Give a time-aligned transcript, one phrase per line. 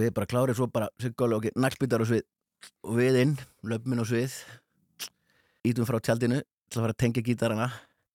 [0.00, 0.88] og við bara klárið svo bara
[1.36, 2.24] og naglbítar og svið
[2.86, 3.34] og við inn,
[3.68, 4.32] löpminn og svið
[5.68, 7.68] ítum frá tjaldinu til að fara að tengja gítarana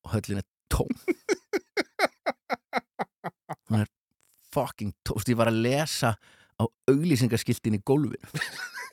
[0.06, 0.90] og höllin er tóm.
[3.70, 3.90] Hún er
[4.54, 6.16] fucking veist, ég var að lesa
[6.58, 8.30] á auglýsingaskiltin í gólfinu.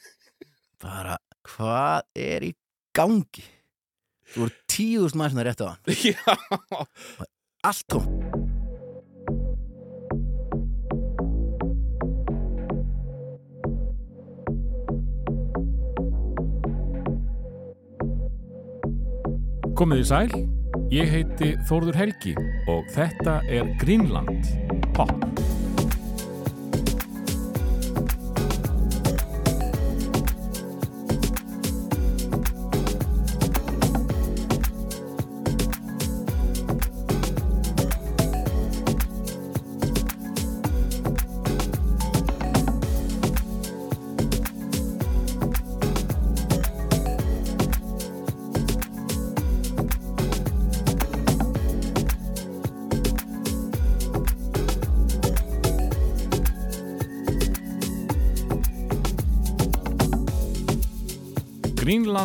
[0.82, 1.16] Bara,
[1.46, 2.54] hvað er í
[2.96, 3.45] gangi?
[4.32, 7.29] Þú voru tíðust maður sem það rétt á hann
[7.62, 8.52] allt tóm
[19.82, 20.35] Komið í sæl,
[20.95, 22.36] ég heiti Þórður Helgi
[22.71, 24.46] og þetta er Greenland
[24.95, 25.11] Pop.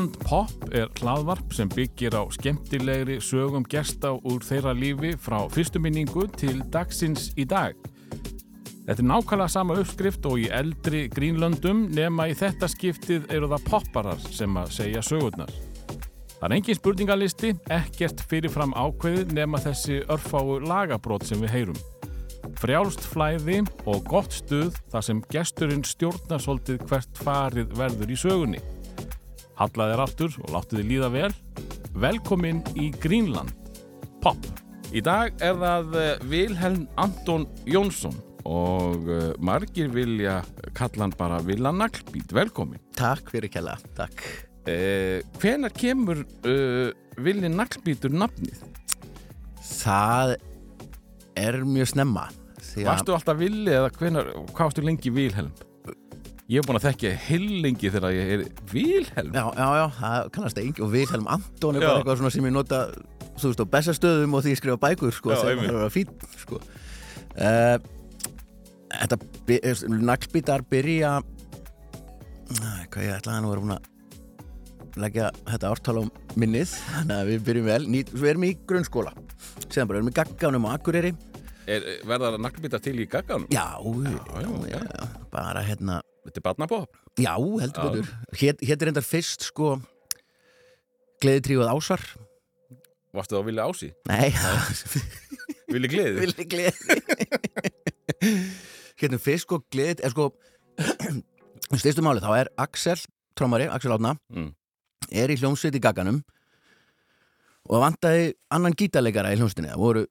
[0.07, 5.81] Greenland Pop er hlaðvarp sem byggir á skemmtilegri sögum gesta úr þeirra lífi frá fyrstu
[5.83, 7.75] minningu til dagsins í dag.
[8.87, 13.67] Þetta er nákvæmlega sama uppskrift og í eldri Greenlandum nema í þetta skiptið eru það
[13.67, 15.51] popparar sem að segja sögurnar.
[16.37, 21.83] Það er engin spurningalisti, ekkert fyrirfram ákveðið nema þessi örfáu lagabrót sem við heyrum.
[22.61, 28.63] Frjálst flæði og gott stuð þar sem gesturinn stjórnar svolítið hvert farið verður í sögunni.
[29.57, 31.31] Hallaði þér aftur og láttu þið líða vel.
[31.97, 33.53] Velkomin í Greenland.
[34.21, 34.41] Pop.
[34.95, 38.15] í dag er það eh, Vilhelm Anton Jónsson
[38.47, 40.39] og eh, margir vilja
[40.77, 42.79] kalla hann bara Villa Naglbít, velkomin.
[42.95, 44.23] takk fyrir kella, takk
[44.67, 46.89] Eh, hvenar kemur uh,
[47.23, 48.57] Villi Naglbítur nafnið?
[49.63, 50.33] það
[51.39, 52.25] er mjög snemma
[52.59, 55.53] því að Varstu alltaf Villi eða hvenar, hvað varstu lengi Vilhelm?
[56.47, 59.33] Ég hef búin að þekkja heil lengi þegar ég er Vilhelm.
[59.35, 62.53] Já, já, já, það kannast engi og Vilhelm Anton er bara eitthvað svona sem ég
[62.55, 62.79] nota
[63.37, 66.13] þú veist á bestastöðum og því ég skrifa bækur sko, þegar maður er að fín
[66.39, 66.61] sko.
[67.35, 67.77] uh,
[68.87, 69.17] Þetta
[69.51, 71.17] er- naglbítar byrja
[72.87, 73.93] hvað ég ætlaði að vera búin að
[75.03, 76.03] leggja þetta ártal á
[76.39, 79.11] minnið þannig að við byrjum vel, Ný, við erum í grunnskóla
[79.67, 81.11] séðan bara, við erum í gagganum á Akureyri
[81.67, 83.47] verða það Naglbítar til í gagganum?
[83.51, 84.15] Já, já,
[84.71, 86.97] já, já, bara hérna Þetta er barnapop.
[87.19, 89.77] Já, heldur betur Hét, hét er endar fyrst sko
[91.23, 92.03] Gleðitríuð ásar
[93.15, 93.89] Varstu það Villi Ási?
[94.11, 94.29] Nei,
[95.73, 96.19] Villi Gleði?
[96.25, 96.73] villi gleði
[99.01, 100.27] Hérna fyrst sko gleðið er sko
[101.81, 102.99] styrstu máli, þá er Axel
[103.37, 104.51] trómari, Axel Átna Mm.
[105.11, 106.19] er í hljómsveit í gagganum
[107.67, 110.03] og vantaði annan gítarleikara í hljómsveitinni það voru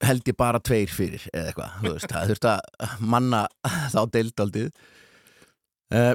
[0.00, 3.40] held ég bara tveir fyrir eða eitthvað, þú veist, það þurfti að manna
[3.92, 4.68] þá deildaldið
[5.94, 6.14] uh,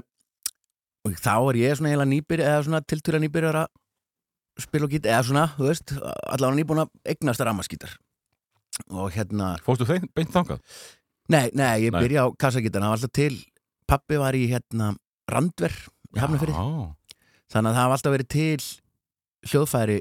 [1.06, 3.68] og þá er ég svona heila nýbyr eða svona tiltura nýbyrjar að
[4.66, 7.95] spila og gítar, eða svona, þú veist allavega nýbúin að eignast rammaskítar
[8.90, 10.62] og hérna Fórstu þeim beint þangað?
[11.31, 12.01] Nei, nei, ég Nei.
[12.06, 13.38] byrja á kassagítarna, það var alltaf til
[13.90, 14.91] pappi var í hérna
[15.31, 15.74] Randver
[16.16, 17.18] í Hafnarfirði, Já.
[17.53, 18.68] þannig að það var alltaf verið til
[19.51, 19.97] hljóðfæri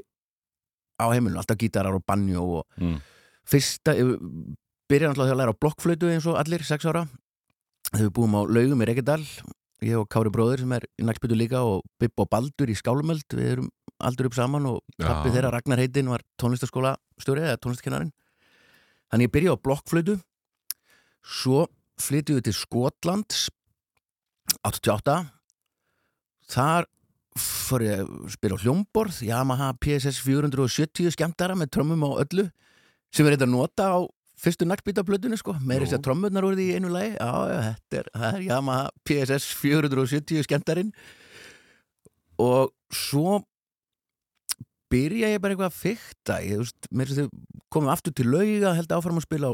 [1.01, 2.97] á heimilinu, alltaf gítarar og banjo og Mm.
[3.49, 4.15] Fyrsta, ég
[4.89, 7.05] byrja alltaf að læra á blokkflötu eins og allir, sex ára.
[7.91, 9.21] Þegar við búum á laugum í Reykjadal
[9.83, 13.27] ég og Kári bróðir sem er í nægspytu líka og Bibb og Baldur í Skálumöld
[13.35, 13.69] við erum
[14.03, 18.13] aldur upp saman og pappi þeirra Ragnar heitin var tónlistaskóla stjóri eða tónlistakennarinn
[19.11, 20.17] þannig ég byrja á blokkflötu
[21.25, 21.65] svo
[22.01, 23.45] flytjum við til Skotlands
[24.67, 25.17] 88
[26.55, 26.89] þar
[27.35, 32.47] fór ég að spila á hljómborð Yamaha PSS 470 skemmtara með trömmum á öllu
[33.15, 33.99] sem er þetta að nota á
[34.45, 35.73] fyrstu naglbítaplötunni sko, Nú.
[35.85, 37.31] þess að trömmurnar voruð í einu lagi, já,
[37.69, 40.91] þetta er, er Yamaha PSS 470 skemmtarinn.
[42.43, 43.39] Og svo
[44.91, 48.27] byrja ég bara eitthvað að fykta ég, þú veist, mér þess að komum aftur til
[48.29, 49.53] lauga held áfram að spila á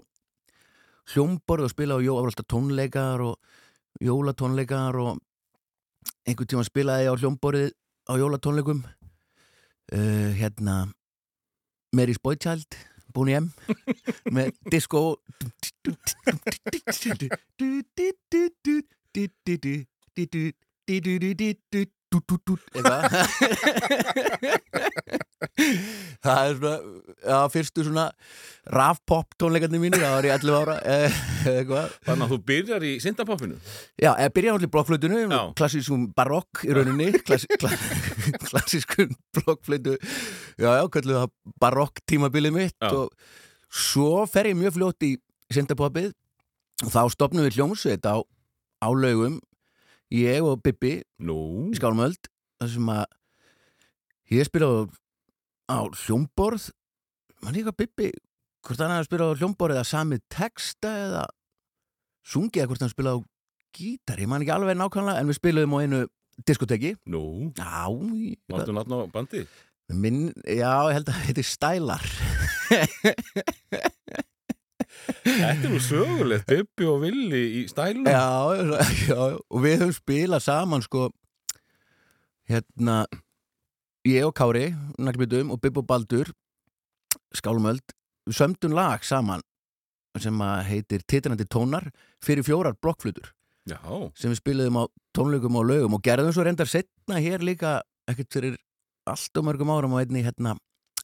[1.11, 3.37] hljómborð og spila á jó, alltaf tónleikar og
[4.01, 5.21] jólatónleikar og
[6.25, 7.71] einhvern tíma spilaði ég á hljómborðið
[8.09, 8.81] á jólatónleikum.
[9.91, 10.85] Uh, hérna
[11.91, 12.77] Mary's Boy Child
[13.13, 13.47] búin í M
[14.31, 15.01] með disco.
[15.85, 15.99] dút,
[21.11, 21.97] dút, dút
[22.75, 23.01] eitthvað.
[26.21, 26.73] Það er svona
[27.25, 28.05] já, fyrstu svona
[28.71, 31.15] rafpop tónleikarnir mínir, það var ég 11 ára eh,
[31.49, 31.95] eitthvað.
[32.05, 33.57] Þannig að þú byrjar í syndapoppinu?
[33.97, 35.41] Já, eða byrja allir blokkflötunu, Já.
[35.57, 37.71] klassískum barokk í rauninni, klass, kla,
[38.49, 39.97] klassískun blokkflötu,
[40.61, 41.29] já, já, kallu það
[41.63, 42.91] barokk tímabilið mitt Já.
[42.93, 43.07] og
[43.71, 45.15] svo fer ég mjög fljótt í
[45.51, 46.11] syndapoppið
[46.85, 49.39] og þá stopnum við hljómsveit á, á laugum,
[50.11, 51.37] ég og Bibbi Nú,
[51.71, 52.29] í Skálmöld,
[52.61, 53.03] þar sem að
[54.35, 54.69] ég spila
[55.71, 56.69] á, hljómborð,
[57.43, 58.11] mann líka Bibbi,
[58.65, 61.23] hvort hann hafði spilað á hljómborð eða samið texta eða
[62.27, 63.25] sungið hvort hann spilað á
[63.75, 66.01] gítar, ég man ekki alveg nákvæmlega en við spilaðum á einu
[66.47, 67.23] diskoteki nú?
[68.51, 69.45] Máttu náttúrulega bandi?
[69.91, 72.05] Minn, já, ég held að það heiti Stælar
[75.21, 78.25] Þetta er nú sögulegt, Bibbi og Villi í stælum já,
[79.05, 81.09] já, og við höfum spilað saman sko
[82.49, 83.03] hérna
[84.07, 86.31] ég og Kári, naglbytum og Bibb og Baldur
[87.37, 87.93] Skálmöld,
[88.27, 89.43] við sömdum lag saman
[90.19, 91.85] sem heitir Titrandi tónar
[92.23, 93.29] fyrir fjórar blokkflutur.
[93.69, 93.79] Já,
[94.17, 94.83] sem við spilaðum á
[95.15, 97.79] tónleikum og lögum og gerðum svo reyndar setna hér líka
[98.09, 98.57] ekkert fyrir
[99.07, 100.57] allt og mörgum árum á einni hérna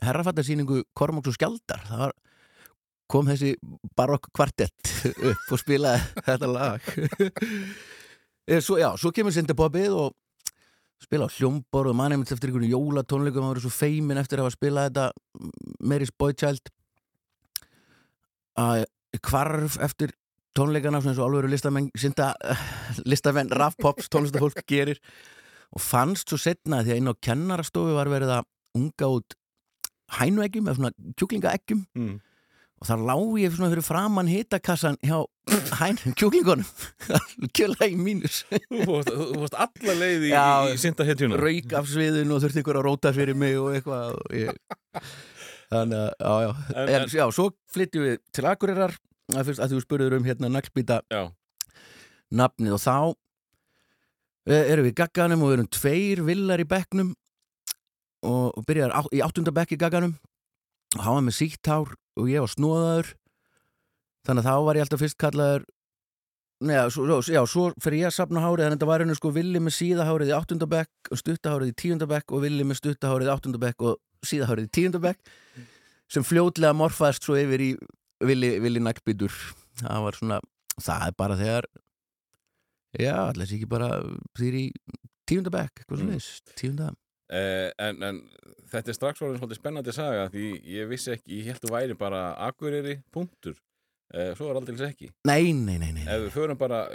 [0.03, 1.85] herrafattarsýningu Kormáks og Skjaldar.
[1.87, 2.15] Það var,
[3.11, 3.55] kom þessi
[3.97, 6.91] barokk kvartett upp og spilaði þetta lag.
[8.47, 10.13] Eh, svo, já, svo kemur Sinterpoppið og
[11.03, 14.47] spila á hljómbor og mann einmitt eftir einhvern jólatónleikum og var svo feimin eftir að
[14.47, 15.49] hafa spilað þetta
[15.83, 16.71] Mary's Boy Child
[18.55, 20.13] að ég hvarf eftir
[20.57, 22.31] tónleikana eins og alveg listamenn, synda,
[23.05, 25.01] listamenn rafpops tónlistafólk gerir.
[25.75, 29.35] Og fannst svo setna því að inn á kennarastofu var verið að unga út
[30.17, 31.83] hænueggjum eða svona kjúklingaeggjum.
[31.99, 32.15] Mm.
[32.77, 35.23] Og þar lá ég svona fyrir framann hitakassan hjá
[35.79, 36.67] hænum kjúklingunum.
[37.57, 38.43] Kjöla í mínus.
[38.51, 40.43] Þú fórst, þú fórst alla leið í, Já.
[40.69, 44.19] í syndahetjuna rauk af sviðinu og þurfti ykkur að róta fyrir mig og eitthvað
[45.71, 46.51] þannig að, já, já.
[46.77, 48.93] En- en, já, svo flytjum við til Akureyrar.
[49.35, 51.01] Að, fyrst, að þú spurður um hérna naglbýta
[52.37, 52.93] nafnið og þá
[54.47, 57.09] e, erum við í gagganum og við erum tveir villar í bekknum
[58.23, 60.13] og, byrjar á, í áttunda bekk í gagganum.
[60.95, 63.09] Og var með sítt hár og ég var snóðaður
[64.27, 65.67] þannig að þá var ég alltaf fyrst kallaður
[66.57, 69.29] Neða, svo, já, svo fyrir ég að sapna hárið þannig að þetta var henni sko
[69.35, 73.29] villi með síðahárið í áttunda bekk og stuttahárið í tíunda bekk og villi með stuttahárið
[73.29, 75.35] í áttunda bekk og síðahárið í tíunda bekk
[76.09, 77.69] sem fljótlega morfaðist svo yfir í
[78.25, 79.35] villi, villi naglbytur
[79.83, 80.39] það var svona,
[80.81, 81.69] það er bara þegar
[82.97, 83.91] já, sé ekki bara
[84.41, 84.65] þýr í
[85.29, 86.55] tíunda bekk eitthvað svona mm.
[86.57, 86.89] tíunda
[87.29, 88.21] eh, en, en
[88.71, 91.97] þetta er strax orðin svolítið spennandi saga því ég vissi ekki, ég held þú væri
[91.99, 93.55] bara Akureyri, punktur
[94.13, 96.05] eh, Svo er aldrei ekki nei, nei, nei, nei.
[96.05, 96.85] Ef við förum bara,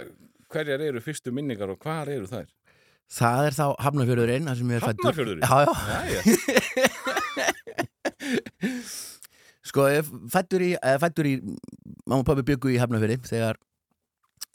[0.53, 2.49] hverjar eru fyrstu minningar og hvar eru þær?
[3.13, 5.43] það er þá Hafnarfjörðurinn þar sem ég er fættur Hafnarfjörðurinn?
[5.43, 5.57] já,
[6.13, 6.21] já,
[9.63, 11.33] Sko, ég fættur í, eða fættur í
[12.03, 13.59] mamma og pabbi byggu í Hafnafjörði þegar,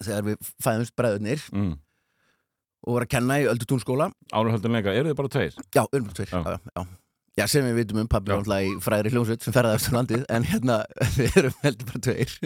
[0.02, 1.72] þegar við fæðumst bræðurnir mm.
[2.86, 5.56] Og voru að kenna í Öldutúnskóla Ánur höldum lengra, eru þið bara tveir?
[5.75, 6.42] Já, um tveir, Já.
[6.44, 6.84] já, já,
[7.40, 7.46] já.
[7.50, 8.36] Sem við vitum um pabbi Já.
[8.38, 10.78] náttúrulega í fræðri hljómsveit sem ferðaði eftir landið en hérna,
[11.19, 12.36] við erum heldur bara tveir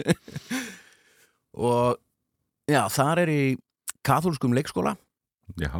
[1.69, 1.99] og
[2.69, 3.43] já, þar er í
[4.05, 4.95] kathólskum leikskóla
[5.59, 5.71] Já,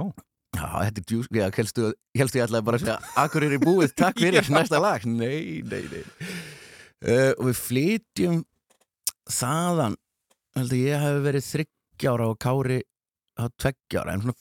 [0.53, 1.88] Já, þetta er djús, já, helstu,
[2.19, 5.63] helstu ég ætlaði bara að segja Akkur er í búið, takk fyrir næsta lag Nei,
[5.65, 8.41] nei, nei uh, Og við flytjum
[9.33, 9.95] þaðan
[10.57, 12.79] held að ég hef verið þryggjára og Kári
[13.39, 14.38] á tveggjára en svona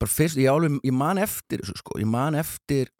[0.00, 2.90] bara fyrst, ég, alveg, ég man eftir þessu sko, ég man eftir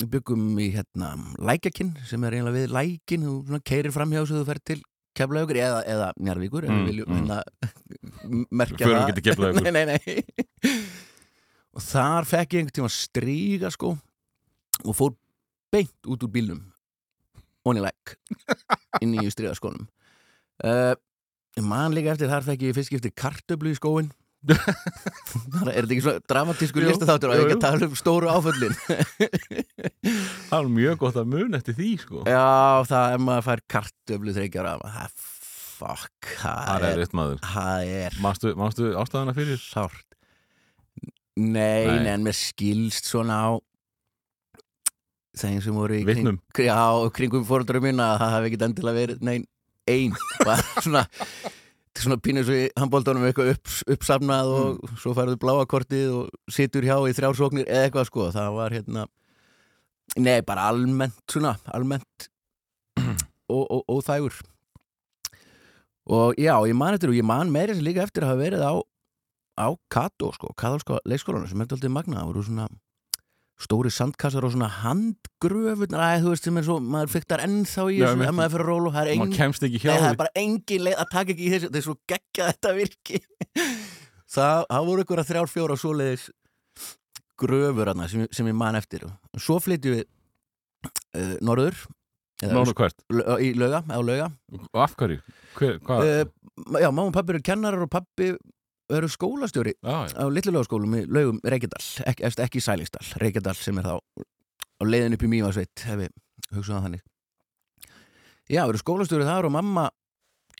[0.00, 4.40] við byggum í hérna lækjakinn sem er eiginlega við lækin þú keirir fram hjá þessu
[4.40, 4.80] þú fer til
[5.14, 7.14] keflaugur eða, eða njarvíkur ef Mm, mm.
[7.14, 7.38] hérna
[8.60, 9.60] merkja það.
[9.62, 10.74] nei, nei, nei.
[11.74, 13.94] Og þar fekk ég einhvern tíma stríga sko
[14.84, 15.14] og fór
[15.74, 16.60] beint út úr bílnum
[17.64, 18.16] onni læk
[19.02, 19.86] inn í strígaskónum
[20.66, 20.98] uh, ég
[21.62, 24.08] man líka eftir þar fekk ég fyrst eftir kartöflu í skóin
[25.54, 28.28] þar er þetta ekki svona dramatískur Jú, listaþáttur og jú, ekki að tala um stóru
[28.28, 28.74] áföllin?
[30.50, 32.24] Það er mjög gott að mun eftir því sko.
[32.28, 35.14] Já það er maður fær kartöflu þreikjara það
[35.78, 39.62] fuck Það það er það er manstu ástæðana fyrir?
[39.64, 40.04] sárt.
[41.34, 42.12] Nei, Nei.
[42.12, 43.50] en mér skilst svona á
[45.34, 46.76] þeim sem voru í kring, já,
[47.16, 49.46] kringum fóröldarum mína að það hafi ekkit endilega verið nein
[49.90, 50.14] ein
[50.82, 51.04] svona
[51.94, 54.96] svona pínur svo í handbóltunum eitthvað upp, uppsafnað og Mm.
[54.98, 59.04] svo færðu bláa kortið og situr hjá í þrjársóknir eða eitthvað sko, það var hérna
[60.18, 62.28] nei, bara almennt svona, almennt
[63.54, 64.40] og, þægur
[66.06, 68.64] og já, ég man eftir og ég man meira sem líka eftir að hafa verið
[68.66, 68.74] á
[69.54, 72.66] á Kato sko, kathólska leikskólanum sem er alltaf magna, það voru svona
[73.60, 78.00] stóri sandkassar og svona handgröfurnar, æ, þú veist sem er svo maður fyktar ennþá í
[78.02, 79.30] þessu, ef maður fyrir ról og það er engin
[79.84, 82.48] Nei, það er bara engin leið að taka ekki í þessu Það er svo geggja
[82.50, 83.20] þetta virki.
[84.34, 86.22] Það, það voru ykkur að þrjár fjóra svoleiðis
[87.38, 89.04] gröfur hana sem, sem ég man eftir.
[89.38, 90.02] Svo flytjum við
[91.14, 91.78] uh, norður
[92.42, 92.98] Nánu hvert,
[93.40, 94.26] í lauga, á lauga.
[94.72, 95.20] Og af hverju?
[95.54, 96.24] Hver, uh,
[96.82, 98.32] Já, mamma og pappi eru kennarar og pappi
[98.98, 100.64] eru skólastjóri já, á Littlulega
[100.98, 101.82] í laugum Reykjadal.
[102.10, 105.30] Ekki, ekki Sælingsdal, Reykjadal sem er þá á leiðin upp í
[106.04, 106.12] við
[106.54, 107.04] hugsaðum það þannig.
[108.50, 109.86] Já, erum skólastjóri þar og mamma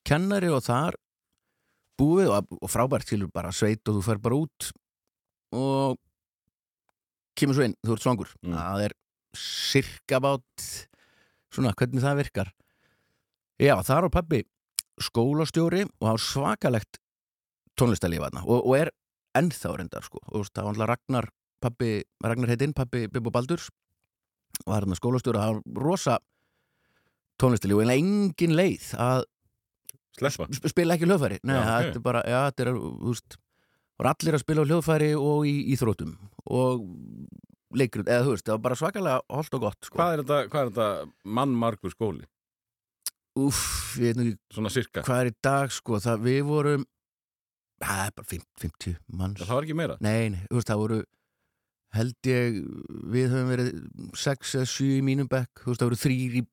[0.09, 0.97] kennari og þar
[2.01, 4.71] búið og, og frábært til bara sveit og þú fer bara út
[5.55, 6.01] og
[7.39, 8.35] kemur svo inn, þú ert svangur.
[8.43, 8.57] Mm.
[8.57, 8.97] það er
[9.35, 10.67] cirka bát
[11.55, 12.51] svona, hvernig það virkar.
[13.61, 14.43] Já, þar og pappi
[15.03, 16.99] skólastjóri og á svakalegt
[17.81, 18.91] tónlistarlífa þarna og, og er
[19.39, 21.29] ennþá reyndar sko og það var alltaf Ragnar
[21.65, 21.91] pappi,
[22.23, 23.71] Ragnar heitinn, pappi Bibbo Baldurs
[24.69, 26.19] var hérna skólastjóri það var rosa
[27.43, 29.25] tónlistarlífa en engin leið að
[30.19, 31.89] sleppa sp- spila ekki hljóðfæri Nei, Já, ok.
[31.89, 32.77] þetta er bara, já, þetta er,
[33.99, 36.13] voru allir að spila á hljóðfæri og í íþrótum
[36.55, 36.85] og
[37.75, 39.97] leikrut, eða þú veist, það var bara svakalega holdt og gott sko.
[39.99, 42.27] Hvað er þetta, hvað er þetta mannmargur skóli?
[43.43, 46.85] Úff, ég veit ekki Svona sirka, hvað er í dag, sko, það við vorum
[47.83, 50.83] það er bara 50, 50 manns það var ekki meira Nei, nei, þú veist, það
[50.85, 51.01] voru
[51.95, 52.57] held ég,
[53.15, 53.69] við höfum verið
[54.19, 56.45] 6 eða 7 í mínum bekk þú veist, það voru þrýr í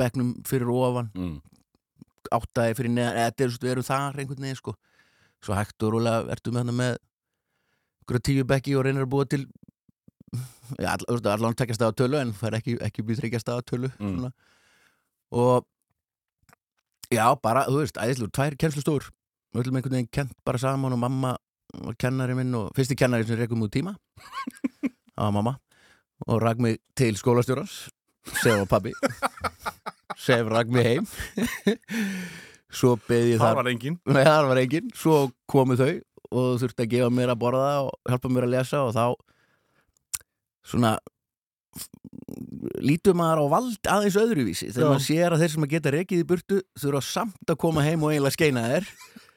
[0.00, 1.36] bekknum fyrir ofan mm.
[2.36, 4.74] áttaði fyrir neðan, eða þú veist, við erum þar einhvern veginn, sko
[5.40, 6.98] svo hægt og rólega ertu með hana með
[8.04, 9.46] einhverja tíu bekki og reynir að búa til
[10.76, 13.60] já, all, allan tekjast það á tölu en það er ekki, ekki býð þryggjast það
[13.60, 14.10] á tölu Mm.
[14.18, 14.32] svona.
[15.32, 15.64] og
[17.10, 19.08] já, bara, þú veist, æðislega tvær kennslustúr,
[19.50, 21.34] við höllum einhvern veginn kent bara saman og mamma
[21.80, 23.94] og kennari minn og fyrsti kennari sem rekum út tíma.
[25.14, 25.56] Það var mamma.
[26.28, 27.88] Og rak mig til skólastjórans
[28.42, 28.92] sef og pabbi
[30.26, 31.08] sef rak mig heim.
[32.70, 35.94] Svo beði ég þar var engin Nei, það var enginn, svo komu þau
[36.30, 39.06] og þurfti að gefa mér að borða og hjálpa mér að lesa og þá
[40.70, 40.92] svona
[42.84, 44.68] lítur maður á vald aðeins öðruvísi.
[44.70, 44.90] Þegar Já.
[44.92, 48.04] maður sér að þeir sem að geta rekið í burtu þurfa samt að koma heim
[48.04, 48.88] og eiginlega skeina þér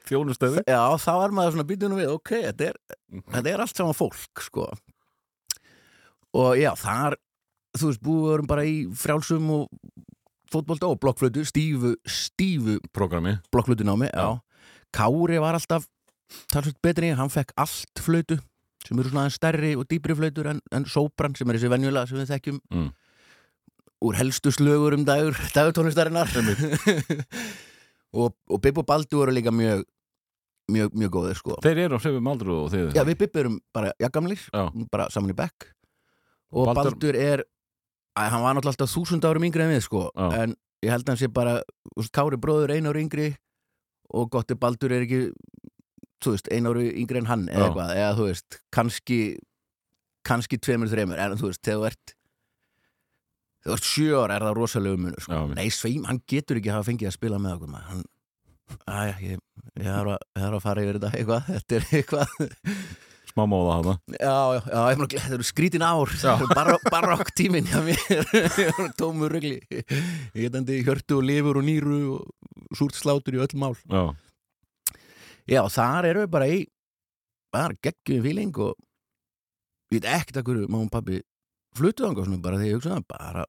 [0.09, 2.79] Þjónustöðu já, þá er maður svona býtunum við ok, þetta er,
[3.31, 4.65] þetta er allt saman fólk sko
[6.33, 7.15] og já, þar
[7.77, 9.67] þú veist, vorum bara í frjálsum og
[10.53, 14.17] fótbolta og blokkflötu stífu, stífu Programmi blokkflutunámi, já.
[14.17, 14.41] Já.
[14.93, 15.87] Kári var alltaf
[16.51, 18.37] talsveit betri, hann fekk allt flötu
[18.83, 22.19] sem eru svona stærri og dýpri flötur en, en sóbran sem er þessi venjulega sem
[22.19, 22.89] við þekkjum Mm.
[24.03, 26.27] úr helstu slögur um dagur dagurtónlistarinnar
[28.19, 29.85] og, og Bibb og Baldur voru líka mjög
[30.71, 33.59] mjög, mjög góðir sko Þeir eru á hrefum aldru og þeir Já, við Bibb erum
[33.75, 34.39] bara jagamlir
[34.91, 35.69] bara saman í bekk
[36.53, 37.43] og Baldur- Baldur, er
[38.15, 40.27] að, hann var náttúrulega alltaf þúsund árum yngri en við sko Já.
[40.43, 40.55] en
[40.85, 41.55] ég held að hann sé bara
[42.13, 43.29] Kári bróður einu ári yngri
[44.13, 45.21] og Gotti Baldur er ekki
[46.23, 49.17] þú veist, einu ári yngri en hann eða eitthvað, eða þú veist, kannski
[50.23, 52.13] kannski tveimur, þreimur en þú veist, þegar þú ert
[53.63, 55.39] þegar þú ert sjö ára er það rosalega munur sko.
[55.55, 57.89] Nei, sveim, hann getur ekki hafa fengið að spila með okkur maður.
[57.91, 58.03] hann,
[58.89, 59.39] aðja, ég,
[59.79, 62.37] ég þarf að, að fara yfir þetta eitthvað, þetta er eitthvað.
[63.33, 66.11] Smá móða hana Já, já, já, ég meina, þetta eru skrítin ár.
[66.57, 68.27] Barok, barokk tíminn hjá mér.
[68.99, 73.73] Tómur regli Ég getandi hjörtu og lifur og nýru og súrt slátur í öll mál.
[73.89, 74.03] Já,
[75.49, 76.59] Já, þar eru við bara í
[77.53, 78.77] bara geggjum fíling og
[79.93, 81.19] ég veit ekkert að hverju mamma og pappi
[81.77, 83.43] fluttu svona bara þegar ég hugsa það bara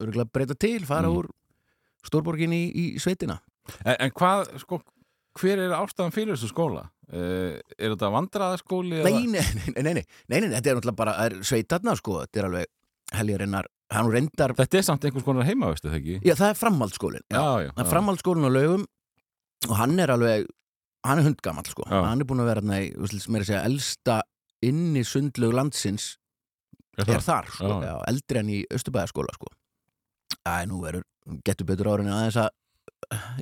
[0.00, 1.16] örgulega breyta til, fara Mm.
[1.20, 1.28] úr
[2.08, 3.38] stórborgin í, í sveitina
[3.84, 4.80] en, en hvað, sko
[5.40, 6.80] Hver er ástæðan fyrir þessu skóla?
[7.06, 8.96] Uh, er þetta vandræðaskóli?
[8.98, 11.94] eða- Nei, nei, nei, nei, nei, nei, nei, þetta er náttúrulega bara það er sveitarna
[11.98, 12.66] sko, þetta er alveg
[13.14, 16.16] heljarinnar, hann reyndar Þetta er samt einhvers konar heimavist, eða ekki?
[16.26, 17.38] Já, það er framhaldsskólinn já.
[17.38, 18.84] já, já, Það er framhaldsskólinn á laugum
[19.70, 20.46] og hann er alveg,
[21.06, 21.86] hann er hundgamall sko.
[21.90, 24.18] Hann er búin að vera í, veist, meira að segja elsta
[24.66, 26.16] inni sundlög landsins
[26.98, 27.26] Er er það?
[27.30, 27.74] þar, sko.
[28.10, 29.50] Eldri en í Östubæðaskóla sko.
[30.46, 31.06] Æ, nú verður
[31.46, 32.50] getur betur árin en aðeins að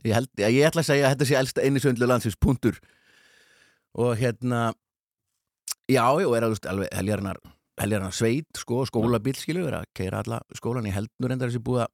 [0.05, 2.79] ég, held, já, ég ætla að segja að þetta sé elsta inni sundlög landsins, punktur.
[3.99, 4.73] Og hérna
[5.91, 7.41] já, og er alveg, heljarinnar
[7.79, 11.63] heljarinnar sveit, sko, skólabíl skilu er að keira alla skólan, ég held nú reyndar þessi
[11.63, 11.93] búið að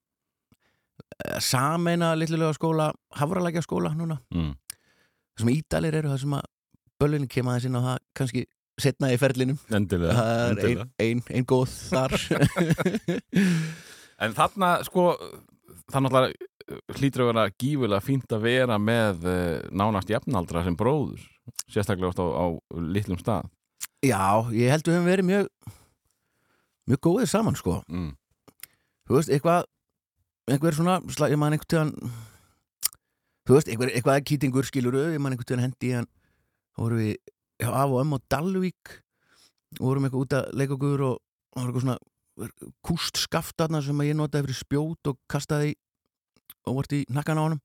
[1.29, 2.87] eh, sameina litlulega skóla,
[3.21, 4.55] hafralækja skóla núna, Mm.
[5.37, 6.47] það sem ídalir eru það sem að
[7.03, 8.45] bölunni kema þess inn á það kannski
[8.81, 9.59] setna í ferlinum.
[9.71, 10.87] Endilega, það er ein, endilega.
[11.05, 12.17] ein, ein góð þar.
[14.25, 15.11] En þarna, sko
[15.91, 16.47] Það náttúrulega
[16.97, 21.23] hlýtur að vera gífulega fínt að vera með uh, nánast jafnaldra sem bróður
[21.69, 23.51] sérstaklega á, á litlum stað.
[24.05, 25.51] Já, ég held við höfum verið mjög
[26.89, 27.81] mjög góðið saman sko.
[27.89, 28.13] Mm.
[29.09, 29.69] þú veist, eitthvað
[30.51, 30.99] einhver svona,
[31.31, 31.93] ég man einhvern tíðan
[33.45, 36.09] þú veist, einhver, eitthvað kýtingur skilur ég man einhvern tíðan hendi hann
[36.75, 37.15] þá vorum við
[37.61, 38.97] já, af og ömm á Dalvík
[39.79, 41.17] og vorum eitthvað út að leika okkur og
[41.55, 41.99] það var eitthvað svona
[42.85, 45.77] kúst skaftarna sem að ég notaði fyrir spjót og kastaði
[46.65, 47.63] og vart í nakkan á honum.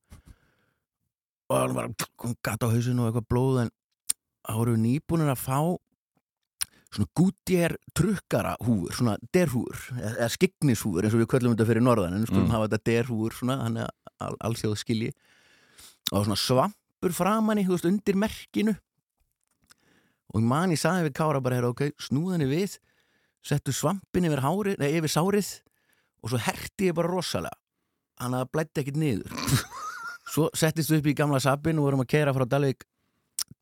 [1.50, 1.88] Og hann var
[2.46, 3.70] gata á hausinu og eitthvað blóð en
[4.46, 5.58] þá við nýbúinir að fá
[6.90, 12.16] svona Goodyear trukkara húfur, svona derhúfur eða skiknishúfur eins og við köllum þetta fyrir norðan
[12.18, 12.54] en skulum Mm.
[12.54, 15.12] hafa þetta derhúfur svona, hann er al allsjóð skilji.
[16.10, 18.76] Og svona svampur framann í, veist, undir merkinu.
[20.34, 22.78] Og man ég sagði við Kára bara, ok, snúðinni við
[23.42, 25.60] settu svampin yfir, hári, nei, yfir sárið.
[26.22, 27.56] Og svo herti ég bara rosalega
[28.20, 29.36] hann að blætti ekkit niður.
[30.30, 32.84] Svo settist við upp í gamla sabin og vorum að keira frá Dalvik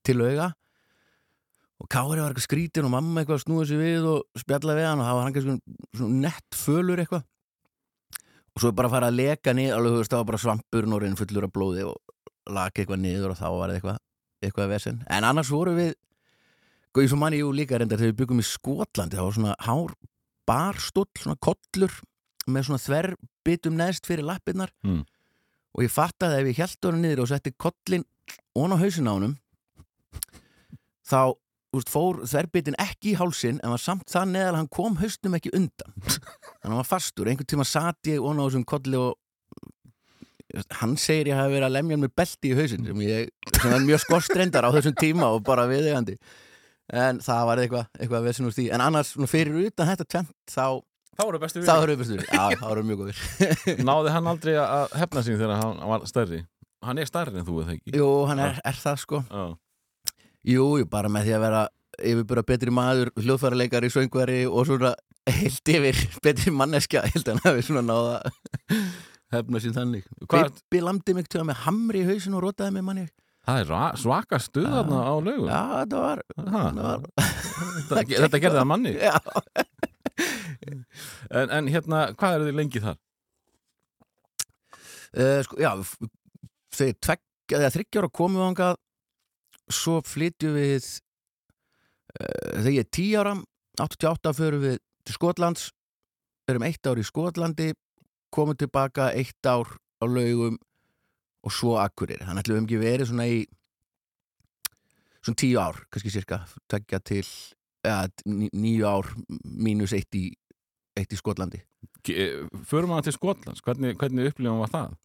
[0.04, 0.52] til auga
[1.78, 4.88] og Kári var eitthvað skrítin og mamma eitthvað að snúa sig við og spjalla við
[4.88, 7.24] hann og það var hann svona nett fölur eitthvað.
[8.56, 10.88] Og svo bara að fara að leka niður alveg þú veist það var bara svampur
[10.90, 14.02] norinn fullur af blóði og laka eitthvað niður og þá var eitthvað
[14.42, 15.00] eitthvað vesen.
[15.06, 15.94] En annars voru við
[16.98, 19.56] og ég svo manni jú líka reyndar þegar við byggum í Skotlandi það var svona
[19.62, 19.92] hár
[20.50, 21.94] barstóll svona kollur
[22.54, 25.02] með svona þverbitum neðst fyrir lappirnar Mm.
[25.74, 28.04] og ég fattaði að ef ég held honum niður og setti kollin
[28.58, 29.36] ón á hausin á honum
[31.08, 31.20] þá
[31.76, 35.36] úst, fór þverbitin ekki í hálsin en var samt það neðal að hann kom hausnum
[35.38, 35.92] ekki undan.
[36.02, 37.28] Þannig að hann var fastur.
[37.28, 39.16] Einhvern tíma sat ég ón á þessum kolli og
[40.80, 43.28] hann segir ég hafi verið að lemja með belti í hausin sem ég
[43.60, 46.14] sem er mjög skorstrendar á þessum tíma og bara viðegandi
[46.88, 48.64] en það var eitthvað eitthvað vesinn úr því.
[48.72, 50.64] En annars fyrir utan þetta tvent þá
[51.18, 53.22] þá eru bestu þá erum við bestur já, þá við mjög góðir.
[53.88, 56.40] Náði hann aldrei að hefna sín þegar hann var stærri?
[56.86, 57.94] Hann er stærri en þú eða ekki?
[57.98, 59.20] Jú, hann er, er það sko.
[59.26, 59.44] Já.
[60.54, 61.62] jú, jú, bara með því að vera
[61.98, 64.92] yfirbúra betri maður, hljóðfæraleikari, söngveri og svona
[65.28, 68.20] heilt yfir betri manneskja, held hann hafi svona náða
[69.34, 70.06] hefna sín þannig.
[70.30, 73.08] Hvað- Bibbi lamdi mig til með hamri í hausin og rotaði mig manni
[73.48, 77.04] það er svaka stuð þarna á lögum já, þetta var, Ha, þetta var
[77.88, 78.92] þetta, þetta gerði það manni?
[79.08, 79.14] Já,
[81.38, 82.98] en, en hérna, hvað eru þið lengi þar?
[85.16, 85.72] uh, sko, já
[86.78, 88.78] þegar þryggjára komum við angað
[89.72, 93.34] svo flytjum við uh, þegar ég er tí ára
[93.78, 95.68] 88 förum við til Skotlands
[96.48, 97.72] erum eitt ár í Skotlandi
[98.34, 100.58] komum tilbaka eitt ár á laugum
[101.46, 103.38] og svo akkurir þannig ætlum við höfum ekki verið svona í
[105.22, 107.24] svona tíu ár kannski cirka, tveggja til
[108.26, 109.08] ní- níu ár
[109.44, 110.30] mínus eitt í,
[110.96, 111.62] eitt í Skotlandi.
[112.68, 114.96] Förum við til Skotlands, hvernig, hvernig upplifum var það?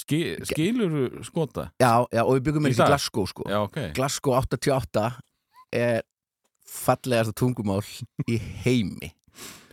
[0.00, 1.70] Ski, skilur skota?
[1.76, 2.88] já, já, og við byggum með í dag?
[2.88, 3.44] Glasgow sko.
[3.50, 3.80] Já, ok.
[3.96, 5.08] Glasgow 88
[5.76, 6.02] er
[6.64, 7.82] fallegasta tungumál
[8.30, 9.10] í heimi.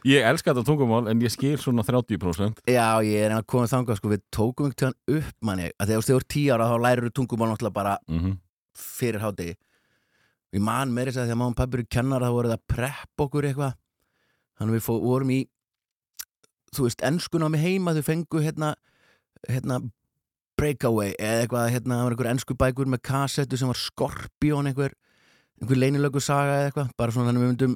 [0.07, 3.99] Ég elska þetta tungumál en ég skil svona 30% Já, ég er að koma þangað
[3.99, 7.07] sko, við tókum einhvern tíðan upp manni að þegar þú ert tíu ára þá lærir
[7.07, 8.37] þú tungumál náttúrulega bara mm -hmm.
[8.77, 9.55] fyrir hádegi
[10.53, 13.47] Við man meiri þess að þegar máum pappir kennar þá voru það að preppa okkur
[13.49, 13.77] eitthvað.
[14.57, 15.39] Þannig við vorum í
[16.75, 18.73] þú veist, ennskun á mig heima þau fengu hérna,
[19.47, 19.79] hérna
[20.57, 24.95] breakaway eða eitthvað, hérna, það var einhver ennsku bækur með kassettu sem var skorpjón einhver,
[25.61, 27.75] einhver leynilögu saga eða eitthvað, bara svona þannig við myndum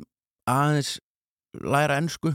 [0.51, 0.93] aðeins
[1.61, 2.33] læra ennsku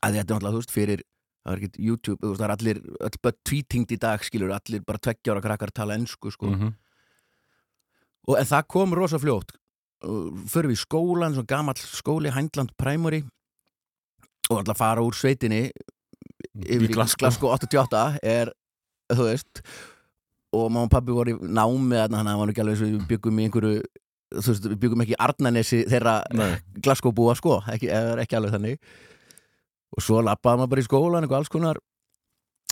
[0.00, 1.02] að þetta er náttúrulega, þú veist, fyrir
[1.40, 4.54] það er ekkert YouTube, þú veist, það er allir öll bara tweetingd í dag, skilur,
[4.54, 6.46] allir bara tveggjára krakkar tala ennsku, sko.
[6.46, 6.72] Mm -hmm.
[8.30, 9.54] Og það kom rosa fljótt.
[10.00, 13.24] Förum við skólan, svona gamall skóli Hændland Primary.
[14.48, 15.66] Og alltaf fara úr sveitinni
[16.64, 17.26] yfir í Glasgow.
[17.26, 18.52] Glasgow 88 er,
[19.12, 19.64] þú veist
[20.50, 22.88] og mamma og pabbi voru í námi þannig að það var ekki alveg eins og
[22.90, 23.82] við byggum í einhverju
[24.30, 26.14] þú veist, við byggum ekki í Arnanesi þeirra.
[26.82, 28.90] Glasgow búa sko ekki, ekki alveg þannig.
[29.94, 31.80] Og svo lappaði maður bara í skólan eitthvað alls konar.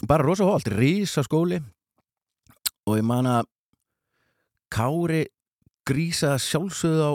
[0.09, 1.59] Bara rosa hólt, rísa skóli
[2.89, 3.49] og ég man að
[4.73, 5.25] Kári
[5.89, 7.13] grísaði sjálfsögðu á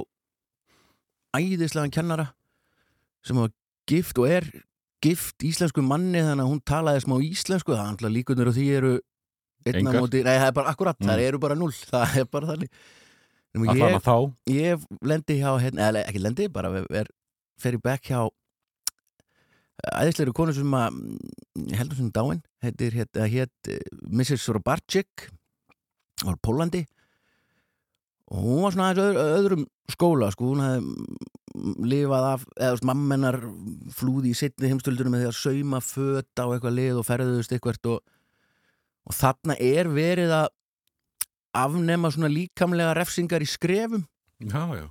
[1.40, 2.28] æðislegan kennara
[3.26, 3.52] sem var
[3.90, 4.48] gift og er
[5.04, 7.74] gift íslensku manni þannig að hún talaði smá íslensku.
[7.74, 8.92] Það er alltaf líkundur og því eru
[9.68, 11.10] einna móti, nei það er bara akkurat, Mm.
[11.10, 12.70] það eru bara null það er bara þannig.
[13.54, 14.16] Ég, þá.
[14.50, 17.10] ég lendi hjá hérna, eða ekki lendi, bara er,
[17.62, 18.22] fer í bekk hjá
[20.00, 21.36] æðislegur konu sem að mm,
[21.70, 22.42] ég heldur sem dáin.
[22.64, 23.20] Heitir hétt,
[23.68, 24.48] eh, Mrs.
[24.56, 25.28] Robarczyk.
[26.24, 26.86] Var Pólandi
[28.34, 32.86] og hún var svona aðeins öðrum, öðrum skóla sko, hún hafði lifað af, eða veist,
[32.90, 33.38] mammenar
[33.94, 37.90] flúði í setni heimstöldunum með því að sauma föt á eitthvað lið og ferðuðust eitthvað
[37.94, 38.00] og,
[39.06, 40.48] og þarna er verið að
[41.62, 44.08] afnema svona líkamlega refsingar í skrefum
[44.44, 44.88] Já, já.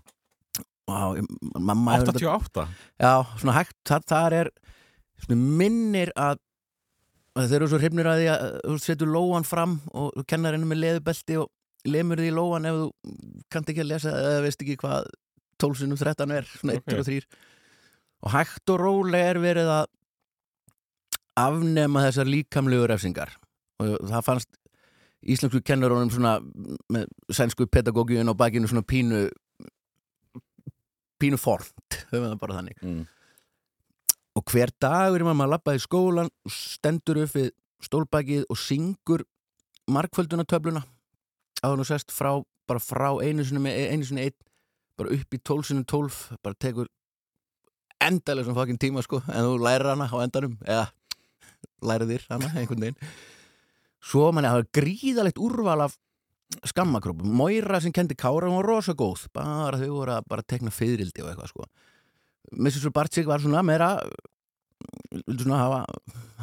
[0.87, 1.19] og
[1.59, 2.67] mamma hefur þetta- 88?
[3.03, 4.51] Já, svona hægt, það, það er
[5.27, 6.39] svona minnir að,
[7.43, 10.71] þeir eru svo hrifnir að því að þú setur lóan fram og þú kennar henni
[10.71, 11.51] með leðubelti og
[11.89, 12.87] lemur því lóan ef þú
[13.51, 15.09] kannt ekki að lesa eða veist ekki hvað
[15.63, 16.99] 12 sinum 13 er, svona 1 Ok.
[16.99, 17.21] og 3
[18.23, 19.87] og hægt og rólega er verið að
[21.43, 23.33] afnema þessar líkamlegu refsingar
[23.83, 24.51] og það fannst
[25.23, 26.37] íslensku kennurunum svona
[26.93, 29.25] með sænsku pedagógiun á bakinu svona pínu
[31.23, 33.03] pínu formt, höfum við það bara þannig Mm.
[34.35, 37.51] og hver dagur er maður að labba í skólan stendur upp við
[37.87, 39.23] stólbækið og syngur
[39.91, 40.83] markföldunartöfluna
[41.63, 42.35] áður nú sest frá,
[42.69, 44.39] bara frá einu sinni með einu sinni einn
[44.99, 46.91] bara upp í tólf sinni tólf bara tekur
[48.03, 50.87] endalega svona fokkin tíma sko en þú lærir hana á endanum eða
[51.87, 53.13] lærir þér hana einhvern veginn.
[54.03, 55.95] Svo manni hafa gríðalegt úrval af
[56.69, 57.31] skammakrópum.
[57.39, 61.23] Moira sem kendi Kára, hún var rosa góð bara þau voru að bara tekna fyririldi
[61.23, 61.69] og eitthvað sko.
[62.53, 62.91] Mrs.
[62.93, 63.95] Bartsik var svona meira
[65.13, 65.81] vildi svona hafa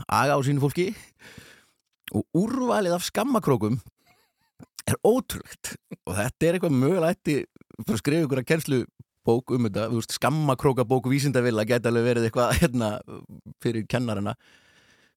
[0.07, 0.93] aga á sínu fólki.
[2.15, 3.77] Og úrvalið af skammakrókum
[4.93, 5.73] er ótrúlegt.
[6.05, 8.79] Og þetta er eitthvað mögulegt fyrir að skrifa ykkur að kennslu
[9.29, 12.89] bók um þetta, þú veist, skammakrókabók vísindavilla gæti alveg verið eitthvað hérna
[13.61, 14.33] fyrir kennarina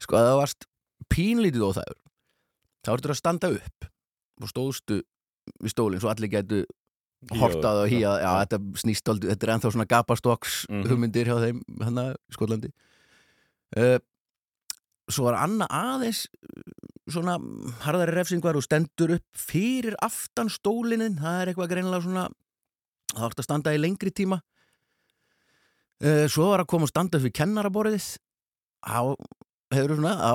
[0.03, 0.67] sko að það varst
[1.13, 1.99] pínlítið óþægur
[2.83, 3.89] þá ertu að standa upp.
[4.43, 5.01] Og stóðstu
[5.63, 6.63] við stólinn svo allir gætu
[7.39, 10.87] hortað og hýjað, já, þetta snýst aldrei, þetta er ennþá svona gapastokks Mhm.
[10.91, 12.71] hugmyndir hjá þeim hérna í Skotlandi.
[13.79, 13.99] Uh,
[15.09, 16.25] svo var Anna aðeins
[17.15, 17.37] svona
[17.85, 22.27] harðari refsingar og stendur upp fyrir aftan stólinin það er eitthvað greinilega svona
[23.13, 24.41] það vart að standa í lengri tíma.
[26.03, 28.09] Uh, svo var að koma og standa upp við kennaraborðið.
[28.83, 29.15] Á,
[29.73, 30.35] hefur svona á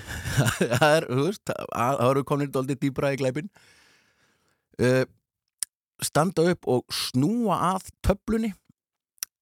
[0.80, 3.50] það er, þú veist það eru komin dóldi dýbra í glæpin
[4.80, 5.04] uh,
[6.04, 8.52] standa upp og snúa að töflunni.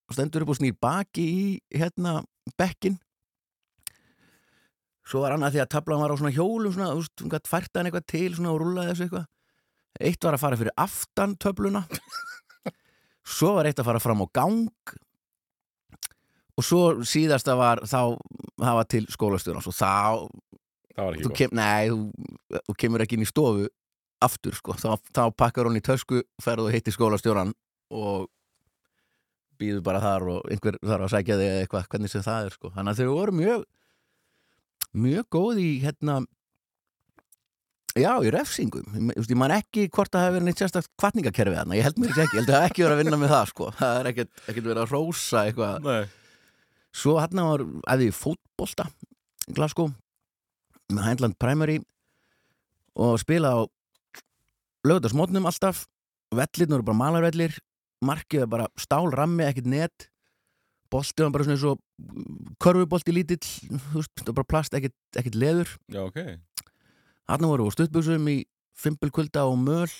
[0.05, 2.19] Og stendur upp og snýr baki í hérna
[2.61, 2.99] bekkin
[5.09, 7.51] svo var annað því að töflan var á svona hjólum svona, þú veist, hún gætt
[7.51, 9.27] fært hann eitthvað til svona og rúlaði þessu eitthvað.
[10.05, 11.85] Eitt var að fara fyrir aftan töfluna.
[13.37, 14.95] Svo var eitt að fara fram á gang.
[16.55, 18.15] Og svo síðasta var þá
[18.63, 19.93] það var til skólastjórnans og þá
[20.95, 23.65] Það var ekki þú, kem, nei, þú, þú kemur ekki inn í stofu
[24.23, 27.51] aftur sko, þá, þá pakkar hún í tösku ferð og hitti skólastjóran
[27.95, 28.29] og
[29.59, 32.71] býður bara þar og einhver þarf að sækja þig eitthvað, hvernig sem það er sko,
[32.77, 33.65] þannig að þau voru mjög
[34.95, 36.21] mjög góð í hérna
[37.95, 39.11] já, í refsingum.
[39.15, 42.25] Ég, man ekki hvort það hefur verið neitt sérstakt kvartningakerfi þarna, ég held mér ekki,
[42.25, 44.69] ég held að það ekki verið að vinna með það sko, það er ekkert, ekkert
[44.71, 45.89] verið að rósa eitthvað.
[45.89, 46.05] Nei.
[46.95, 48.87] Svo hann var æði fótbolta
[49.55, 49.91] Glasgow
[50.95, 51.81] með Hindland Primary
[52.95, 53.61] og spila á
[54.87, 55.87] lögðarsmótnum alltaf.
[56.35, 57.57] Vellirnur eru bara malarvellir.
[58.05, 60.09] Markið er bara stálrammi, ekkert net
[60.93, 61.77] boltið var bara svona eins og
[62.63, 66.19] körfubolti lítill þú veist, það var bara plast, ekkert, ekkert leður Já, ok.
[67.33, 68.39] hann voru á stuttbuxum í
[68.79, 69.93] fimpulkulda og möl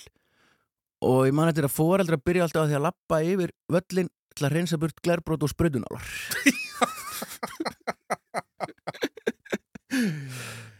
[1.05, 4.47] og ég man þetta að foreldra byrja alltaf á því að lappa yfir völlin til
[4.47, 6.03] að reynsa burt glerbrót og spröðunálar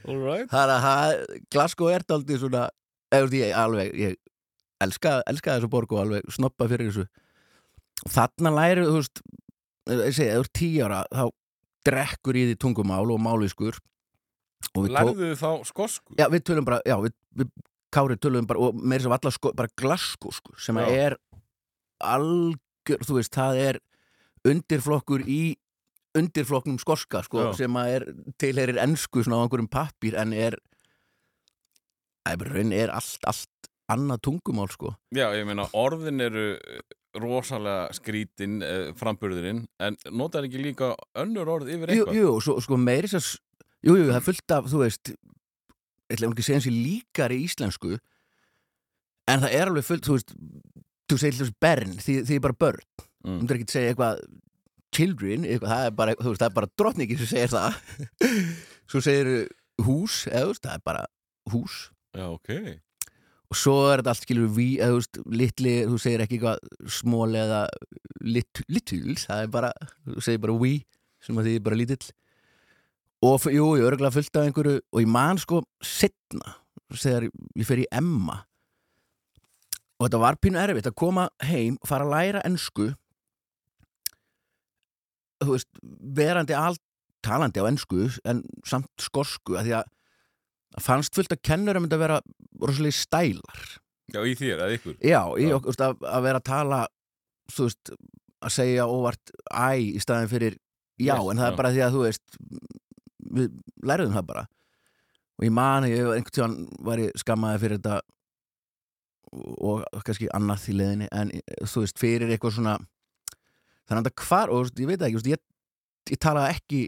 [0.05, 0.45] All right.
[0.51, 1.13] Það er að
[1.53, 2.67] Glasgow er daldið svona,
[3.15, 4.17] eða ég alveg, ég
[4.83, 7.05] elska, elska þessu borg og alveg snoppa fyrir þessu.
[8.05, 9.23] Og Þarna læri, þú veist,
[9.89, 11.25] ég segi, ef þú ert tíu ára, þá
[11.85, 13.05] drekkur í því tungumál
[14.73, 16.15] og tó- Lærðu þá skosku?
[16.17, 17.49] Já, við tölum bara, já, við, við
[17.95, 21.05] Kári tölum bara, og meira sem allar sko, bara Glasgow, sko, sem að Já.
[21.05, 21.17] er
[22.03, 23.79] algjör, þú veist, það er
[24.45, 25.55] undirflokkur í
[26.15, 27.53] undirflokknum skorska, sko, Já.
[27.55, 28.05] sem að er
[28.41, 30.57] tilherir ensku svona á einhverjum pappír, en er
[32.25, 34.95] er bara raun er allt, allt annað tungumál sko.
[35.13, 36.57] Já, ég meina orðin eru
[37.21, 42.19] rosalega skrítin uh, framburðurinn en notar ekki líka önnur orð yfir Jú, eitthvað?
[42.19, 43.37] jú, svo, sko meiri þess
[43.85, 45.11] Jú, jú, það er fullt af, þú veist
[46.09, 46.69] ætla ekki að segja hans
[47.35, 47.91] í íslensku
[49.29, 50.33] en það er alveg fullt, þú veist
[51.09, 53.39] þú segir hljóðs bern, því, því er bara börn þú Mm.
[53.41, 54.19] myndir ekki segja eitthvað
[54.93, 57.77] children, eitthvað, það er bara, þú veist, það er bara drottningi sem segir það
[58.91, 59.29] svo segir
[59.81, 61.01] hús, eða þú veist, það er bara
[61.49, 61.77] hús
[62.15, 62.51] Já, ok.
[63.45, 67.29] Og svo er þetta allt skilur við, þú veist, litli, þú segir ekki eitthvað smól
[67.37, 67.61] eða
[68.25, 69.71] lit, little, það er bara
[70.07, 70.73] þú segir bara we,
[71.23, 72.09] sem að því er bara lítill.
[73.25, 76.57] Og jú, ég örgulega fullt af einhverju og ég man sko setna,
[76.93, 78.43] þegar ég fer í Emma
[79.95, 82.89] og þetta var pínu erfitt að koma heim og fara að læra ensku
[85.43, 85.69] þú veist,
[86.17, 86.81] verandi allt
[87.25, 89.91] talandi á ensku en samt skorsku að því að
[90.83, 92.19] fannst fullt að kennurum myndi að vera
[92.61, 93.65] rosalega stælar.
[94.13, 94.97] Já, í þér, eða ykkur?
[95.01, 96.81] Já, í, þú veist, að, að vera að tala
[97.55, 97.93] þú veist,
[98.45, 100.57] að segja óvart æ í staðin fyrir
[101.01, 101.51] já, Yes, en það já.
[101.51, 102.37] er bara því að þú veist
[103.35, 104.43] við lærðum það bara.
[105.35, 108.01] Og ég man, ég einhvern tíðan var ég skammaði fyrir þetta
[109.35, 111.33] og kannski annað í leðinni en
[111.67, 112.75] þú veist, fyrir eitthvað svona
[113.89, 115.41] þannig að hvar, og veist, ég veit það ekki veist, ég,
[116.13, 116.81] ég talaði ekki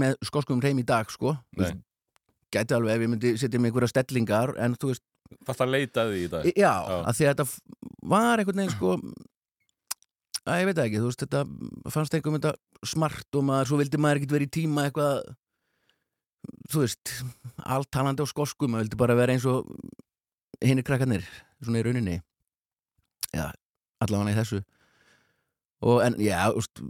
[0.00, 1.34] með skoskum reym í dag, sko
[2.54, 5.06] gæti alveg ef ég myndi setja með einhverja stellingar en þú veist,
[5.46, 6.46] Fast að leita því í dag.
[6.58, 6.94] Já, Já.
[7.06, 7.44] að því að þetta
[8.10, 8.94] var einhvern veginn sko
[10.50, 13.78] að ég veit það ekki, þú veist, þetta fannst einhverjum þetta smart og maður, svo
[13.78, 15.20] vildi maður ekkert vera í tíma eitthvað
[16.72, 17.12] þú veist,
[17.62, 19.70] allt talandi á skosku maður vildi bara vera eins og
[20.64, 21.24] hinni krakkarnir,
[21.62, 22.18] svona í rauninni.
[23.30, 23.46] Já,
[24.02, 24.62] allavega í þessu.
[25.86, 26.40] Og en, já,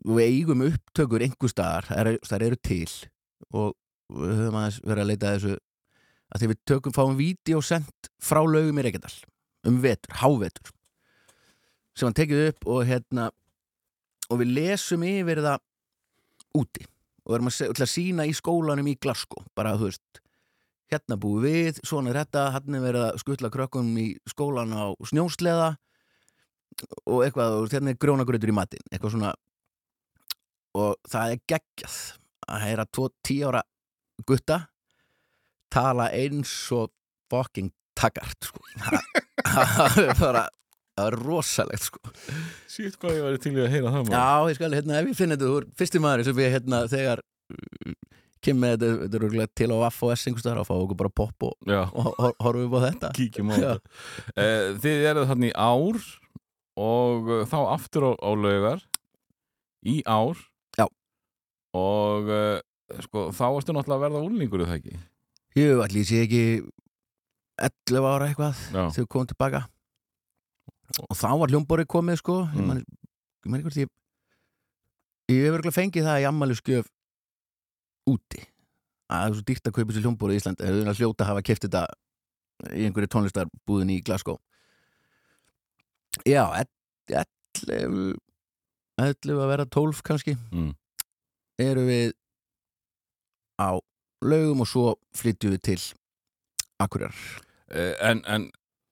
[0.08, 1.86] við eigum upptökur einhver staðar,
[2.26, 2.88] þær eru til
[3.54, 3.76] og
[4.10, 5.56] við höfum aðeins verið að leita að þessu
[6.30, 9.16] að því við tökum, fáum vídeo sendt frá laugum í Reykjadal
[9.68, 10.72] um vetur, hávetur
[11.94, 13.28] sem hann tekið upp og hérna
[14.30, 15.64] og við lesum yfir það
[16.60, 16.86] úti
[17.26, 20.22] og erum að, að sína í skólanum í Glasgow bara þú veist
[20.90, 24.90] hérna búum við, svona er þetta hann er verið að skutla krökkum í skólan á
[25.06, 25.74] snjósleða
[27.06, 29.34] og eitthvað, og hérna er grjónagrautur í matinn eitthvað svona
[30.78, 31.98] og það er geggjað
[32.50, 33.62] að heyra tvo tíu ára
[34.28, 34.60] gutta
[35.70, 36.90] tala eins og
[37.30, 38.62] fucking taggart sko.
[39.50, 40.46] það er bara
[41.16, 42.00] rosalegt sko.
[42.70, 44.16] Sýtt hvað ég væri til í að heyra það maður.
[44.18, 46.80] já, ég skal, hérna, ef ég finn þetta þú er fyrsti maður sem við, hérna,
[46.90, 47.94] þegar uh,
[48.44, 50.98] kem með þetta, þetta er örugglega til á Vaff og S einhverstaðar og fá okkur
[51.04, 53.74] bara popp og, og hor- horfum við á þetta kíkjum á þetta
[54.44, 56.00] Eh, Þið eruð þannig í ár
[56.80, 58.84] og eh, þá aftur á, á laugar
[59.94, 60.40] í ár
[60.80, 60.86] Já.
[61.76, 62.58] og uh,
[63.06, 65.00] sko, þá varstu náttúrulega að verða úlningur er það ekki?
[65.58, 66.42] Jú, allir sé ekki
[67.60, 69.62] 11 ára eitthvað Já, þegar við komum tilbaka.
[71.06, 72.36] Og þá var hljómborið komið sko.
[72.50, 72.80] Mm.
[72.80, 73.90] ég man hvort ég
[75.30, 76.88] ég hef verið fengið það í ammæli skjöf
[78.10, 78.44] úti.
[79.10, 81.30] Að það er svo dýrt að kaupa sér hljómborið í Ísland eða að hljóta að
[81.30, 81.84] hafa keft þetta
[82.70, 84.40] í einhverju tónlistarbúðin í Glasgow.
[86.26, 86.44] Já,
[87.10, 88.18] 11
[89.00, 90.36] 11 að vera 12 kannski.
[90.52, 90.72] Mm.
[91.60, 92.12] eru við
[93.60, 93.76] á
[94.24, 95.80] laugum og svo flytjum við til
[96.80, 97.16] Akureyrar.
[97.70, 98.48] Eh, en, en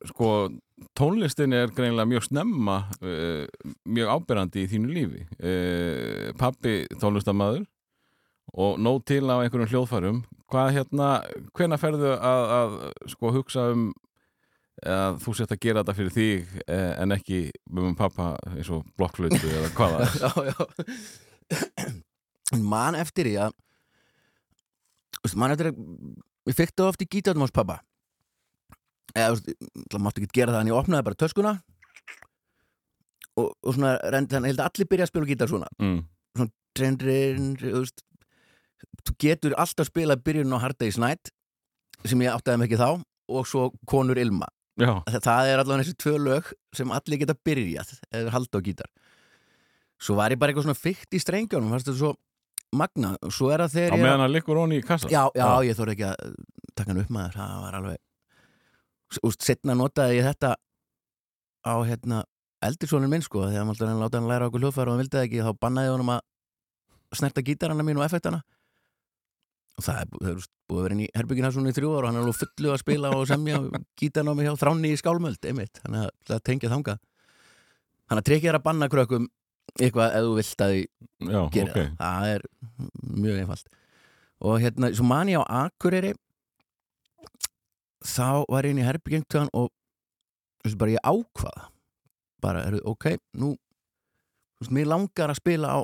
[0.06, 0.50] sko
[0.98, 3.48] tónlistin er greinilega mjög snemma uh,
[3.88, 5.24] mjög áberandi í þínu lífi.
[5.40, 7.64] Uh, pappi tónlistamæður
[8.54, 10.20] og nóg til á einhverjum hljóðfærum.
[10.48, 11.08] Hvað hérna,
[11.56, 12.76] hvena ferðu að, að
[13.12, 13.88] sko hugsa um
[14.86, 17.40] að þú sért að gera þetta fyrir þig eh, en ekki
[17.74, 20.12] með pappa eins og blokkflötu eða hvað það er?
[20.22, 21.92] Já, já.
[22.72, 23.56] Man eftir því að
[25.56, 25.80] eftir að
[26.48, 27.80] ég fekk það oft í gítarnum hans pappa
[29.16, 31.52] eða þú mátti ekki gera það en ég opnaði bara töskuna.
[33.38, 35.68] Og, og svona rendi þannig, að allir byrja að spila gítar svona.
[35.82, 36.48] Mm.
[36.78, 38.04] trendrin, þú veist.
[39.06, 41.32] Þú getur alltaf spilað byrjun á Hard Day's Night
[42.06, 44.46] sem ég áttaði mig ekki þá og svo Konur Ilma.
[44.78, 48.90] Já, Það- er allavega þessi tvö lög sem allir geta byrjað eða halda á gítar.
[49.98, 52.12] Svo var ég bara eitthvað svona fykt í strengjónum fannst þetta svo
[52.76, 55.46] magna svo er það á þegar ég meðan að liggur honi í kassa já, já,
[55.64, 56.34] ég þóra ekki að
[56.74, 57.38] taka hann upp maður.
[57.38, 60.54] Það var alveg úst, setna notaði ég þetta
[61.64, 62.22] á hérna
[62.64, 63.46] eldirsónun minn sko.
[63.48, 65.96] Þegar maður alltaf láta hann læra okkur hljóðfæra og hann vildi ekki þá bannaði ég
[65.96, 68.42] honum að snerta gítarana mín og effektana
[69.78, 71.92] og það er það er úst, búið að vera inn í herbyggina svona í þrjú
[71.94, 73.60] ára og hann er alveg fullu að spila og semja
[74.00, 76.96] gítarna á mig hjá þránni í skálmöld einmitt, þannig að það tengja þanga
[78.08, 79.28] þannig að trekkið er að banna krökkum
[79.76, 81.78] eitthvað ef þú vilt að já gera ok.
[81.78, 82.46] það, það er
[83.18, 83.72] mjög einfalt.
[84.48, 86.14] Og hérna, svo man ég á Akureyri
[88.06, 91.68] þá var ég inn í herbyggingtöðan og þú veist, bara ég ákvaða
[92.38, 95.78] bara, er, ok, nú þú veist, mér langar að spila á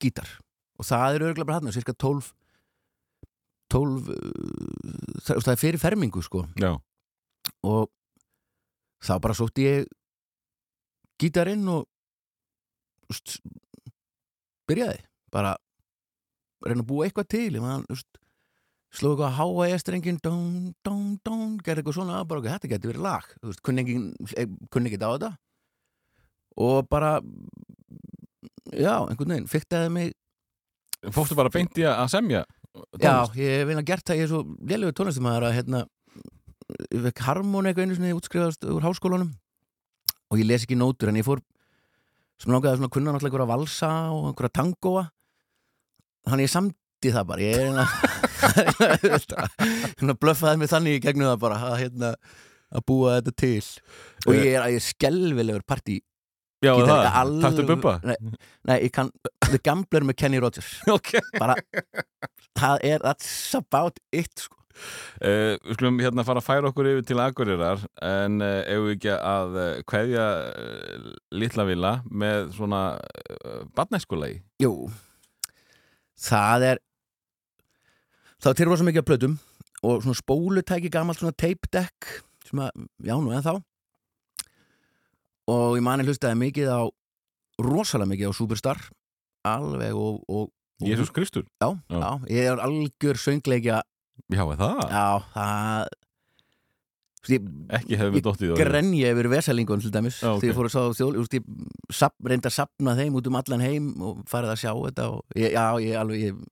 [0.00, 0.30] gítar.
[0.78, 2.32] Og það er örgulega bara hann, cirka 12
[3.68, 4.18] 12 uh,
[5.20, 6.46] það, það er fyrir fermingu sko.
[6.56, 6.72] Já,
[7.66, 7.90] og
[9.04, 9.88] þá bara sótti ég
[11.20, 11.86] gítarinn og
[13.12, 13.38] úst,
[14.68, 15.02] byrjaði
[15.34, 15.56] bara
[16.64, 18.20] reyna að búa eitthvað til ég úst,
[18.94, 22.72] sló eitthvað að háa ég strengin dón, dón, dón, gerði eitthvað svona bara ok, þetta
[22.72, 23.98] geti verið lag veist, kunni ekki,
[24.36, 25.32] eh, kunni ekki á þetta.
[26.58, 27.18] Og bara
[28.72, 30.16] já, einhvern veginn, fyktaði mig.
[31.14, 32.40] Fórstu bara beint í að semja
[32.98, 33.36] Já, tónlist?
[33.38, 34.40] ég hef vinna gert það, ég er svo
[34.70, 35.84] lélugur tónlistamæður að hérna
[36.92, 39.30] ég harmóni eitthvað einu sinni útskrifast úr háskólanum.
[40.28, 41.40] Og ég les ekki nótur en ég fór
[42.38, 45.04] sem langaði svona að kunna náttúrulega einhverja valsa og einhverja tangóa.
[46.28, 47.64] Þannig ég samdi það bara ég er
[49.98, 52.12] hérna blöffaði mig þannig í gegnum það bara að, hérna,
[52.74, 53.64] að búa þetta til.
[54.26, 56.00] Og ég er, ég er skelvilegur partí
[56.58, 57.92] Já, það, alveg- taktu bubba?
[58.02, 58.16] Nei,
[58.66, 59.12] nei, ég kann
[59.46, 60.72] The Gambler með Kenny Rogers.
[60.96, 61.12] Ok.
[61.38, 61.54] Bara,
[62.58, 64.57] það er that's about it sko.
[65.18, 68.94] Uh, við skulum hérna fara að færa okkur yfir til Akureyrar en uh, ef við
[68.96, 72.82] ekki að uh, kveðja uh, litla vila með svona
[73.74, 74.74] barnæskulegi Jú.
[76.18, 76.84] Það er
[78.38, 79.32] Það er til rosa mikið af plötum
[79.82, 82.12] og svona spólutæki gamalt svona tape deck
[82.46, 83.54] sem að, já nú en þá
[85.48, 86.80] og ég mani hlustaði mikið á
[87.62, 88.80] rosalega mikið á Superstar
[89.48, 90.50] alveg og, og,
[90.84, 91.46] Jésús Kristur?
[91.58, 91.74] Já.
[91.90, 93.82] já, ég er algjör söngleikja
[94.28, 94.82] Já, það?
[94.90, 95.88] já, það
[97.28, 98.60] ég, Ekki Ég við dottið á því.
[98.62, 100.42] grenji yfir vesalingun til dæmis Já, ok.
[100.42, 101.48] því ég fór að sá þjóð ég
[101.98, 105.38] sap, reyndi að sapna þeim út um allan heim og farið að sjá þetta og
[105.38, 106.42] ég, já, ég alveg ég,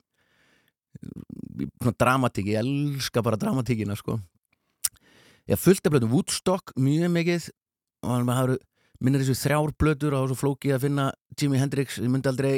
[1.63, 4.19] ég, svona dramatík, ég elska bara dramatíkina sko
[5.47, 7.49] ég fullt af blöðum Woodstock mjög mikið
[8.03, 8.57] og hann maður hafði
[9.05, 11.05] minnir þessu þrjár blöður og svo flókið að finna
[11.37, 12.53] Jimi Hendrix, ég myndi aldrei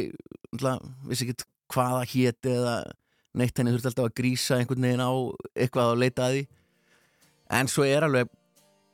[0.56, 1.44] alltaf, vissi ekki
[1.76, 2.76] hvaða héti eða
[3.40, 5.12] neitt henni þurfti alltaf að grísa einhvern veginn á
[5.56, 6.44] eitthvað og leita að því.
[7.60, 8.30] En svo er alveg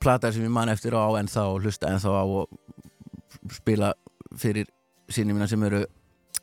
[0.01, 3.93] plata sem ég man eftir á ennþá og hlusta ennþá á og spila
[4.37, 4.69] fyrir
[5.09, 5.83] sinni mína sem eru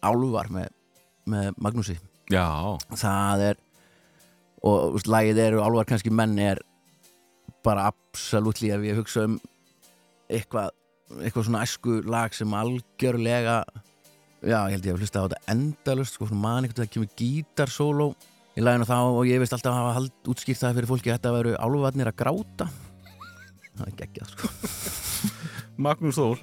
[0.02, 0.68] álvar með,
[1.30, 1.98] með Magnúsi.
[2.32, 3.62] Já, það er
[4.62, 6.60] og úst, lagið eru álvar kannski menn er
[7.66, 9.38] bara absolutt ef ég hugsa um
[10.30, 10.70] eitthvað
[11.20, 13.62] eitthvað svona æsku lag sem algjörlega
[14.42, 17.12] já, ég held ég að hlusta á þetta endalust sko, svona man eitthvað það kemur
[17.20, 18.08] gítarsóló
[18.56, 21.18] í laginu þá og ég veist alltaf að hafa hald, útskýrt það fyrir fólki að
[21.18, 22.68] þetta veru álvarnir að gráta.
[23.72, 24.52] Það er geggjað sko.
[25.86, 26.36] Magnús Þór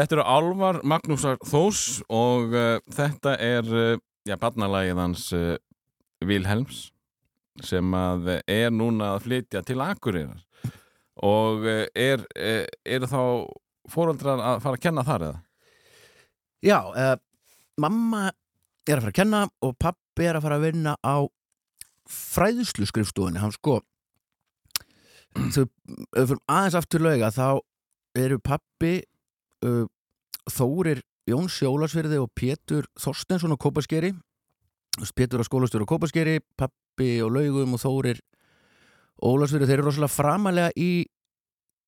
[0.00, 5.58] Þetta eru Álvar Magnúsar Þós og uh, þetta er uh, já, barnalagið hans uh,
[6.24, 6.86] Vilhelms
[7.66, 10.40] sem að er núna að flytja til Akureyrar
[11.20, 12.22] og er,
[12.88, 13.20] eru þá
[13.92, 15.40] fóreldrar að fara að kenna þar eða?
[16.64, 16.78] Já,
[17.84, 18.22] mamma
[18.88, 21.28] er að fara að kenna og pappi er að fara að vinna á
[22.08, 23.82] fræðslu skrifstofunni, hann sko
[25.52, 25.66] þau,
[26.14, 27.48] fyrir aðeins aftur lauga þá
[28.16, 29.02] eru pappi
[29.66, 29.84] uh,
[30.50, 34.12] Þórir Jón Sjólasverði og Pétur Þorstensson á Kópaskeri.
[35.14, 38.20] Pétur á skólastjóru á Kópaskeri pappi og laugum og Þórir
[39.20, 41.04] Ólasverði, þeir eru rosalega framalega í,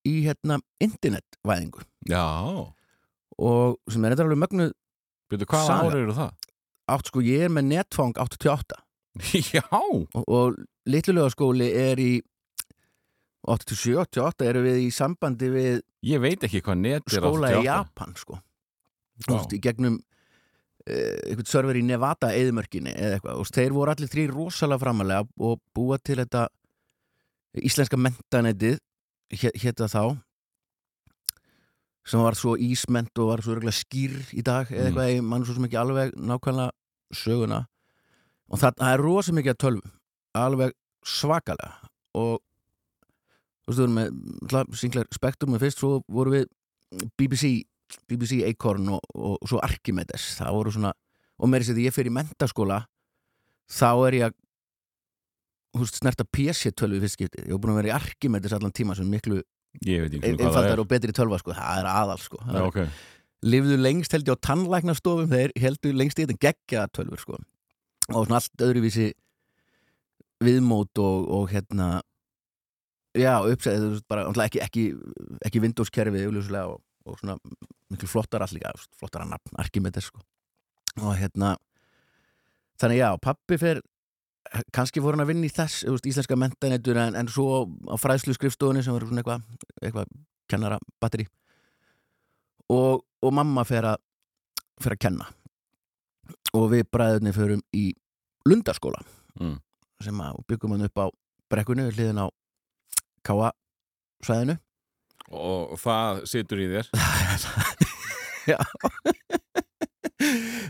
[0.04, 1.80] í hérna internetvæðingu.
[2.10, 2.24] Já,
[3.40, 4.74] og sem er þetta alveg mögnuð
[5.32, 5.86] veitu hvað Saga.
[5.88, 6.34] árið eru það?
[6.92, 8.80] átt sko, ég er með netfang 88
[9.54, 10.58] Já, og, og
[10.88, 12.10] litlulega skóli er í
[13.42, 17.58] 87, 88 erum við í sambandi við ég veit ekki hvað net er skóla í
[17.58, 17.64] 88.
[17.66, 18.38] Japan sko.
[19.52, 24.26] Í gegnum uh, einhvern server í Nevada eðimörkinni eða eitthvað, og þeir voru allir þrý
[24.30, 26.46] rosalega framalega og búa til þetta
[27.62, 28.78] íslenska mentanetið
[29.32, 30.02] hétta þá
[32.08, 34.86] sem var svo ísment og var svo örgulega skýr í dag eða Mm.
[34.88, 36.70] eitthvað, ég mann svo sem ekki alveg nákvæmlega
[37.14, 37.60] söguna.
[38.50, 39.92] Og það, það er rosa mikið að tölvum
[40.34, 40.72] alveg
[41.06, 41.70] svakalega.
[42.18, 42.40] Og
[43.62, 46.46] þú veist, við erum með Sinclair Spectrum með fyrst, svo voru við
[47.20, 47.52] BBC,
[48.10, 50.32] BBC Acorn og, og, og svo Archimedes.
[50.40, 50.92] Það voru svona,
[51.38, 52.82] og meiri sér því ég fyrir í mentaskóla
[53.72, 54.36] þá er ég að
[55.72, 58.74] þú veist, snerta PC-tölvu í fyrst skipti, ég var búin að vera í Archimedes allan
[58.76, 59.40] tíma sem miklu
[60.28, 62.42] einfaldar og betri tölva sko, það er aðal sko.
[62.44, 63.08] Það Já, er- ok.
[63.42, 65.30] Lifðu lengst held ég á tannlæknastofum.
[65.32, 67.38] Þeir heldur lengst í þetta geggja tölfur sko.
[68.12, 69.08] og svona allt öðruvísi
[70.42, 71.88] viðmót og, og hérna
[73.18, 74.84] já, uppsæðið þú veist, bara, ekki, ekki,
[75.46, 76.28] ekki Windows-kerfið
[76.64, 77.36] og, og svona
[77.92, 78.64] miklu flottar allir,
[78.98, 80.22] flottar að nafn Archimedes sko.
[81.02, 81.56] og hérna
[82.80, 83.82] þannig já, pappi fer
[84.74, 88.34] kannski fór hann að vinna í þess veist, íslenska mentanetur en, en svo á fræðslu
[88.36, 90.04] skrifstofunni sem var svona eitthvað eitthva
[90.50, 91.28] kennara batteri
[92.72, 94.00] og, og mamma fer að
[94.82, 95.28] fer að kenna
[96.56, 97.90] og við bræðunni förum í
[98.48, 99.02] lundaskóla
[99.40, 99.54] Mm.
[100.04, 101.06] sem að byggum hann upp á
[101.48, 102.28] brekkunni við hliðin á
[103.26, 103.52] Káa
[104.26, 104.58] svæðinu.
[105.32, 106.90] Og það situr í þér.
[108.52, 108.58] Já.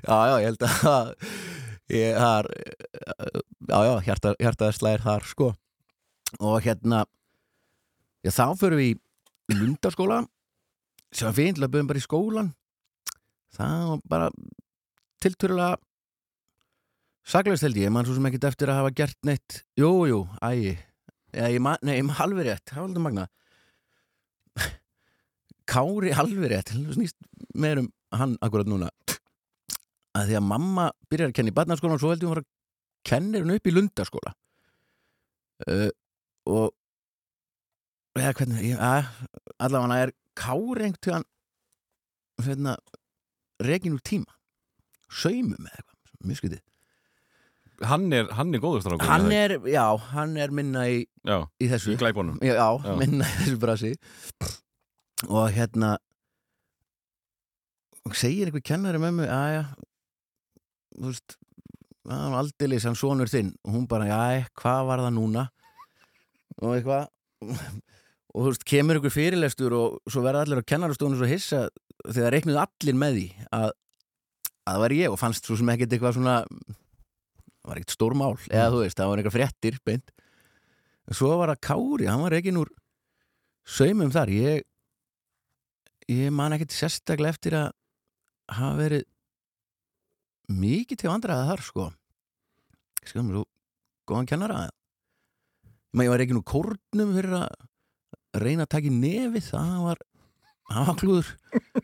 [0.02, 1.10] Já, já, ég held að
[1.92, 5.48] ég har já, já, hjarta, hjartaði slæðir þar sko.
[6.40, 7.02] Og hérna
[8.24, 8.92] já, þá förum við
[9.52, 10.22] í lundaskóla
[11.12, 12.52] sem var fínt, löpum bara í skólan
[13.56, 14.28] það var bara
[15.20, 15.76] tilturlega
[17.28, 20.76] saklaust held ég, mann svo sem ekkert eftir að hafa gert neitt, jú, jú, ægi
[21.32, 23.28] Já, ég man, nei, ég man alveg rétt, það var alltaf magna
[25.72, 26.72] Kári alveg rétt.
[26.92, 27.16] Snýst
[27.56, 28.90] meir um hann akkurat núna.
[30.12, 32.48] Að því að mamma byrjar að kenna í barnaskóla og svo heldur hún að
[33.08, 34.34] kennir hún upp í lundaskóla.
[35.62, 35.88] Uh,
[36.50, 38.82] og eða hvernig ég,
[39.62, 41.26] allavega er Kári einhvern tíðan
[42.42, 42.76] hérna,
[43.62, 44.36] rekin úr tíma.
[45.08, 46.60] Saumum eða eitthvað, mjög skytið
[47.90, 51.02] Hann er, hann er góður strákur hann er, já, hann er minna í?
[51.26, 51.94] Já, í þessu.
[51.94, 53.92] í glæbunum já, já, minna í þessu brasi.
[55.28, 55.96] Og hérna
[58.06, 59.64] og segir einhver kennari með mig aðja
[60.96, 61.36] þú veist
[62.10, 63.52] hann var aldeilis hann sonur þinn.
[63.66, 65.46] Og hún bara, já, hvað var það núna?
[66.62, 67.06] Og eitthvað.
[68.32, 71.66] Og þú veist, kemur einhver fyrirlestur og svo verða allir á kennarastónu svo hissa
[72.08, 73.66] þegar reiknuðu allir með því að,
[74.64, 76.36] að það var ég og fannst svo sem ekkert eitthvað svona
[77.68, 80.12] var ekkert stór mál, eða þú veist, það var eitthvað fréttir beint.
[81.08, 82.70] En svo var það Kári, hann var reikin úr
[83.66, 84.32] saumum þar.
[84.34, 84.62] Ég
[86.10, 87.72] ég man ekkert sérstaklega eftir að
[88.52, 89.08] hafa verið
[90.52, 91.88] mikið til vandræða þar sko.
[93.02, 93.44] Skjáðum svo
[94.08, 94.62] góðan kennara.
[95.92, 99.50] Ég var reikin úr kórnum fyrir að reyna að taka í nefið.
[99.52, 100.02] Það var
[100.72, 101.32] það var klúður.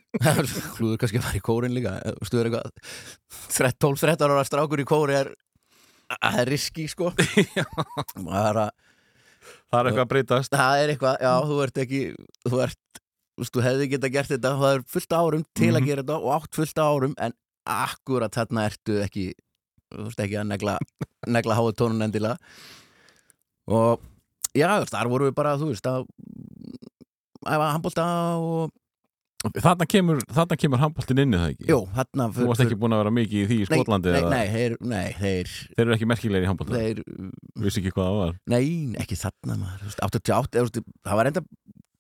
[0.78, 1.98] Klúður kannski að fara í kórin líka.
[2.26, 2.72] Stuður eitthvað
[3.84, 5.32] 12-13 ára strákur í kóri er
[6.12, 7.10] það er riski sko.
[8.28, 8.70] Það er að
[9.68, 10.52] Það er eitthvað að breytast.
[10.54, 12.00] Það er eitthvað, já, þú ert ekki
[12.48, 13.00] þú ert,
[13.52, 15.86] þú hefði geta gert þetta það er fullt árum til að Mhm.
[15.88, 17.32] gera þetta og átt fullt árum, en
[17.68, 19.26] akkurat þarna ertu ekki
[19.92, 20.78] þú veist ekki að negla,
[21.36, 22.36] negla háu tónun endilega.
[23.68, 24.00] Og
[24.56, 26.08] já, þar voru við bara, þú veist að
[27.48, 28.04] æfa handbólta
[28.40, 28.72] og
[29.38, 31.66] Þarna kemur, þarna kemur handbóltin inni það ekki?
[31.70, 34.46] Jú, þarna Þú varst ekki búin að vera mikið í því í Skotlandi nei, nei,
[34.50, 37.02] þeir, nei, þeir, Þeir eru ekki merkilegir í handbólta þeir
[37.62, 38.32] Vissi ekki hvað það var?
[38.50, 38.64] Nei,
[38.98, 41.44] ekki þarna maður, þú veist, 88, eða, þú veist, það var enda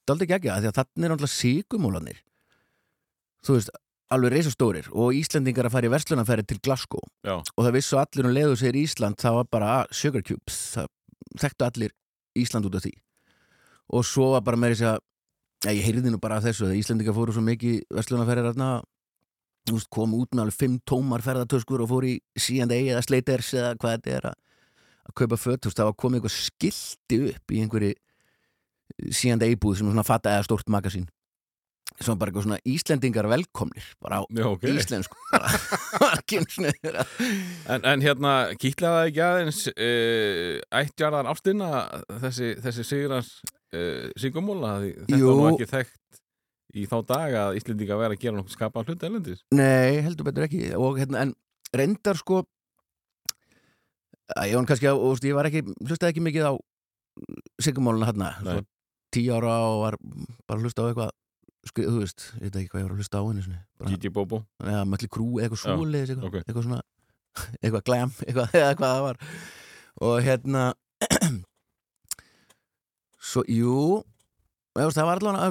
[0.08, 2.20] daldi ekki ekki, því að þarna er náttúrulega síkumólanir
[3.46, 3.72] þú veist,
[4.14, 7.02] alveg reisastórir og Íslendingar að fara í verslunarferði til Glasgow.
[7.26, 7.36] Já.
[7.38, 10.88] og það vissu allir um leiðu sér Ísland það var bara sugar cubes það
[11.42, 11.94] þekktu allir
[12.38, 12.94] Ísland út af því.
[13.94, 15.04] Og svo var bara meiri sér að
[15.64, 17.82] ja, ég heyrði nú bara af þessu að Íslendingar fóru svo mikið
[19.68, 23.52] þú veist, kom út með alveg fimm tómar ferðartöskur og fóru í C&A eða Slaters
[23.56, 24.40] eða hvað þetta er að,
[25.08, 27.94] að kaupa föt, þú veist, það var komið eitthvað skilti upp í einhverju
[29.12, 31.06] C&A búð sem er svona fatta eða stórt magasín.
[31.98, 34.66] Sem var bara eitthvað svona Íslendingar velkomnir bara á Já, ok.
[34.70, 35.52] íslensku bara,
[37.72, 40.52] En, en hérna, kýtlaði það ekki aðeins uh,
[40.82, 41.70] ættjarðar ástina
[42.22, 43.32] þessi, þessi sigrans
[43.74, 45.34] uh, sigumóla því þetta Jú.
[45.40, 46.22] var ekki þekkt
[46.78, 50.44] í þá daga að Íslendinga væri að gera nokkuð skapað hlut elendis Nei, heldur betur
[50.44, 50.64] ekki.
[50.76, 51.34] Og hérna, en
[51.76, 52.42] reyndar sko
[54.36, 56.54] að ég var kannski og, veist, ég var ekki, hlustaði ekki mikið á
[57.64, 58.58] sigumóluna hérna
[59.14, 59.96] tíu ára og var
[60.44, 61.14] bara að hlusta á eitthvað
[61.68, 63.58] skrið, þú veist, ég veit ekki hvað ég var að hlusta á henni
[63.88, 64.42] Gigi Bobo.
[64.62, 66.38] Eða mölli krú, eitthvað Já, svoleiðis eitthvað, ok.
[66.44, 66.80] eitthvað svona
[67.62, 69.22] eitthvað glam, eitthvað, eða hvað það var.
[70.08, 70.64] Og hérna
[73.28, 74.02] svo, jú
[74.78, 75.50] það var allavega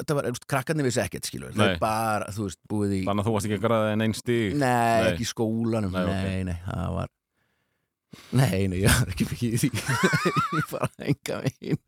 [0.00, 3.28] þetta var, krakkarnir vissi ekkert skilur, það er bara, þú veist, búið í Þannig að
[3.30, 4.58] þú varst ekki að græða en einn stig.
[4.58, 5.08] Nei, Nei.
[5.12, 5.96] ekki í skólanum.
[5.96, 6.44] Nei, Nei, ok.
[6.50, 7.16] nei, það var
[8.34, 9.68] Nei, nei, ég var ekki í því.
[10.56, 11.78] Ég bara enga megin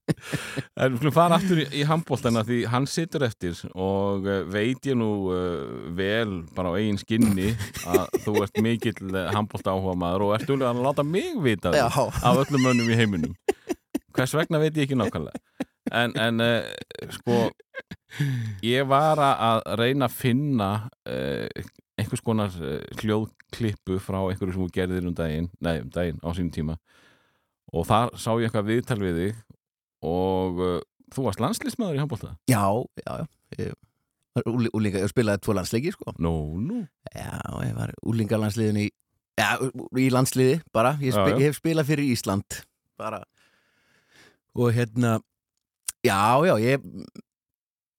[0.79, 4.87] En við skulum fara aftur í, í handbóltana því hann situr eftir og uh, veit
[4.87, 5.65] ég nú uh,
[5.99, 7.49] vel bara á eigin skinni
[7.91, 12.39] að þú ert mikill handbólta áhuga maður og ert úrlega að láta mig vita af
[12.45, 13.35] öllum mönnum í heiminum
[14.17, 15.41] hvers vegna veit ég ekki nákvæmlega.
[15.93, 17.39] En, en uh, sko
[18.65, 20.69] ég var að reyna að finna
[21.11, 21.65] uh,
[21.99, 26.29] einhvers konar uh, hljóðklippu frá einhverju sem þú gerðir um daginn nei, um daginn á
[26.37, 26.79] sínum tíma.
[27.73, 29.43] Og þar sá ég eitthvað viðtal við þig
[30.07, 30.63] og
[31.15, 32.65] þú varst landslýsmaður í handbólta já,
[33.03, 33.13] já,
[33.59, 33.73] já.
[34.73, 36.15] Úlinga, ég spilaði tvo landsleiki sko.
[36.25, 36.33] Nú,
[36.65, 36.79] nú.
[37.13, 37.37] Já,
[37.67, 38.89] ég var úlingalandsliðin í
[39.41, 39.57] Já,
[39.97, 40.95] í landsliði bara.
[41.01, 41.37] Ég, Já, spi, já.
[41.41, 42.59] ég hef spilað fyrir Ísland
[43.01, 43.23] bara
[44.57, 45.19] og hérna
[46.03, 46.83] Já, já, ég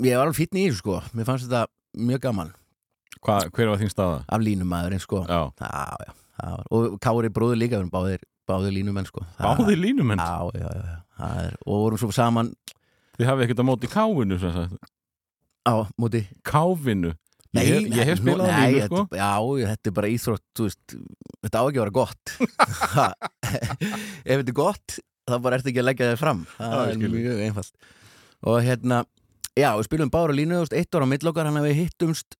[0.03, 0.97] ég var alveg fítni í þessu sko.
[1.15, 1.61] Mér fannst þetta
[1.95, 2.49] mjög gaman.
[3.23, 4.17] Hva, Hver var þín staða?
[4.27, 5.21] af línumæðurinn sko.
[5.29, 6.11] Já, Já,
[6.43, 9.23] já, og Kári bróður líka báðir, báðir línumenn sko.
[9.37, 12.49] Það- báði línumenn Já, já, já, já það er, og vorum svo saman
[13.17, 13.87] Þið hafið ekkert á móti
[14.41, 14.73] sagt.
[15.69, 16.21] á móti?
[16.43, 17.13] Káfinu?
[17.53, 19.03] Ég, hef- ég hef spilað á nei, línu sko.
[19.05, 19.31] þetta, Já,
[19.71, 20.95] þetta er bara íþrótt veist,
[21.45, 22.25] þetta á ekki að vera gott.
[24.25, 24.99] Ef þetta er gott
[25.29, 26.45] þá bara ertu ekki að leggja þig fram.
[26.57, 27.89] Já, það ég er mjög einfalt.
[28.43, 29.01] Og hérna,
[29.55, 32.37] já, við spilum bára línu eitt ára á millokkar, hann að við hittumst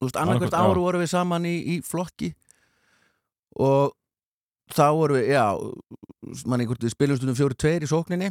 [0.00, 2.30] þú veist, annarkvært Annað hvort, ár vorum við saman í, í flokki.
[3.60, 3.92] Og
[4.72, 5.44] þá vorum við, já
[6.48, 8.30] manni við spilum stundum fjóri tveir í sókninni.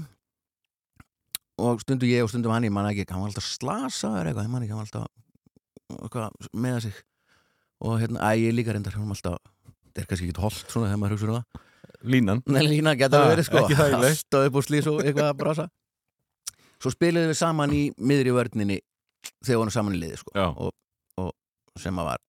[1.60, 4.54] Og stundum ég og stundum hann ég man ekki, hann var alltaf slasaður eitthvað, ég
[4.54, 7.02] man ekki, hann var alltaf eitthvað með sig.
[7.86, 9.52] Og hérna, æ, ég líka reyndar hann var alltaf,
[9.86, 11.68] þetta er kannski ekki holdt svona þegar maður hugsa um það
[12.04, 13.64] Línan Nei, lína geta Ah, verið sko.
[13.66, 15.66] Alltaf upp úr slís og eitthvað að brasa
[16.80, 18.78] Svo spiliðum við saman í miðri vörninni
[19.44, 20.46] þegar við vorum saman í liði sko Já.
[21.80, 22.22] sem að var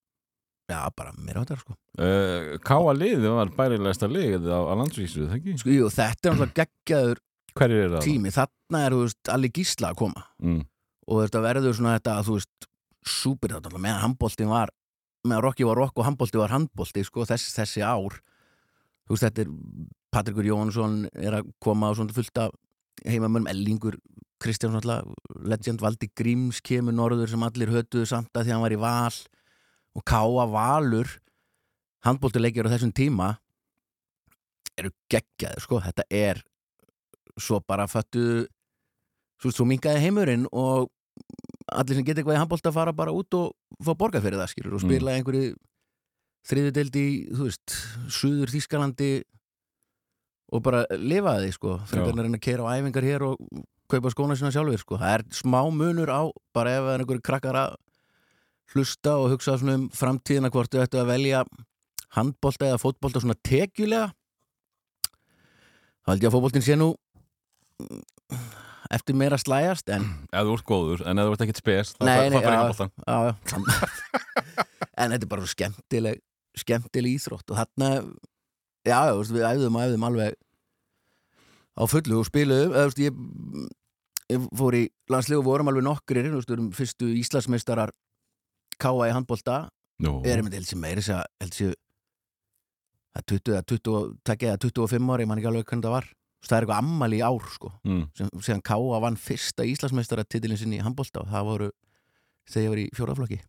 [0.70, 5.26] já, bara meira á þetta sko uh, Káa liðið var bærilegasta liðið á, á landsvísu,
[5.30, 5.54] það ekki?
[5.62, 7.22] Sko, jú, þetta er náttúrulega geggjaður
[7.66, 8.04] er það?
[8.06, 10.60] tími þarna er, þú veist, allir gísla að koma Mm.
[11.10, 12.68] og þetta verður svona þetta að þú veist
[13.10, 14.70] súper þetta alltaf, meðan handboltin var
[15.26, 18.20] meðan Rokki var Rokk og handbolti var handbolti sko, þess, þessi ár
[19.10, 19.50] þú veist, þetta er
[20.14, 22.54] Patrikur Jónsson er að koma á svona fullt af
[23.06, 23.96] heimamönnum, Ellingur
[24.40, 25.04] Kristján alltaf,
[25.44, 28.80] legend Valdi Gríms kemur norður sem allir hötuðu samt að því að hann var í
[28.80, 29.18] val
[29.98, 31.10] og Káa Valur
[32.06, 33.34] handboltileikjar á þessum tíma
[34.80, 36.40] eru geggjaður sko, þetta er
[37.40, 38.46] svo bara föttu
[39.40, 40.88] svo, svo mingaði heimurinn og
[41.70, 43.52] allir sem geta eitthvað í handbólta fara bara út og
[43.84, 44.88] fá borgað fyrir það skilur og Mm.
[44.88, 45.52] spila einhverju
[46.48, 47.74] þriðudeld í, þú veist,
[48.16, 49.10] suður Þískalandi
[50.50, 53.36] og bara lifa því sko, en að reyna að keira á æfingar hér og
[53.90, 56.22] kaupa skóna sína sjálfur sko, það er smá munur á
[56.54, 57.76] bara ef það er einhverju krakkar að
[58.74, 61.44] hlusta og hugsa svona um framtíðina hvort þau ættu að velja
[62.16, 64.08] handbólta eða fótbólta svona tekjulega
[66.00, 66.92] þá held ég að fótbóltin sé nú
[68.90, 71.92] eftir meira að slæjast en Ef þú ert góður, en ef þú ert ekkert spes
[71.94, 72.60] þá Nei, fa- nei, þá fyrir já.
[72.62, 72.90] handbóltan
[75.00, 76.22] en þetta er bara skemmtileg
[76.60, 77.90] skemmtileg íþrótt og þarna
[78.86, 80.38] já, við æfðum og æfðum alveg
[81.76, 82.28] á fullu og
[82.74, 83.20] veist, ég,
[84.32, 85.86] ég fór í landslið og vorum alveg
[86.50, 87.92] við erum fyrstu Íslandsmeistarar
[88.80, 89.08] K.A.
[89.08, 89.66] í handbolta
[90.00, 91.76] Nú, erum þetta held sem meiri þess að held sér
[93.18, 96.10] að 20 eða 20, takk eða 25 ári, ég man ekki alveg hvernig það var
[96.40, 98.02] það er eitthvað ammali ár sko mm.
[98.16, 99.00] sem, sem K.A.
[99.04, 101.70] vann fyrsta Íslandsmeistara titilin sinni í handbolta og það voru
[102.48, 103.40] þegar ég var í fjóraflokki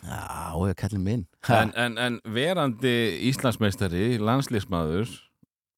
[0.00, 1.24] Já, ég kallið minn.
[1.52, 2.92] En, en, en verandi
[3.28, 5.10] Íslandsmeistari, landslísmaður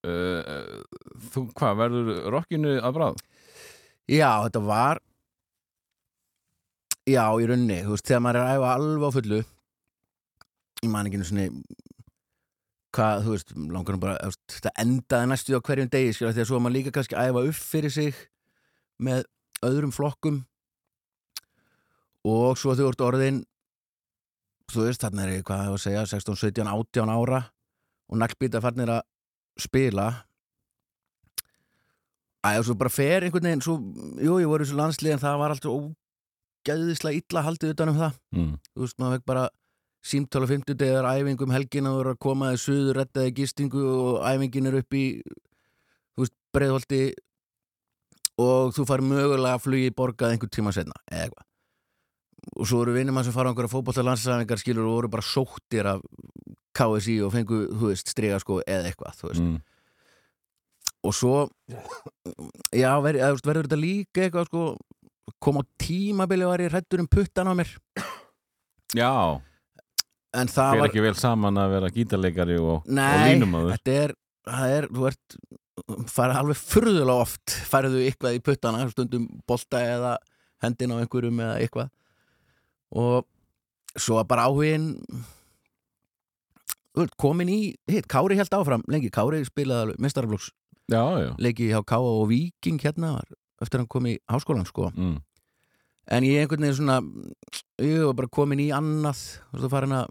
[0.07, 0.83] uh,
[1.33, 3.23] þú hvað, verður rockinu að bráð?
[4.07, 5.01] Já, þetta var
[7.07, 9.39] Já, í rauninni Þú veist, þegar maður er að æfa alveg á fullu
[10.83, 11.47] Ég man ekki einu svona
[12.93, 16.59] Hvað, þú veist, langar nú bara Þetta endaði næstu á hverjum degi skilja, Þegar svo
[16.63, 18.19] maður líka kannski að æfa upp fyrir sig
[19.03, 19.23] Með
[19.63, 20.43] öðrum flokkum.
[22.27, 23.41] Og svo þú ert orðin
[24.73, 27.43] Þú veist, þarna er ég, hvað hefur að segja 16, 17, 18 ára
[28.11, 29.01] Og naglbýta farnir að
[29.61, 30.07] spila.
[32.43, 33.77] Og svo bara fer einhvern veginn svo,
[34.19, 37.99] Jú, ég voru í þessu landslið en það var alltaf ógæðislega illa haldið utan um
[38.01, 38.17] það.
[38.35, 38.55] Mm.
[38.73, 39.45] Þú veist, maður fekk bara
[40.03, 44.67] símtála 50 degar æfingum helgin og voru að koma þið suður, rettaði gistingu og æfingin
[44.67, 47.01] er upp í þú veist, breiðholti
[48.43, 51.47] og þú fari mögulega að flugi borgað einhvern tíma setna, eða eitthvað
[52.57, 55.25] og svo eru vinnum að sem fara á einhverja fótbolta landslæðingar skilur og voru bara
[55.25, 56.01] sóttir af
[56.73, 59.45] KSI og fengu, þú veist, striga sko eða eitthvað, þú veist.
[59.45, 59.61] Mm.
[61.03, 61.37] og svo
[62.73, 64.67] já, ver, þú veist, verður þetta líka eitthvað sko,
[65.43, 67.71] kom á tímabili var ég hrættur um puttan á mér.
[68.93, 69.39] Já,
[70.37, 74.15] en það var, ekki vel saman að vera gítarleikari og, og nei, línumadur þetta er
[74.49, 75.37] það er, þú ert
[76.13, 80.13] farið alveg furðulega oft færðu eitthvað í puttana, stundum bolta eða
[80.63, 81.91] hendin á einhverjum eða eitthvað
[82.93, 83.27] og
[83.97, 84.93] svo bara áhugin
[86.93, 89.97] þú komin í hitt, Kári held áfram lengi, Kári spilaði
[91.17, 93.29] já leiki hjá Káa og Víking hérna var,
[93.61, 94.91] eftir hann kom í háskólan sko.
[94.95, 95.21] Mm.
[96.11, 96.99] en ég einhvern veginn svona
[97.79, 99.21] ég var bara komin í annað.
[99.53, 100.09] Þú veist, farin að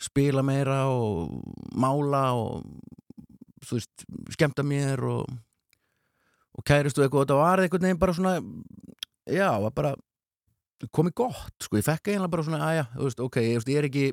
[0.00, 1.40] spila meira og
[1.76, 2.68] mála og
[3.66, 4.04] þú veist,
[4.36, 5.26] skemmta mér og,
[6.56, 7.20] og kæristu eitthvað.
[7.20, 8.36] Og þetta var einhvern veginn bara svona
[9.26, 9.94] já, var bara
[10.88, 13.88] komið gott, sko, ég fekk eiginlega bara svona aðja, þú veist, ok, ég, ég er
[13.90, 14.04] ekki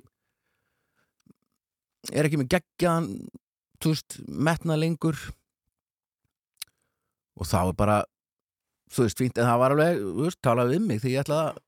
[2.14, 3.10] er ekki með geggjan
[3.82, 5.18] þú veist, metna lengur.
[7.38, 7.98] Og þá er bara
[8.94, 11.48] þú veist, fínt, en það var alveg þú veist, talaði um mig þegar ég ætlaði
[11.48, 11.62] að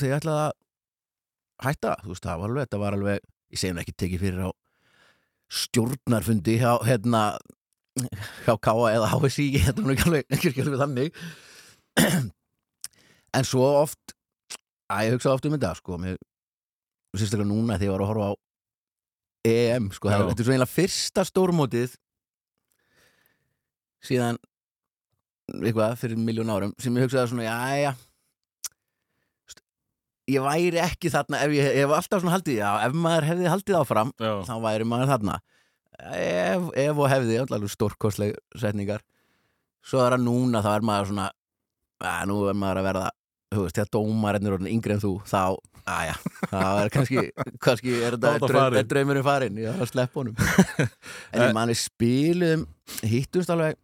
[0.00, 3.82] þegar ég ætlaði að hætta þú veist, það var alveg, þetta var alveg ég segjum
[3.82, 4.50] ekki tekið fyrir á
[5.52, 7.22] stjórnarfundi hjá, hérna
[8.46, 11.20] hjá Káa eða HSI var nú ekki alveg, ekki alveg þannig.
[13.36, 14.16] En svo oft
[14.92, 16.16] að ég hugsa oft um þetta sko, mér
[17.16, 18.32] sérstaklega núna þegar ég var að horfa á
[19.42, 21.96] EM, sko, það, þetta er svo einlega fyrsta stórmótið
[24.06, 24.38] síðan
[25.52, 27.92] eitthvað fyrir miljón árum sem ég hugsaði svona, já, já.
[30.30, 33.78] Ég væri ekki þarna ef ég hef alltaf svona haldið, já, ef maður hefði haldið
[33.80, 35.38] áfram, Já, þá væri maður þarna.
[36.14, 39.02] Ef, ef og hefði allavega stórkostleg setningar.
[39.82, 41.26] Svo er það núna, þá er maður svona
[42.12, 43.10] að nú er maður að verða
[43.52, 45.42] þú veist, þegar dómarinn er orðin yngri en þú þá,
[45.92, 46.16] aðja,
[46.50, 47.24] það er kannski
[47.66, 50.36] kannski er Þá þetta draumurinn farinn ég þarf að sleppa honum.
[51.32, 52.66] En ég manni spilum
[53.00, 53.78] hittumst alveg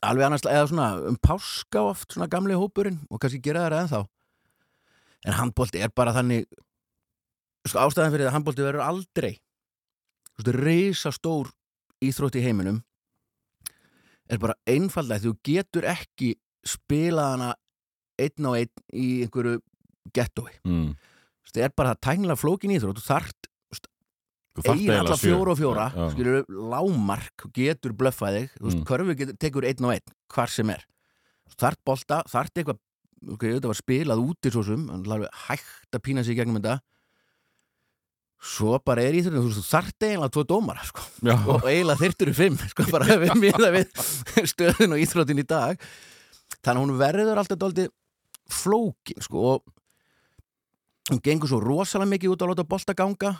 [0.00, 4.02] alveg annars, eða svona um páska oft svona gamli hópurinn og kannski gera það ennþá.
[5.28, 6.46] En handbólti er bara þannig
[7.68, 9.32] sko, ástæðan fyrir það að handbólti verður aldrei
[10.40, 11.50] þú veist, reysa stór
[12.04, 12.80] íþrótt í heiminum
[14.30, 16.34] er bara einfallega þú getur ekki
[16.66, 17.50] spilað hana
[18.26, 19.60] einn á einn í einhverju
[20.16, 20.90] gettói mm.
[21.50, 22.74] það er bara það tæknilega flókin
[23.06, 23.46] þarft
[24.50, 26.06] Þú þarft ein eiginlega alla fjóra og fjóra Já, já.
[26.10, 28.86] skilur lámark getur blöffað þig þú veist, Mm.
[29.20, 30.82] getur, tekur einn og einn hvar sem er
[31.60, 32.80] þart bolta, þart eitthvað
[33.30, 36.58] ok, þetta var spilað svo en það er alveg hægt að pína sig í gegnum
[36.58, 36.80] þetta
[38.40, 41.02] svo bara er í þú veist, þart eiginlega tvo dómara sko.
[41.28, 43.90] Og eiginlega þyrftur í fimm sko, bara við miða við
[44.48, 45.76] stöðun og íþróttin í dag
[46.58, 47.90] þannig að hún verður alltaf dálítið
[48.54, 53.34] flókin sko, og hún gengur svo rosalega mikið út á að láta bolta ganga.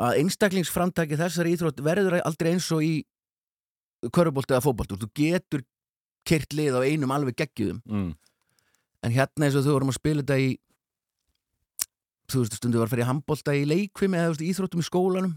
[0.00, 2.94] Að einstaklingsframtaki þessari íþrótt verður aldrei eins og í
[4.12, 5.64] körubolti eða fótbolti þú getur
[6.26, 7.80] kyrt lið á einum alveg geggjum.
[7.84, 8.12] Mm.
[9.04, 10.52] en hérna eins og þú vorum að spila þetta í
[12.32, 15.34] þú veist stundu var að fyrir handbolta í leikvimi eða veist, íþróttum í skólanum.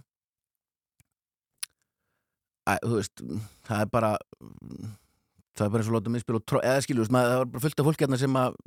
[2.68, 3.24] Æ, þú veist,
[3.68, 4.13] það er bara
[5.60, 7.53] það er bara eins og láta mig spila og tró- eða skilur, maður, það var
[7.53, 8.60] bara fullt af fólki hérna sem að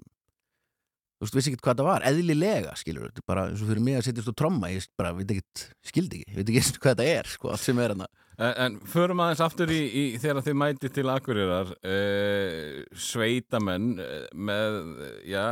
[1.21, 3.85] þú veist, vissi ekkert hvað það var eðlilega, skilur, þetta er bara eins og fyrir
[3.85, 7.09] mig að setjast og tromma, ég bara, veit ekkert skildi ekki, veit ekki hvað þetta
[7.21, 8.09] er, sko, allt sem er hérna
[8.41, 14.23] En, en förum aðeins aftur í, í þegar þið mæti til Akureyrar uh, sveitamenn eh,
[14.33, 14.79] með,
[15.29, 15.43] já,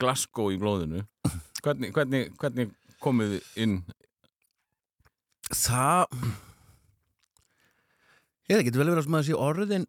[0.00, 1.02] Glasgow í blóðinu.
[1.60, 2.70] Hvernig, hvernig, hvernig
[3.04, 3.82] komið inn?
[5.52, 6.06] Það
[8.48, 9.86] ég veit ekki, þetta vel verið að maður sé orðin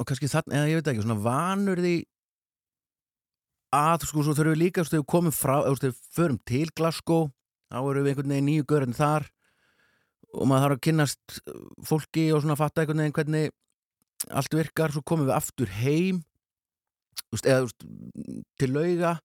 [0.00, 1.94] og kannski þannig, eða ég veit ekki, svona vanur því
[3.76, 6.40] að sko svo þurfum við líka þú veist, við komum frá, þú veist, við förum
[6.48, 7.28] til Glasgow
[7.70, 9.28] þá erum við einhvern veginn nýju görðin þar
[10.30, 13.52] og maður þarf að kynnast uh, fólki og svona fatta einhvern veginn hvernig
[14.36, 16.22] allt virkar, svo komum við aftur heim
[17.20, 17.86] þú veist, eða veist,
[18.60, 19.16] til lauga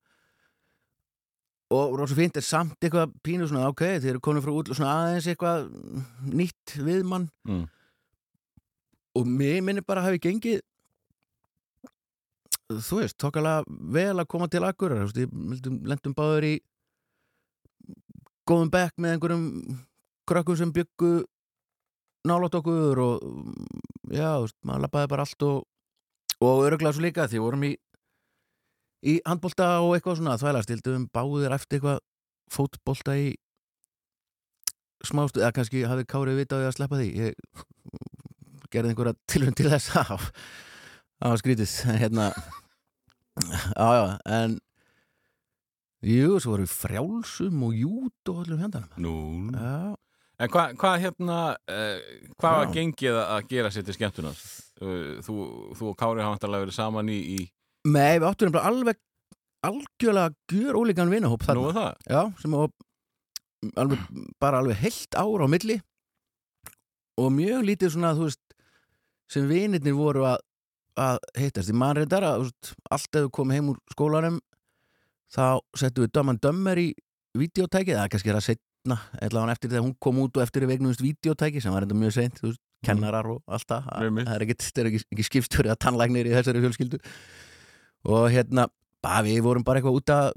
[1.73, 4.91] og rosa fínt er samt eitthvað pínu svona, ok, þeir eru komin frá út svona
[4.99, 5.71] aðeins eitthvað
[6.30, 7.65] nýtt við mann Mm.
[9.16, 10.61] Og mér minni bara hafi gengið
[12.70, 16.55] þú veist, tókalega vel að koma til akkur lendum báður í
[18.49, 19.45] góðum bekk með einhverjum
[20.30, 21.13] krökkum sem byggu
[22.26, 23.26] nálátt okkur og
[24.09, 25.63] já, veist, maður labbaði bara allt og,
[26.41, 27.76] og öruglega svo líka því vorum í
[29.05, 32.01] í handbolta og eitthvað svona þvælast, hildum báðir eftir eitthvað
[32.49, 33.36] fótbolta í
[35.05, 37.66] smástu, eða kannski hafi Kárið vitað að sleppa því ég
[38.76, 40.30] gerði einhverja tilhund til þess að
[41.26, 42.30] var skrítið hérna
[43.80, 44.05] já já,
[44.38, 44.57] en
[46.05, 49.15] jú, svo voru við frjálsum og jút og öllum hjandanum Nú,
[49.55, 49.95] já,
[50.36, 51.36] En hvað hva, hérna,
[51.71, 54.39] uh, hvað var gengið að gera sér til skemmtunar?
[54.84, 55.36] Uh, þú,
[55.80, 57.38] þú og Kári hafa vantarlega verið saman í, í
[57.88, 58.99] Nei, við áttum alveg
[59.65, 61.69] algjörlega gjör ólíkan vinahóp nú þarna.
[61.69, 61.93] er það?
[62.11, 62.73] Já, sem var
[63.82, 64.03] alveg,
[64.41, 65.80] bara alveg heilt ár á milli
[67.21, 68.41] og mjög lítið svona, þú veist,
[69.32, 70.38] sem vinirnir voru að,
[71.01, 71.71] að heitast.
[71.71, 74.38] Í mannreindar að, þú veist, allt ef við komum heim úr skólanum
[75.36, 75.45] þá
[75.76, 76.89] settum við Dömman Dömmer í
[77.97, 81.01] eða kannski er það setna, eða eftir þegar hún kom út og eftir í vegnumst
[81.03, 84.55] videótæki sem var enda mjög seint, þú veist, kennarar og allt það, það er ekki,
[84.61, 86.99] það ekki, ekki skipstur eða tannlæknir í þessari fjölskyldu
[88.13, 88.67] og hérna,
[89.03, 90.30] bara við vorum bara eitthvað út að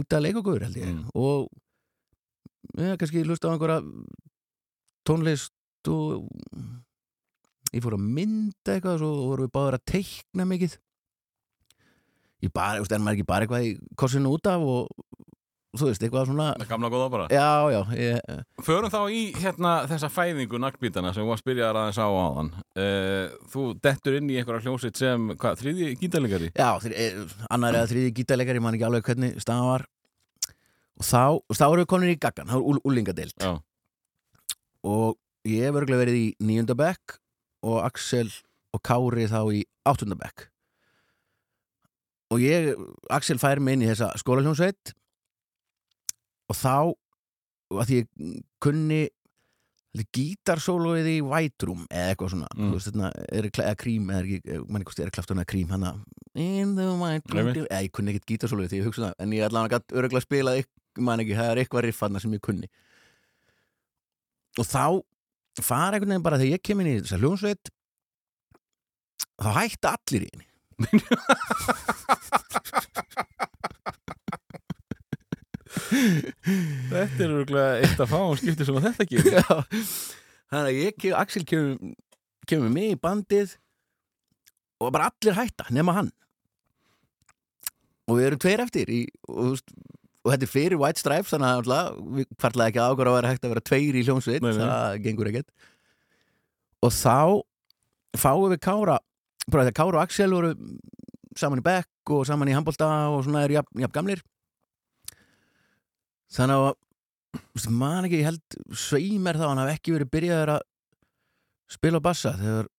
[0.00, 1.04] út að leika okkur held ég Mm.
[1.14, 1.48] og
[2.78, 3.82] ja, kannski hlusta á einhverja
[5.06, 5.52] tónlist
[5.92, 6.28] og
[7.74, 10.76] ég fór að mynda eitthvað og svo vorum við báður að teikna mikið.
[12.44, 14.90] Ég bara, þú veist, en maður ekki bara eitthvað í korsinu út af og
[15.76, 17.24] þú veist, eitthvað svona Það gamla góða bara.
[17.32, 21.66] Já, já, ég, Förum þá í hérna þessa fæðingu naglbítana sem við var að spyrja
[21.72, 22.50] aðeins á áðan.
[22.76, 26.48] Uh, Þú dettur inn í einhverja hljómsveit sem, hvað, þriði gítalegari?
[26.56, 29.86] já þri, eh, annar eða þriði gítarleikari, ég man ekki alveg hvernig staðan var.
[30.96, 31.22] Og þá,
[31.52, 33.50] þá erum við komin í gaggan, þá er úlingadeild Já,
[34.88, 35.16] og
[35.46, 37.16] ég hef örgulega verið í níundabekk
[37.66, 38.28] og Axel
[38.74, 40.48] og Kári þá í áttundabekk
[42.34, 42.72] og ég,
[43.12, 44.94] Axel fær mig inn í þessa skólaljónsveit
[46.50, 46.74] og þá
[47.76, 49.04] að því ég kunni
[50.12, 52.48] gítarsólóið í White Room eða eitthvað svona.
[52.56, 52.72] Mm.
[52.74, 55.92] veist, þarna, er, eða krím eða ekki, manni hvort er klaftan eða krím hana
[56.34, 57.52] in the White Room.
[57.64, 60.26] Eða ég kunni ekkert gítarsólóið því ég hugsa það en ég allan að gætt örgulega
[60.26, 60.60] spilað
[60.96, 62.70] man ekki, það er eitthvað riff hana sem ég kunni.
[64.56, 64.84] Og þá
[65.64, 67.72] fara einhvern veginn bara þegar ég kem inn í þessa hljónsveit
[69.40, 70.46] þá hætta allir í henni
[75.86, 79.04] þetta er örgulega eitt af fáum skipti sem að þetta
[79.36, 79.46] Já.
[80.50, 81.94] þannig að ég, Axel kemur,
[82.48, 83.56] kemur með í bandið
[84.82, 86.10] og bara allir hætta nema hann
[88.06, 89.72] og við erum tveir eftir í, og, þú veist,
[90.26, 93.44] og þetta er fyrir White Stripes þannig að við kvartlaði ekki ákvara að vera hægt
[93.46, 95.50] að vera tveir í hljómsveit það gengur ekkert.
[96.82, 97.18] Og þá
[98.18, 98.96] fáum við Kára
[99.46, 100.50] bara þegar Kára og Axel voru
[101.38, 104.22] saman í bekk og saman í handbolta og svona eru jafn, jafn gamlir.
[106.34, 110.64] Þannig að man ekki, ég held sveimir þá hann hafi ekki verið byrjaður að
[111.76, 112.72] spila bassa þegar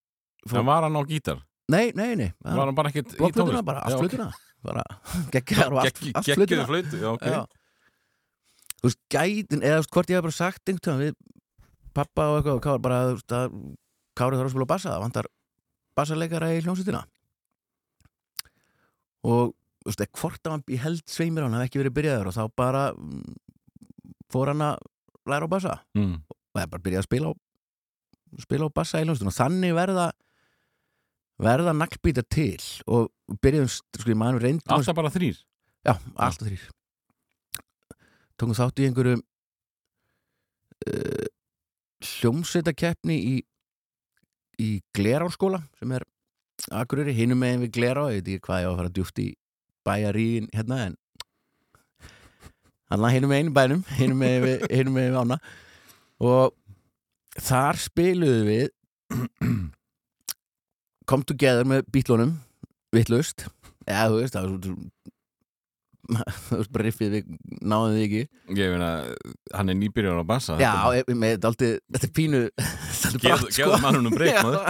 [0.47, 1.39] Það var hann á gítar?
[1.67, 3.65] Nei, nei, nei, Var hann bara ekkert í tónlist?
[3.67, 4.29] bara, allt flutuna
[4.67, 4.83] bara,
[5.33, 7.25] geggjar og flutuna flötu, já, ok.
[7.27, 7.41] Já.
[8.77, 11.17] þú veist, gætin, eða þú veist, hvort ég hef bara sagt einhvern við
[11.97, 13.57] pappa og eitthvað og Kári bara, þú veist, að
[14.17, 15.31] Kári þarf að spila bassa, það vantar
[15.97, 17.01] bassaleikara í hljómsveitina.
[19.27, 19.51] Og
[19.83, 22.83] þú veist, hvort að ég held sveimir hann hafi ekki verið byrjaður og þá bara
[22.93, 23.35] mm,
[24.33, 24.87] fór hann að
[25.27, 25.75] læra á bassa.
[25.97, 26.17] Mm.
[26.27, 27.33] og það bara byrjaði að spila á
[28.43, 29.33] spila á bassa í hljómsveitina.
[29.33, 30.07] Og þannig verða
[31.41, 33.11] verða naglbítar til og
[33.43, 35.37] byrjaðum, sko, ég maður reyndum Alltaf bara þrýr
[35.85, 36.65] Já, alltaf þrýr
[38.37, 39.17] Tókum þátt í einhverju
[40.87, 41.27] uh,
[42.05, 43.35] hljómsveitakeppni í
[44.57, 46.05] í Glerárskóla sem er
[46.73, 49.27] Akureyri, hinum megin við Glerá ég veit ekki hvað ég á að fara djúft í
[49.85, 50.95] bæjaríin hérna en
[52.89, 55.37] hann hinum megin í bænum hinum megin við, við ána.
[56.23, 56.55] Og
[57.37, 58.69] þar spiluðu við
[61.07, 62.35] kom together með bítlunum
[62.95, 63.45] vittlust
[63.87, 64.45] eða þú veist, það
[66.71, 67.31] var riffið við
[67.67, 68.21] náðum við ekki.
[68.55, 68.89] Ég meina,
[69.57, 72.41] hann er nýbyrjar á bassa já, ég- með dálítið, þetta er pínu
[73.01, 74.61] Gefðu bratt, gefðu mannunum breyk maður.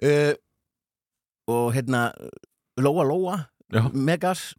[0.00, 0.34] Uh,
[1.54, 2.06] og hérna
[2.80, 3.36] Lóa Lóa,
[3.74, 3.88] Já.
[3.92, 4.52] Megas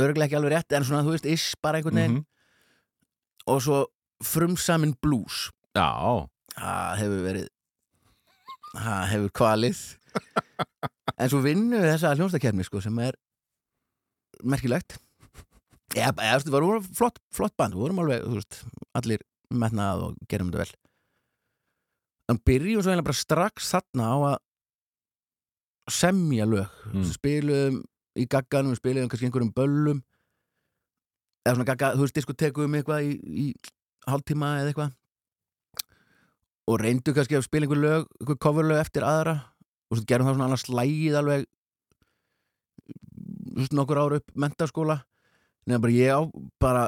[0.00, 2.18] örglega ekki alveg rétt, en svona þú veist iss bara einhvern veginn.
[2.20, 2.26] Mhm.
[3.50, 3.78] og svo
[4.22, 5.48] frumsamin blues.
[5.74, 5.88] Já,
[6.54, 7.46] það hefur verið
[8.74, 9.80] það hefur kvalið.
[11.20, 13.16] En svo vinnu við þessa hljónstakefni sko, sem er
[14.46, 14.96] merkilegt.
[15.96, 18.60] Eða, eða þú veist, við vorum flott, flott band, við vorum alveg veist,
[18.96, 20.78] allir metnað og gerum þetta vel.
[22.30, 24.38] En byrjum svo bara strax þarna á að
[25.90, 26.78] semja lög.
[26.92, 27.08] Mm.
[27.10, 27.82] spiluðum
[28.20, 30.04] í gagganum, við spiluðum kannski einhverjum böllum.
[31.42, 33.46] Eða svona gagga, þú veist, diskotekum eitthvað í, í
[34.06, 34.94] hálftíma eða eitthvað
[36.70, 39.40] og reyndu kannski að spila einhver lög, einhver coverlög eftir aðra?
[39.90, 41.48] Og svo gerum það svona annars slægið alveg
[43.50, 45.00] þú veist, nokkur ára upp mentaskóla
[45.66, 46.20] nefnir bara ég á
[46.62, 46.84] bara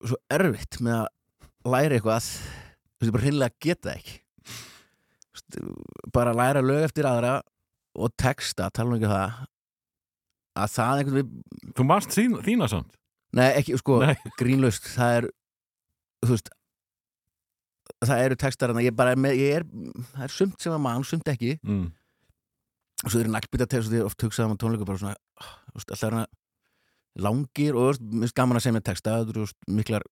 [0.00, 4.18] svo erfitt með að læra eitthvað þú veist, bara hreinlega geta ekki.
[6.14, 7.38] Bara læra lög eftir aðra
[7.98, 9.44] og texta, tala um ekki það
[10.58, 12.94] að það einhvern veginn þú marst þín, þína samt?
[13.36, 14.00] Nei, ekki, sko,
[14.40, 15.28] grínlaust það er,
[16.24, 16.50] þú veist
[18.06, 19.66] það eru textar en ég bara er með, ég er,
[20.12, 21.56] það er sumt sem að mann, sumt ekki.
[21.66, 21.88] Mm.
[23.04, 25.16] og svo eru naglbytta text og því er oft hugsað um tónleiku bara svona,
[25.74, 26.26] alltaf er hana
[27.18, 30.06] langir og finnst gaman að segja með texta, þú veist, miklar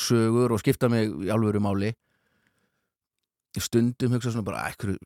[0.00, 1.92] sögur og skipta mig í alvöru máli.
[3.60, 4.96] Stundum hugsa svona bara, ekkur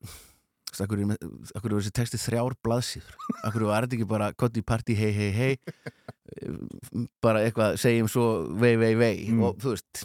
[0.82, 3.14] Akkur er, akkur er þessi texti þrjár blaðsíður?
[3.48, 8.26] Akkur var þetta ekki bara Kotti party, hei, hei, hei Bara eitthvað, segjum svo
[8.60, 9.14] Vei, vei, vei.
[9.30, 9.44] Mm.
[9.46, 10.02] Og þú veist,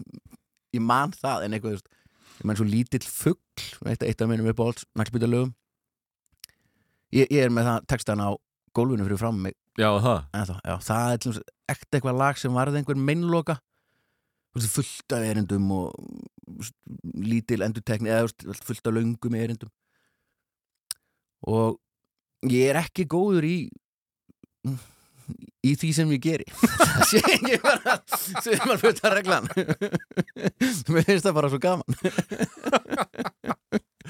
[0.75, 1.91] ég man það En eitthvað, veist,
[2.41, 3.39] ég man svo lítill fugl
[3.85, 5.53] Eitt, eitt af minnum upp á alls Naglbyttalögum
[7.15, 8.29] ég, ég er með það textan á
[8.75, 9.55] gólfinu fyrir fram mig.
[9.79, 10.23] Já, það?
[10.35, 12.99] Ennþá, já, það er dæmis ekta eitthvað lag sem varði einhver
[14.55, 16.77] veist, fullt af erindum og þú veist,
[17.31, 19.71] lítil endurtekni eða fullt af löngum erindum.
[21.47, 21.79] Og
[22.51, 23.55] ég er ekki góður í
[25.65, 26.47] í því sem ég geri.
[26.61, 29.49] Það sé ekki bara sem maður fyrir að reglan.
[30.93, 31.99] Mér finnst það bara svo gaman.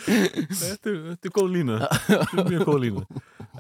[0.02, 1.78] Þetta er, þetta er góð lína.
[2.08, 3.06] Þetta er mjög góð lína.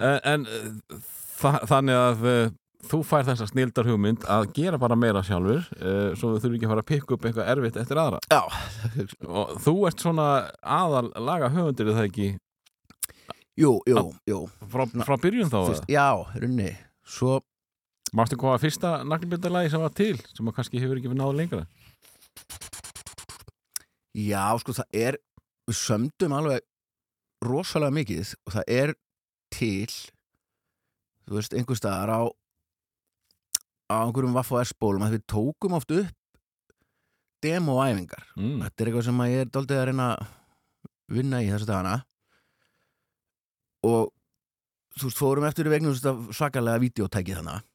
[0.01, 0.99] En, en eh,
[1.41, 2.53] þa þannig að uh,
[2.91, 6.67] þú fær þessa snildar hugmynd að gera bara meira sjálfur uh, svo þú þurfum ekki
[6.69, 8.21] að fara að pikka upp eitthvað erfitt eftir aðra.
[8.31, 8.41] Já,
[9.27, 10.29] og þú ert svona
[10.61, 12.31] aðal laga höfundir er það ekki?
[13.59, 14.39] Jú, jú, jú.
[14.71, 16.07] frá, frá byrjun þá Fyrst, já,
[16.39, 16.71] runni
[17.05, 17.41] svo
[18.11, 21.35] Mástu hvað að fyrsta naglbindalagi sem var til sem að kannski hefur ekki við náðu
[21.37, 21.61] lengra?
[24.11, 25.17] Já, sko, það er
[25.69, 26.65] við sömdum alveg
[27.47, 28.93] rosalega mikið og það er
[29.55, 32.21] til þú veist, einhver staðar á
[33.91, 36.11] á einhverjum Vaff og S-bólum að við tókum oft upp
[37.41, 38.59] demo-æfingar mm.
[38.65, 40.29] þetta er eitthvað sem ég er daldið að reyna að
[41.11, 41.97] vinna í þessu dagana.
[43.87, 44.11] Og
[44.99, 45.95] þú veist, fórum eftir í vegna
[46.35, 47.70] svakalega videótækið þannig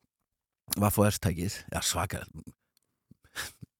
[0.75, 2.47] S-tækið, já svakalega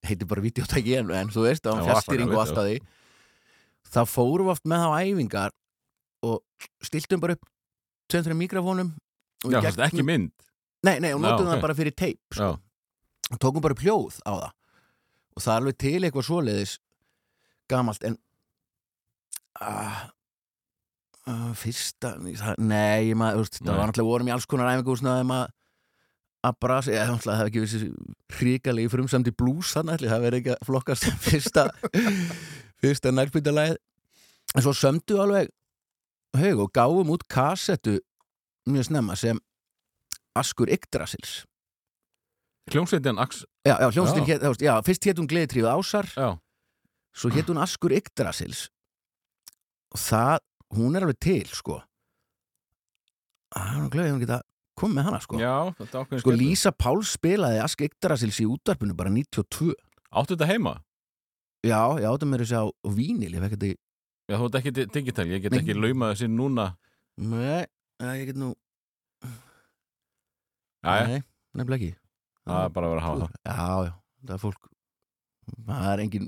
[0.07, 2.77] heitir bara videótæki en, en þú veist, á Já, fjastýring og allt að því
[3.87, 5.55] þá fórum við oft með þá æfingar
[6.27, 7.49] og stiltum bara upp
[8.07, 8.93] tveim þreim mikrofónum
[9.45, 10.31] Já, það er ekki mynd.
[10.85, 11.51] Nei, nei, og notum ok.
[11.51, 12.53] það bara fyrir teip sko.
[13.27, 14.53] Og tókum bara upp hljóð á það.
[15.37, 16.73] Og það er alveg til eitthvað svoleiðis
[17.69, 18.15] gamalt en
[19.61, 19.99] uh,
[21.27, 25.29] uh, fyrsta nei, maður, það var náttúrulega vorum í alls konar æfingu og svona þegar
[25.33, 25.55] maður
[26.47, 27.89] að brasa, ég náttúrulega það hef ekki vissi
[28.37, 31.65] hrikalegi frumsamdi blues þannig ætli það verið ekki að flokkast fyrsta
[32.83, 33.75] fyrsta nærbyttalæð
[34.55, 35.51] en svo sömdu alveg
[36.37, 37.97] haug og gáum út kassettu
[38.69, 39.39] mjög snemma sem
[40.37, 41.45] Askur Yggdrasils.
[42.69, 44.33] Hljómsveitin Ax Já, já, hljómsveitin Já.
[44.35, 46.27] hét, já, fyrst hétt hún Gleðitrífið Ásar, Já,
[47.15, 48.67] svo hétt hún Askur Yggdrasils.
[49.95, 50.43] Og það,
[50.75, 51.79] hún er alveg til, sko.
[53.55, 54.39] Það er nú gleðið hún geta
[54.77, 55.39] komið með hana, sko.
[55.41, 55.53] Já
[56.21, 56.33] Sko.
[56.37, 59.73] Lísa Páls spilaði Ask Yggdrasils í útvarpinu bara 92
[60.13, 60.75] Áttu þetta heima?
[61.65, 62.65] Já, já, þetta með þessi á
[62.95, 63.75] vínil, ég fekk þetta í
[64.27, 65.59] Já, þú ert ekki di- digital, ég get Nei.
[65.61, 66.65] ekki laumað þessi núna.
[67.17, 67.65] Nei,
[68.19, 68.49] ég get nú
[70.87, 71.21] Nei,
[71.57, 71.95] nefnilega ekki.
[72.47, 73.37] Það er bara að vera að hafa það.
[73.47, 73.93] Já, já,
[74.27, 74.67] það er fólk
[75.67, 76.25] Það er engin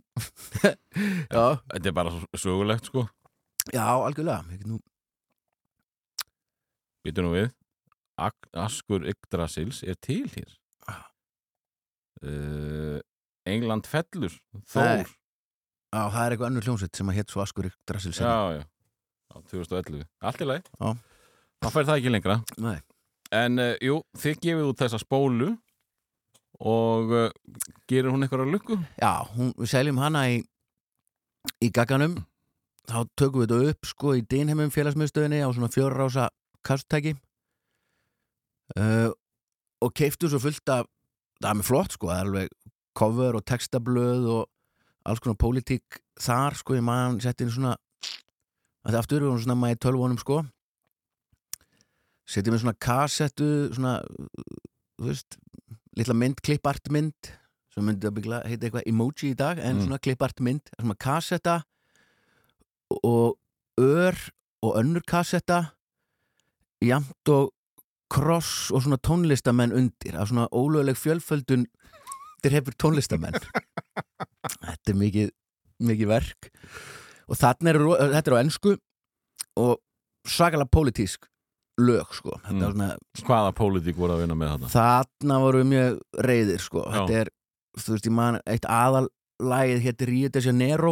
[1.35, 1.43] Já,
[1.75, 3.03] Þetta er bara sögulegt, sko.
[3.75, 4.79] Já, algjörlega Ég get nú
[7.05, 7.49] Býtu nú við
[8.19, 10.55] Askur Yggdrasils er til hér.
[12.19, 12.99] Uh,
[13.47, 14.33] England fellur.
[14.67, 15.07] Þór.
[15.89, 18.59] Já, það er eitthvað önnur hljómsveit sem að hétt svo Askur Yggdrasils Já, já,
[19.31, 20.65] já 2011 Allt í lagi.
[21.59, 22.35] Það fær það ekki lengra.
[22.61, 22.77] Nei.
[23.35, 25.49] En uh, jú, þið gefið út þessa spólu
[26.59, 27.29] og uh,
[27.89, 28.77] gerir hún eitthvað að lukku?
[28.99, 30.41] Já, hún, við seljum hana í,
[31.63, 32.17] í gagganum.
[32.89, 36.29] Þá tökum við þetta upp sko í Dinheimum félagsmiðstöðinni á svona fjórarása
[36.65, 37.15] kastutæki
[38.77, 39.09] uh,
[39.81, 40.85] og keiftu svo fullt af
[41.41, 42.49] það er með flott sko, það er alveg
[42.99, 44.47] cover og textablöð og
[45.07, 47.75] alls konar pólitík þar sko, ég maður setti inn svona
[48.83, 50.39] að það aftur við vorum svona maður í tölvunum sko
[52.29, 53.93] setjum við svona kassettu svona,
[54.99, 55.37] þú veist
[55.97, 57.31] litla mynd, klippart mynd
[57.73, 59.85] sem myndi að byggla, heita eitthvað emoji í dag en Mm.
[59.87, 61.55] svona klippart mynd, svona kassetta
[63.03, 63.37] og
[63.79, 64.15] ör
[64.65, 65.71] og önnur kassetta
[66.83, 67.51] jamt og
[68.09, 71.65] kross og svona tónlistamenn undir af svona ólöguleg fjölföldun
[72.43, 73.35] til hefur tónlistamenn
[74.65, 75.31] þetta er mikið
[75.85, 76.49] mikið verk
[77.29, 77.81] og þarna er,
[78.15, 78.75] þetta er á ennsku
[79.59, 79.77] og
[80.27, 81.27] svakalega pólitísk
[81.79, 82.59] lög sko Mm.
[82.65, 82.87] svona
[83.23, 84.69] Hvaða pólitík voru að vinna með þarna?
[84.73, 86.81] þarna voru við mjög reyðir sko.
[86.83, 86.91] Já.
[86.97, 87.29] þetta er,
[87.79, 90.91] þú veist, ég man eitt aðallægið hétti Rio de Janeiro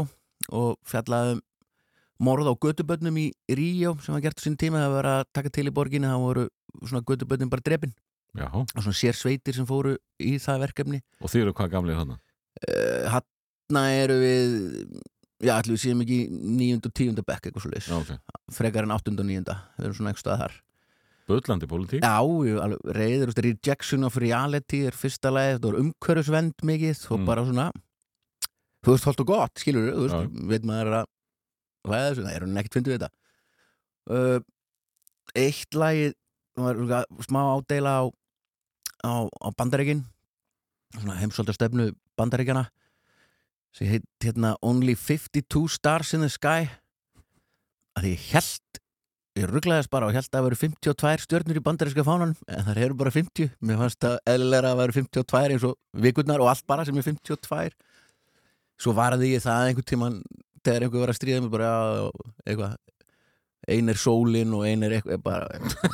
[0.54, 1.42] og fjallaði um
[2.24, 5.50] morð á götubönnum í Rio sem var gert á sín tíma það var að taka
[5.54, 6.46] til í borginni það voru
[6.84, 7.94] svona götubönnum bara drepin
[8.38, 11.98] Já, og svona sér sveitir sem fóru í það verkefni og þið eru hvað gamlir
[12.00, 12.18] þarna?
[12.68, 14.56] uh, hann eru við
[15.46, 18.40] já, allir við séum ekki í níund og tíunda bekk eitthvað svo leys, Já, ok.
[18.58, 20.58] frekar en áttund og níunda við erum svona eitthvað þar
[21.28, 22.06] Böllandi pólitík?
[22.06, 22.24] Já,
[22.64, 27.26] alveg reyður, rejection of reality er fyrsta leið, þetta var umhverfisvend mikið og Mm.
[27.28, 27.66] bara svona
[28.86, 31.06] þú veist, holt og gott, skilur þú veist, veit maður að
[31.96, 33.12] er þessu, það er hún ekkert fyndið við þetta?
[34.08, 34.40] Uh,
[35.38, 36.14] Eitt lagið
[36.58, 38.04] var smá ádeila á,
[39.06, 40.06] á, á bandaríkin
[40.96, 42.66] svona heimsólda stefnu bandaríkjana
[43.76, 46.70] sem heit hérna Only 52 Stars in the Sky.
[47.98, 48.80] Að ég held
[49.38, 52.82] ég rugglaðist bara og held að það veru 52 stjörnur í bandaríska fánan en það
[52.88, 55.76] eru bara 50 mér fannst það eðlilega að veru 52 eins og
[56.08, 57.76] vikurnar og allt bara sem er 52
[58.82, 60.18] svo varði ég það einhvern tíman
[60.68, 61.72] þegar einhver var að stríða mig bara
[62.46, 62.78] eitthvað.
[63.68, 65.48] Ein er sólin og ein er eitthvað bara,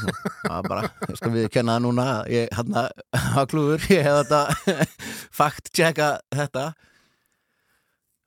[0.69, 0.83] bara
[1.17, 4.83] skal við kenna það núna ég hann að klúður ég hef þetta
[5.39, 6.67] fakt checka þetta.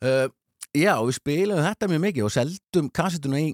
[0.03, 0.27] Uh,
[0.77, 3.53] já við spilum þetta mjög mikið og seldum kassetuna í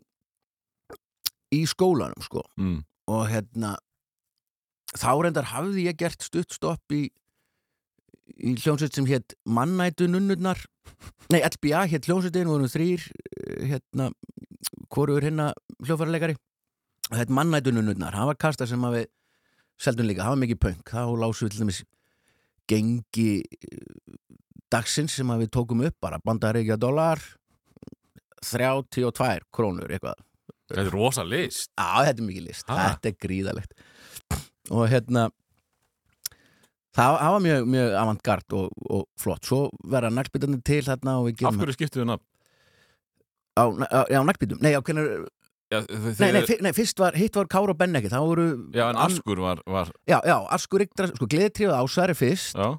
[1.52, 2.40] í skólanum sko.
[2.56, 2.80] Mm.
[3.12, 3.74] og hérna
[4.96, 7.06] þá reyndar hafði ég gert stuttstopp í
[8.38, 10.60] í hljónsveit sem hétt Mannætu nunnurnar.
[11.32, 14.10] Nei, LBA hétt hljónsveitin, vorum þrýr eh, hérna,
[14.92, 15.50] hvorur hérna
[15.82, 16.36] hljófarleikari
[17.10, 19.06] og þetta Mannætu nunnurnar, hann var kasta sem að við
[19.82, 20.92] seldum líka, hann var mikið punk.
[20.94, 21.82] Þá lásum við til dæmis
[22.70, 24.18] gengi eh,
[24.72, 27.20] dagsins sem að við tókum upp bara bandaríkja dólar
[28.42, 30.20] 32 krónur eitthvað.
[30.72, 31.68] Þetta er rosa list.
[31.76, 32.76] Já, þetta er mikið list, Ha?
[32.94, 33.74] þetta er gríðalegt
[34.72, 35.26] og hérna
[36.96, 41.30] það, það var mjög, mjög avantgard og, og flott, svo verða naglbítandi til þarna og
[41.30, 42.26] við Af hverju skiptuðu nafn?
[43.52, 45.28] á, á, já, naglbítum, nei, á hvernig
[45.72, 48.90] Já, þið, nei, nei, nei, fyrst var, hitt var Kára og Benneki þá voru, já,
[48.90, 52.58] en Askur var, var já, já, Askur Yktra sko, gleðitrið ásæri fyrst.
[52.60, 52.74] Já,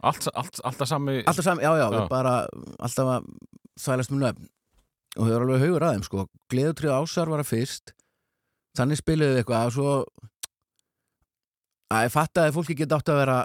[0.00, 2.06] allt, allt, alltaf sami alltaf sami, já, já, Já.
[2.08, 2.32] bara
[2.80, 3.26] alltaf að
[3.84, 4.48] þælast með nöfn.
[5.12, 6.24] Og þau eru alveg haugur aðeim, sko.
[6.48, 7.92] Gleðitrið ásar var að fyrst.
[8.80, 9.90] Þannig spiluðu eitthvað og svo
[11.92, 13.38] að ég fatt að fólki geta átt að vera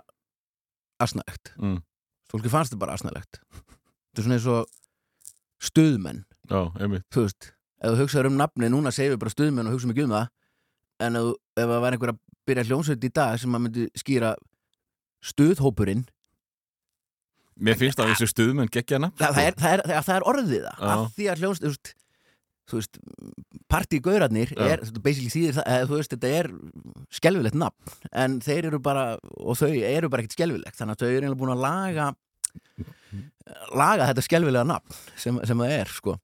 [1.04, 1.78] asnægt mm.
[2.32, 4.74] fólki fannst þetta bara asnælegt þetta er svona eins og
[5.64, 6.24] stuðmenn.
[6.48, 6.60] Já,
[7.14, 7.50] þú veist,
[7.82, 10.30] ef þú hugsaður um nafni núna segir við bara stuðmenn og hugsaum ekki um það
[11.08, 14.32] en ef, ef það var einhver að byrja hljónsveit í dag sem að myndi skýra
[15.28, 16.06] stuðhópurinn.
[17.58, 20.68] Mér finnst að þessu stuðmenn geggja nafn það, það, er, það, það, það er orðið
[20.68, 20.84] það.
[20.94, 21.94] Af því að hljónsveit
[22.68, 23.00] þú veist,
[24.52, 24.66] Já.
[24.68, 24.84] er,
[25.56, 26.50] það þú veist, þetta er
[27.20, 29.06] skelfilegt nafn en þeir eru bara,
[29.40, 32.10] og þau eru bara ekkert skelfilegt, þannig að þau eru eiginlega búin að laga
[33.78, 36.16] laga þetta skelfilega nafn sem, sem það er sko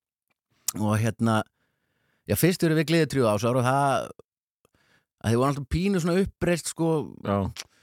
[0.79, 1.41] og hérna
[2.29, 4.09] já fyrst eru við gliðið trjú ásár og það
[5.23, 6.89] að þið voru alltaf pínu svona uppreist sko
[7.23, 7.37] Já,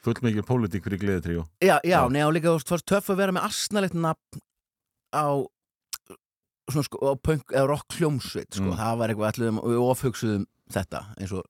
[0.04, 2.00] full mikið pólitík fyrir gleði tríu já, já, Já.
[2.12, 4.44] neða og líka þú veist, fannst töff að vera með asnalegt nafn
[5.16, 5.24] á
[6.74, 8.76] svona sko punk eða rock hljómsveit sko, Mm.
[8.78, 11.44] það var eitthvað allir og við ofhugsuðum þetta eins og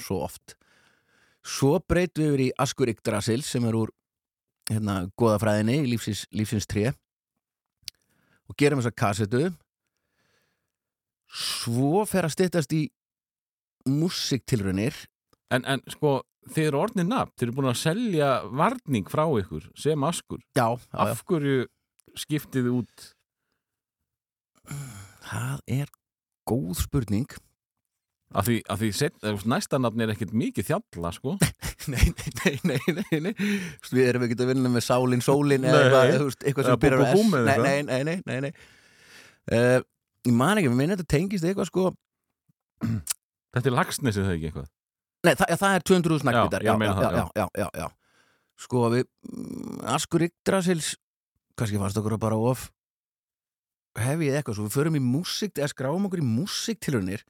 [0.00, 0.54] svo oft.
[1.42, 3.90] Svo breytum við yfir í Askur Yggdrasil sem er úr
[4.70, 6.92] hérna goðafræðinni í lífsins, lífsins tré.
[8.48, 9.52] Og gerum þessa kassetu.
[11.32, 12.82] Svo fer að styttast í
[13.88, 14.94] músiktilrunir
[15.52, 16.20] en, en sko,
[16.52, 17.32] þið eru orðnið nafn.
[17.36, 20.42] Þið eru búin að selja varning frá ykkur sem Askur.
[20.56, 21.10] Já, já, já.
[21.10, 21.66] Af hverju
[22.18, 23.06] skiptið þið út
[25.28, 25.90] það er
[26.48, 27.38] góð spurning.
[28.32, 31.34] Af því, af því set, næsta nafn er ekkert mikið þjalla, sko.
[31.92, 35.80] Nei, nei, nei, nei, nei, veist, við erum ekki að vinna með sálin, sólin eða
[35.82, 37.32] eitthvað, eitthvað Eða sem byrjar búm S.
[37.32, 37.64] nei, eitthvað.
[37.66, 38.52] nei, nei, nei, nei, nei.
[39.50, 39.82] Uh,
[40.28, 41.88] ég man ekki, við minna þetta tengist eitthvað sko.
[42.86, 44.68] Þetta er lagsnesið það ekki eitthvað?
[45.26, 47.88] Nei, það, það er 200.000 naglbítar Já, já, já, já, já.
[48.62, 50.92] Sko við mm, Askur Yggdrasils
[51.58, 52.68] kannski fannst okkur bara of
[53.98, 57.24] hefið eitthvað, svo við förum í músík eða skráum okkur í músíktilunir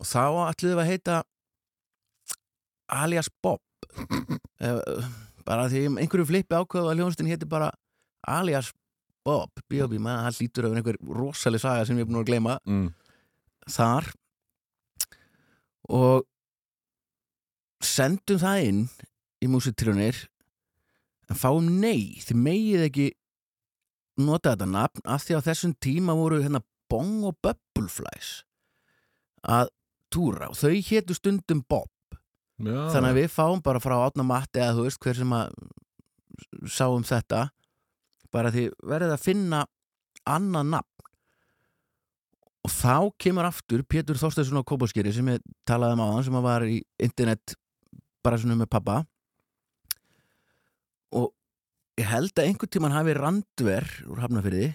[0.00, 1.20] og þá ætlum við að heita
[2.92, 3.62] alias Bob
[5.48, 7.70] bara því einhverju flippi ákveðu að hljónstin héti bara
[8.26, 8.72] alias
[9.26, 9.98] Bob B.O.B.
[9.98, 12.86] maður hann lítur af einhver rosaleg saga sem ég er búin að gleyma mm.
[13.74, 14.12] þar
[15.96, 16.26] og
[17.82, 18.82] sendum það inn
[19.42, 20.26] í músitrjónir
[21.30, 23.06] en fáum nei, þið megið ekki
[24.20, 28.40] nota þetta nafn af því á þessum tíma voru hérna Bong og Bubbleflies
[29.46, 29.70] að
[30.12, 31.90] túra og þau hétu stundum Bob.
[32.56, 35.50] Já, þannig að við fáum bara frá átna matti eða þú veist hver sem að
[36.72, 37.42] sáum þetta
[38.32, 39.64] bara því verðið að finna
[40.26, 40.92] annað nafn.
[42.66, 46.38] Og þá kemur aftur Pétur Þorsteinsson á Kópaskeri sem ég talaði um á hann sem
[46.38, 47.54] að var í internet
[48.24, 48.96] bara svona með pappa
[51.14, 51.30] og
[51.96, 54.70] ég held að einhvern tímann hafi randver úr hafnafyrði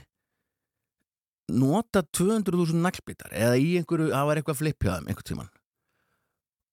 [1.52, 5.52] nota 200.000 naglbítar eða í einhverju, það var eitthvað flippjaðum einhvern tímann.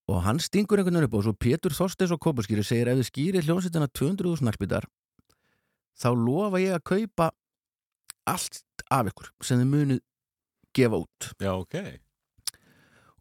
[0.08, 3.08] Og hann stingur einhvern veginn upp og svo Pétur Þorsteins og Kópaskýri segir ef þið
[3.10, 4.88] skýrir hljómsveitina 200.000 naglbítar
[5.98, 7.30] þá lofa ég að kaupa
[8.28, 10.02] allt af ykkur sem þið munið
[10.76, 11.30] gefa út.
[11.42, 11.76] Já, ok.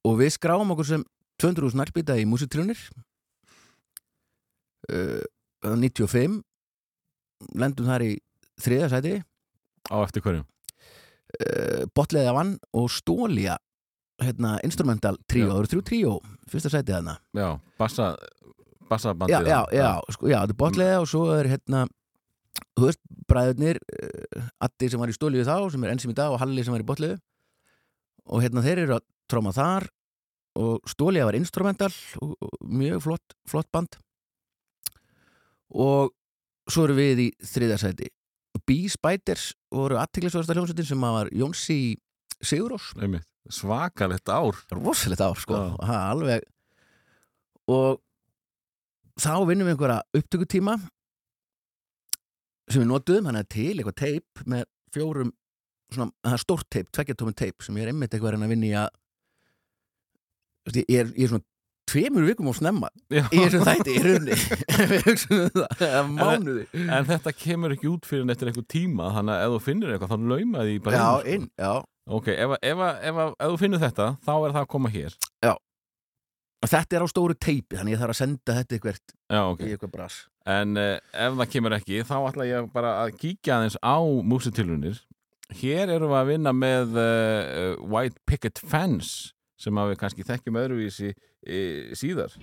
[0.08, 1.04] Og við skráum okkur sem
[1.42, 2.80] 200.000 naglbíta í músitrjónir
[4.94, 5.24] uh,
[5.66, 6.40] 95
[7.58, 8.12] lendum þar í
[8.62, 9.16] þriða sæti.
[9.88, 10.44] Á eftir hverju?
[11.38, 13.58] Uh, botleðið vann og stólja
[14.24, 16.14] hérna, instrumental tríó, það eru þrjú tríó.
[16.50, 17.18] Fyrsta sætið þarna.
[17.38, 18.16] Já, bassa
[18.88, 21.84] Bassabandið já, já, já, sko, já, þetta er botlega og svo er hérna
[22.78, 26.18] þú veist, bræðurnir uh, Addi sem var í stólíu þá, sem er enn sem í
[26.18, 27.18] dag og Halli sem var í botlegu
[28.28, 29.90] og hérna þeir eru að tróma þar
[30.58, 31.92] og stólíu var instrumental
[32.24, 34.00] og, og mjög flott, flott band.
[35.70, 36.16] Og
[36.68, 38.12] svo eru við í þriðarsæti
[38.68, 41.80] B-Spiders voru aðtiklisvörsta hljómsveitin sem var Jónsi
[42.44, 43.28] Sigurós Einmitt.
[43.48, 44.58] Svakalegt ár.
[44.76, 45.60] Rosalegt ár sko.
[45.88, 46.00] Ha,
[47.72, 48.02] og
[49.20, 50.76] þá vinnum við einhverja upptökutíma
[52.68, 54.66] sem við notuðum, hann er til eitthvað teip með
[54.96, 55.32] fjórum
[56.42, 58.90] stórt teip, tveggjartómi teip sem ég er einmitt eitthvað að vinna í að
[60.76, 61.48] ég er, ég er svona
[61.88, 63.24] tveimur vikum og snemma já.
[63.32, 64.38] í þessum þætti í runni
[64.92, 66.66] við hugsaum um það, eða mánuði.
[66.86, 69.94] En þetta kemur ekki út fyrir en eftir einhver tíma Þannig að ef þú finnur
[69.94, 71.38] eitthvað þá lauma því bara já, inn, sko.
[71.38, 71.74] inn, já.
[72.18, 75.18] Ok, ef, ef, ef, ef, þú finnur þetta þá er það að koma hér.
[76.58, 78.98] Og þetta er á stóru teipi, þannig ég þarf að senda þetta eitthvað
[79.30, 79.60] Já, ok.
[79.62, 80.16] í eitthvað bras.
[80.48, 85.04] En uh, ef það kemur ekki, þá ætla ég bara að kíkja aðeins á músitilunir.
[85.60, 90.60] Hér erum við að vinna með uh, White Picket Fence sem að við kannski þekkjum
[90.64, 92.38] öðruvísi uh, síðar.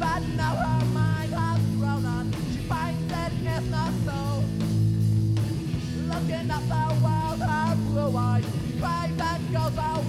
[0.00, 2.32] But now her mind has grown on.
[2.52, 4.44] She finds that it's not so.
[6.10, 8.44] Looking at the world, her blue eyes
[8.80, 9.99] cries and goes away.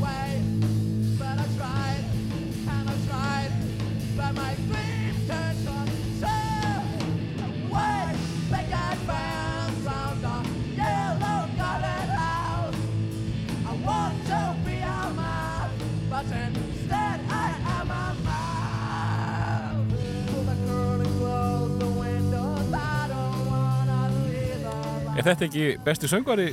[25.22, 26.47] Er þetta ekki besti söngvari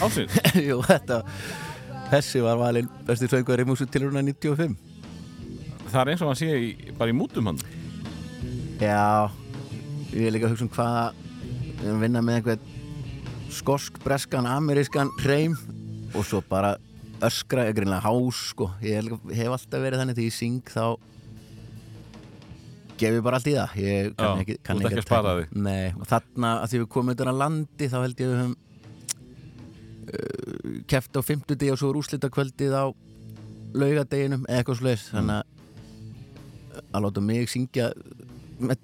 [0.00, 0.38] ásins?
[0.68, 1.22] Jú, þetta
[2.12, 4.80] Þessi var valinn besti söngvar í músitiluruna 95
[5.92, 7.58] það er eins og hann sé í, bara í mútum hann.
[8.80, 9.28] Já,
[10.12, 11.18] ég er líka að hugsa um hvað
[11.82, 12.70] við erum að vinna með einhvern
[13.52, 15.56] skosk, breskan, amerískan hreim
[16.16, 16.76] og svo bara
[17.22, 18.70] öskra, ég greinlega hás sko.
[18.82, 20.86] ég er hef alltaf verið þannig þegar ég syng þá
[23.00, 25.62] gef ég bara allt í það ég kann Já, ekki, kann ekki ekki að taka-
[25.68, 28.42] Nei, og þarna að því við komum utan að landi þá held ég að við
[28.42, 28.56] höfum
[30.12, 32.84] uh, keft á fimmtudegi og svo rúslita kvöldið á
[33.72, 35.16] laugadeginum eða eitthvað sluðis Mm.
[35.18, 35.50] þannig að
[36.96, 37.86] að láta mig syngja
[38.62, 38.78] með,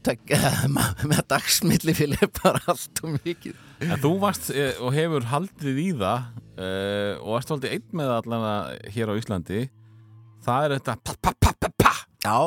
[1.11, 5.89] með dagsmilli fyrir bara allt og mikið En þú varst eh, og hefur haldið í
[5.97, 6.25] það
[6.59, 8.47] uh, og varst haldið einn með allan
[8.91, 9.61] hér á Íslandi.
[10.43, 11.93] Það er þetta pa, pa, pa, pa, pa.
[12.25, 12.39] Já,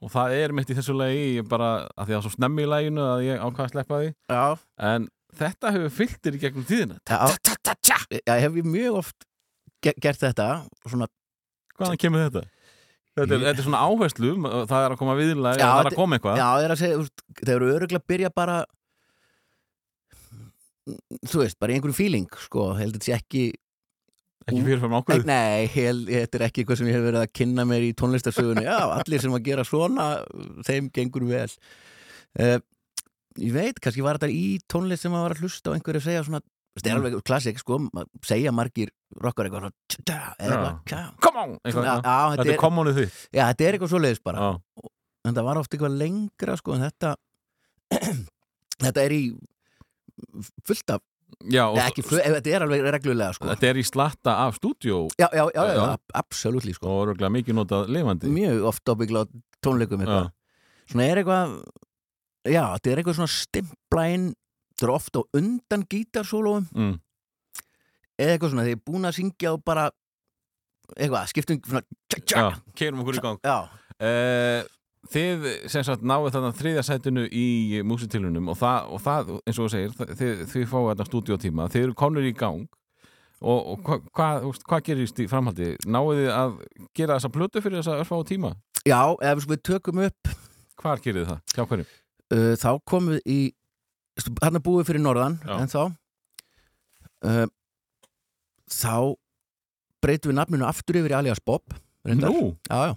[0.00, 2.34] og það er mitt í þessu lagi ég bara, að því að það var svo
[2.36, 4.10] snemmi í laginu að ég ákvað að sleppa því.
[4.32, 4.44] Já,
[4.90, 5.08] en
[5.40, 6.98] þetta hefur fyllt þér í gegnum tíðina.
[7.06, 9.26] Já, já hef ég mjög oft
[9.84, 10.46] ge gert þetta
[10.88, 11.08] svona,
[11.78, 12.44] hvaðan kemur þetta?
[13.16, 14.30] Þetta er, Ég- þetta er svona áherslu,
[14.68, 16.36] það er að koma viðlag það er að koma eitthvað.
[16.40, 17.04] Já, ég er að segja,
[17.40, 18.56] þeir eru öruglega að byrja bara
[21.26, 23.44] þú veist, bara í einhverjum feeling, sko, held þetta sé ekki
[24.46, 27.82] Ekki fyrirfram ákveð Nei, þetta er ekki eitthvað sem ég hef verið að kynna mér
[27.82, 28.62] í tónlistarsögunni.
[28.62, 30.06] Já, allir sem að gera svona
[30.68, 31.48] þeim gengur vel.
[32.38, 32.58] Uh,
[33.36, 36.22] Ég veit, kannski var þetta í tónlist sem að var að hlusta og einhverju segja
[36.26, 36.42] svona
[36.76, 37.78] Þetta er alveg klassik, sko,
[38.28, 38.90] segja margir
[39.24, 41.06] rockar eitthvað svona eða eitthvað.
[41.24, 41.54] Come on!
[41.64, 44.42] Þetta er er, kommunið þitt já, þetta er eitthvað svoleiðis bara.
[44.44, 44.90] Já,
[45.24, 47.14] en það var oft eitthvað lengra sko en þetta
[48.84, 49.22] þetta er í
[50.68, 51.04] fullt af,
[51.50, 53.48] já ekki þetta er alveg reglulega sko.
[53.50, 55.02] Þetta er í slatta af stúdíó.
[55.18, 55.84] Já, já, já, já, Já.
[55.96, 56.86] ab- absolutt sko.
[56.88, 58.30] Og örgulega mikið notað lifandi.
[58.32, 59.26] Mjög oft ábyggla
[59.64, 60.30] tónleikum eitthvað
[60.86, 61.54] svona er eitthvað
[62.46, 64.26] já, þetta er eitthvað svona stimpla inn
[64.76, 66.66] þetta er oft á undan gítarsólóum.
[66.76, 66.94] Mm.
[68.16, 69.90] eða eitthvað svona, þeir er búin að syngja og bara
[70.96, 71.58] eitthvað, skiptum
[72.76, 73.40] keirum okkur í gang.
[73.96, 74.62] Uh,
[75.12, 79.70] Þið sem sagt náðu þarna þriðja sætinu í músitilunum og og það eins og þú
[79.74, 82.64] segir, það- þið, þið fáið þetta stúdíótíma, þið eru konur í gang
[83.40, 85.76] og, og hvað hva, hva gerist í framhaldi?
[85.86, 86.56] Náðu þið að
[86.96, 88.54] gera þessa plötu fyrir þessa örfá tíma?
[88.86, 90.34] já, ef við tökum upp
[90.80, 91.40] Hvar gerið þið það?
[91.54, 91.86] Hjá hverjum?
[92.32, 93.40] uh, þá komum við í
[94.42, 95.56] hann er búið fyrir norðan Já.
[95.60, 95.80] en þá
[97.26, 97.46] uh,
[98.72, 98.94] þá
[100.04, 101.62] breytum við nafninu aftur yfir í alias Bob.
[102.06, 102.94] Nú, já, já,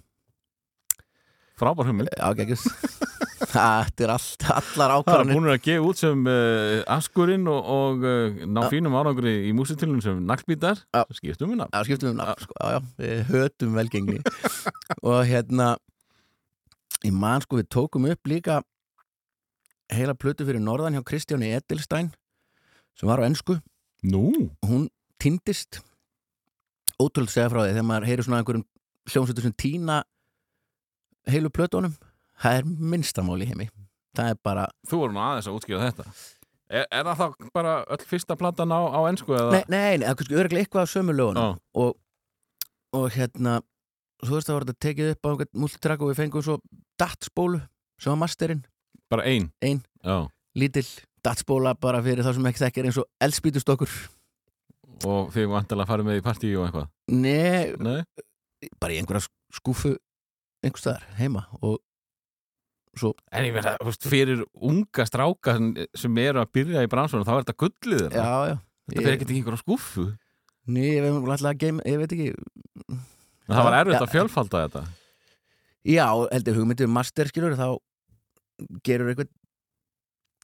[1.60, 1.92] frábær
[2.40, 2.66] geggjus
[3.50, 5.38] þetta er allt, allar er ákvarðanir.
[5.38, 10.04] búin að gefa út sem uh, askurinn og, og uh, ná fínum árangri í músitilunum
[10.04, 10.82] sem naglbítar.
[11.16, 14.20] Skiptum við nafn Já, skiptum við um nafn, sko, já, við hötum velgengni.
[15.08, 15.72] Og hérna
[17.06, 18.62] ég man sko, við tókum upp líka
[19.94, 22.12] heila plötu fyrir norðan hjá Kristjáni Edelstein
[23.00, 23.58] sem var á ensku.
[24.06, 24.90] Nú, hún
[25.22, 25.82] týndist.
[27.00, 28.68] Ótrúlega segja frá því þegar maður heyrir svona einhverjum
[29.10, 30.02] hljómsveitur sem týna
[31.28, 31.96] heilu plötunum.
[32.40, 33.70] Það er minnstamáli heimi.
[34.16, 36.06] Það er bara, þú voru nú aðeins að útskýra þetta.
[36.70, 39.58] Er, er það þá bara öll fyrsta platan á, á ensku eða?
[39.58, 41.58] nei, nei, það er örglega eitthvað af sömu lögunum.
[41.74, 41.96] Og,
[42.94, 43.60] og hérna
[44.26, 46.58] þú veist það var þetta tekið upp á einhvern multitrak og við fengum svo
[47.00, 47.62] datsbólu
[48.00, 48.64] sem var masterinn,
[49.10, 49.48] Bara ein?
[49.66, 49.80] Ein.
[50.06, 50.28] Já,
[50.60, 50.86] lítill
[51.26, 53.94] datsbóla bara fyrir það sem ekki þekkir eins og elspítustokkur
[55.10, 56.90] og þið vantilega fara með í partí og eitthvað?
[57.16, 58.04] Nei, Nei?
[58.80, 59.26] bara í einhverja
[59.56, 59.96] skúfu
[60.64, 61.78] einhvers staðar heima og
[63.00, 67.34] svo En ég verða, fyrir unga stráka sem, sem eru að byrja í bransunum þá
[67.36, 68.56] er þetta gullið já, já.
[68.90, 70.06] Þetta fer ekkert í einhverja skúffu.
[70.70, 72.32] Ný, ég veit ekki.
[72.90, 74.02] En það var erfitt já.
[74.06, 74.82] að fjölfalda þetta.
[75.90, 77.68] Já, heldur hugmyndið um master skilur þá
[78.86, 79.30] gerur eitthvað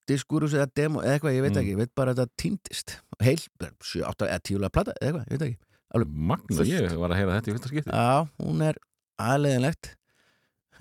[0.09, 1.59] diskurus eða demo eða eitthvað, ég veit Mm.
[1.61, 2.95] ekki, ég veit bara að þetta týndist.
[3.25, 3.41] Heil,
[3.81, 5.57] 7, 8 eða 10 lega plata eða eitthvað, ég veit ekki.
[6.05, 7.89] Magna, ég var að heyra þetta í fyrsta skipti.
[7.89, 8.77] Já, hún er
[9.21, 9.95] aðleiðinlegt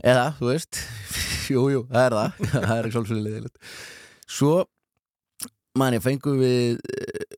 [0.03, 0.81] eða, þú veist
[1.55, 3.59] jú, jú, það er það það er ekki svolítið leiðilegt
[4.35, 4.53] svo,
[5.79, 7.37] manni, fengum við eh,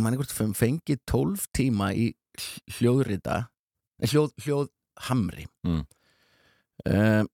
[0.00, 3.40] manni, hvort fengið 12 tíma í hl- hljóðrita
[4.00, 5.82] eh, hljóð, hljóðhamri Mm.
[6.88, 7.26] um,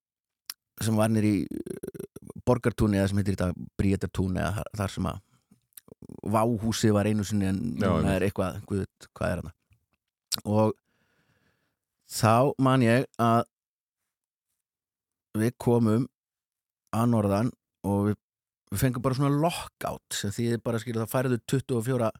[0.83, 2.03] sem var nýr í eh,
[2.47, 5.23] borgartúni eða sem heitir dag Bríetartúni eða þar, þar sem að
[6.27, 8.11] Váhúsi var einu sinni en einmitt.
[8.13, 8.59] er eitthvað,
[9.17, 9.53] hvað er hana
[10.47, 10.75] og
[12.13, 13.45] þá man ég að
[15.43, 16.07] við komum
[16.97, 17.51] að norðan
[17.87, 18.17] og við,
[18.73, 22.11] við fengum bara svona lockout sem því bara skilur það færðu 24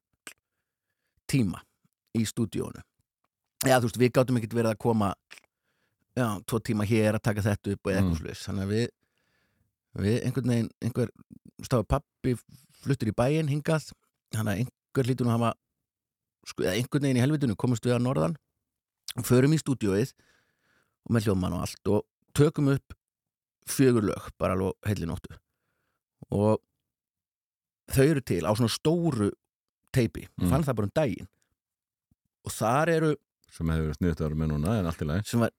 [1.31, 1.63] tíma
[2.17, 2.83] í stúdíónu
[3.67, 5.11] Já, þú veist, við gátum ekkert verið að koma
[6.17, 8.27] já, tvo tíma hér að taka þetta upp og eitthvað Mm.
[8.27, 8.41] mm.
[8.45, 8.87] þannig að við
[9.97, 11.11] við einhvern veginn, einhver
[11.65, 12.35] stáðu pappi
[12.83, 13.87] fluttur í bæinn hingað
[14.35, 15.53] þannig að einhver hlýtur nú að hafa
[16.47, 18.37] sko, eða einhvern veginn í helvitinu komumst við að norðan
[19.17, 22.05] og förum í stúdíóið og með hljóðmann og allt og
[22.37, 22.97] tökum upp
[23.71, 25.37] fjögur lög bara alveg heilinóttu
[26.31, 26.61] og
[27.93, 29.31] þau eru til á svona stóru
[29.95, 30.51] teipi, Mm.
[30.51, 31.29] fann það bara um daginn.
[32.45, 33.13] Og þar eru
[33.51, 35.25] sem hefur verið sniðt að vera með núna en allt í lagi.
[35.31, 35.51] Sem var,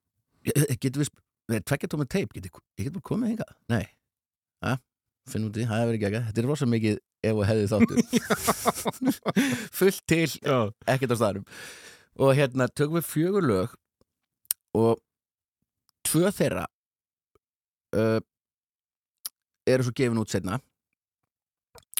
[0.78, 1.10] getur við
[1.50, 3.54] við tvekja tóma teip, getur ég get bara komið hingað?
[3.72, 3.86] Nei,
[4.62, 4.76] ja,
[5.28, 7.98] finn út í það hefur ekki ekki, þetta er rosa mikið ef og hefði þáttur.
[9.80, 10.58] Fullt til, Já,
[10.88, 11.46] ekkert á staðnum.
[12.20, 13.74] Og hérna tökum við fjögur lög
[14.78, 15.00] og
[16.08, 16.68] tvö þeirra
[17.98, 18.20] uh,
[19.68, 20.60] eru svo gefin út setna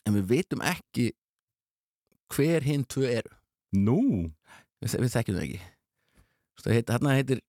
[0.08, 1.12] en við veitum ekki
[2.34, 3.34] hver hinn tvö eru.
[3.76, 4.00] Nú?
[4.84, 5.62] Við, við þekkjum það ekki.
[6.58, 7.44] Þú veist, hérna heitir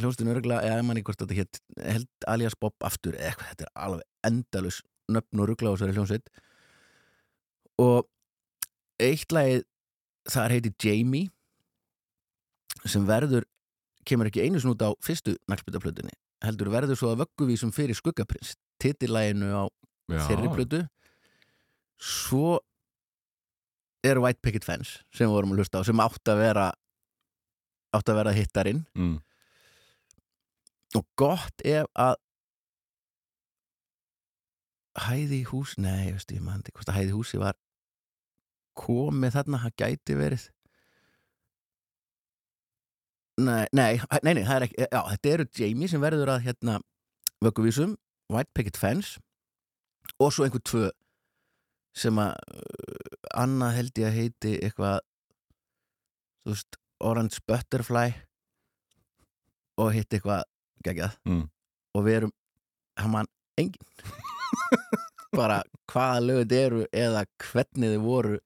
[0.00, 3.72] hljómsdun örgulega, eða manni hvort þetta hétt held alias Bob aftur eða eitthvað, þetta er
[3.86, 4.80] alveg endalus
[5.10, 6.30] nöfn og ruggla á þessari hljómsveit.
[7.82, 8.08] Og
[9.02, 9.64] eitt lagið
[10.30, 11.30] þar heitir Jamie
[12.86, 13.46] sem verður
[14.08, 16.14] kemur ekki einu út á fyrstu naglbytaflutinni
[16.44, 19.64] heldur verður svo að vögguvísum fyrir skuggaprins titillæginu á
[20.10, 20.82] Já, þeirri plötu.
[22.00, 22.58] Svo
[24.06, 26.70] eru White Picket Fence sem við vorum að hlusta á sem átt að vera
[27.96, 28.84] átt að vera hittarinn.
[28.94, 29.18] Mm.
[30.98, 32.16] og gott ef að
[34.98, 37.58] hæði hús nei, ég maður hvort að hæði húsi var
[38.80, 40.46] komið þarna, það gæti verið
[43.46, 46.78] nei, nei, nei, nei er ekki, já, þetta eru Jamie sem verður að hérna
[47.44, 47.96] vögguvísum,
[48.30, 49.20] White Picket Fence
[50.20, 50.88] og svo einhver tvö
[51.96, 55.00] sem að uh, annað held ég að heiti eitthvað
[56.44, 58.12] þú veist, Orange Butterfly
[59.80, 60.44] og hitt eitthvað
[60.84, 61.16] geggjað.
[61.28, 61.46] Mm.
[61.96, 62.32] og við erum
[63.00, 63.30] hann mann
[63.60, 63.82] engin
[65.38, 65.60] bara
[65.90, 68.38] hvaða lög þetta eru eða hvernig þið voru.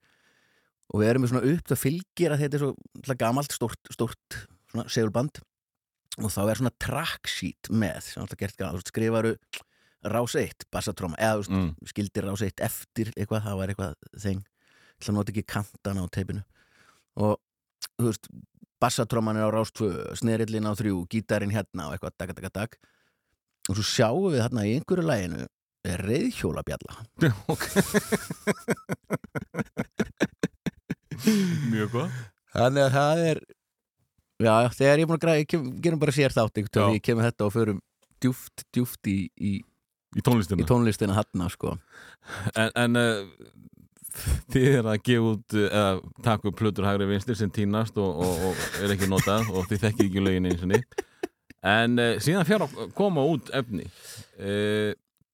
[0.93, 4.37] Og við erum með svona upp það fylgir að þetta er svo gamalt stórt svona
[4.91, 5.39] segulband
[6.21, 9.35] og þá er svona track sheet með sem alltaf gert gamalt, þú veist, skrifaru
[10.05, 11.71] rás 1, bassatróma, eða þú veist, Mm.
[11.91, 14.43] skildir rás 1 eftir eitthvað, það var eitthvað þeng.
[15.01, 16.43] Það nota ekki kantana á teipinu.
[17.17, 17.37] Og
[17.99, 18.25] þú veist
[18.79, 22.69] bassatróman er á rás 2, snerillin á 3 gítarinn hérna og eitthvað dag, dag, dag.
[23.69, 25.47] Og svo sjáum við þarna í einhverju læginu
[25.85, 26.93] reyðhjólabjalla
[27.47, 27.63] ok.
[31.71, 32.09] Mjög góð
[32.55, 33.39] þannig að það er
[34.41, 37.47] já, þegar ég er búin að græða, gerum bara sér þátt veginn, ég kemur þetta
[37.47, 37.79] og förum
[38.23, 39.53] djúft, djúft í, í,
[40.15, 40.67] í tónlistina.
[40.67, 41.75] tónlistina hann sko.
[42.55, 43.25] En, en uh,
[44.53, 48.23] þið er að gefa út uh, eða taka upp plötur hægri vinstir sem týnast og,
[48.23, 51.03] og, og er ekki notað og þið þekkið ekki lögin eins og nýtt
[51.65, 53.87] en uh, síðan fjár að koma út efni.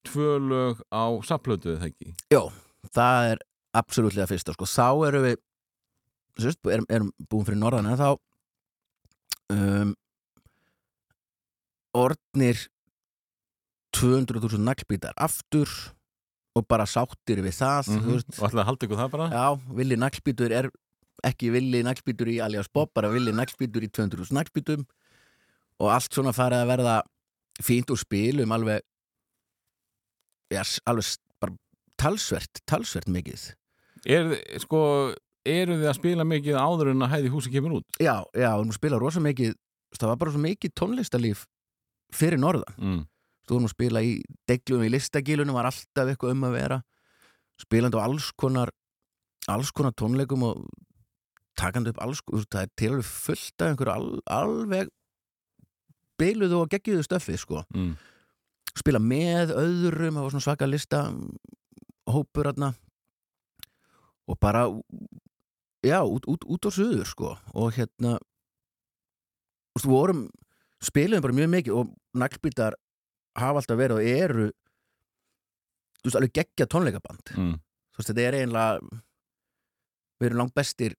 [0.02, 2.14] Tvö lög á sapplötu eða ekki?
[2.34, 2.42] Já,
[2.90, 3.42] það er
[3.78, 5.36] absoluttlega fyrsta, sko, þá erum við
[6.42, 8.08] sérst, erum, erum búin fyrir norðan en þá
[9.52, 9.96] um,
[11.98, 12.68] orðnir
[13.98, 15.70] 200.000 naglbítar aftur
[16.56, 19.28] og bara sáttir við það mm veist, og ætlaði að halda ykkur það bara?
[19.32, 20.70] Já, villi naglbítur er
[21.28, 24.86] ekki villi naglbítur í alias Bob, bara villi naglbítur í 200 naglbítum
[25.82, 26.96] og allt svona farið að verða
[27.62, 28.84] fínt úr spilum alveg
[30.52, 31.56] já, alveg bara
[32.02, 33.52] talsvert, talsvert mikið.
[34.10, 34.34] Er,
[34.64, 34.82] sko,
[35.48, 38.68] eru þið að spila mikið áður en að hæði húsi kemur út Já, já, og
[38.68, 39.56] nú spila rosa mikið
[39.98, 41.46] það var bara svo mikið tónlistarlíf
[42.16, 43.02] fyrir norðan, mm.
[43.48, 44.14] þú vorum að spila í
[44.50, 46.80] deglunum í listagilunum var alltaf eitthvað um að vera
[47.62, 48.72] spilandi á alls konar
[49.52, 50.66] alls konar tónleikum og
[51.58, 54.92] takandi upp alls, veist, það er til fullt af einhverju al, alveg
[56.22, 57.64] biluðu og geggiðu stöfið sko.
[57.76, 57.96] Mm.
[58.78, 61.02] spila með öðrum, það var svona svaka lista
[62.12, 62.72] hópur aðna
[64.30, 64.68] og bara
[65.84, 67.38] já, út, út, út á suður sko.
[67.54, 68.18] og hérna
[69.72, 70.24] þú veist, við vorum
[70.82, 72.76] spilum bara mjög mikið og naglbítar
[73.38, 74.48] hafa alltaf verið og eru
[76.02, 77.56] þú veist, alveg geggja tónleikaband Mm.
[77.94, 78.80] þú veist, þetta er eiginlega
[80.22, 80.96] við erum langt bestir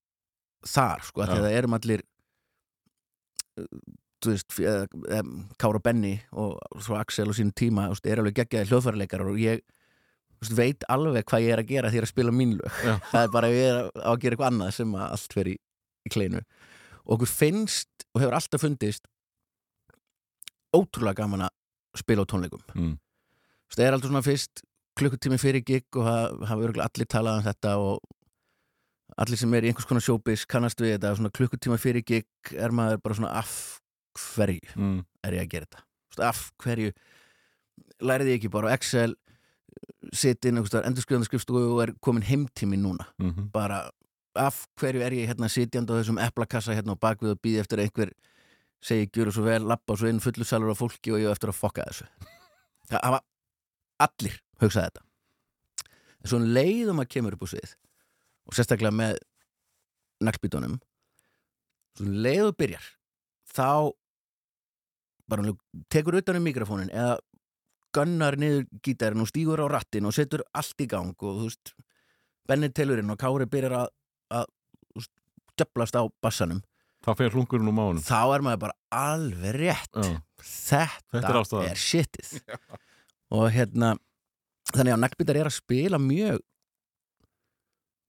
[0.66, 2.02] þar, sko, að það erum allir
[4.22, 5.22] þú veist, eða,
[5.59, 9.24] Kára og Benny og svo Axel og sín tíma þú veist, er alveg geggjaði hljóðfæraleikar
[9.26, 9.81] og ég þú
[10.51, 12.94] veit alveg hvað ég er að gera því ég er að spila mín lög Já.
[13.12, 15.56] það er bara að ég er að gera eitthvað annað sem að allt fer í,
[16.06, 16.40] í kleinu
[17.02, 19.06] og okkur finnst og hefur alltaf fundist
[20.77, 22.94] ótrúlega gaman að spila á tónleikum Mm.
[23.73, 24.62] Það er alltaf svona fyrst
[24.98, 28.01] klukkutími fyrir gig og það hafa örgulega allir talað um þetta og
[29.23, 32.73] allir sem er í einhvers konar showbiz kannast við þetta svona klukkutíma fyrir gig er
[32.73, 33.55] maður bara svona af
[34.36, 35.05] hverju Mm.
[35.24, 35.66] er ég að gera
[36.12, 36.93] þetta af hverju
[38.02, 39.14] lærið ég ekki bara á Excel
[40.12, 43.07] sitt inn endur skrifandi skrifstofu og er komin heimtími núna.
[43.19, 43.90] Mm bara
[44.35, 47.82] af hverju er ég hérna sitjandi á þessum eplakassa hérna á bakvið og býði eftir
[47.82, 48.12] einhver
[48.82, 51.59] segi gjöru svo vel, lappa svo inn fullu salur á fólki og ég eftir að
[51.59, 52.07] fokka þessu.
[52.89, 53.20] Það hafa
[53.99, 55.03] allir hugsað þetta.
[56.23, 57.77] En svo um leiðum að kemur upp á svið
[58.49, 59.20] og sérstaklega með
[60.23, 60.78] naglbítunum
[61.99, 62.86] svo um leiðu byrjar
[63.53, 63.93] þá
[65.28, 65.55] bara
[65.93, 67.19] tekur utan um mikrofónin eða
[67.94, 71.74] gunnar niður gítarinn og stígur á rattin og setur allt í gang og þú veist
[72.48, 73.90] Benni telurinn og Kári byrjar að,
[74.35, 75.06] að
[75.55, 76.62] djöflast á bassanum.
[77.02, 79.94] Þá fer hlungurinn úr mánum þá er maður bara alveg rétt.
[79.94, 80.16] Já.
[80.43, 82.32] þetta, Þetta er er shitið.
[83.36, 83.94] Og hérna
[84.73, 86.43] þannig að naglbítar er að spila mjög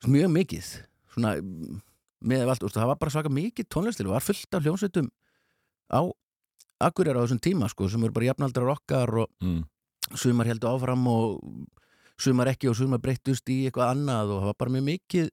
[0.09, 0.71] mjög mikið.
[1.13, 1.35] Svona
[2.23, 5.09] með allt, það var bara svaka mikið tónlistil og var fullt af hljónsveitum
[5.91, 6.01] á
[6.83, 9.61] Akureyra á þessum tíma sko, sem eru bara jafnaldrar okkar og mm.
[10.19, 11.41] Sumar heldur áfram og
[12.19, 15.31] sumar ekki og sumar breyttust í eitthvað annað og það var bara mjög mikið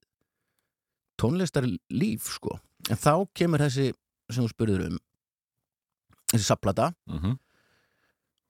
[1.21, 2.57] tónlistar líf sko.
[2.89, 3.91] En þá kemur þessi
[4.31, 4.99] sem þú spurður um
[6.31, 7.39] þessi sapplata Mm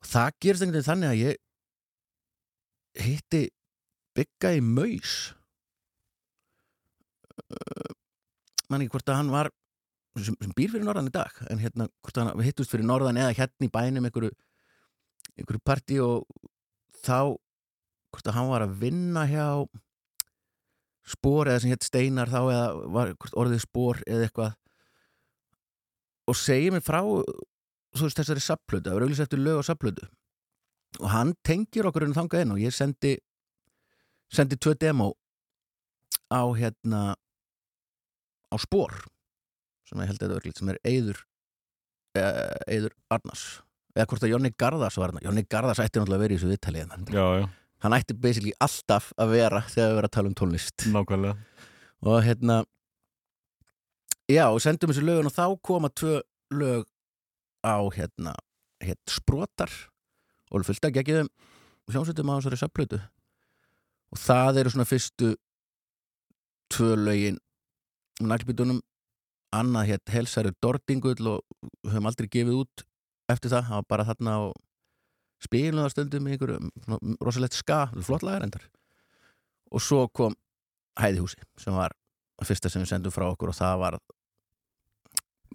[0.01, 3.40] og það gerist einhvern veginn þannig að ég hitti
[4.16, 5.14] bygga í maus.
[8.70, 9.51] Mann ekki hvort að hann var
[10.18, 13.20] sem, sem býr fyrir norðan í dag en hérna hvort að hann hittust fyrir norðan
[13.20, 14.32] eða hérna í bænum einhverju,
[15.40, 16.26] einhverju partí og
[17.00, 17.36] þá
[18.10, 19.46] hvort að hann var að vinna hjá
[21.10, 22.64] spór eða sem hétt Steinar þá eða
[22.96, 24.56] var orðið spór eða eitthvað.
[26.30, 30.10] Og segir mér frá þú veist þessari sapplötu, það var auðvitað eftir lög á sapplötu
[30.98, 33.14] og hann tengir okkur inn þangað inn og ég sendi
[34.32, 35.12] sendi tvö demo
[36.30, 37.14] á hérna
[38.50, 38.94] á spór
[39.86, 41.22] sem ég held að þetta örglít sem er Eyður
[42.18, 43.44] uh, Eyður Arnars
[43.96, 46.50] eða hvort að Jónni Garðars var hann Jónni Garðars ætti náttúrulega að vera í þessu
[46.52, 47.50] viðtali hérna.
[47.80, 50.86] Hann ætti basically alltaf að vera þegar við verðum að tala um tónlist.
[50.92, 51.36] Nákvæmlega.
[52.04, 52.58] Og hérna
[54.30, 56.20] já, og sendum þessu lögun og þá koma tvö
[56.54, 56.84] lög
[57.64, 58.34] á hérna,
[58.84, 59.72] hérna sprotar.
[60.50, 61.30] Og fullt að geggjum
[61.90, 63.00] hljómsveitum á þessari sapplötu
[64.10, 65.34] og það eru svona fyrstu
[66.70, 67.38] tvö lögin
[68.20, 68.80] naglbítunum.
[69.50, 71.40] Annað hétt helsæri Dordingull og
[71.90, 72.84] höfum aldrei gefið út
[73.35, 74.36] eftir það, það var bara þarna
[75.40, 78.66] það stundum í einhverju rosalegt ska, flott lagar endar
[79.70, 80.36] og svo kom
[81.01, 81.94] Hæðihúsi sem var
[82.44, 83.97] fyrsta sem við sendum frá okkur og það var,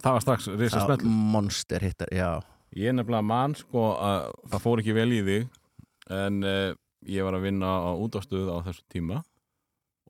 [0.02, 2.42] Það var strax var smell monster hittar, já.
[2.76, 5.46] Ég er nefnilega mann sko að það fór ekki vel í þig
[6.16, 6.74] en uh,
[7.06, 9.22] ég var að vinna á útástöðu á þessu tíma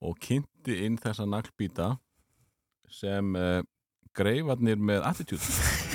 [0.03, 1.95] og kynnti inn þessa naglbíta
[2.93, 3.61] sem uh,
[4.17, 5.45] greifarnir með attitude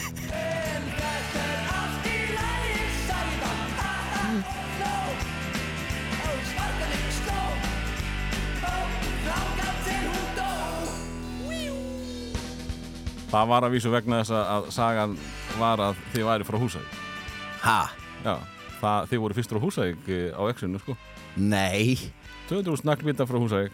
[13.31, 15.17] Það var að vísu vegna þess að- sagan
[15.59, 16.95] var að þið væri frá Húsavík.
[17.63, 17.79] Ha,
[18.25, 18.35] Já,
[18.81, 20.97] það, þið voru fyrstur á Húsavík eh, á exinu sko.
[21.37, 21.95] Nei.
[22.49, 23.71] 200 naglbíta frá Húsavík.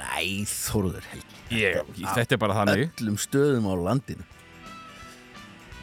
[0.00, 1.78] Nei, Þóruður Helgi ég,
[2.14, 2.88] Þetta er bara þannig.
[2.98, 4.24] Öllum stöðum á landinu.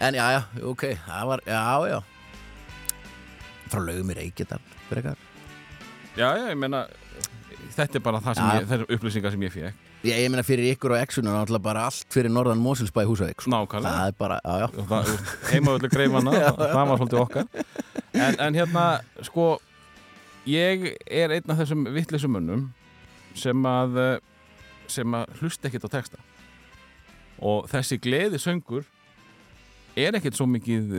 [0.03, 1.61] En já, já, ok það var, já,
[1.93, 1.99] já.
[3.71, 4.59] Frá lögum í Reykjadal
[4.89, 5.15] frekar.
[6.17, 6.83] Já, já, ég meina
[7.73, 8.53] þetta er bara það sem Já.
[8.59, 11.85] ég, þessar upplýsingar sem ég fekk ég, ég meina fyrir ykkur á Exuna náttúrulega bara
[11.89, 13.51] allt fyrir norðan Mosilsbæ Húsavík sko.
[13.53, 13.93] Nákvæmlega.
[13.93, 14.67] Það er bara, já, já.
[14.83, 17.47] Og heimavöldu greifana, það var svolítið okkar.
[18.13, 18.85] En, en hérna,
[19.25, 19.47] sko
[20.49, 22.65] ég er einn af þessum vittlisum mönnum
[23.39, 24.13] sem að eh,
[24.91, 26.19] sem að hlusta ekkert á texta.
[27.43, 28.83] Og þessi gleði söngur
[29.99, 30.93] er ekkert svo mikið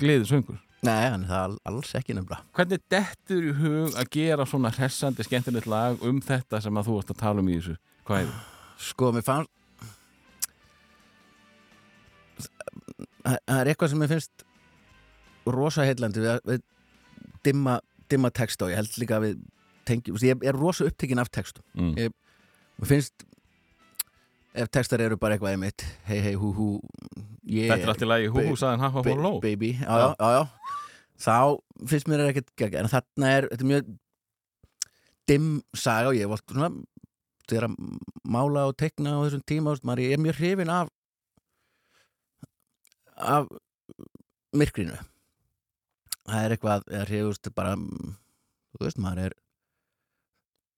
[0.00, 2.42] gleði söngur nei, hann er það all- alls ekki nefnilega.
[2.58, 6.96] Hvernig dettur í hug að gera svona hressandi skemmtilegt lag um þetta sem að þú
[6.98, 7.76] ert að tala um í þessu
[8.08, 8.32] hvað er
[8.82, 9.50] sko, mér fannst
[13.22, 14.44] það það er eitthvað sem mér finnst
[15.52, 16.62] rosa heillandi við, við
[17.46, 17.76] dimma,
[18.10, 19.42] dimma texta og ég held líka að við
[19.88, 21.64] tengjum, ég er rosa upptekinn af textum.
[21.74, 21.94] Mm.
[21.98, 22.14] Ég-
[22.78, 23.24] mér finnst
[24.54, 26.68] ef textar eru bara eitthvað einmitt hei hei hú hú
[27.46, 29.72] þetta er allt í lagi hú hú saðan ha ha hú ló baby.
[29.80, 30.42] Já, já, já, já.
[31.24, 31.36] þá
[31.88, 33.92] finnst mér það ekkert gegn en þarna er, þetta er mjög
[35.30, 36.70] dimm saga og ég hef alltaf svona
[37.50, 37.76] þegar að
[38.34, 40.90] mála og tekna á þessum tíma, maður, er mjög hrifin af
[43.22, 43.48] af
[44.56, 44.98] myrkrinu.
[46.26, 49.38] Það er eitthvað, eða hrifust bara þú veist, maður er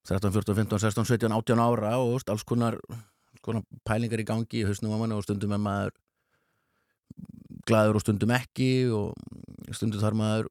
[0.09, 2.77] 13, 14, 15, 16, 17, 18 ára og veist, alls konar,
[3.45, 5.95] konar pælingar í gangi í hausnum á manni og stundum er maður
[7.69, 9.15] glaður og stundum ekki og
[9.73, 10.51] stundum þarf maður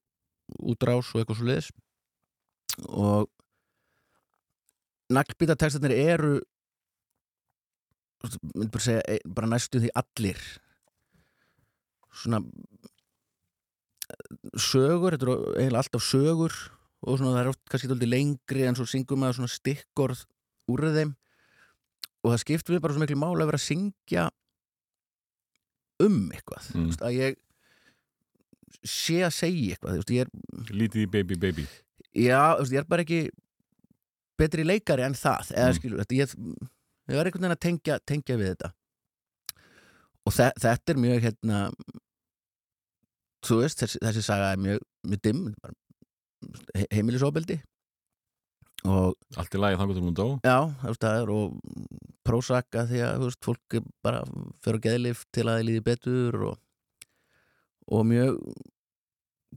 [0.74, 1.70] útrás og eitthvað svo liðis
[2.90, 3.30] og
[5.18, 6.34] naglbýta textarnir eru
[8.56, 10.40] myndi bara segja e- bara næstu því allir.
[12.14, 12.40] Svona
[14.60, 16.54] sögur, þetta eru eiginlega alltaf sögur
[17.04, 20.24] og svona það er oft kannski dálítið lengri en svo syngur maður svona stikkorð
[20.72, 21.14] úr þeim.
[22.24, 24.28] Og það skipt við bara svo miklu máli að vera að syngja
[26.04, 26.86] um eitthvað Mm.
[26.90, 27.36] veist, að ég
[28.84, 30.30] sé að segja eitthvað veist, er,
[30.72, 31.66] lítið í baby baby.
[32.16, 33.30] Já, veist, ég er bara ekki
[34.40, 35.78] betri leikari en það eða Mm.
[35.80, 36.34] skilur, þetta, ég,
[37.10, 38.72] ég var einhvern veginn að tengja, tengja við þetta.
[40.26, 41.60] Og þe þetta er mjög hérna
[43.44, 45.46] þú veist, þessi, þessi saga er mjög, mjög dimm
[46.76, 47.60] he heimilisofbeldi.
[48.84, 50.26] Og allt í lagi þangur til hún dó.
[50.44, 50.58] Já,
[51.00, 51.54] það er og
[52.28, 54.24] prósaka því að veist, fólk bara
[54.64, 56.58] fyrir að geðlif til að það líði betur og,
[57.92, 58.40] og mjög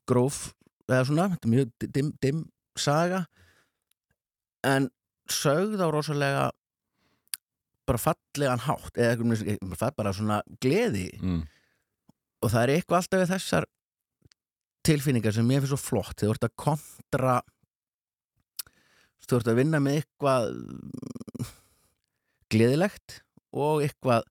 [0.06, 0.52] gróf
[0.86, 2.44] eða svona, þetta er mjög dimm, dimm
[2.78, 3.24] saga
[4.66, 4.88] en
[5.30, 6.46] sögð á rosalega
[7.86, 11.42] bara fallegan hátt eða veginn, bara svona gleði mm.
[12.42, 13.68] og það er eitthvað alltaf við þessar
[14.86, 17.36] tilfinningar sem mér finnst svo flott þegar þú ert að kontra
[19.26, 20.48] þú ert að vinna með eitthvað
[22.54, 23.20] gleðilegt
[23.56, 24.26] og eitthvað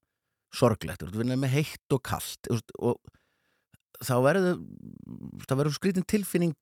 [0.55, 4.61] sorglegt, þú ert að vinna með heitt og veist, og þá verður
[5.47, 6.55] það verður skrítin tilfinning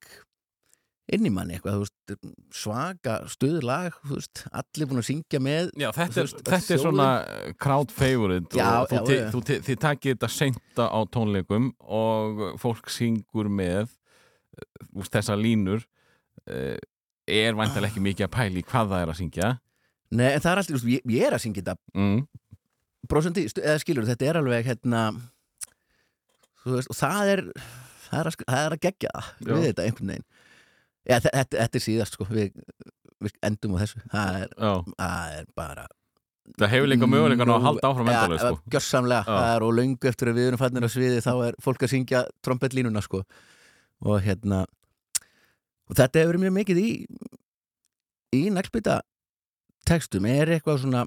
[1.11, 6.21] inn í manni eitthvað, veist, svaka stuðlag, veist, allir búin að syngja með Já, þetta
[6.21, 7.07] er, veist, þetta er svona
[7.59, 8.55] crowd favorite.
[8.55, 9.25] Já, og já.
[9.33, 13.91] þú, ti- þið takið þetta seinta á tónleikum og fólk syngur með
[14.93, 16.79] úst, þessar línur uh,
[17.27, 19.51] er væntalega ekki mikið að pæli hvað það er að syngja.
[20.13, 23.47] Nei, en það er alltaf, ég, ég er að syngja þetta mm.
[23.51, 25.05] stu- eða skilur, þetta er alveg hérna
[26.63, 27.41] og það er
[28.07, 30.27] það er að, að gegja við þetta einhvern veginn
[31.09, 32.53] Já, þe- þetta, þetta er síðast, sko, við,
[33.23, 34.53] við endum á þessu, það er,
[34.97, 35.87] það er bara
[36.59, 38.71] það hefur líka möguleikan á að halda áfram endalega Ja, sko.
[38.73, 39.35] Gjörsamlega, Já.
[39.39, 41.91] það er og löngu eftir að við erum fannir á sviði þá er fólk að
[41.93, 43.21] syngja trombetlínuna sko.
[44.03, 44.63] Og hérna
[45.87, 46.89] og þetta hefur mjög mikið í
[48.33, 48.97] í naglbytta
[49.87, 50.25] textum.
[50.27, 51.05] Er eitthvað svona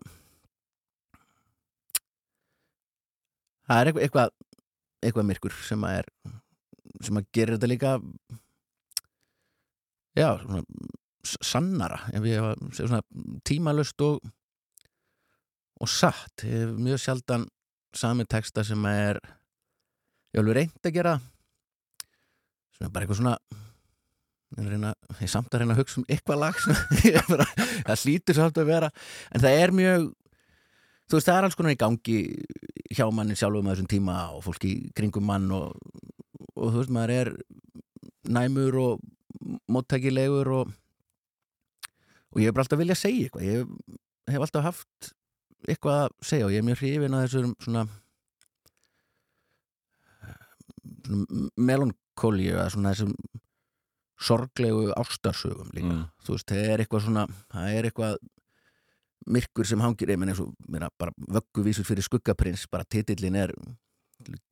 [3.66, 4.32] það er eitthvað eitthvað,
[5.04, 6.10] eitthvað myrkur sem að er
[7.04, 7.94] sem að gera þetta líka
[10.16, 10.62] já, svona
[11.26, 12.00] sannara
[12.72, 13.02] svona
[13.44, 14.20] tímalust og
[15.76, 16.46] og satt,
[16.80, 17.48] mjög sjaldan
[17.96, 19.18] sami texta sem er
[20.32, 21.16] ég alveg reynd að gera
[22.80, 23.36] er bara eitthvað svona
[24.56, 26.60] ég reyna, ég samt að reyna að hugsa um eitthvað lag
[27.32, 27.48] bara,
[27.88, 28.90] það slítur samt að vera.
[29.34, 30.06] En það er mjög
[31.06, 32.18] þú veist það er alls konar í gangi
[32.96, 35.76] hjá manni sjálfum að þessum tíma og fólki kringum mann og,
[36.54, 37.32] og þú veist maður er
[38.36, 39.04] næmur og
[39.70, 40.72] móttækilegur og
[42.32, 43.68] og ég hef bara alltaf viljað segja eitthvað ég hef,
[44.34, 45.12] hef alltaf haft
[45.66, 47.86] eitthvað að segja og ég er mjög hrifin að þessum svona,
[51.06, 53.12] svona melankóli eða svona þessum
[54.26, 56.04] sorglegu ástarsögum líka Mm.
[56.24, 58.16] þú veist, það er eitthvað svona það er eitthvað
[59.26, 63.52] myrkur sem hangir ég menn eins og mér bara vögguvísur fyrir skuggaprins bara titillin er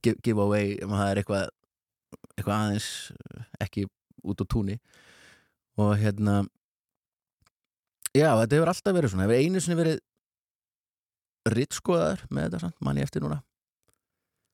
[0.03, 1.49] give, give away það er eitthvað
[2.37, 2.89] eitthvað aðeins
[3.61, 3.87] ekki
[4.25, 4.79] út á túni.
[5.81, 6.43] Og hérna
[8.15, 9.27] já, þetta hefur alltaf verið svona.
[9.29, 10.03] Hefur einu sinni verið
[11.55, 13.43] rittskoðaður með þetta samt, mann ég eftir núna.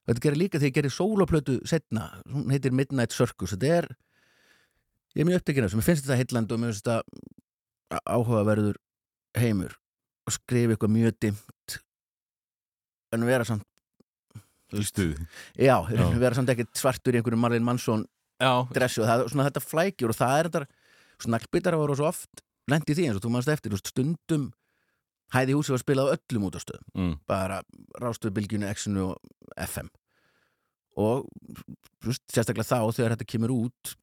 [0.09, 3.53] Þetta gerir líka þegar ég gerir sólaplötu setna, hún heitir Midnight Circus.
[3.55, 3.91] Þetta er
[5.15, 8.79] ég er mjög upptekinn af þessu, mér finnst þetta heilland og mér finnst þetta áhugaverður
[9.39, 9.77] heimur
[10.27, 11.77] og skrifa eitthvað mjög dimmt
[13.15, 13.67] en vera samt
[14.71, 15.17] í stuði.
[15.59, 16.05] Já, Já.
[16.15, 18.05] vera samt ekkert svartur í einhverjum Marlene Mansson
[18.75, 20.65] dressu og það svona þetta flækjur og það er þetta
[21.21, 24.51] svona naglbyttar voru svo oft lendi því eins og þú mannst eftir, þú stundum
[25.35, 27.15] hæði húsi var spilað á öllum útastöðum mm.
[27.31, 27.61] bara
[28.03, 29.91] rástuðu bylgjunu, X-inu og FM
[31.01, 31.27] og
[32.03, 33.95] þú veist, sérstaklega þá þegar þetta kemur út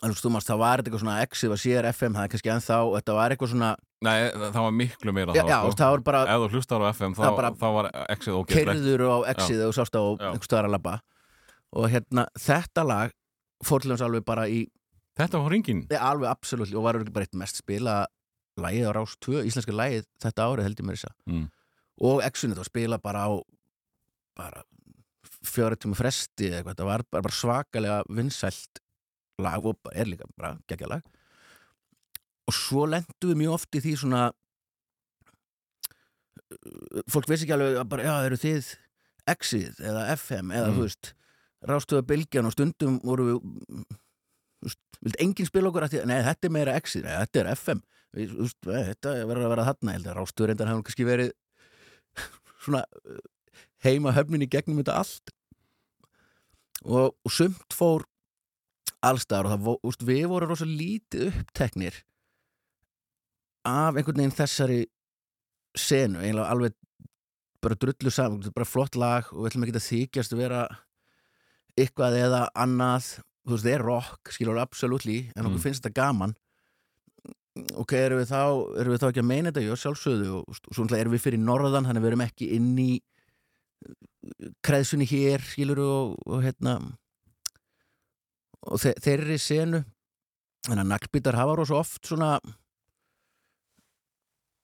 [0.00, 2.76] alveg stúmast, þá var þetta eitthvað svona X-ið var sér FM, það er kannski ennþá
[2.86, 3.70] og þetta var eitthvað svona,
[4.00, 5.76] Nei, það var miklu meira já, þá já sko.
[5.76, 8.70] það var bara Ef þú hlustar á FM þá, Það bara- þá var X-ið ógeðslegt.
[8.70, 10.94] keirður á X-ið og sást á einhver stöðar að labba.
[11.76, 13.12] Og hérna, þetta lag
[13.64, 14.66] fór til hans alveg bara í
[15.20, 17.94] Þetta var ringin Nei, alveg absolutt og var örugglega bara eitt mest spila
[18.60, 21.46] lagið á Rás 2, íslenska lagið þetta árið held ég mér þess að mm.
[22.10, 23.30] og Exunni þá spila bara á
[24.38, 24.62] bara
[25.44, 28.80] fjóra tíma fresti eða eitthvað, þetta var bara, bara svakalega vinsælt
[29.40, 31.04] lag og er líka bara geggja lag
[32.50, 34.22] og svo lendum við mjög oft í því svona
[37.10, 38.70] fólk veist ekki alveg að bara, já, eru þið
[39.30, 40.76] Exið eða FM eða Mm.
[40.78, 41.10] þú veist
[41.68, 43.40] rástöða bylgjan og stundum voru við
[44.60, 47.50] þú veist, enginn spila okkur að því, nei, þetta er meira Exið, nei, þetta er
[47.54, 50.86] FM þú veist, nei, þetta verður að vera þarna ég held að rástöður reyndar hefur
[50.88, 51.32] kannski verið
[52.64, 53.20] svona uh,
[53.84, 55.32] heima höfnin í gegnum þetta allt.
[56.84, 58.04] Og, og sumt fór
[59.04, 61.96] allstaðar og það, vo- úst, við vorum rosa lítið uppteknir
[63.68, 64.78] af einhvern veginn þessari
[65.76, 66.76] senu, eiginlega alveg
[67.60, 70.60] bara drullu saman, bara flott lag og við ætlum ekki að þykjast að vera
[71.78, 73.08] eitthvað eða annað
[73.46, 75.64] þú veist, það er rock, skilur absolutely en okkur Mm.
[75.64, 76.34] finnst þetta gaman.
[77.76, 78.42] Ok, erum við þá
[78.80, 81.24] erum við þá ekki að meina þetta, já, sjálfsögðu og, og svo náttúrulega erum við
[81.24, 82.90] fyrir norðan, þannig við erum ekki inn í
[84.62, 86.76] kreðsunni hér, skilur og, og hérna
[88.70, 89.82] og þe þeirri senu.
[90.68, 92.34] Þannig að naglbítar hafa rosa oft svona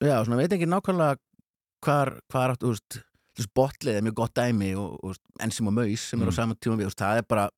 [0.05, 1.17] já, svona veit ekki nákvæmlega
[1.87, 2.99] hvar, hvar þú veist
[3.55, 6.37] botlið er mjög gott dæmi og, og ensim og maus sem er á Mm.
[6.39, 7.51] sama tíma við, veist, það er bara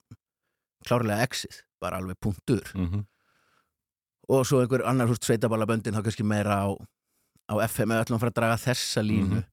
[0.87, 2.65] klárlega exið, bara alveg punktur.
[2.75, 3.05] Mm
[4.29, 6.69] og svo einhver annar húst sveitaballaböndin þá kannski meira á,
[7.49, 9.39] á FM eða ætlum að fara að draga þessa línu.
[9.39, 9.45] Mhm.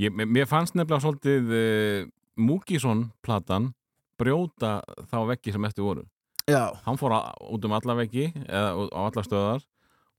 [0.00, 2.08] Ég, mér- fannst nefnilega svolítið uh,
[2.40, 3.74] Múkisson platan
[4.16, 6.06] brjóta þá veggi sem eftir voru.
[6.48, 9.66] Já, hann fór á, út um alla veggi eða á alla stöðar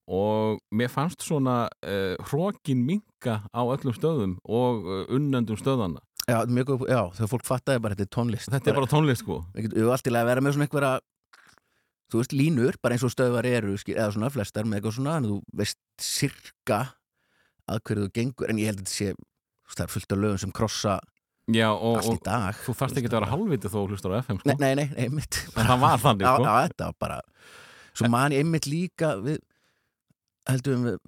[0.10, 6.45] og mér fannst svona uh, hrókin minka á öllum stöðum og uh, unnendum stöðana Já,
[6.45, 8.49] mjög já, þegar fólk fattaði bara þetta er tónlist.
[8.53, 9.40] Þetta er bara tónlist sko.
[9.56, 10.91] Við við alltaf að vera með svona einhverja
[12.11, 15.30] þú veist, línur, bara eins og stöðvar eru eða svona flestar með eitthvað svona en
[15.30, 16.82] þú veist sirka
[17.72, 19.15] að hverju þú gengur, en ég held að þetta sé
[19.72, 20.99] það er fullt af lögum sem krossa
[21.52, 22.19] Já, og, og
[22.64, 24.52] þú þarft ekki að vera halvviti þó hlustar á FM sko.
[24.52, 25.40] Nei, nei, nei, einmitt.
[25.57, 26.45] En það var þannig sko.
[26.45, 27.18] já, þetta var bara
[27.91, 29.40] svo man ég einmitt líka við
[30.50, 31.00] heldum við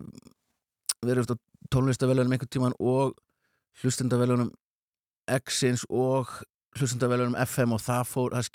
[1.03, 1.39] við erum
[1.73, 3.15] tónlistavelunum einhvern tíman og
[3.81, 4.51] hlustendavelunum
[5.39, 6.29] X-ins og
[6.77, 8.49] hlustendavelunum FM og það fór það,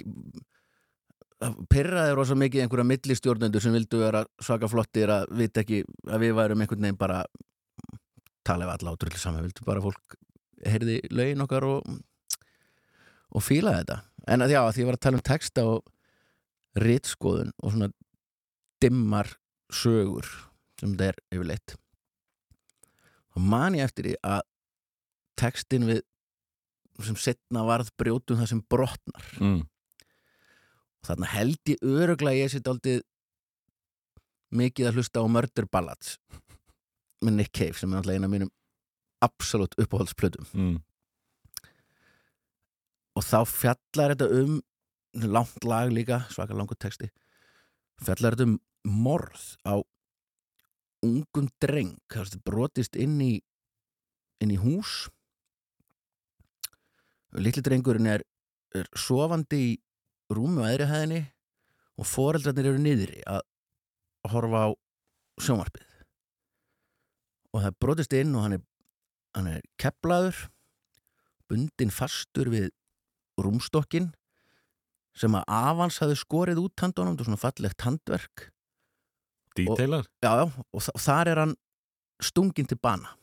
[1.43, 6.25] það pyrraði rosa mikið einhverja millistjórnendur sem vildu vera svaka flottir að vita ekki að
[6.25, 7.23] við værum einhvern veginn bara
[8.47, 10.19] tala við alla átrúlega saman, vildu bara að fólk
[10.69, 11.99] heyrði lögin okkar og
[13.29, 13.99] og fílaði þetta.
[14.29, 17.91] En að já, því ég var að tala um texta og ritskoðun og svona
[18.83, 19.35] dimmar
[19.75, 20.29] sögur
[20.79, 21.77] sem þetta er yfirleitt
[23.37, 24.41] og man ég eftir því að
[25.39, 26.05] textin við
[27.07, 29.61] sem setna varð brjótum það sem brotnar mm.
[30.99, 32.99] og þarna held ég öruglega ég sitt aldrei
[34.59, 36.17] mikið að hlusta á Murder Ballads
[37.23, 38.51] með Nick Cave sem er alltaf eina af mínum
[39.23, 40.79] absolutt uppáhaldsplötum Mm.
[43.19, 44.59] og þá fjallar þetta um
[45.19, 47.11] langt lag líka, svaka langur texti
[48.03, 48.59] fjallar þetta um
[49.07, 49.83] morð á
[51.05, 53.35] ungum dreng er brotist inn í
[54.43, 55.09] inn í hús.
[57.39, 58.25] Litli drengurinn er,
[58.75, 59.73] er sofandi í
[60.33, 61.23] rúmi á æðri hæðinni
[61.99, 63.43] og foreldrarnir eru niðri að
[64.33, 64.69] horfa á
[65.43, 65.87] sjónvarpið.
[67.55, 68.63] Og það brotist inn og hann er,
[69.37, 70.47] hann er keplaður
[71.49, 72.71] bundin fastur við
[73.41, 74.13] rúmstokkin
[75.19, 78.49] sem að Avans hafði skorið út handunum, þetta er svona fallegt handverk
[79.59, 81.55] Detailar já, já, og þa þar er hann
[82.23, 83.15] stungin til bana.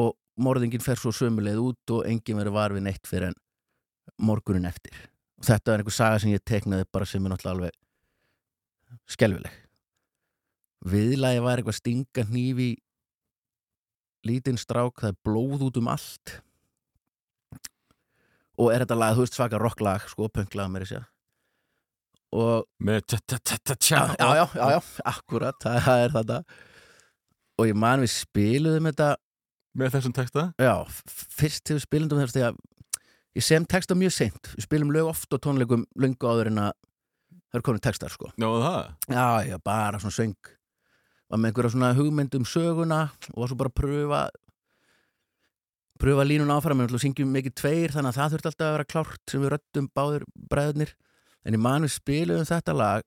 [0.00, 3.38] Og morðingin fer svo sömuleið út og enginn verið var við neitt fyrir en
[4.18, 4.96] morgunin eftir.
[5.38, 9.60] Og þetta er einhver saga sem ég teknaði bara sem er náttúrulega alveg skelfileg.
[10.84, 12.74] Viðlagi var eitthvað stinga hnífi
[14.24, 16.38] lítinn strák, það er blóð út um allt.
[18.60, 21.13] Og er þetta lag, þú veist svaka rocklag sko, pönglag með þessi og
[22.84, 24.78] með tja-tja-tja-tja já, já, já, já,
[25.10, 26.38] akkurat það er þetta
[27.54, 29.10] og ég man við spiluðum þetta
[29.78, 30.46] með þessum texta?
[30.62, 30.74] Já,
[31.34, 32.58] fyrst til við spilum þess að
[33.34, 34.50] ég sem texta mjög seint.
[34.54, 36.72] Við spilum lög oft og tónleikum löngu áður en að
[37.34, 38.30] það eru komin textar sko.
[38.38, 38.92] Já, það?
[39.10, 40.52] Já, já, bara svona söng.
[41.30, 43.00] Var með einhverja svona hugmynd um söguna
[43.32, 44.22] og var svo bara að pröfa
[46.02, 46.84] pröfa línun áfram.
[46.84, 49.54] En við syngjum mikið tveir þannig að það þurfti alltaf að vera klárt sem við
[49.54, 50.94] röddum báður bræðurnir
[51.44, 53.04] en ég man við spiluðum þetta lag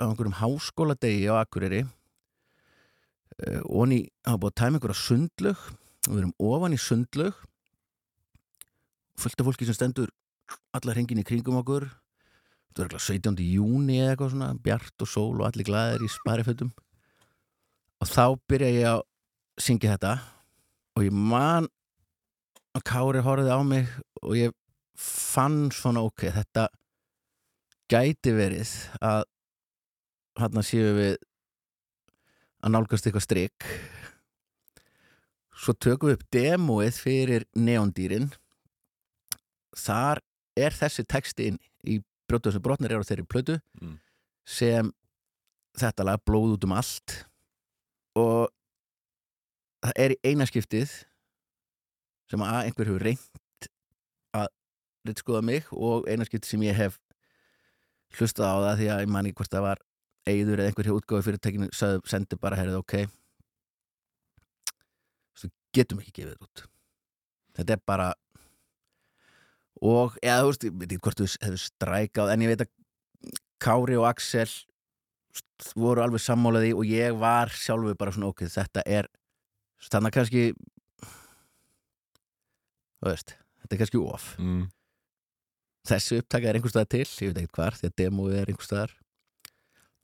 [0.00, 5.64] á einhverjum háskóladegi á Akureyri uh, og hann var búið að tæma einhverja sundlög
[6.08, 7.34] og við erum ofan í sundlög
[9.20, 10.12] fullt af fólki sem stendur
[10.74, 13.42] allar hengin í kringum okkur þetta var eitthvað 17.
[13.50, 16.72] júni eða eitthvað svona bjart og sól og allir glæðir í sparifötum
[18.00, 19.04] og þá byrja ég að
[19.60, 20.14] syngja þetta
[20.96, 21.68] og ég man
[22.76, 23.90] að Kári horfði á mig
[24.22, 24.54] og ég
[25.00, 26.68] fann svona ok, þetta
[27.90, 28.70] gæti verið
[29.02, 29.24] að
[30.40, 31.16] hann séu við
[32.60, 33.66] að nálgast eitthvað strik.
[35.60, 38.30] Svo tökum við upp demóið fyrir neondýrin.
[39.76, 40.20] Þar
[40.60, 41.50] er þessi texti
[41.88, 41.98] í
[42.30, 43.98] brjótu sem brotnir er á þeirri plötu Mm.
[44.46, 44.92] sem
[45.78, 47.24] þetta lag blóð út um allt.
[48.16, 48.48] Og
[49.82, 50.90] það er í einaskiptið
[52.30, 53.68] sem að einhver hefur reynt
[54.34, 54.48] að
[55.08, 56.98] ritskoða mig og einaskiptið sem ég hef
[58.18, 59.82] hlustað á það því að ég man ekki hvort það var
[60.30, 62.96] eigður eða einhver hjá útgáfi fyrirtækinu sagði, sendi bara herrið ok.
[65.40, 66.64] Þú getum ekki gefið þetta út.
[67.58, 68.08] Þetta er bara
[69.80, 72.74] og, eða þú veist, ég veit ekki hvort þú hefur strækað, en ég veit að
[73.60, 74.48] Kári og Axel
[75.78, 79.08] voru alveg sammálaði og ég var sjálfur bara svona ok, þetta er
[79.90, 80.44] þannig kannski
[83.00, 84.28] þú veist, þetta er kannski of.
[84.40, 84.66] Mm.
[85.90, 88.70] Þessi upptaka er einhvers staðar til, ég veit ekkert hvar því að demóið er einhvers
[88.70, 88.94] staðar.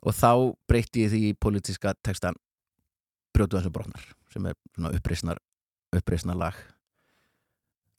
[0.07, 0.31] Og þá
[0.71, 2.37] breytti ég því í pólitíska textan
[3.35, 5.41] brjótu þessu brotnar sem er svona uppreisnar
[5.97, 6.59] uppreisnar lag.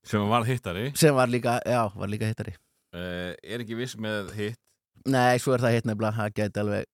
[0.07, 0.91] Sem var hittari?
[0.95, 2.53] Sem var líka, já, var líka hittari.
[2.95, 4.59] Uh, er ekki viss með hitt?
[5.07, 6.87] Nei, svo er það hitt nefnilega, það geti alveg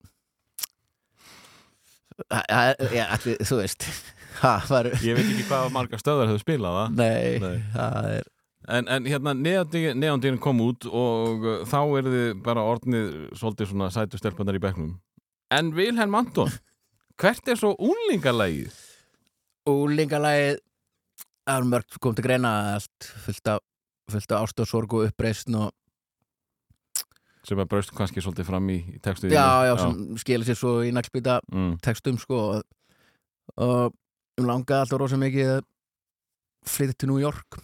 [2.30, 3.86] Ha- ha- Já, allir, þú veist
[4.40, 6.92] Það var ég veit ekki hvað marga stöðar hefur spilað það.
[6.98, 7.56] Nei, Nei.
[7.74, 8.28] það er
[8.64, 13.90] En, en hérna, neandýrin kom út og uh, þá er þið bara orðnið svolítið svona
[13.92, 14.94] sætu stelpunar í bekknum
[15.52, 16.48] En Vilhelm Anton,
[17.20, 18.72] hvert er svo úlingalægið?
[19.68, 20.62] Úlingalagið
[21.44, 23.60] Það er mörgt kom til greina allt fullt af,
[24.08, 25.72] fullt af ást og sorg og
[27.44, 30.94] Sem að braust kannski svolítið fram í, textu já, já, sem skilur sér svo í
[30.96, 31.76] naglbýta Mm.
[31.84, 32.62] textum sko
[33.60, 33.92] og
[34.40, 35.62] um langaði alltaf rosa mikið að
[36.64, 37.60] flytja til New York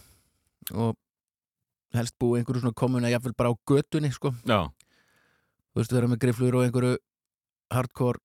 [0.73, 0.95] og
[1.95, 4.33] helst búið einhverju svona komuna jafnvel bara á götunni sko.
[4.47, 4.69] Já,
[5.71, 6.97] þú veist, vera með griflur og einhverju
[7.71, 8.19] hardcore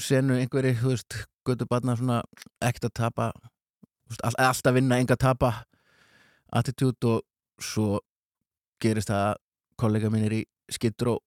[0.00, 2.22] senu einhverju, þú veist, götubarna svona
[2.64, 3.30] ekkert að tapa
[4.08, 5.52] veist, all, alltaf vinna, enga að tapa
[6.58, 7.24] attitude og
[7.62, 8.00] svo
[8.82, 9.40] gerist það að
[9.78, 11.18] kollega mínir í Skidró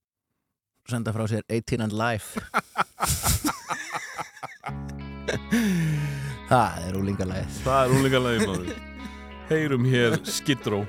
[0.89, 2.41] senda frá sér 18 and life.
[6.51, 8.90] Það er úlingalæð það er úlingalægið maður
[9.51, 10.87] Heyrum hér Skidró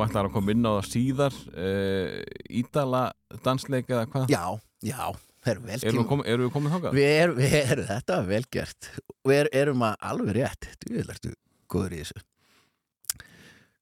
[0.00, 2.14] Þú ætlar að koma inn á það síðar uh,
[2.60, 3.02] Ídala
[3.44, 4.30] dansleik eða hvað?
[4.32, 4.44] já,
[4.88, 5.00] já,
[5.44, 6.96] það er vel Erum við, kom, erum við komið þangað?
[6.96, 8.90] Við erum, við erum, þetta var vel gert
[9.28, 11.32] Við er, erum að alveg rétt Þú ertu
[11.70, 12.24] góður í þessu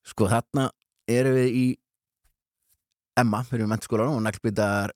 [0.09, 0.69] Sko þarna
[1.09, 1.67] erum við í
[3.19, 4.93] Emma, við erum í mennskólanum og naglbyttar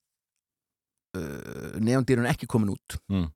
[1.18, 3.28] uh, neondýrun ekki komin út Mm.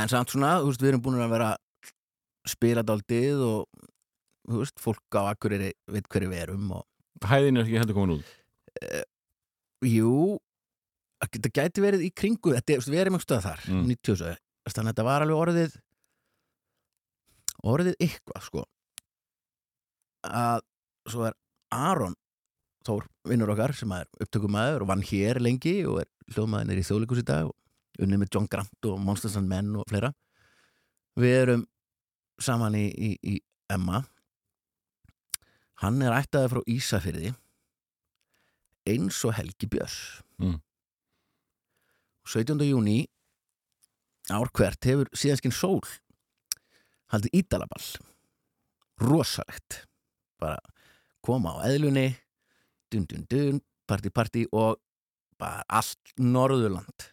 [0.00, 1.48] en samt svona, þú veist, við erum búin að vera
[2.46, 3.88] spila daldið og
[4.46, 6.84] þú veist, fólk á Akureyri veit hverju við erum og
[7.26, 8.34] Hæðin er ekki heldur komin út?
[9.86, 10.36] Jú
[11.24, 13.86] það gæti verið í kringu þetta, við erum einhver stöð þar Mm.
[13.88, 14.36] 90
[14.66, 15.76] þannig að þetta var alveg orðið
[17.66, 18.64] orðið eitthvað sko.
[20.26, 20.60] Að
[21.10, 21.36] svo er
[21.74, 22.16] Aron
[22.86, 26.84] Þór, vinnur okkar sem er upptökumæður og vann hér lengi og er hljóðmaður nýr í
[26.86, 30.12] þjóðleikus í dag og unnið með John Grant og Monsters and Men og fleira.
[31.18, 31.64] Við erum
[32.38, 33.40] saman í, í, í
[33.72, 34.04] Emma
[35.82, 37.34] hann er ættaði frá Ísafyrði
[38.86, 40.58] eins og Helgi Björns Mm.
[42.28, 42.60] 17.
[42.68, 43.06] júni
[44.28, 45.80] ár hvert hefur síðanskinn sól
[47.14, 47.86] haldið ídalaball
[49.00, 49.86] rosalegt
[50.42, 50.58] bara
[51.24, 52.10] koma á eðlunni
[52.92, 54.76] dun dun dun, party party og
[55.40, 57.08] bara allt Norðurland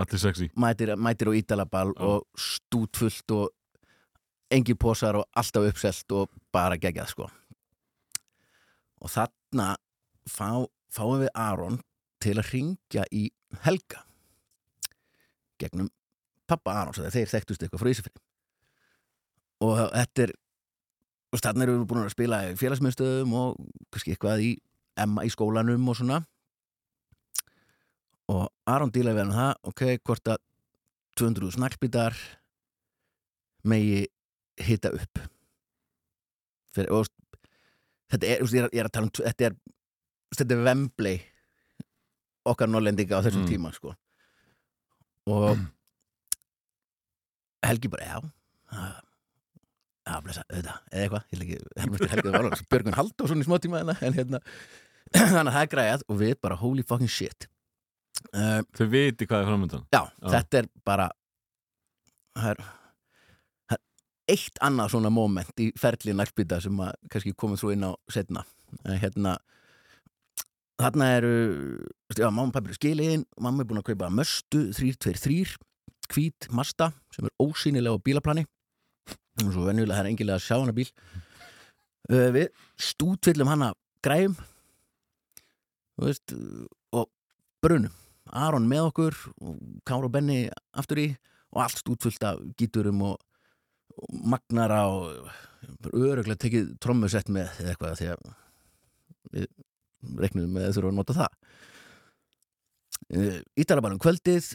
[0.00, 2.00] Allir sexy mætir, mætir á ídalaball Já.
[2.00, 3.52] og stútfullt og
[4.50, 7.28] engi posar og alltaf uppselt og bara geggjað sko
[9.04, 9.74] og þarna
[10.28, 11.80] fá, fáum við Aron
[12.24, 13.26] til að ringja í
[13.64, 14.04] Helga.
[15.60, 15.90] Gegnum
[16.48, 18.14] pappa þegar þeir þekktust eitthvað frá Ísafri
[19.64, 20.32] og þetta er
[21.34, 23.58] og þarna erum við búin að spila félagsmyndstöðum og
[23.90, 24.50] kannski eitthvað í
[25.00, 26.20] Emma í skólanum og svona.
[28.30, 30.42] Og Aron dílaði við hann um það ok, hvort að
[31.18, 32.18] 200 snakkbítar
[33.66, 34.04] megi
[34.62, 35.24] hita upp.
[36.74, 37.10] Fyrir, og,
[38.14, 39.56] þetta er, ég er, ég er að tala um þetta er,
[40.38, 41.18] þetta er Wembley
[42.52, 43.50] okkar norlendinga á þessum Mm.
[43.52, 43.94] tíma sko
[45.34, 45.58] og
[47.64, 48.18] Helgi bara, já
[48.70, 49.02] það-
[50.04, 53.46] já, blessa, auðvitað, eða eitthvað ég vil ekki, Helgi, Helgi var alveg Björgun Halldórsson í
[53.46, 54.40] smá tíma hérna, en hérna
[55.14, 57.46] þannig að það er græjað og við bara holy fucking shit
[58.34, 60.28] uh, Þau viti hvað er framöndan Já, Já.
[60.36, 61.08] þetta er bara
[62.36, 62.62] það er
[64.30, 68.44] eitt annað svona moment í ferli nærspýta sem að kannski komum svo inn á setna
[68.84, 69.36] en hérna
[70.80, 71.34] þarna eru
[72.16, 75.56] já, mamma og pappi eru skiliðin mamma er búin að kaupa möstu 323
[76.12, 78.44] hvít masta sem er ósýnilega á bílaplani.
[79.42, 80.88] Og svo venjulega það er engilega að sjá hana bíl.
[82.10, 83.72] Uh, við stútvillum hana
[84.04, 84.36] græjum
[85.94, 86.34] þú veist
[86.94, 87.08] og
[87.64, 87.94] brunum.
[88.34, 90.46] Aron með okkur og Kára og Benni
[90.76, 91.08] aftur í
[91.54, 93.20] og allt stútfullt af gíturum og
[94.24, 95.28] magnara og
[95.92, 98.26] öruglega tekið trommusett með eitthvað því að
[99.34, 99.46] við
[100.20, 101.38] reiknum með að þurfa að nota það.
[103.14, 104.50] Uh, Ítalabannum kvöldið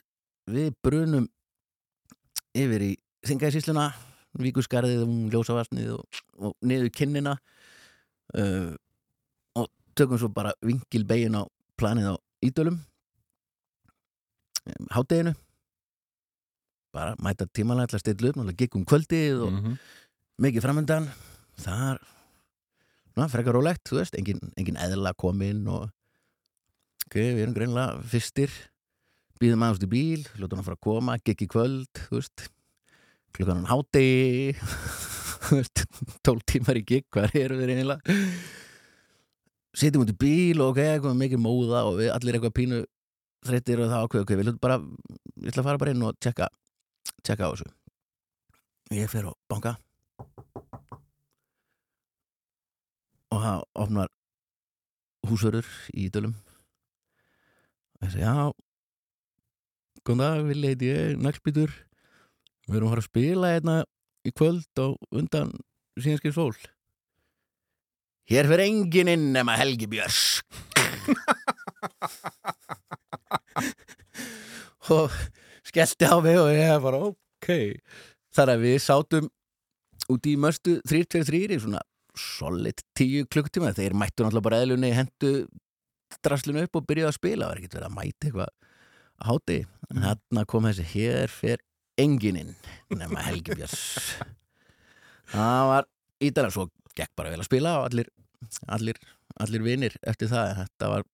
[0.50, 1.28] við brunum
[2.58, 2.94] yfir í
[3.28, 3.90] Þingæðisísluna
[4.40, 7.34] Víkusgarðið um ljósavarsnið og, og niður kinnina
[8.38, 8.72] uh,
[9.58, 11.44] og tökum svo bara vingilbegin á
[11.80, 12.16] planið á
[12.46, 12.78] Ídölum
[14.94, 15.34] hátteginu
[16.94, 19.78] bara mæta tímalega til að stilla upp náttúrulega gikk um kvöldið og Mhm.
[20.42, 21.10] mikið framöndan
[21.60, 22.00] þar
[23.18, 25.90] ná, frekar rólegt, þú veist, engin, engin eðla komin og
[27.10, 28.50] ok, við erum greinlega fyrstir.
[29.40, 32.48] Býðum aðeins í bíl, ljótum hann fara að koma gikk í kvöld, þú veist.
[33.34, 34.56] Klukkan hann hátegi
[35.50, 35.86] þú veist,
[36.24, 38.16] tól tímar í gikk hvað eru þeir eiginlega?
[39.80, 42.80] Sitjum út í bíl og ok, eitthvað mikið móða og við allir eitthvað pínu
[43.48, 44.80] þreyttir og það ákveð, ok, við ljótum bara
[45.40, 46.48] ég ætla að fara bara inn og tjekka
[47.24, 47.70] tjekka á þessu.
[48.96, 49.76] Ég fer á banka.
[53.30, 54.10] Og það opnar
[55.30, 56.34] húsörur í dölum.
[58.00, 58.50] Og ég segi, já
[60.08, 61.72] góðan dag, vil heiti ég, naglbítur
[62.70, 63.76] við erum að fara að spila hérna
[64.26, 65.52] í kvöld og undan
[66.00, 66.56] síðanskið sól.
[68.30, 70.42] Hér fyrir enginn inn nema Helgi Björns
[74.94, 75.10] og
[75.70, 77.50] skellti á mig og ég bara ok.
[78.36, 79.30] Þar að við sátum
[80.10, 81.82] út í möstu 3-2-3 í svona
[82.20, 85.34] solid 10 klukktíma þeir mættu náttúrulega bara eðlunni hendu
[86.26, 87.46] draslinu upp og byrjuðu að spila.
[87.46, 88.52] Það var ekkert verið að mæta eitthvað
[89.20, 89.60] að háti
[89.90, 91.66] en þarna kom þessi hér fyrir
[92.00, 92.56] engininn
[92.96, 93.86] nema Helgi Björns.
[95.30, 95.90] Það var
[96.24, 98.10] ídalega svo gekk bara vel að spila og allir
[98.68, 99.00] allir,
[99.40, 100.64] allir vinir eftir það.
[100.64, 101.06] Þetta var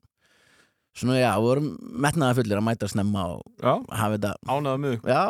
[0.96, 1.68] svona já, við vorum
[2.06, 5.12] metnaða fullir að mæta snemma og Já, hafa þetta ánaða ykkur.
[5.12, 5.26] Já,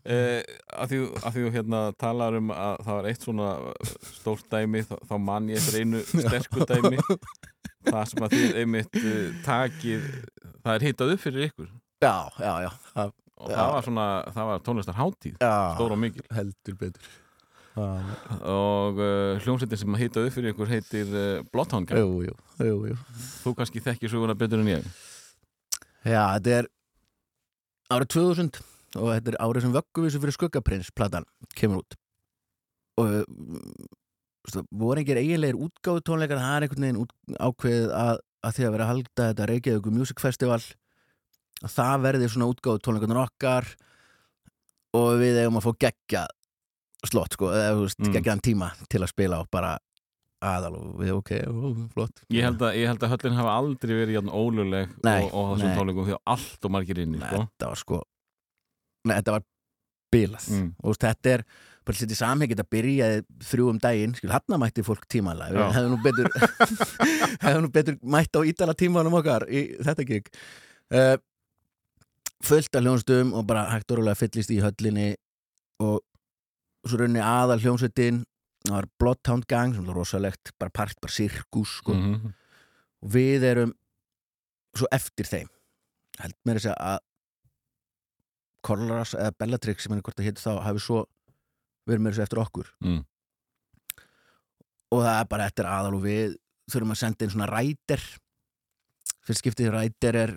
[0.00, 0.40] Eh,
[0.80, 3.48] að því, að því þú hérna talar um að það var eitt svona
[4.16, 7.00] stórt dæmi þá, þá man ég eftir einu sterku dæmi.
[7.84, 10.06] Það sem að þið einmitt uh, takið,
[10.64, 11.68] það er hitað upp fyrir ykkur.
[12.00, 14.06] Já, já, já, það, og það var svona,
[14.36, 15.52] það var tónlistar hátíð já.
[15.76, 16.24] stór og mikil.
[16.36, 17.12] Heldur betur.
[17.70, 17.86] Já,
[18.40, 22.80] og uh, hljómsveitin sem hitað upp fyrir ykkur heitir uh, Bloodhound Gang jú, jú, jú,
[22.90, 22.98] jú.
[23.44, 24.90] Þú kannski þekkir söguna betur en ég
[26.06, 26.68] Já, þetta er
[27.92, 28.60] árið 2000
[29.00, 31.26] og þetta er árið sem vögguvísu fyrir skuggaprins platan
[31.58, 31.96] kemur út
[33.00, 33.10] og
[34.50, 38.66] stu, voru engir eiginlegir útgáðu tónleikar það er einhvern veginn út, ákveðið að, að því
[38.66, 40.58] að vera að halda þetta Reykjavík Music Festival
[41.60, 43.70] að það verði svona útgáðu tónleikarnar okkar
[44.96, 46.24] og við eigum að fá geggja
[47.08, 48.12] slott sko, eða Mm.
[48.16, 49.76] geggjaðan tíma til að spila og bara
[50.40, 51.32] aðal og við ok,
[51.94, 52.22] flott.
[52.32, 55.74] Ég held að, ég held að höllin hafa aldrei verið óluleg Nei, og, og þessum
[55.78, 57.42] tónleikum því að allt og margir inni sko.
[57.44, 58.00] þetta var sko
[59.00, 59.44] Nei, þetta var
[60.10, 60.46] bilað.
[60.50, 60.70] Mm.
[60.82, 61.44] og þetta er
[61.86, 65.76] bara sett í samhengi þetta byrjaði þrjú um daginn skil, hann mætti fólk tímanlega við
[65.78, 66.28] hefðum nú betur
[67.44, 70.28] hefðum nú betur mætt á ítala tímanum okkar í þetta gig.
[70.90, 71.16] Uh,
[72.44, 75.12] fullt af hljónstum og bara hægt og rólega fyllist í höllinni
[75.80, 76.00] og
[76.88, 78.22] svo raunni aðal hljónsutin
[78.66, 81.94] það var Bloodhound Gang sem var rosalegt bara part, bara sirkus sko.
[81.94, 82.32] Mhm.
[83.02, 83.72] og við erum
[84.76, 85.48] svo eftir þeim
[86.20, 86.98] held mér þess að
[88.62, 90.98] Korlaras eða Bellatrix sem henni hvort það hétt þá hafi svo
[91.88, 93.04] verið mér þess eftir okkur Mm.
[94.92, 96.36] og það er bara eftir aðal og við
[96.70, 98.02] þurfum að senda inn svona ræter
[99.24, 100.34] fyrst skiptið ræter er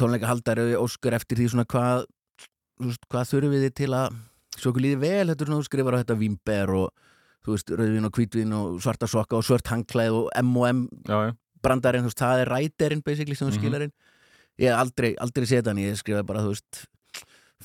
[0.00, 2.06] tónleikahaldari og óskar eftir því svona hvað
[3.10, 4.16] hvað þurfum við til að
[4.58, 6.90] svo okkur líði vel, þetta er svona þú skrifar á þetta vínber og
[7.44, 10.86] þú veist, rauðvin og hvítvin og svarta sokka og svört hangklæð og M&M
[11.64, 13.60] brandarinn, þú veist, það er ræterinn basically sem þú Mhm.
[13.60, 13.92] skilarinn
[14.60, 16.86] ég hef aldrei, aldrei séð hann, ég skrifaði bara, þú veist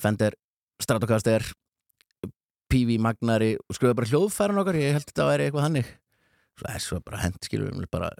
[0.00, 0.32] Fender,
[0.80, 1.44] Stratocaster
[2.70, 5.88] PV Magnari og skrifaði bara hljóðfæran okkar, ég held að þetta væri eitthvað hannig
[6.60, 8.10] svo þessu var bara hent, skilur við bara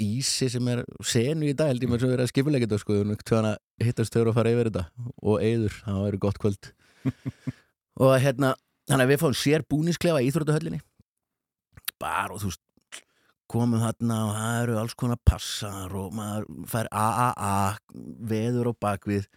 [0.00, 2.94] ísi sem er senu í dag, held ég mér svo verið að skipulegja þetta sko,
[3.28, 4.84] tjóðan að hittast þau og fara yfir þetta
[5.22, 6.70] og eyður, það væri gott kvöld
[7.96, 8.54] og hérna
[8.86, 10.82] þannig að við fáum sér búnisklefa í Íþróttahöllinni.
[12.00, 12.62] Bara og þú veist
[13.50, 17.56] komum þarna og það eru alls konar passar og maður fær AAA
[18.32, 19.28] veður á bakvið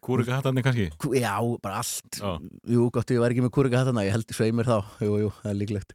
[0.00, 0.88] kúrika hattarnir kannski?
[1.18, 2.20] Já, bara allt.
[2.20, 2.38] Já.
[2.72, 5.52] jú, gott, ég var ekki með kúrika þarna ég held sveimir þá, jú, jú, það
[5.52, 5.94] er líklegt.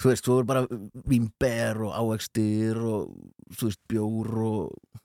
[0.00, 0.64] Þú veist, þú er bara
[1.12, 3.10] vínber og ávextir og
[3.52, 4.99] þú veist, bjór og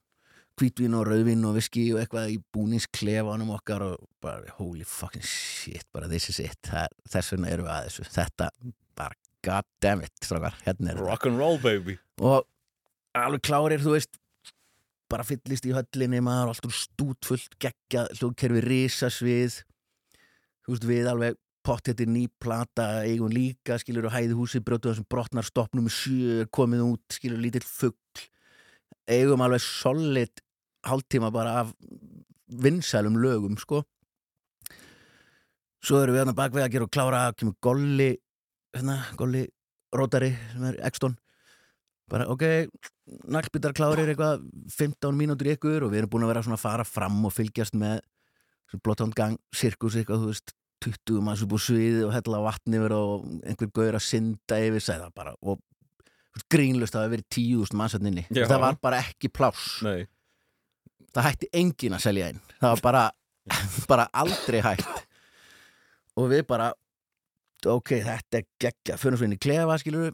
[0.60, 5.86] hvítvín og rauðvín og viski og eitthvað í búningsklefanum okkar og bara holy fucking shit,
[5.94, 6.72] bara this is it.
[7.12, 8.08] Þess vegna erum við að þessu.
[8.16, 8.50] Þetta
[8.96, 11.10] bara god damn it, strákar, hérna er þetta.
[11.12, 11.98] Rock'n'roll baby.
[12.24, 12.46] Og
[13.16, 14.22] alveg klárir, þú veist
[15.12, 19.60] bara fyllist í höllinni maður alltaf stútfullt geggja hljóðkerfi risasvið.
[20.66, 25.08] Þú veist við alveg pottetir ný plata eigun líka skilur og hæði húsi brjótu þessum
[25.10, 28.22] brotnar stoppnum sjö er komið út skilur lítill fugg
[29.10, 30.45] eigum alveg solid
[30.86, 31.74] hálftíma bara af
[32.48, 33.84] vinsælum lögum sko.
[35.86, 38.16] Svo erum við hérna bakveg að gera og klára kemur golli
[38.76, 39.46] hérna, golli
[39.96, 41.18] rótari sem er Exton.
[42.10, 42.44] Bara ok,
[43.34, 44.44] naglbyttar klárir eitthvað
[44.74, 47.78] 15 mínútur ykkur og við erum búin að vera svona að fara fram og fylgjast
[47.82, 48.04] með
[48.84, 50.56] Bloodhound Gang, sirkus eitthvað, þú veist
[50.86, 54.84] 20 manns upp á sviði og hella vatni yfir og einhver gaur að synda yfir
[54.84, 55.34] segða bara.
[55.42, 55.62] Og
[56.52, 58.44] grínlust að það hafi verið 10.000 mannsatninni Já.
[58.50, 59.80] það var bara ekki pláss.
[59.86, 60.06] Nei,
[61.16, 62.42] það hætti enginn að selja inn.
[62.60, 63.04] Það var bara,
[63.92, 65.06] bara aldrei hætt
[66.16, 66.72] og við bara
[67.66, 70.14] ok, þetta er geggja fyrir svo inn í klefa skilur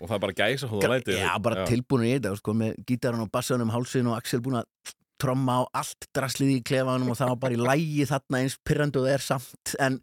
[0.00, 1.16] og það er bara gæsa hóða lætið.
[1.22, 4.94] Já, bara tilbúinir í þetta, sko, með gítarinn og bassanum hálsin og Axel búin að
[5.22, 9.00] tromma á allt draslið í klefanum og það var bara í lægi þarna eins pyrrandu
[9.00, 9.74] og það er samt.
[9.82, 10.00] En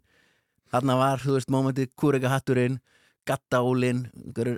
[0.72, 2.80] þarna var, þú veist, mómentið kúrega hatturinn,
[3.28, 4.06] gattaólin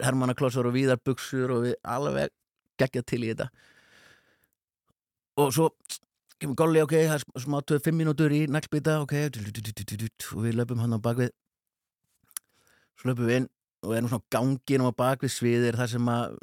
[0.07, 2.33] hermannaklossar og víðarbuxur og við alveg
[2.81, 3.51] geggjað til í þetta
[5.41, 5.71] og svo
[6.41, 9.15] kemur golli, ok, það er smá 25 mínútur í naglbita, ok
[10.35, 11.33] og við löpum hann á bakvið
[12.99, 13.49] svo löpum við inn
[13.85, 16.37] og erum svona gangin á bakvið sviðir þar sem að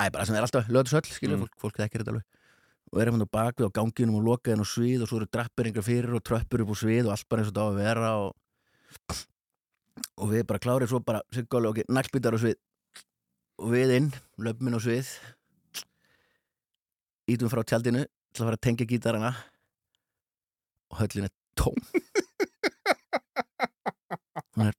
[0.00, 1.42] æ, bara sem er alltaf löðsöll, skilur, Mm.
[1.46, 2.26] fólk, fólk þekkir þetta alveg.
[2.90, 5.84] Og erum hann á bakvið á ganginum og lokaðin á svið og svo eru drapperingar
[5.86, 8.12] fyrir og tröppur upp á svið og allt bara eins og þetta á að vera
[8.18, 8.30] og,
[10.16, 12.56] og við bara klárið svo bara, sér góli, ok, naglbítar á svið.
[13.60, 14.08] Og við inn,
[14.38, 15.12] löpum inn á svið
[17.34, 19.32] ítum frá tjaldinu til að fara að tengja gítarana.
[20.90, 21.78] Og höllin er tóm.
[24.56, 24.76] Hún er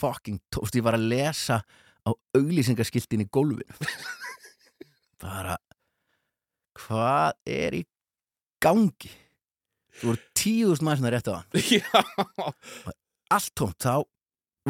[0.00, 1.60] fucking veist, ég var að lesa
[2.06, 3.74] á auglýsingaskiltin í gólfinu.
[5.20, 5.58] Bara
[6.80, 7.82] hvað er í
[8.62, 9.12] gangi?
[10.00, 11.88] Þú voru tíðust maður sem það rétt á hann Já,
[13.36, 14.06] allt tómt, þá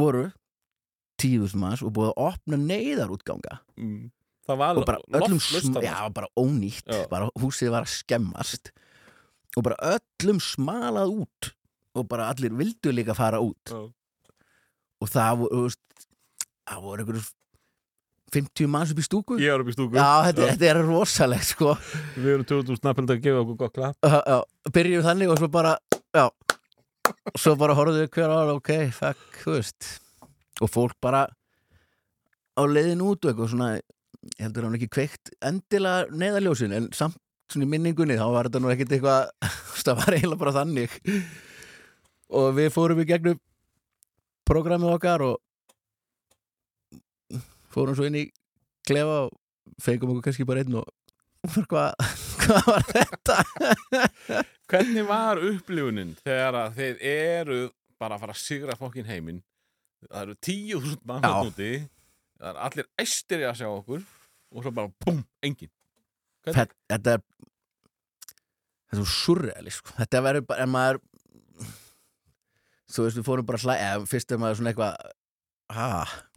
[0.00, 0.24] voru
[1.20, 3.60] tíðust maður og búið að opna neyðarútganga.
[3.78, 4.08] Mm.
[4.50, 5.82] Það var þarna.
[5.86, 7.02] já, bara ónýtt, Já.
[7.10, 8.70] bara húsið var að skemmast.
[9.56, 11.50] Og bara öllum smalað út.
[11.98, 13.72] Og bara allir vildu líka fara út.
[13.72, 13.82] Já.
[15.00, 15.46] og það
[16.68, 17.28] það voru einhverjum
[18.30, 19.38] 50 manns upp í stúku.
[19.42, 19.96] Ég var upp í stúku.
[19.98, 21.72] Já, þetta, þetta er rosalegt sko.
[22.14, 23.96] Við erum 2000 snappildi að gefa okkur gott klapp.
[24.06, 25.72] Uh, uh, Byrjum þannig og svo bara
[26.10, 26.26] Já,
[27.38, 29.90] svo bara horfðu við hver ára, ok, fuck, þú veist.
[30.60, 33.68] Og fólk bara á leiðin út og eitthvað svona
[34.28, 37.16] ég heldur hann ekki kveikt endilega neðaljósin en samt
[37.50, 39.30] svona í minningunni þá var þetta nú ekkit eitthvað
[39.84, 40.98] það var eiginlega bara þannig.
[42.30, 43.40] Og við fórum í gegnum
[44.46, 45.36] programmið okkar og
[47.74, 48.24] fórum svo inn í
[48.86, 49.36] klefa og
[49.82, 50.88] fengum okkur kannski bara einn og
[51.70, 51.94] hvað,
[52.42, 53.36] hvað var þetta?
[54.70, 57.60] Hvernig var upplifunin þegar að þeir eru
[58.00, 59.40] bara að fara að sigra fokkin heiminn?
[60.04, 61.72] Það eru tíu þúsund mann þarna úti
[62.40, 64.02] það er allir æstir í að sjá okkur
[64.50, 65.70] og svo bara búm, engin
[66.40, 66.56] Hvernig?
[66.56, 67.14] þetta, er þetta
[68.90, 69.94] er svo surreali sko.
[70.00, 71.00] þetta verður bara, en maður
[72.90, 75.10] þú veist, við fórum bara að hlæja fyrst er maður svona eitthvað
[75.70, 75.90] ha,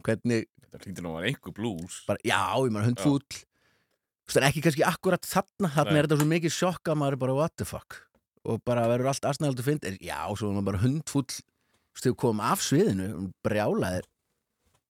[0.06, 1.98] hvernig, þetta hlýtur nú að vera einhver blús.
[2.08, 3.40] Bara, já, ég maður hundfúll.
[4.24, 5.70] Þú veist, en ekki kannski akkurat þarna.
[5.74, 5.98] Þarna Nei.
[5.98, 7.98] er þetta svo mikið sjokk að maður er bara what the fuck?
[8.44, 11.26] Og bara verður allt aðsnæðald að finna já, svo er maður bara hundfúll.
[11.34, 13.08] Þú veist, við komum af sviðinu
[13.46, 14.08] brjálaðir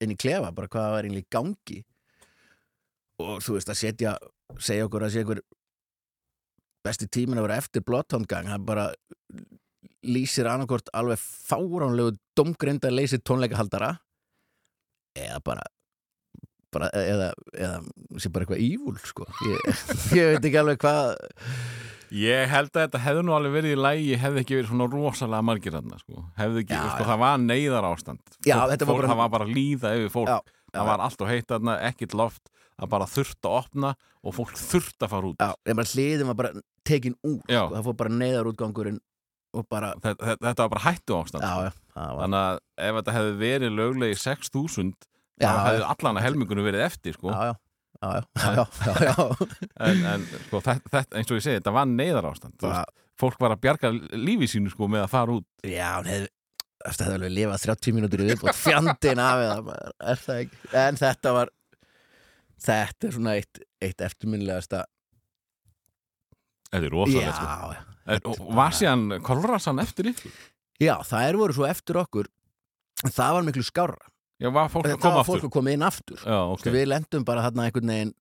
[0.07, 1.81] inn í klefa bara hvað var eiginlega í gangi
[3.25, 4.15] og þú veist, að setja
[4.63, 5.43] segja okkur að sé einhver
[6.85, 8.91] besti tímin að vera eftir Bloodhound-gang hann bara
[10.05, 13.95] lýsir annarkort alveg fáránlegu domgrinda leysir tónleikahaldara
[15.17, 15.65] eða bara,
[16.75, 19.27] bara eða, eða sé bara eitthvað ívúl sko.
[19.49, 19.81] ég,
[20.19, 21.15] ég veit ekki alveg hvað
[22.11, 25.47] Ég held að þetta hefði nú alveg verið í lægi hefði ekki verið svona rosalega
[25.49, 26.25] margir þarna sko.
[26.39, 29.45] hefði ekki, Já, sko, það var neyðar ástand Já, fólk, var bara- það var bara
[29.45, 30.29] líða yfir fólk.
[30.29, 30.41] Já,
[30.75, 33.95] það var allt og heitt þarna, ekkit loft það bara þurft að opna
[34.25, 35.39] og fólk þurft að fara út.
[35.39, 35.55] Já,
[35.95, 36.53] hliðin var bara
[36.85, 37.69] tekin út sko.
[37.75, 39.01] það fór bara neðarútgangurinn
[39.55, 42.59] og bara, þetta, þetta, var bara hættu ástand já, já, það var, þannig að
[42.89, 44.95] ef þetta hefði verið löglegi 6.000
[45.39, 47.31] já, þá hefði allan að helmingunum verið eftir sko.
[47.31, 47.55] já, já,
[48.05, 48.65] já,
[49.09, 49.15] já,
[49.89, 52.85] en, en sko, þetta, eins og ég segi, þetta var neyðar ástand Bara,
[53.21, 55.47] fólk var að bjarga lífi sínu sko, með að fara út.
[55.63, 56.31] Já, hefði
[56.85, 59.43] eftir hefði alveg lifað 30 mínútur í viðbót fjandinn af
[60.13, 60.59] er það ekki?
[60.83, 61.53] En þetta var
[62.65, 64.85] þetta er svona eitt, eitt eftirminnilegasta.
[66.71, 68.35] Þetta er já, rosalegt sko.
[68.35, 70.35] og var síðan kolrasan eftir ykkur?
[70.83, 72.29] Já, það er voru svo eftir okkur.
[73.05, 75.33] Það var miklu skárra já, var fólk að það koma var aftur?
[75.33, 76.21] fólk að koma inn aftur.
[76.25, 78.15] Já, ok, við lendum bara þarna einhvern veginn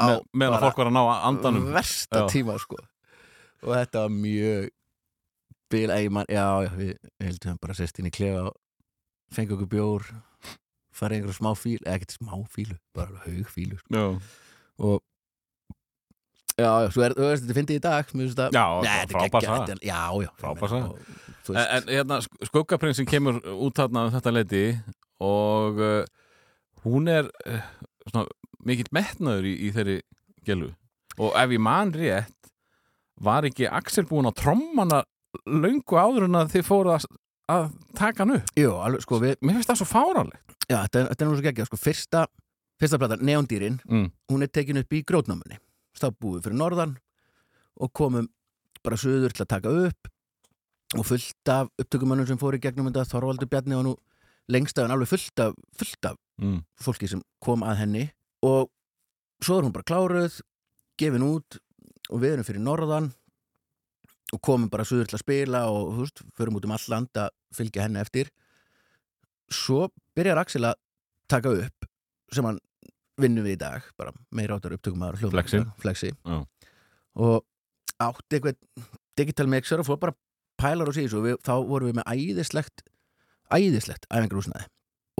[0.00, 1.70] á með, meðan bara fólk var að ná andanum.
[1.76, 2.28] versta Já.
[2.32, 2.80] tíma sko.
[3.60, 4.70] Og þetta var mjög
[5.70, 8.56] bil eigimann, já, já, við heldum bara sest inn í klefa og
[9.34, 10.08] fengið okkur bjór
[10.96, 14.06] farið einhverjum smá fíl, eða ekkert smá fílu bara haug fílu sko.
[14.80, 14.98] og
[16.60, 18.94] já, já, þú veist, þetta í dag finnst Já, já,
[19.88, 20.88] já, ég Frábær meina, saga.
[20.88, 24.64] og, þú en, hérna, sk- skuggaprinsin kemur út þarna um þetta leiti
[25.24, 26.02] og uh,
[26.84, 27.62] hún er uh,
[28.10, 28.26] svona,
[28.66, 29.96] mikill metnaður í, í þeirri
[30.46, 30.70] gelu.
[31.20, 32.36] Og ef ég man rétt
[33.20, 35.02] var ekki Axel búin að trommana
[35.44, 37.04] löngu áður en að þið fóru að,
[37.52, 37.66] að
[37.98, 38.54] taka hann upp?
[38.56, 40.56] Jú, alveg, sko, við, mér finnst það svo fáránlegt.
[40.70, 42.24] Já, þetta, er- er nú svo geggjað, sko, fyrsta
[42.80, 44.06] fyrsta platan, Neondýrin, mm.
[44.32, 45.58] hún er tekin upp í grótnámunni
[45.98, 46.96] búum við fyrir norðan
[47.80, 48.28] og komum
[48.84, 50.08] bara söður til að taka upp
[50.98, 53.04] og fullt af upptökumönnum sem fóru í gegnum þetta.
[53.06, 53.96] Þorvaldur Bjarni og nú
[54.50, 56.62] lengst af en alveg fullt af, fullt af Mm.
[56.80, 58.10] fólki sem kom að henni.
[58.42, 58.70] Og
[59.44, 60.40] svo er hún bara kláruð
[60.96, 61.58] gefin út
[62.08, 63.12] og við erum fyrir norðan
[64.32, 67.08] og komum bara söður til að spila og þú veist, förum út um all land
[67.12, 68.30] að fylgja henni eftir.
[69.50, 70.74] Svo byrjar Axel að
[71.28, 71.86] taka upp
[72.32, 72.58] sem hann
[73.24, 75.60] vinnum við í dag bara meira áttar upptökumæður Flexi.
[75.82, 76.10] flexi.
[76.24, 76.38] Já.
[77.20, 77.44] og
[78.00, 78.56] átti eitthvað
[79.18, 80.16] digital mixer og fór bara
[80.60, 82.84] pælar og síðan og við, þá vorum við með æðislegt
[83.50, 84.66] æðislegt æfingarúsnaði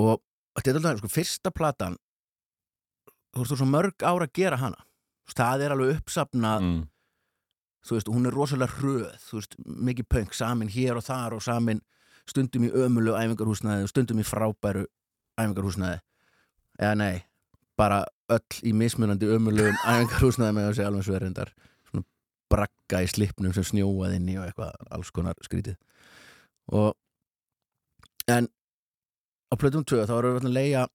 [0.00, 0.20] og
[0.58, 1.96] þetta er alltaf sko, fyrsta platan
[3.34, 4.84] þú veist þú svo mörg ára að gera hana
[5.30, 6.80] það er alveg uppsafnað Mm.
[7.86, 11.42] þú veist, hún er rosalega hröð þú veist, mikið punk, samin hér og þar og
[11.42, 11.80] samin
[12.28, 14.84] stundum í ömulu æfingarhúsnaði og stundum í frábæru
[15.40, 16.00] æfingarhúsnaði
[16.80, 17.22] eða nei,
[17.80, 21.52] bara öll í mismunandi ömulugum æfingarhúsnaði með að segja alveg sverindar
[21.88, 22.06] svona
[22.52, 25.78] bragga í slipnum sem snjóað inn í og eitthvað alls konar skrítið.
[26.76, 26.92] Og
[28.30, 28.50] en
[29.50, 30.86] á plötum 2 þá erum við að leia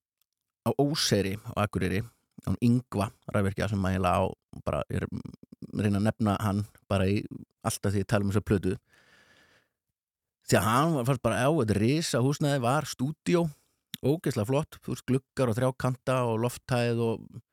[0.65, 2.01] á Óseri á Akureyri
[2.45, 4.17] á hún Yngva ræðverkja sem maður á
[4.65, 5.05] bara, er
[5.75, 7.21] reyna að nefna hann bara í
[7.65, 8.75] alltaf því ég tala um þessa plötu.
[10.45, 13.47] Því að hann fannst bara á þetta risa húsnæði var stúdíó
[14.06, 17.44] ógeðslega flott, þú veist gluggar og þrjákanta og lofthæð og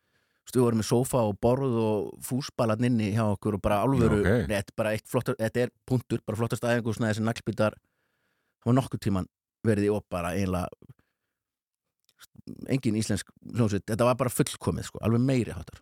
[0.49, 4.49] stuður með sófa og borð og fúsbalarn inni hjá okkur og bara alvöru Já, ok.
[4.51, 7.79] þetta, bara flottar, þetta er punktur, bara flottast aðeingúsnæði sem naglbyttar
[8.65, 9.31] hafa nokkuð tíman
[9.66, 10.66] verið í og bara eiginlega
[12.74, 15.81] engin íslensk hljómsveit, þetta var bara fullkomið sko, alveg meiri hátar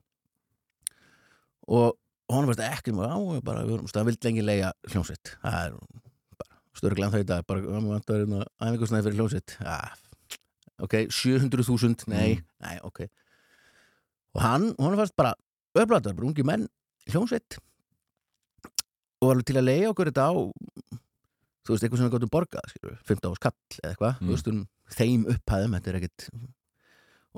[1.71, 1.97] og
[2.31, 3.17] hann var þetta ekki á,
[3.47, 5.35] bara, það vildi lengi leia hljómsveit.
[5.43, 5.75] Það er
[6.41, 9.57] bara störglega það í dag bara, hann vantar hérna fyrir hljómsveit.
[9.65, 9.91] Ah,
[10.81, 12.45] ok, 700.000 nei, Mm.
[12.67, 13.01] nei, ok
[14.35, 15.35] og hann, hann fannst bara
[15.75, 16.69] öflatar, bara ungi menn
[17.07, 17.59] í hljómsveit
[19.21, 20.33] og var alveg til að leiða okkur þetta á
[21.61, 24.27] þú veist, eitthvað sem við gáttum borgað skilur, 15 árs kall eða eitthvað Mm.
[24.27, 26.29] þú veist, um þeim upphæðum, þetta er ekkit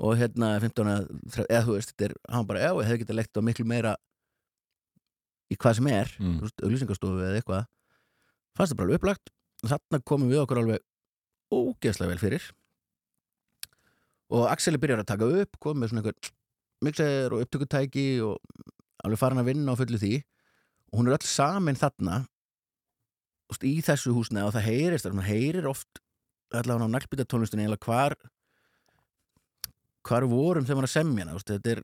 [0.03, 1.03] og hérna 15 að,
[1.49, 3.95] eða þú veist, þetta er, hann bara, já, ég hefði getað leikt á miklu meira
[5.51, 6.39] í hvað sem er Mm.
[6.39, 7.67] þú veist, auglýsingastofu eða eitthvað
[8.57, 9.29] fannst það bara alveg upplagt
[9.63, 10.79] þarna komum við okkur alveg
[11.53, 12.43] ógeðslega vel fyrir
[14.31, 16.31] og Axel er byrjar að taka upp komið svona einhver
[16.83, 18.37] mixer og upptökutæki og
[19.03, 20.13] alveg farin að vinna á fullu því.
[20.91, 22.23] Og hún er öll samin þarna
[23.63, 26.01] í þessu húsna og það heyrist, það heyrir oft
[26.53, 28.15] allavega á naglbýta tónlistinni eða hvar
[30.03, 31.81] hvar vorum þegar maður að semja hana þetta er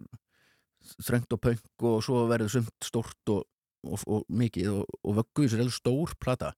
[1.06, 3.46] þröngt og pönk og svo verður sumt stórt og,
[3.86, 6.54] og, og mikið og, og vöggu í sér eða stór plata.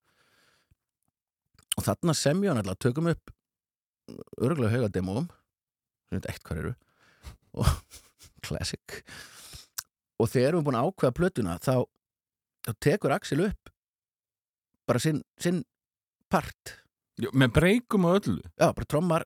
[1.78, 3.34] Og þarna semja hann alltaf tökum upp
[4.41, 5.30] örgulega hauga demóum
[6.12, 6.74] sem þetta eitt hvar eru.
[7.56, 7.72] Og
[8.46, 9.02] classic.
[10.20, 11.76] Og þegar við erum búin að ákveða plötuna þá,
[12.68, 13.72] þá tekur Axel upp
[14.90, 15.64] bara sinn, sinn
[16.32, 16.76] part.
[17.22, 18.42] Já, með breykum og öllu.
[18.60, 19.26] Já, bara trommar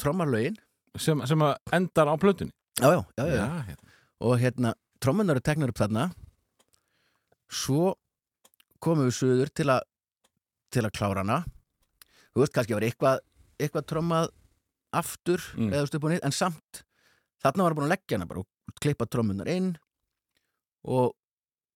[0.00, 0.56] trommar lögin
[0.98, 2.52] sem, sem að endar á plötunni.
[2.80, 3.46] Já, já, já, já.
[3.68, 3.94] hérna.
[4.20, 6.10] og hérna, trommunar eru teknar upp þarna.
[7.50, 7.94] Svo
[8.80, 9.86] komum við suður til að
[10.70, 11.40] til að klára hana.
[12.30, 13.24] Þú veist, kannski var eitthvað
[13.60, 14.28] eitthvað trommað
[14.92, 15.70] aftur Mm.
[15.72, 16.82] eða veist upp og nýtt, en samt
[17.44, 19.72] þarna var búin að leggja hana bara og klippa trommunar inn
[20.84, 21.14] og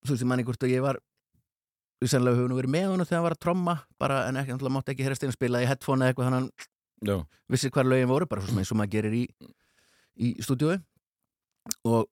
[0.05, 0.99] þú veist, ég manni hvort að ég var
[2.03, 4.53] við sennilega höfum nú verið með honu þegar hann var að tromma bara, en ekki,
[4.53, 7.25] náttúrulega mátti ekki herast inn að spila í headphone eða eitthvað, þannig að hann
[7.55, 9.23] vissi hvar lögin voru, bara svo sem eins og maður gerir í,
[10.21, 10.77] í stúdíói.
[11.89, 12.07] Og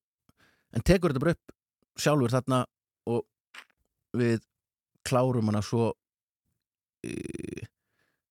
[0.72, 1.52] en tekur þetta bara upp
[2.00, 2.62] sjálfur þarna
[3.12, 3.26] og
[4.16, 4.40] við
[5.04, 5.90] klárum hana svo
[7.04, 7.12] í,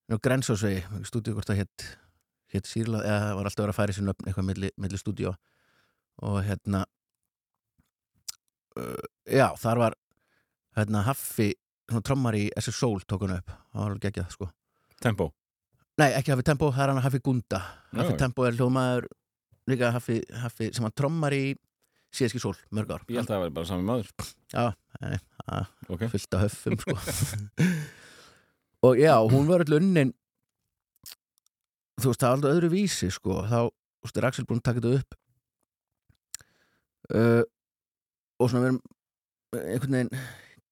[0.10, 1.86] á Grensásvegi stúdíó hvort það hétt
[2.52, 5.34] hétt Sýrla, eða það var alltaf að vera að sér nöfn eitthvað milli, milli stúdíó.
[6.28, 6.86] Og hérna
[8.80, 9.98] uh, já, þar var
[10.78, 11.52] hérna Haffi,
[11.90, 14.52] svona trommar í SS Soul tók hann upp, það var alveg geggjað sko.
[15.02, 15.32] Tempo?
[16.00, 17.60] Nei, ekki Hafi Tempo, það er hann Hafi Gunda.
[17.92, 18.20] Hafi Já.
[18.22, 19.10] Tempo er hljómaður
[19.70, 21.44] líka Hafi, Hafi sem hann trommar í
[22.16, 23.04] síðaski sól, mörg ár.
[23.12, 24.10] Ég held að það væri bara sami maður.
[24.52, 24.64] Já,
[25.04, 26.96] nei, að, Ok, fullt af höffum sko.
[28.88, 30.14] og já, hún var öll unnin
[32.04, 34.68] þú veist, það er alltaf öðru vísi sko, þá, þú veist, er Axel búin að
[34.70, 35.18] taka þetta upp.
[37.12, 37.44] Uh,
[38.40, 38.82] og svona við erum
[39.52, 40.14] einhvern veginn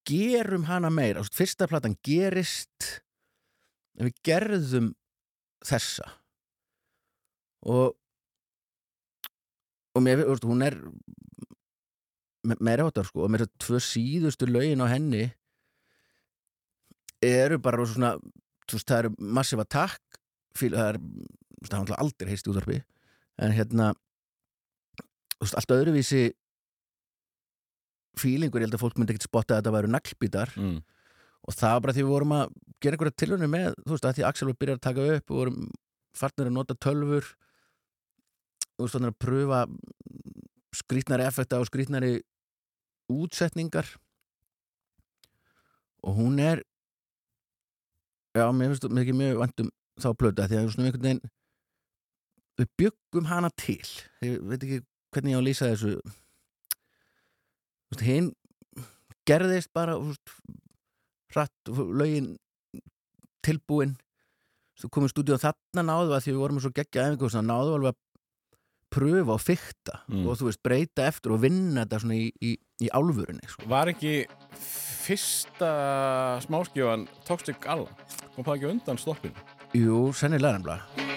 [0.10, 2.90] gerum hana meira, þú veist, fyrsta platan gerist
[4.00, 4.94] en við gerðum
[5.68, 6.08] þessa.
[7.68, 7.96] Og
[9.98, 10.78] og mér, þú veist, hún er
[12.48, 13.26] me- meira áttar sko.
[13.26, 15.26] Og mér er tvö síðustu lögin á henni
[17.26, 18.14] eru bara svona,
[18.70, 20.00] þú veist, það eru massive attack
[20.60, 21.00] fíl, það er,
[21.64, 22.80] þú það aldrei heist í útvarpi
[23.40, 23.90] en hérna
[25.40, 26.24] þú veist, allt öðruvísi
[28.20, 30.80] fílingur, ég held að fólk myndi ekkert spotta að þetta væru naglbítar mm.
[31.48, 34.18] og það var bara því við vorum að gera einhverja tilhörni með, þú veist, að
[34.18, 35.62] því Axel var byrjað að taka upp og vorum
[36.20, 39.62] farnir að nota tölfur og þú veist, þannig að pröfa
[40.80, 42.14] skrýtnari effekta og skrýtnari
[43.10, 43.88] útsetningar
[46.06, 46.64] og hún er
[48.36, 49.72] já, mér finnst mér ekki mjög vandum
[50.04, 51.22] þá plöta því að svona veginn
[52.60, 53.80] við byggum hana til.
[54.26, 54.82] Ég veit ekki
[55.14, 55.94] hvernig ég á að lýsa þessu.
[57.90, 58.28] Þú veist, hinn
[59.30, 60.36] gerðist bara þú veist,
[61.34, 61.72] hratt
[62.02, 62.34] lögin
[63.46, 63.96] tilbúin.
[64.80, 67.94] Svo komum stúdíu og þarna náðu að því við vorum svo geggja efingu náðu alveg
[67.94, 68.06] að
[68.90, 70.26] pröfa og fykta Mm.
[70.26, 73.68] og þú veist breyta eftir og vinna þetta svona í, í, í álfurunni sko.
[73.70, 74.14] Var ekki
[74.58, 75.70] fyrsta
[76.42, 77.94] smáskjöfan Toxic Alan?
[78.34, 79.36] Kom það ekki undan stoppinu
[79.74, 81.09] Jú, sennilega nefnilega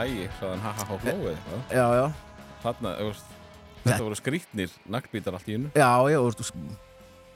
[0.00, 1.62] lægi hraðan ha ha ha eitthvað.
[1.70, 2.06] Já, já,
[2.60, 3.36] Þarna, veist,
[3.84, 6.20] þetta voru skrítnir naglbítar allt í innu já, já,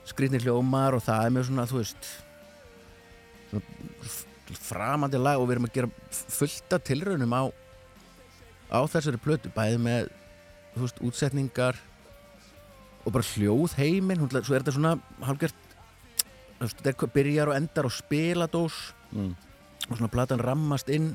[0.05, 2.09] skrýtnir hljómar og það er mjög svona, þú veist
[3.49, 7.43] svona framandi lag og við erum að gera fullta tilraunum á
[8.69, 10.09] á þessari plötu, bæði með
[10.75, 11.79] þú veist, útsetningar
[13.05, 15.57] og bara hljóð heiminn svo er þetta svona hálfgert
[16.57, 18.79] þú veist, þetta byrjar og endar á spiladós
[19.11, 19.33] mm.
[19.89, 21.13] og svona platan rammast inn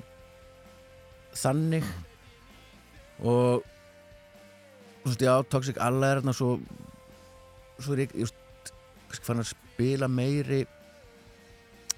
[1.37, 1.87] þannig.
[3.21, 3.65] Og
[5.03, 6.55] þú veist, já, Toxic Alla er þarna svo
[7.81, 8.29] svo er ég, ég
[9.11, 10.65] veist fann að spila meiri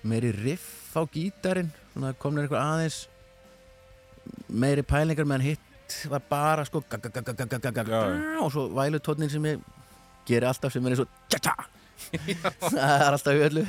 [0.06, 2.98] meiri riff á gítarin svona kom nefnir eitthvað aðeins
[4.48, 9.66] meiri pælingar meðan hitt var bara sko og svo vælutónin sem ég
[10.26, 11.10] gerir alltaf sem er eins og
[12.72, 13.66] það er alltaf í öllu.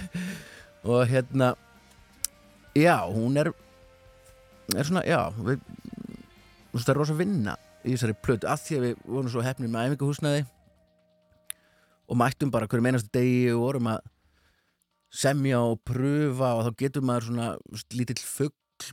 [0.83, 1.53] Og hérna
[2.75, 3.51] já, hún er
[4.71, 5.61] er svona, já við,
[6.71, 9.43] þú veist, það er rosa vinna í þessari plötu, að því að við vorum svo
[9.43, 10.45] hefnir með æfinguhúsnaði
[12.03, 14.09] og mættum bara hverju meinastu degi og vorum að
[15.13, 18.87] semja og pröfa og þá getur maður svona þú veist, lítill fugg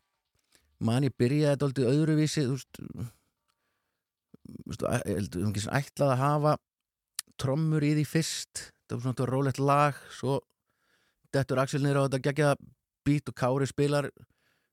[0.81, 2.81] man ég byrjaði þetta aldrei öðruvísi þú veist
[4.51, 6.57] þú veist, ekki svona ætlað að hafa
[7.41, 8.67] trommur í því fyrst.
[8.89, 10.41] Það var svona þetta rólegt lag svo
[11.35, 12.55] dettur Axel niður á þetta gegja
[13.07, 14.11] beat og Kári spilar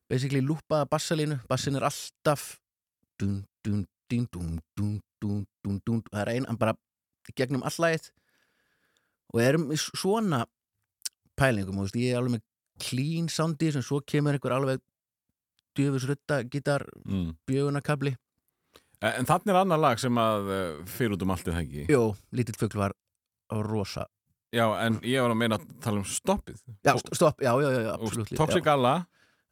[0.10, 1.40] basically lúpaða bassalínu.
[1.50, 2.58] Bassin er alltaf
[3.20, 6.04] dún, dún, dún, dún, dún, dún, dún, dún.
[6.12, 6.78] Það er einn, hann bara
[7.36, 8.12] gegnum allægit
[9.34, 10.46] og erum svona
[11.38, 12.46] pælingum og ég er alveg með
[12.80, 14.80] clean soundi sem svo kemur einhver alveg
[15.78, 17.34] djöfusrutta gitar mm.
[17.50, 18.16] bjögunarkabli.
[19.06, 21.84] En þannig er annar lag sem að eh, fyrir út um allt er það ekki?
[21.94, 22.04] Jó,
[22.34, 22.96] Lítill Fögl var
[23.68, 24.08] rosa.
[24.56, 26.64] Já, en ég var að meina að tala um stoppið.
[26.88, 28.96] Já, stopp, já, já, já, absolutt Toxic Alla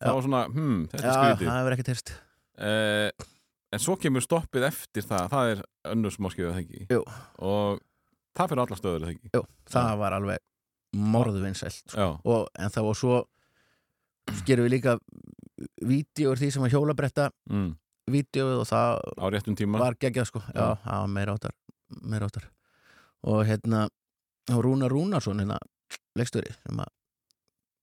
[0.04, 1.48] það var svona, hmm, þetta er skrítið.
[1.50, 2.14] það hefur ekki terst
[2.60, 3.10] uh,
[3.76, 5.62] En svo kemur stoppið eftir það Það er
[5.92, 6.60] önnur smáskjöðu það
[6.94, 7.00] Jú.
[7.44, 7.80] Og
[8.38, 9.32] það fyrir alla stöður það ekki?
[9.36, 9.42] Jú,
[9.74, 10.44] það var alveg
[10.96, 12.38] morðvinsælt sko.
[12.56, 13.18] En það var svo
[14.48, 14.94] gerum við líka
[15.86, 17.68] vídeour því sem var hjólabretta mm,
[18.12, 19.02] vídeoið og það
[19.82, 20.42] var geggjað sko.
[20.48, 20.68] Já, Já.
[20.86, 21.56] það var meira áttar,
[22.02, 22.48] meira áttar.
[23.26, 23.86] Og hérna
[24.54, 26.92] og Rúnar Rúnarsson hérna að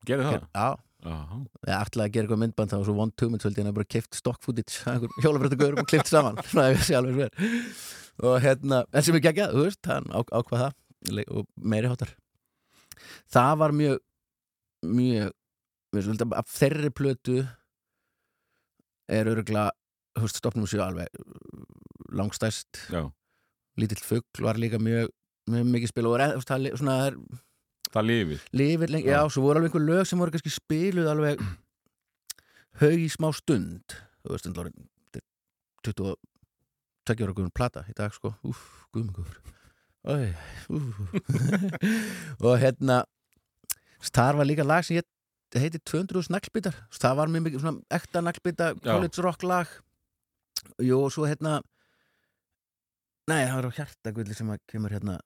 [0.07, 0.35] Gerði það?
[0.35, 0.69] já, Já,
[1.03, 4.15] ég ætlaði að gera eitthvað myndband það var svo vond tugmyndsvöldi en það bara kift
[4.19, 6.39] stock footage af einhver hjólabretta gaurum og klift saman.
[6.63, 7.39] Að ég
[8.23, 10.75] og hérna, en sem er geggjað, þú veist hann á, ákvað það.
[11.33, 12.13] Og meiri hátar
[13.35, 13.97] það var mjög
[14.87, 15.33] mjög
[15.93, 17.39] við veist, af þeirri plötu
[19.13, 19.65] er örugla
[20.15, 21.65] þú veist, stopnum sér alveg uh,
[22.15, 22.85] langstæst
[23.81, 25.11] lítill fugl var líka mjög,
[25.51, 27.43] mjög mikið spil og er, það, li- svona, það er
[27.93, 28.43] það lifir.
[28.57, 29.21] Lifir lengi, já.
[29.33, 31.43] Svo voru alveg einhver lög sem voru kannski spiluð alveg
[32.83, 33.97] haug í smá stund.
[34.23, 34.75] Þú veist, þetta voru
[35.83, 36.15] 20
[37.07, 38.35] tveggjur ára guðum plata í dag sko,
[40.03, 40.35] Æ,
[40.71, 41.01] úf.
[42.47, 43.03] og hérna
[44.03, 45.07] þar var líka lag sem ég
[45.59, 48.89] heiti 200 naglbitar, það var mjög mikið svona ekta naglbita, Já.
[48.89, 49.75] college rock lag.
[50.83, 51.61] Og svo hérna
[53.31, 55.19] nei, það var á hjartagulli sem að kemur hérna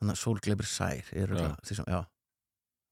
[0.00, 2.04] hann að sólgleipir sær er sem, já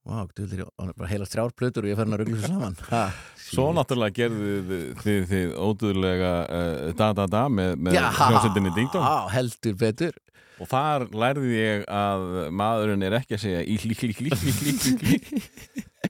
[0.04, 3.04] hann er bara heila þrjár plötur og ég fer hann að ruggla þessu saman ha,
[3.40, 9.16] Svo náttúrulega gerðu þið, þið, ódúðlega uh, da-da-da með, með Já, hljómsveitinni Ding Dong Já,
[9.38, 10.20] heldur betur
[10.60, 12.24] og þar lærði ég að
[12.54, 15.24] maðurinn er ekki að segja í lík, lík, lík, lík, lík, lík, lík.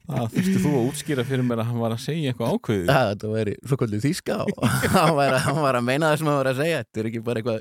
[0.05, 2.99] Það þurfti þú að útskýra fyrir mér að hann var að segja eitthvað ákveðið Já,
[3.15, 4.51] þetta væri svo kvöldið þýska og
[4.99, 7.09] hann var, að, hann var að meina það sem hann var að segja Þetta er
[7.09, 7.59] ekki bara eitthvað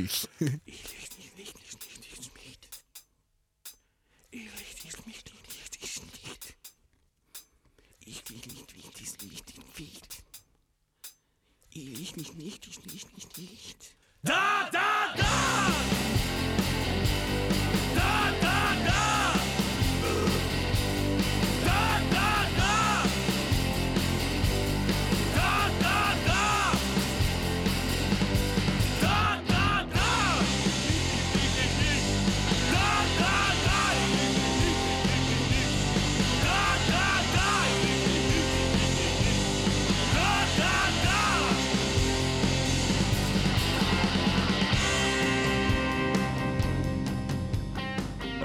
[0.00, 0.08] lí,
[11.80, 12.52] lí, lí, lí, lí,
[12.86, 13.48] lí, lí, lí.
[14.28, 15.99] uh, og,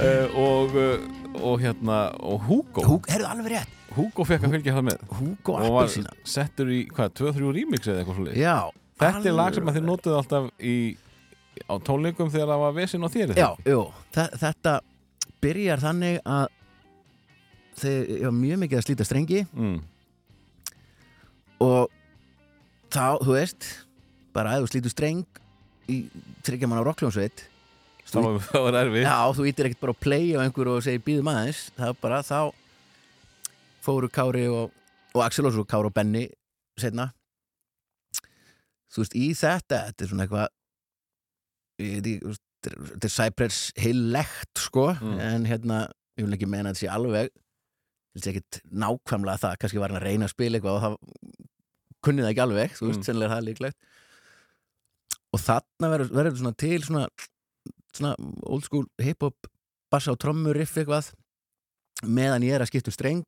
[0.05, 2.83] uh, og hérna og Hugo.
[2.85, 3.71] Húk, herðu alveg rétt.
[3.95, 5.05] Hugo fekk að fylgja það með.
[5.19, 8.55] Hugo og var Appelsína settur í, hvað, 2-3 remix eða eitthvað svo Já
[8.95, 10.75] Þetta er lag sem að þið notuðu alltaf í
[11.67, 13.73] á tónleikum þegar það var vesinn á þér er það Já, ekki?
[13.73, 13.81] jú,
[14.15, 14.73] þe- þetta
[15.45, 16.45] byrjar þannig að
[17.81, 19.41] þegar ég var mjög mikið að slíta strengi.
[19.55, 19.77] Mm.
[21.65, 21.91] og
[22.91, 23.67] þá, þú veist
[24.35, 25.41] bara að þú slítur streng
[25.91, 25.97] í
[26.45, 27.45] tryggja mann á rockljónsveit
[28.05, 28.29] það
[28.65, 31.61] var, erfið Já, þú ítir ekkert bara að play á einhverju og segir býðum aðeins
[31.77, 32.39] það var bara þá
[33.85, 34.71] fóru Kári og,
[35.15, 36.25] og Axel og svo Kári og Benny
[36.81, 37.09] setna
[38.95, 40.47] þú veist, í þetta þetta er svona eitthvað
[41.79, 45.17] þetta er- þetta er Cypress heillegt sko Mm.
[45.21, 45.79] en hérna,
[46.17, 49.91] ég vil ekki meina að þetta sé alveg ég vil ekkert nákvæmlega það kannski var
[49.91, 50.95] hann að reyna að spila eitthvað og það
[52.05, 53.05] kunni það ekki alveg, þú veist, Mm.
[53.09, 53.77] sennilega er það líklegt
[55.35, 57.07] og þarna verður verður þetta svona til svona,
[57.95, 58.13] svona
[58.43, 59.49] old school hip-hop
[59.91, 61.11] bassa og trommur riff eitthvað
[62.05, 63.27] meðan ég er að skipta um streng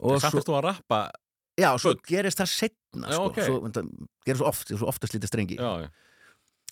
[0.00, 1.00] og svo, Sattist þú að rappa
[1.60, 2.04] já, svo Bull.
[2.08, 3.42] gerist það setna sko, ok.
[3.44, 3.84] svo, þetta
[4.26, 5.90] gerist svo oft, svo oft að slita strengi Já, já,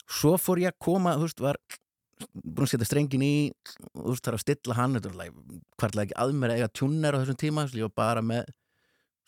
[0.08, 1.60] svo fór ég að koma, þú veist, var
[2.18, 3.34] búin að setja strengin í
[3.92, 7.40] þú veist, þarf að stilla hann hvarlega ekki að mér að eiga tjúner á þessum
[7.44, 8.48] tíma, ég var bara með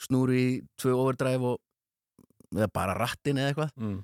[0.01, 3.99] snúri í tvö overdrive og eða bara rattin eða eitthvað mm.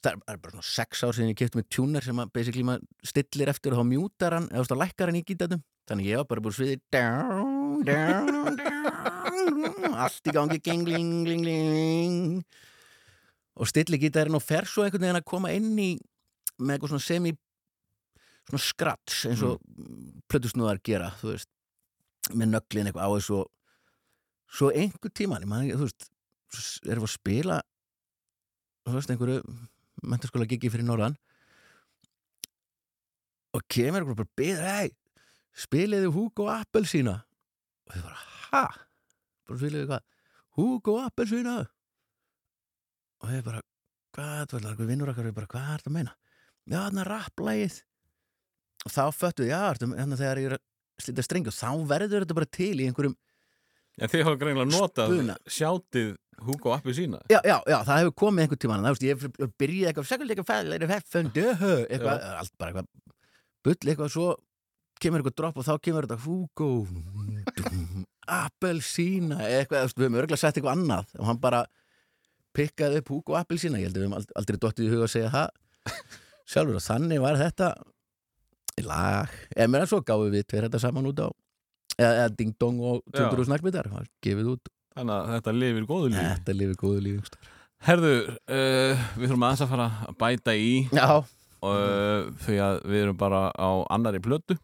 [0.00, 2.86] Það er- bara svona sex ár síðan ég kefti með tjúner sem að basically maður
[3.04, 6.44] stillir eftir og þá mjútar hann, eða lækkar hann í gítatum þannig ég var bara
[6.44, 12.44] búin sviði down, down, down, allt í gangi gling, gling, gling, gling
[13.60, 15.90] og stilli gítarinn og fer svo einhvern veginn að koma inn í
[16.60, 17.34] með eitthvað svona semi
[18.48, 20.22] svona skrats eins og mm.
[20.30, 21.50] plötusnúðar gera, þú veist
[22.36, 23.50] með nöglin eitthvað á þessu og
[24.50, 26.08] svo einhver ekki, þú veist
[26.88, 27.60] erum við að spila
[28.86, 29.42] þú veist, einhverju
[30.02, 31.16] mentaskóla gigi fyrir norðan
[33.56, 34.90] og kemur einhver bara byður, hei,
[35.56, 37.16] spiliði Hugo Appelsína
[37.88, 38.64] og þið bara, ha?
[39.48, 40.04] bara spiliði hvað?
[40.58, 41.56] Hugo Appelsína
[43.20, 43.62] og ég bara,
[44.16, 46.14] hvað, einhver vinnur okkar og bara, hvað er þetta að meina?
[46.70, 47.80] Já, þarna rapplægið
[48.86, 52.38] og þá föttuð, já, þannig þegar ég er að slita strengi og þá verður þetta
[52.38, 53.18] bara til í einhverjum
[54.00, 55.34] En þið hafa greinilega notað Spuna.
[55.50, 56.10] sjátið
[56.46, 57.18] Hugo appi sína?
[57.32, 59.24] Já, já, já, það hefur komið einhvern tímann það, ég
[59.60, 62.88] byrjaði eitthvað, eitthvað fælir feffund, eitthvað, allt bara eitthvað
[63.66, 64.28] bull eitthvað, svo
[65.00, 66.70] kemur eitthvað dropp og þá kemur þetta Hugo
[68.30, 71.62] Appelsína eitthvað, við höfum örgulega sett eitthvað annað og hann bara
[72.56, 75.12] pikkaði upp Hugo Appelsína, ég held að við höfum ald- aldrei dottið í huga að
[75.14, 75.94] segja það.
[76.50, 77.68] Sjálfur og þannig var þetta
[78.80, 81.28] í lag, en mér að svo gáum við tveir þetta saman út á
[82.00, 83.26] eða, eða Ding Dong og Já.
[83.28, 83.90] 200 snarkbyttar,
[84.24, 86.26] gefið út Þannig að þetta lifir góðu lífi.
[86.26, 87.40] Þetta lifið góðu lífi
[87.80, 88.16] Herðu,
[88.52, 90.72] uh, við þurfum aðeins að fara að bæta í.
[90.92, 91.06] Já,
[91.64, 94.58] uh, því að við erum bara á annari plötu.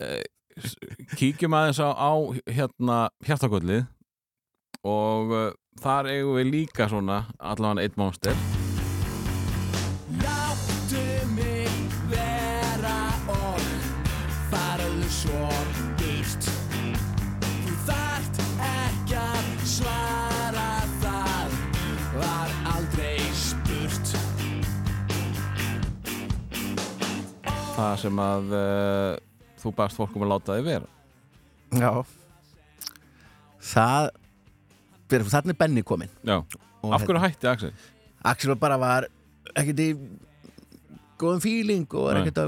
[0.00, 0.24] Uh,
[1.20, 2.12] Kíkjum aðeins á, á
[2.48, 3.84] hérna hjartakvöldið
[4.86, 5.48] og uh,
[5.82, 8.55] þar eigum við líka svona allavega eitt monster
[27.76, 29.10] það sem að uh,
[29.62, 30.88] þú barst fólk um að láta þig vera.
[31.76, 31.90] Já.
[33.66, 34.10] Það
[35.06, 36.10] Þannig er Benni kominn.
[36.26, 37.68] Af hverju hætti Axel?
[38.26, 39.06] Axel bara var
[39.54, 39.92] ekkert í
[41.20, 42.24] góðum fíling og Nei.
[42.24, 42.46] ekkert á,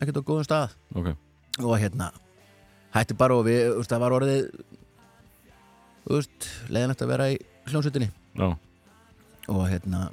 [0.00, 0.74] ekkert á góðum stað.
[0.98, 1.12] Ok,
[1.62, 2.10] og hérna
[2.94, 4.50] hætti bara og við, það var orðið
[6.70, 7.38] leiðanlegt að vera í
[7.70, 8.48] hljónsutinni já,
[9.48, 10.08] og hérna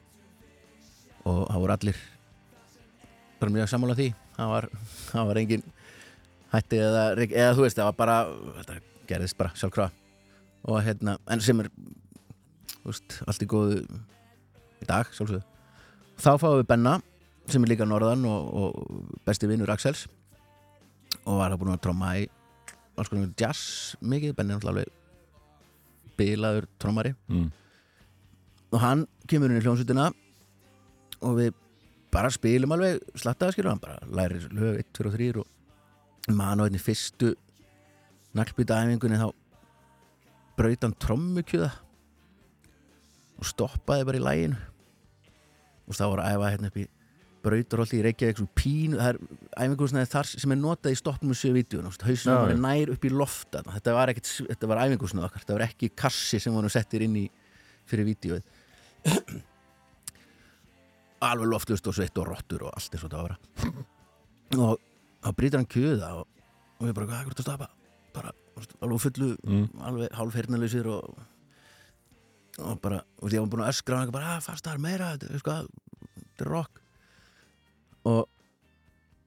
[1.27, 1.99] og það voru allir
[3.41, 4.07] bara mjög sammála því
[4.41, 4.67] það var,
[5.11, 5.65] það var engin
[6.51, 8.17] hætti eða, eða þú veist, það var bara
[8.59, 8.79] þetta
[9.11, 9.91] gerðist bara sjálfkrafa.
[10.71, 11.69] Og hérna, en sem er
[12.81, 15.43] þú veist, allt í góðu í dag, sjálfsögðu.
[16.21, 16.97] Þá fáum við Benna,
[17.49, 20.05] sem er líka norðan og, og besti vinnur Axels.
[21.25, 22.27] Og var það búin að tromma í
[22.99, 24.99] alls konar jazz mikið, Benni er náttúrulega alveg
[26.19, 27.15] bilaður trommari.
[27.31, 27.49] Mm.
[28.71, 30.11] og hann kemur inn í hljónsutina
[31.27, 31.55] og við
[32.11, 36.61] bara spilum alveg slattaða skilur hann bara lærir lög 1, 2 og 3 og mann
[36.61, 37.33] á einni fyrstu
[38.37, 39.29] naglbýta æfingunni þá
[40.59, 41.71] braut hann trommukjöða
[43.41, 44.59] og stoppaði bara í læginu
[45.87, 46.87] og þá var að æfa hérna upp í
[47.41, 49.19] brautarholti í Reykjavík svona pínu, það er
[49.65, 53.13] æfingursnaði þar sem er notað í stoppnum sjö vídeo hausinn Já, var nær upp í
[53.13, 54.11] lofta þetta var,
[54.69, 57.25] var æfingursnað okkar þetta var ekki kassi sem voru settir inn í
[57.89, 59.41] fyrir vídeoið
[61.27, 63.85] alveg loftust og sveitt og rottur og allt eins og þetta var að vera.
[64.61, 64.79] Og
[65.23, 66.25] þá brýtur hann kjöða og,
[66.81, 67.67] og við bara, hvað er þetta að stapa?
[68.11, 68.31] Bara,
[68.83, 69.67] alveg fullu Mm.
[69.87, 71.21] alveg hálfheyrnalausir og
[72.59, 74.33] og bara, og því að hann búin að öskra og hann bara,
[74.75, 76.81] að meira, þetta er sko þetta er rock.
[78.11, 78.19] Og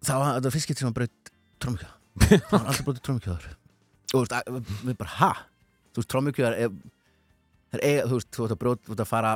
[0.05, 1.33] þá þetta var getur sem hann braut
[1.65, 1.95] trómukjöða
[2.29, 5.33] hann var alltaf braut trómukjöðar og þú veist, við bara, ha?
[5.95, 6.77] Þú veist, trómukjöðar er,
[7.79, 8.55] er eiga, þú veist, þú veist
[8.85, 9.33] þú veist að fara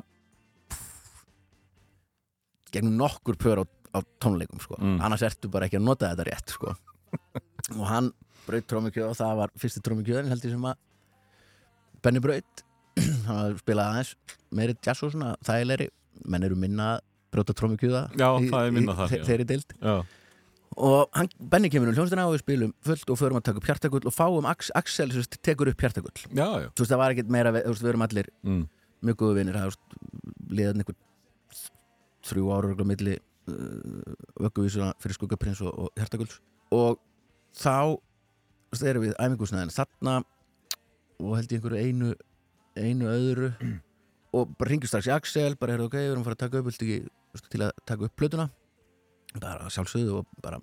[2.74, 3.65] gegnum nokkur pör á,
[3.97, 4.77] á tónleikum sko.
[4.81, 4.99] Mm.
[5.05, 6.74] annars ertu bara ekki að nota þetta rétt sko.
[7.78, 8.11] og hann
[8.47, 10.77] braut trómukjöð og það var fyrsti trómukjöðin held ég sem að
[12.05, 12.62] Benny braut
[13.27, 14.12] hann hafði spilað aðeins
[14.59, 15.89] meiri jazz og svona þægilegri
[16.28, 17.03] menn eru minna að
[17.35, 19.24] brjóta trómukjöða Já, það er minna þar, já.
[19.28, 19.97] þeirri dild já,
[20.78, 23.69] og hann, Benny kemur um hljónstina og við spilum fullt og förum að taka upp
[23.69, 27.32] hjartagull og fáum Ax, Axel sem sagt, tekur upp hjartagull þú veist það var ekkert
[27.35, 28.65] meira við, veist, við erum allir Mm.
[29.05, 29.77] mjög góðu vinnir það
[30.59, 30.97] liðan einhver
[32.29, 36.39] þrjú ára milli uh, vögguvísuna fyrir skuggaprins og, og hjartagulls.
[36.75, 36.99] Og
[37.57, 37.99] þá
[38.85, 40.19] erum við æmingusnaðin þarna
[41.19, 42.13] og held ég einhverju einu
[42.79, 43.51] einu öðru
[44.37, 46.45] og bara ringjum strax í Axel bara er það ok, við erum að fara að
[46.45, 46.99] taka upp ekki,
[47.49, 48.49] til að taka upp plötuna?
[49.39, 50.61] Bara sjálfsögðu og bara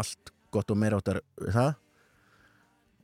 [0.00, 1.74] allt gott og meira áttar það.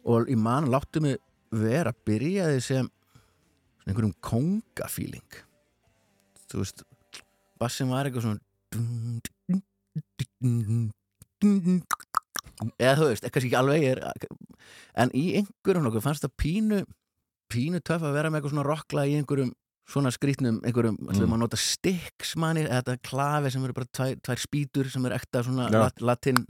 [0.06, 1.20] Og í mann láttu mig
[1.54, 2.88] vera byrjaði sem
[3.86, 5.42] svona einhverjum kongafíling
[6.50, 6.82] þú veist
[7.60, 8.40] bassin var eitthvað svona
[12.80, 14.00] eða þú veist, kannski ekki alveg er,
[14.96, 16.80] en í einhverjum nokkuð fannst það pínu
[17.52, 19.52] pínu töff að vera með eitthvað svona rockla í einhverjum
[19.86, 21.10] svona skrýtnum, einhverjum, mm.
[21.12, 25.04] ætlum að nota sticks manni, eða þetta klafi sem eru bara tvær, tvær spýtur sem
[25.06, 25.78] eru ekta svona Já.
[25.84, 26.40] lat, latin,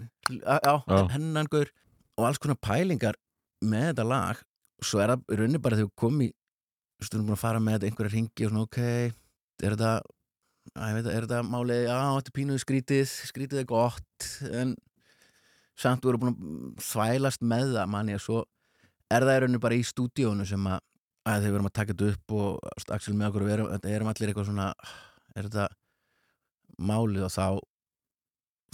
[0.40, 1.02] á, á Já.
[1.12, 1.68] hennangur
[2.16, 3.18] og alls konar pælingar
[3.60, 4.40] með þetta lag
[4.84, 7.36] svo er það í rauninni bara þegar við komum í þú veist, við erum búin
[7.36, 8.80] að fara með þetta einhverja ringi og svona ok,
[9.66, 9.92] er þetta
[10.74, 14.74] að, er þetta málið, já, þetta er pínuð skrítið skrítið er gott en
[15.76, 18.43] samt við erum búin að þvælast með það manni að svo
[19.12, 20.80] er það í rauninni bara í stúdíónu sem að,
[21.28, 23.56] að þegar við erum að taka þetta upp og þú Axel með okkur og við
[23.56, 24.68] erum, erum allir eitthvað svona
[25.36, 25.66] er þetta
[26.76, 27.47] málið og þá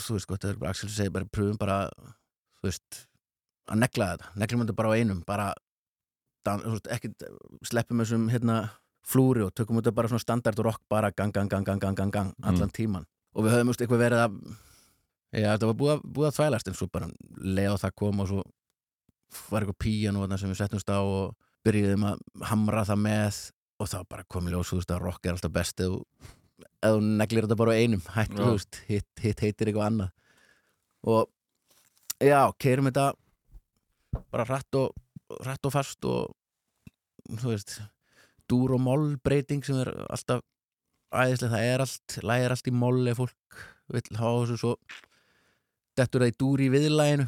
[0.02, 1.80] þú veist, gott, Axel segir bara pröfum bara
[2.60, 3.02] þú veist,
[3.70, 5.50] að negla þetta neglum þetta bara á einum bara
[6.42, 7.26] þú ekkit,
[7.68, 8.62] sleppum þessum hérna
[9.06, 12.10] flúri og tökum þetta bara svona standard rock bara gang, gang, gang, gang, gang, gang,
[12.12, 14.36] gang allan tíman og við höfum eitthvað verið að
[15.32, 17.08] já, þetta var búið, að- búið að þvælast en svo bara
[17.40, 18.42] leið og það kom og svo
[19.50, 21.34] var eitthvað píano þarna sem við settumst á og
[21.64, 23.38] byrjuðum að hamra það með
[23.80, 26.04] og þá bara komið ljós, þú veist, að rock er alltaf best þú-
[26.82, 28.02] ef þú neglir þetta bara á einum.
[28.14, 30.10] Hættu, þú veist, hitt, hitt heitir eitthvað annað.
[31.02, 31.28] Og
[32.20, 33.14] já, keirum þetta
[34.30, 34.92] bara hratt og,
[35.42, 36.34] hratt og fast og
[37.40, 37.80] þú veist
[38.52, 40.42] dúr og moll breyting sem er alltaf
[41.12, 43.58] æðislega, það er allt lægir allt í moll ef fólk
[43.92, 44.74] vill hafa þessu svo
[45.98, 47.26] dettur það í dúr í viðlæginu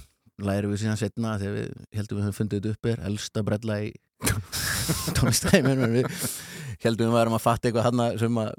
[0.48, 3.76] lærum við síðan setna þegar við heldum við höfum fundið þetta upp er elsta brella
[3.84, 3.90] í
[5.18, 6.08] tónlistæmin en við
[6.84, 8.54] heldum við varum að fatta eitthvað hann sem að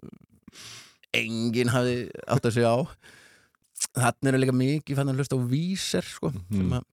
[1.16, 1.96] enginn hafi
[2.28, 2.80] átt að segja á.
[3.96, 6.74] Þannig er líka mikið fann að hlusta á víser sko, sem Mhm.
[6.80, 6.84] að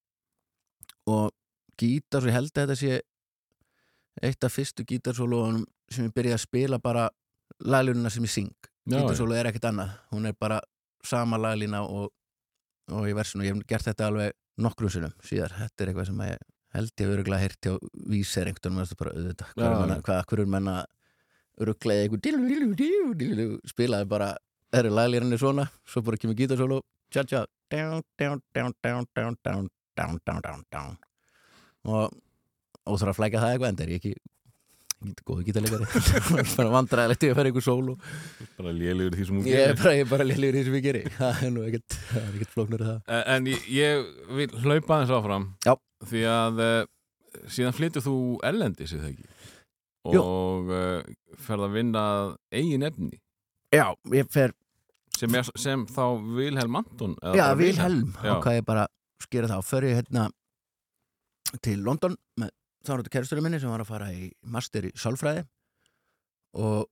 [1.12, 1.32] og
[1.81, 3.01] gítar, svo ég held að þetta sé
[4.20, 7.09] eitt af fyrstu gítarsólóðunum sem ég byrjaði að spila bara
[7.64, 8.70] laglunina sem ég syng.
[8.89, 10.60] Gítarsóló er ekkert annað, hún er bara
[11.06, 12.10] sama laglína og,
[12.93, 16.24] og í versinu, ég hef gert þetta alveg nokkrum sinnum síðar, þetta er eitthvað sem
[16.28, 17.74] ég held ég hef öruglega heyrt hjá
[18.09, 18.98] víser einhvern veginn.
[18.98, 19.48] Bara auðvitað,
[20.06, 20.76] hvað er menna,
[21.60, 22.22] öruglega eitthvað
[23.68, 24.32] spilaði bara
[24.72, 26.80] er laglýran er svona svo bara kemur gítarsólu
[27.12, 29.68] tja tja down, down, down, down, down, down,
[30.24, 30.97] down, down, down
[31.84, 32.14] og
[32.86, 34.14] og þarf að flækja það eitthvað en það er ekki
[35.26, 35.86] góðu gítarleikari.
[36.59, 38.04] Bara vandræðilegt ég að fara einhver sól og
[38.59, 39.78] bara lélugur því sem hún er gerir.
[39.82, 41.02] bara, ég er bara lélegur í því sem ég geri.
[41.16, 43.00] Það er nú ekkert, er ekkert flóknur það.
[43.09, 44.06] Eh, En ég, ég
[44.38, 45.48] vil hlaupa aðeins áfram.
[45.66, 45.74] Já.
[46.12, 46.78] Því að uh,
[47.56, 48.14] síðan flyttur þú
[48.46, 49.28] erlendis eða ekki.
[50.12, 52.04] Og uh, ferð að vinna
[52.54, 53.18] eigin efni.
[53.74, 54.54] Já, ég fer,
[55.18, 56.04] sem, er, sem þá
[56.36, 58.10] Vilhelm Anton já, bara Vilhelm.
[58.22, 58.86] Og hvað ég bara
[59.22, 60.28] skera fer ég hérna
[61.62, 62.50] til London með
[62.86, 65.44] þáratu kæristurinn minni sem var að fara í master í sálfræði
[66.62, 66.88] og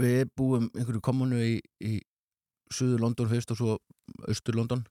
[0.00, 2.00] við búum einhverju kommunu í, í
[2.72, 3.76] suður London fyrst og svo
[4.28, 4.84] austur London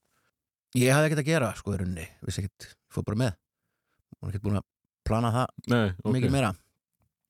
[0.77, 3.37] ég hafði ekkert að gera sko í rauninni, vissi ekkert, fór bara með.
[4.19, 4.67] Og ekkert búin að
[5.07, 6.11] plana það Nei, ok.
[6.13, 6.51] mikið meira.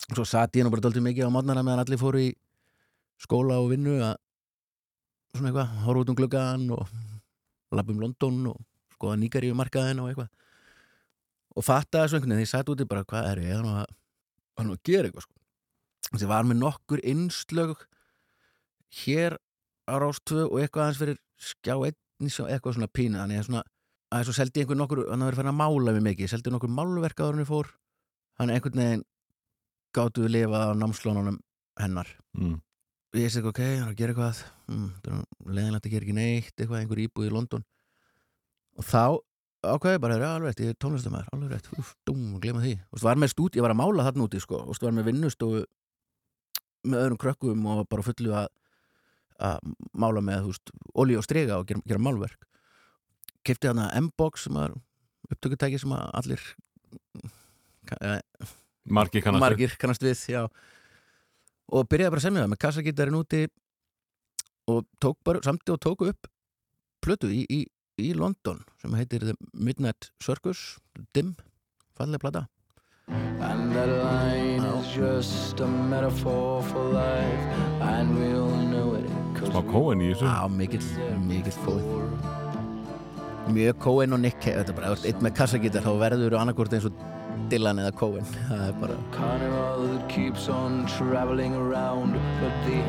[0.09, 2.33] Og svo satt ég nú bara dálítið mikið á mótnana meðan allir fóru í
[3.19, 4.17] skóla og vinnu að
[5.35, 8.59] svona eitthvað, horfa út um gluggan og labba um London og
[8.95, 10.31] skoða nýgaríu markaðin og eitthvað
[11.59, 13.95] og fatta þessu einhvern veginn, því ég satt úti bara hvað er ég, þannig að,
[14.59, 15.35] að, að gera eitthvað sko.
[16.09, 17.83] þessi var með nokkur innslög
[19.03, 19.35] hér
[19.89, 21.97] á Rástvö og eitthvað aðeins fyrir skjá einn
[22.29, 23.63] eitthvað svona pína þannig að svona,
[24.13, 26.73] að svo seldi ég einhver nokkur hann var fyrir að mála mig mikið, seldi nokkur
[26.73, 27.69] málverk en ég fór.
[28.39, 29.05] Hann einhvern veginn
[29.95, 31.39] gáttu við lifað á námslónunum
[31.79, 32.09] hennar.
[32.37, 32.59] Mm.
[33.09, 34.43] og ég segi ok, hann er að gera eitthvað.
[34.69, 37.65] Mm, það er leðinlegt að gera ekki neitt eitthvað, einhver íbúð í London.
[38.79, 39.03] Og þá
[39.63, 43.03] ákveði bara, já, alveg rétt, ég er tónlistamæður alveg rétt, úf, dum, glema því og
[43.03, 45.65] var með stúd, ég var að mála þarna úti, sko og var með vinnustofu
[46.87, 48.47] með öðrum krökkum og bara fullu að
[49.39, 50.49] að mála með,
[50.99, 52.47] olí og strega og gera, gera málverk
[53.47, 54.73] kefti hann að M-box sem var
[55.29, 56.43] upptökutæki sem að allir
[58.01, 58.19] eh,
[58.89, 59.45] Margir kannast við.
[59.45, 60.41] margir kannast við já.
[61.71, 63.41] og byrjaði bara að semja það með kassagítarinn úti
[64.69, 66.29] og tók bara samti og tóku upp
[67.03, 67.61] plötu í, í,
[67.99, 70.79] í London sem heitir The Midnight Circus
[71.13, 71.35] Dim,
[71.97, 72.47] fallega plata.
[73.09, 77.45] And that line is just a metaphor for life,
[77.81, 79.07] and we'll know it.
[79.35, 80.27] 'cause Smá kóin í þessu.
[80.27, 80.85] Á mikill,
[81.25, 82.38] mikill kóin
[83.53, 85.91] mjög kóin og Nick Cave þetta er bara, ef þú ert einn með kassagítar þá
[86.03, 87.07] verður þú annarkvort eins og
[87.49, 88.95] Dylan eða kóin það er bara,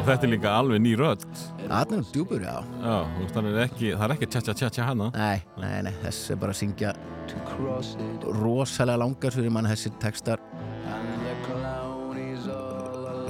[0.01, 1.25] Og þetta er líka alveg ný rödd.
[1.63, 2.57] Það er djúpur, já.
[2.83, 2.97] Já,
[3.33, 5.09] það er ekki, það er ekki tja tja tja tja hana.
[5.17, 6.93] Nei, nei, nei, þess er bara að syngja
[8.41, 10.43] rosalega langar fyrir mann þessi textar.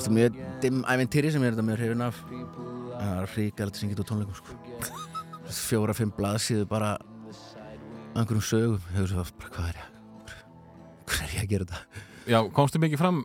[0.00, 2.24] Þetta er mjög dimm æventýri sem ég er þetta mjög hrifin af.
[2.30, 4.58] Það er ríkalegt að syngja þetta á tónleikum sko.
[5.50, 6.94] Fjóra, fimm blaðsíðu bara
[8.14, 10.34] einhverjum sögum Hefur svo bara hvað er ég
[11.10, 12.06] Hvað er ég að gera þetta?
[12.30, 13.22] Já, komstu mikið fram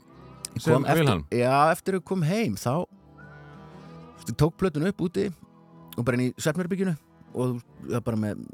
[0.57, 1.25] sem Vilhelm?
[1.35, 2.85] Já, eftir að kom heim þá
[4.25, 5.27] ég tók plötun upp úti
[5.95, 6.95] og bara inn í Svefnherbygginu
[7.35, 8.45] og það bara með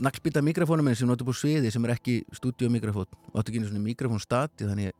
[0.00, 3.08] naglbýta mikrofónum minn sem notur búið sviði sem er ekki stúdíómikrofón.
[3.32, 4.96] Og áttu ekki einu svona mikrofón stati þannig ég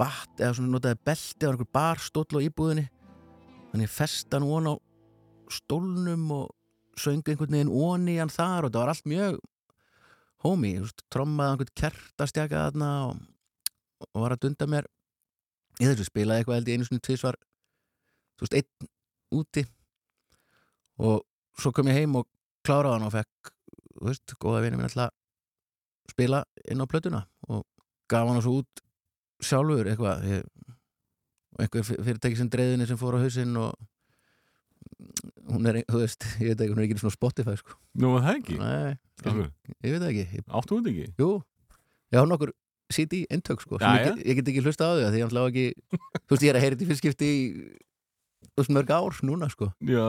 [0.00, 2.86] batt eða svona notaði belti á einhver bar stóll á íbúðinni.
[3.72, 4.74] Þannig ég festa hann von á
[5.52, 6.48] stólnum og
[7.00, 9.38] söng einhvern veginn onni hann þar og það var allt mjög
[10.44, 13.20] veist, trommaði einhvern kertastjaka þarna og,
[14.14, 14.88] og var að dunda mér.
[15.80, 17.36] Í þessu spilaði eitthvað held ég einu svona tvisvar
[18.40, 18.90] þú veist, einn
[19.40, 19.64] úti.
[21.00, 21.22] Og
[21.60, 22.28] svo kom ég heim og
[22.66, 23.52] kláraði hann og fekk
[23.96, 25.16] þú veist, góða vinur minn alltaf
[26.10, 26.40] spila
[26.72, 27.62] inn á plötuna og
[28.10, 28.80] gaf hann svo út
[29.44, 30.42] sjálfur eitthvað ég,
[31.86, 33.76] fyr- fyrirtæki sem dreiðinni sem fór á hausinn og
[35.50, 37.76] hún er, þú veist, ég veit ekki, hún er ekki svona Spotify sko.
[38.00, 38.58] Nú, er það ekki?
[38.60, 39.50] Nei, Akkur,
[39.84, 40.42] ég veit ekki.
[40.48, 41.06] Áttu þetta ekki?
[41.20, 41.30] Jú,
[42.10, 42.54] ég hafa nokkur
[42.90, 45.28] CD eintök sko, Já, ég, get, ég get ekki hlusta á þau af því ég
[45.28, 45.66] ætla ekki,
[46.26, 47.44] þú veist, ég er að heyra þetta í fyrst skipti í
[48.58, 49.70] veist, mörg ár núna sko.
[49.86, 50.06] Já,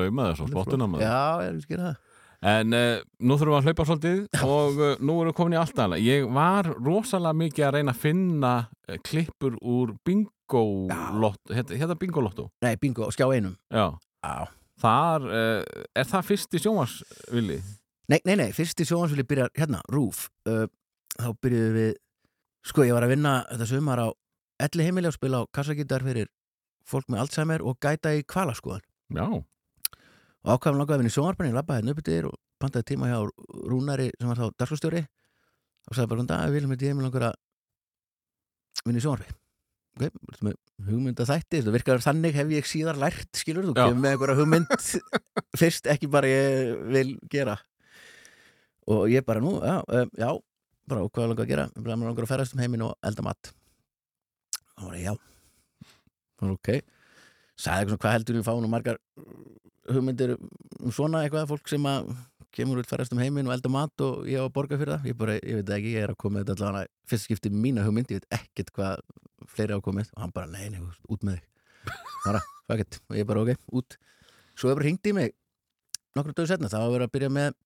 [0.00, 1.06] laumaði svo spottuna maður.
[1.06, 2.06] Já, ég vil skera það.
[2.50, 5.60] En uh, nú þurfum við að hlaupa svolítið og uh, nú erum við komin í
[5.60, 6.04] allt annað.
[6.06, 10.62] Ég var rosalega mikið að reyna að finna uh, klippur úr bingo
[11.20, 12.46] lotto, hérna, hérna bingo lotto.
[12.64, 13.58] Nei, bingo, skjá einum.
[13.68, 14.48] Já, Já.
[14.80, 17.60] þar, uh, er það fyrsti sjónvarsvili?
[18.10, 20.66] Nei, nei, nei, fyrst í sjóhansvili byrjar hérna, Rúf uh,
[21.16, 21.92] þá byrjuðum við
[22.66, 24.08] sko, ég var að vinna þetta sumar á
[24.66, 26.28] elli heimili og spila á kassagítar fyrir
[26.90, 28.84] fólk með Alzheimer og gæta í kvalaskoðan
[29.14, 32.88] Já, og ákvæðum langaði að vinna í sjónvarpinni, ég labbaði hérna upp yfir og pantaði
[32.90, 33.18] tíma hjá
[33.70, 35.04] Rúnari sem var þá dagskostjóri
[35.88, 37.38] og sagði bara, við viljum þetta ég mig langar að
[38.84, 39.38] vinna í sjónvarpi.
[39.96, 40.04] Ok,
[40.44, 44.38] með hugmynda þætti þetta virkar þannig hef ég síðar lært skilur, þú kemur með einhverja
[44.38, 44.70] hugmynd
[45.60, 47.56] fyrst ekki bara ég vil gera.
[48.90, 50.30] Og ég bara nú, já, um, já
[50.90, 52.96] bara og hvað langar að gera, ég bara mig langar að ferðast um heiminn og
[53.06, 53.52] elda mat.
[54.78, 55.12] Og bara já.
[56.40, 56.72] Bara ok.
[57.60, 58.98] Sagði eitthvað hvað heldur við fáum nú margar
[59.90, 62.10] hugmyndir um svona eitthvað fólk sem að
[62.54, 65.10] kemur út færast um heiminn og elda mat og ég á að borga fyrir það.
[65.10, 68.10] Ég, bara, ég veit ekki, ég er að koma þetta allavega fyrst skipti mína hugmynd,
[68.10, 69.04] ég veit ekkert hvað
[69.50, 71.94] fleiri ákomið og hann bara, nei, nei, út með þig.
[72.24, 72.42] Bara,
[72.76, 73.96] it, og ég bara, ok, út.
[74.58, 75.32] Svo bara hringt í mig
[76.16, 77.56] nokkrum döðu setna, það var að vera að byrja með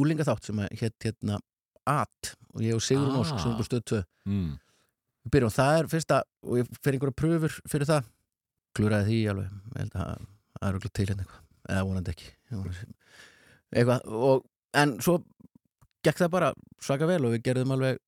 [0.00, 1.38] úlingaþátt sem að hétt hérna
[1.88, 3.22] AT og ég og Sigrun Ah.
[3.22, 4.52] Ósk sem er bara stöð 2 mm.
[5.24, 8.12] við byrjum, það er fyrsta og ég fer einhverja pröfur fyrir það.
[8.76, 10.26] Klúraði því alveg, ég held að
[10.56, 12.30] það er okkur til hérna eitthvað, eða vonandi ekki
[13.74, 14.44] eitthvað, og
[14.76, 15.18] en svo
[16.06, 17.98] gekk það bara svaka vel og við gerðum alveg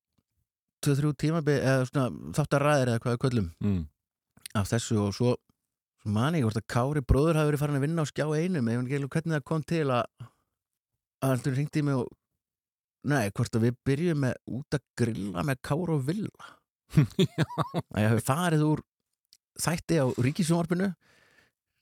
[0.85, 3.81] 2-3 tímabi, eða svona þáttaræðir eða hvað við köllum Mm.
[4.55, 5.33] af þessu og svo,
[6.01, 8.69] svo man ég hvort að Kári bróður hafi verið farin að vinna á skjá einum
[8.71, 10.05] alveg hvernig það kom til að
[11.19, 12.07] að hann ringdi mig og
[13.03, 16.47] nei, hvort að við byrjum með út að grilla með Kára og Villa
[17.93, 18.81] að ég hafi farið úr
[19.59, 20.87] þætti á ríkisjónvarpinu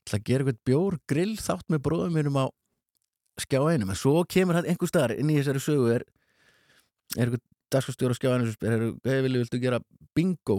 [0.08, 2.46] til að gera eitthvað bjór grill þátt með bróðum mínum á
[3.42, 6.04] skjá einum en svo kemur hann einhver staðar inn í þessari sögu er,
[7.16, 9.80] er eitthvað dagskastjóra skjá einum sem spyr, "Heyrðu, hey, vilju, viltu gera
[10.16, 10.58] bingo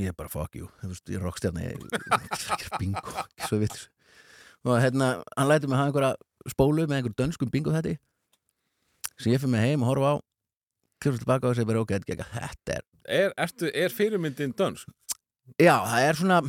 [0.00, 3.48] ég er bara fuck you veist, ég er rockstjarni ég er að gera bingo, ekki
[3.48, 3.88] svo vitt
[4.64, 6.14] og hérna, hann lætur mig hafa einhverja
[6.48, 7.98] spólu með einhver dönskum bingo þetta
[9.18, 10.16] sem ég fyrir mig heim og horfa á
[11.04, 14.88] kjörfum tilbaka og segir bara ok, þetta er er er, ertu, er fyrirmyndin dönsk?
[15.60, 16.40] já, það er svona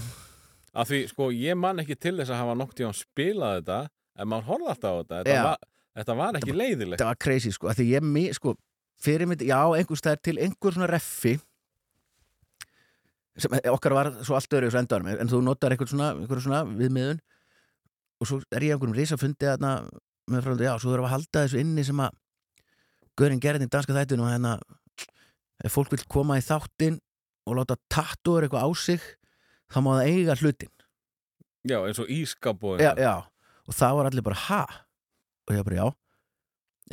[0.75, 3.77] Af því, sko, ég man ekki til þess að hafa nokt í hann spilað þetta
[4.15, 5.17] en maður horfði alltaf á þetta.
[5.19, 5.43] Þetta Já.
[5.47, 5.67] var,
[5.99, 8.55] þetta var ekki leiðilegt þetta var crazy sko, að því ég mi, sko,
[9.05, 11.35] fyrirmynd, já, einhvers það er til einhver svona reffi
[13.35, 14.71] sem okkar var svo allt öðru
[15.11, 17.19] en þú notar einhver svona, svona viðmiðun
[18.21, 19.73] og svo er ég einhverjum risafundi þarna
[20.31, 22.21] með frá, já, svo þurfum við að halda þessu inni sem að
[23.15, 24.55] Görin gerðin í danska þættinu og hérna
[25.63, 26.97] ef fólk vil koma í þáttin
[27.47, 29.05] og láta tattúur eitthvað á sig
[29.71, 30.73] þá má það eiga hlutin
[31.65, 33.13] Já, eins og ískap og já, já,
[33.65, 34.63] og það var allir bara ha?
[35.45, 35.87] Og ég bara já.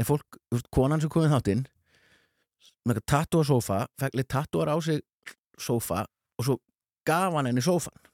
[0.01, 1.67] En fólk, þú veist, konan sem kom í þáttinn
[2.83, 5.03] með eitthvað tattú á sófa fekk litt tattúar á sig
[5.61, 6.07] sófa
[6.39, 6.57] og svo
[7.07, 8.09] gaf hann henni sófan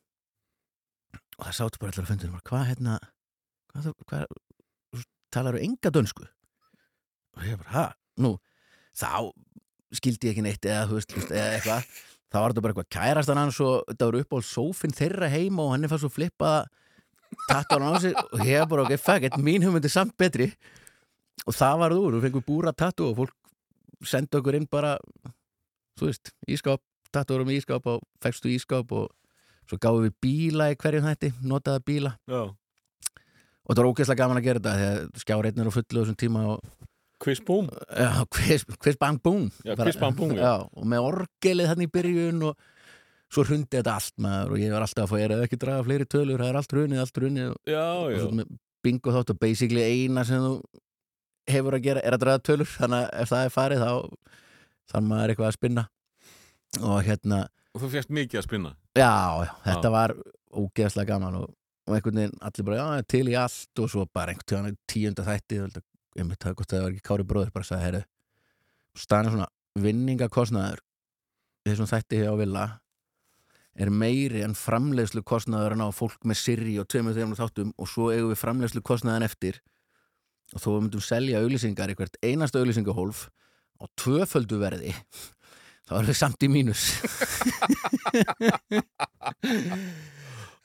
[1.38, 2.98] og það sáttu bara allir að fundinu hvað hérna
[3.72, 4.26] hvað, hvað,
[4.90, 6.26] þú veist, talar enga dönsku?
[7.38, 7.86] Og ég bara, ha,
[8.20, 8.34] nú
[8.98, 9.30] þá
[9.94, 11.98] skildi ég ekki neitt eða, þú veist, eða eitthvað.
[12.28, 15.64] Þá var þetta bara eitthvað kærastan hans og þetta var upp á sófinn þeirra heima
[15.64, 16.50] og henni fannst svo flippa
[17.48, 20.50] tattu hann á sig og ég bara, ok, fuck it, mín hugmynd er samt betri
[21.46, 24.96] og það var úr, við fengum búra tattu og fólk sendi okkur inn bara
[25.98, 26.80] þú veist, ískáp,
[27.12, 29.08] tattu um ískáp og fækstu ískáp og
[29.68, 32.42] svo gáðum við bíla í hverjum þætti notaða bíla já.
[32.48, 36.44] og það var ógeðslega gaman að gera þetta þegar skjáreitnir og fullu á þessum tíma
[36.54, 36.60] og
[37.18, 37.66] Quiz boom
[38.78, 40.42] quiz bang boom Já, Bara- quiz bang boom, já.
[40.44, 42.68] já Og með orgelið þannig í byrjun og
[43.32, 45.86] svo hrundi þetta allt maður og ég var alltaf að er það ekki að draga
[45.88, 46.42] fleiri tölur?
[46.42, 47.50] Það er allt hrunið, allt hrunið.
[47.50, 50.54] Og, bingo þátt og basically eina sem þú
[51.50, 52.72] hefur að gera er að draga tölur.
[52.78, 53.92] Þannig að ef það er farið þá
[54.92, 55.86] þannig maður eitthvað að spinna.
[56.80, 57.44] Og hérna,
[57.76, 58.74] Og þú fjast mikið að spinna?
[58.96, 59.12] Já,
[59.44, 59.94] já þetta Já.
[59.94, 60.14] var
[60.58, 61.52] ógeðslega gaman og,
[61.88, 63.82] og einhvern veginn allir bara, já, til í allt.
[63.84, 65.60] Og svo bara einhvern tíðan tíunda þætti
[66.18, 68.02] ég myndi að það var ekki Kári bróður bara sagði, herru,
[68.98, 69.48] staðan er svona
[69.78, 70.82] vinningakostnaður
[71.68, 72.64] þessum þætti hjá Villa
[73.78, 77.86] er meiri en framleiðslu kostnaður að ná fólk með sirri og tveimur þeimur þáttum og
[77.90, 79.54] svo eigum við framleiðslu kostnaðan eftir.
[80.54, 83.18] Og þó við myndum selja auglýsingar í hvert einasta auglýsingahólf
[83.78, 84.94] á tvöföldu verði
[85.88, 86.82] þá erum við samt í mínus.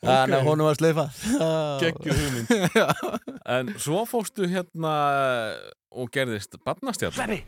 [0.04, 1.06] Þannig að honum var sleifa
[1.82, 2.48] Gekkju hugmynd.
[3.54, 4.92] En svo fóstu hérna
[5.94, 7.38] og gerðist barnastjarn Sveppi!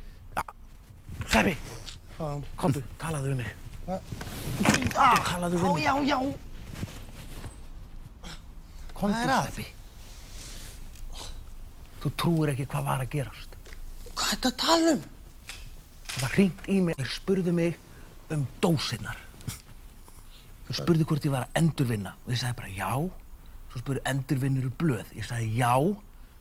[1.26, 1.54] Sveppi!
[2.56, 5.84] Komdu, talaðu um mig Um mig.
[5.84, 6.18] Já, já,
[8.96, 9.44] Komdu, Hvað er að?
[9.50, 9.66] Sveppi
[12.00, 13.54] Þú trúir ekki hvað var að gerast.
[14.14, 15.04] Hvað er þetta að tala um?
[16.06, 17.78] Það var hringt í mig Þeir spurðu mig
[18.34, 19.22] um dósinnar
[20.66, 22.12] Þú spurðu hvort ég var að endurvinna.
[22.24, 22.90] Og ég sagði bara já.
[23.70, 25.12] Svo spurðu endurvinnur blöð?
[25.14, 25.74] Ég sagði já.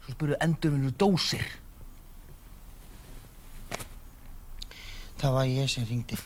[0.06, 1.46] Svo spurðu endurvinnur dósir?
[5.22, 6.18] Það var ég sem ringdi.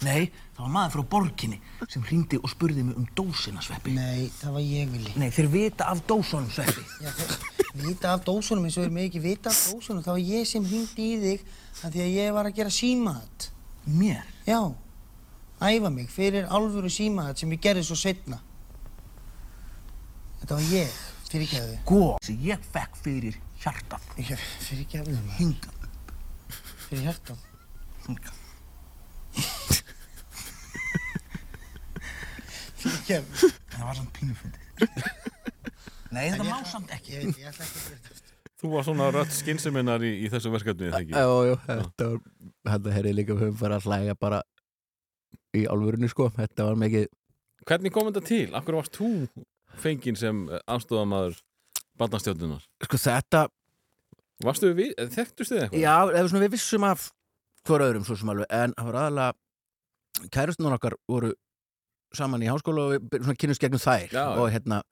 [0.00, 1.58] Nei, það var maður frá borginni
[1.92, 5.12] sem hringdi og spurði mig um dósina, Sveppi Nei, það var ég, Vili.
[5.20, 9.10] Nei, þeir vita af dósunum, Sveppi Já, þeir vita af dósunum eins og þeir mig
[9.10, 10.04] ekki vita af dósunum.
[10.06, 11.44] Það var ég sem ringdi í þig
[11.84, 13.50] af því að ég var að gera símaðat.
[14.00, 14.24] Mér?
[14.48, 14.60] Já,
[15.68, 18.40] æfa mig fyrir alvöru símaðat sem ég gerði svo setna.
[20.40, 20.98] Þetta var ég,
[21.28, 21.78] fyrirgefðu.
[21.92, 25.74] Góð sem ég fekk fyrir hjartað Ég fyrirgefðu maður, Hingað
[26.88, 27.48] fyrir hjartan.
[28.06, 28.38] Fyrirgefðu.
[32.84, 34.60] Það var svona pínufundið.
[36.10, 37.12] Nei, þetta má samt ekki.
[37.14, 38.26] Ég veit, ég ætla ekki að gera þetta.
[38.60, 41.14] Þú var svona rödd skynseminar í, í þessu verkefni, eða ekki?
[41.16, 42.18] Já, já, þetta var,
[42.70, 44.40] þetta herri líka við höfum farið að hlæga bara
[45.56, 47.06] í álfurinu sko, þetta var mikið
[47.70, 48.42] Hvernig kom þetta til?
[48.56, 49.08] Akkur varst þú
[49.80, 51.38] fenginn sem aðstofamaður
[52.00, 52.62] barnastjórnunar?
[52.84, 53.46] sko þetta,
[54.44, 55.80] Varstu við, þekktust þið eitthvað?
[55.84, 57.06] já, eða svona við vissum af
[57.68, 61.32] hver öðrum svo sem alveg, en það var aðalega kærustunar okkar voru
[62.16, 64.82] saman í háskóla og kynnust gegnum þær Já, og hérna,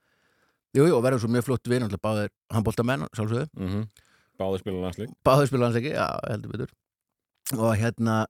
[0.76, 3.88] jú, jú, og verðum svo mjög flott við náttúrulega báðir handbóltamenn, sjálfsögðu Mm -hmm.
[4.38, 6.70] Báði spila landsleik báðir spila hans ekki, já, heldur betur
[7.58, 8.26] og hérna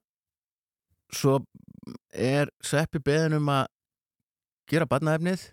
[1.13, 1.39] svo
[2.13, 3.65] er Sveppi beðin um að
[4.69, 5.51] gera barnaefnið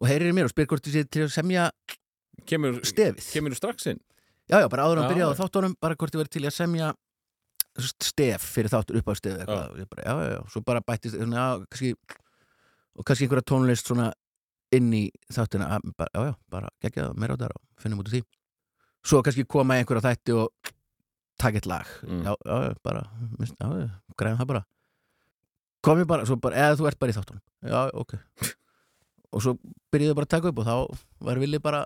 [0.00, 1.70] og heyrir mér og spyr hvort þið sé til að semja
[2.46, 4.00] Kemur, stefið kemur þú strax inn?
[4.48, 6.46] já, já, bara áður en Já, að byrja á þáttunum bara hvort þið verið til
[6.46, 6.94] að semja
[7.78, 9.44] stef fyrir þáttur upp á stef Já.
[9.76, 9.84] já.
[9.90, 11.94] Bara, já, já, svo bara bættist já, kannski,
[12.98, 14.10] og kannski einhverja tónlist svona
[14.74, 15.68] inn í þáttina.
[15.76, 18.22] Að, bara, já, já, bara gegja það meira á það og finnum út af því.
[19.06, 20.72] Svo kannski koma einhverja þætti og
[21.40, 21.88] taka eitt lag.
[22.04, 22.22] Mm.
[22.28, 23.02] já, já, bara,
[23.40, 23.88] já,
[24.20, 24.64] græðum það bara.
[25.80, 27.42] Komi bara, bara, eða þú ert bara í þáttunum.
[27.64, 28.16] Já, ok.
[29.30, 29.52] Og svo
[29.94, 31.84] byrjuðu bara að taka upp og þá var villi bara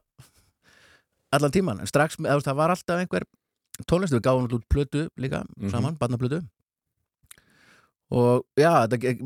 [1.34, 3.26] allan tíman, en strax, það var alltaf einhver
[3.90, 5.70] tónlist, við gáum út plötu líka Mhm.
[5.70, 6.40] saman, barnaplötu.
[8.14, 9.18] Og já, þetta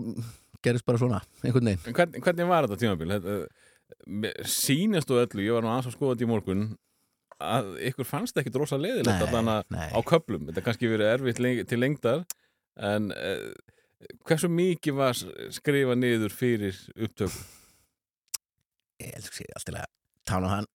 [0.65, 1.97] gerist bara svona, einhvern veginn.
[1.97, 3.39] Hvern, hvernig var þetta
[4.07, 6.65] mér- sýnist og öllu, ég var nú aðeins að skoða þetta í morgun
[7.39, 11.78] að ykkur fannst ekki drosa leiðilegt allan á köplum, þetta kannski verið erfitt leng til
[11.78, 12.25] lengdar
[12.83, 13.53] en uh,
[14.27, 15.15] hversu mikið var
[15.55, 17.39] skrifa niður fyrir upptöku?
[18.99, 19.93] ég held að sé alltaf að
[20.27, 20.69] tala um hann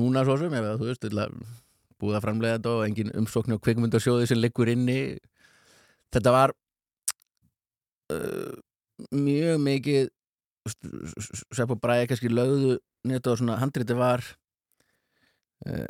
[0.00, 1.36] núna svo sem, ef að þú veist til að
[2.00, 5.18] búið að framlega þetta og engin umsókn og kvikmyndasjóði sem liggur inni.
[6.14, 6.54] Þetta var
[8.14, 8.54] uh,
[9.14, 10.10] mjög mikið
[11.56, 12.74] Sepp og Bræði kannski lögðu
[13.08, 14.22] nýtt og svona handriti var
[15.66, 15.86] uh,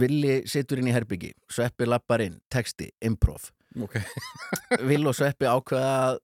[0.00, 3.50] Villi situr inn í herbyggi Sveppi lappar inn, texti, improv.
[3.78, 3.96] Ok,
[4.90, 6.20] Vill og Sveppi ákveða að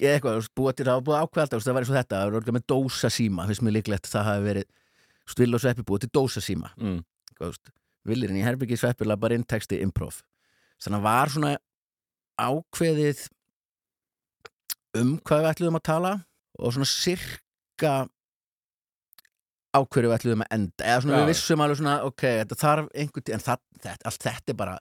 [0.00, 2.36] eða eitthvað, búa til það búið ákveða alltaf, það var eins og þetta, það var
[2.36, 4.70] örugglega með dósa síma finnst mér líklegt að það hafi verið
[5.38, 6.72] Vill og Sveppi búið til dósa síma.
[6.80, 7.02] Mm.
[8.08, 10.22] Villirinn í herbyggi Sveppi lappar inn, texti, improv.
[10.82, 11.52] Þannig að var svona
[12.40, 13.20] ákveðið
[14.98, 16.14] um hvað við ætluðum að tala
[16.58, 17.92] og svona sirka
[19.70, 21.20] á hverju við ætluðum að enda eða svona Já.
[21.20, 24.58] við vissum alveg svona ok, þetta þarf einhvern tíð en það, þetta, allt þetta er
[24.58, 24.76] bara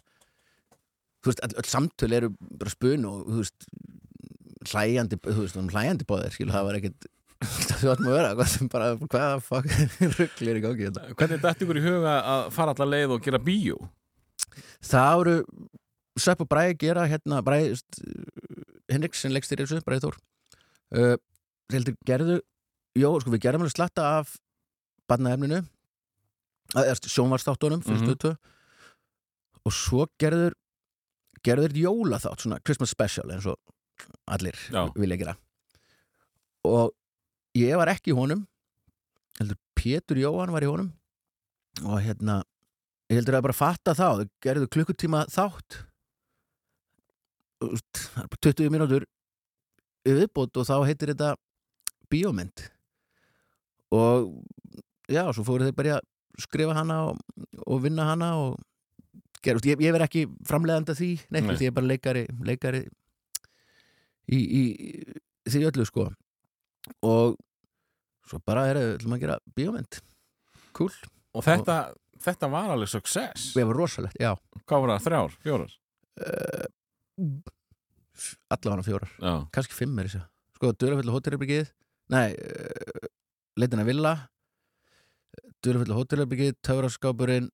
[1.20, 3.70] þú veist, öll, öll samtöl eru bara spun og þú veist
[4.70, 7.10] hlæjandi, þú veist, um hlæjandi bóðir skilu, það var ekkert
[7.80, 9.70] þú ætlum að vera, bara hvaða fuck
[10.18, 13.42] rugglir í gangi þetta hvernig dætti ykkur í huga að fara allar leið og gera
[13.44, 13.78] bíó?
[14.82, 15.38] það voru
[16.20, 17.78] Sepp og Bræði gera hérna Bræði
[18.90, 20.18] Henriks sem leggst í þessu, Bræði Þór
[20.98, 21.18] uh,
[21.74, 22.40] heldur gerðu
[22.98, 24.36] jó, sko við gerðum alveg slatta af
[25.10, 25.64] barnaefninu
[27.10, 28.10] sjónvarstáttunum fyrir Mhm.
[28.10, 28.38] mm -hmm.
[29.66, 30.54] og svo gerður
[31.44, 33.58] gerður jólaþátt, svona Christmas special eins og
[34.28, 34.92] allir Já.
[34.96, 35.36] vilja gera
[36.66, 36.94] og
[37.56, 38.48] ég var ekki í honum
[39.40, 40.92] heldur Pétur Jóhann var í honum
[41.86, 42.44] og hérna
[43.10, 45.86] ég heldur að bara fatta þá, þau gerðu klukkutíma þátt
[47.00, 49.06] Þú veist, það er bara 20 mínútur
[50.08, 51.34] viðbót og þá heitir þetta
[52.10, 52.64] bíómynd
[53.96, 54.30] og
[55.10, 56.08] já, svo fóru þeir bara að
[56.40, 57.20] skrifa hana og,
[57.66, 58.60] og vinna hana og
[59.44, 61.58] gera, ég, ég verð ekki framleiðandi að því, neitt, Nei.
[61.60, 62.82] ég er bara leikari leikari
[64.30, 66.08] í, í, í því öllu sko
[67.06, 67.38] og
[68.30, 70.02] svo bara er það að gera bíómynd
[70.78, 70.94] cool,
[71.36, 71.92] Og þetta,
[72.24, 74.32] þetta var alveg success við erum rosalegt, já
[74.64, 75.06] Hvað var það?
[75.08, 75.40] Þrjár?
[75.44, 75.80] Fjórar?
[76.24, 76.68] uh,
[78.52, 80.22] allavega fjórar Já, kannski fimm er þessu
[80.58, 81.70] sko, Durafull hótelherbyggið
[82.14, 83.08] nei, uh,
[83.60, 84.14] leitin að villa
[85.64, 87.50] Durafull hótelherbyggið Töfraskápurinn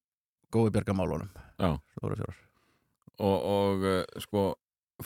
[0.53, 1.29] Gói bjargamálunum
[1.59, 1.71] Já.
[1.95, 2.37] Fjórar, fjórar.
[3.19, 4.45] og, og uh, sko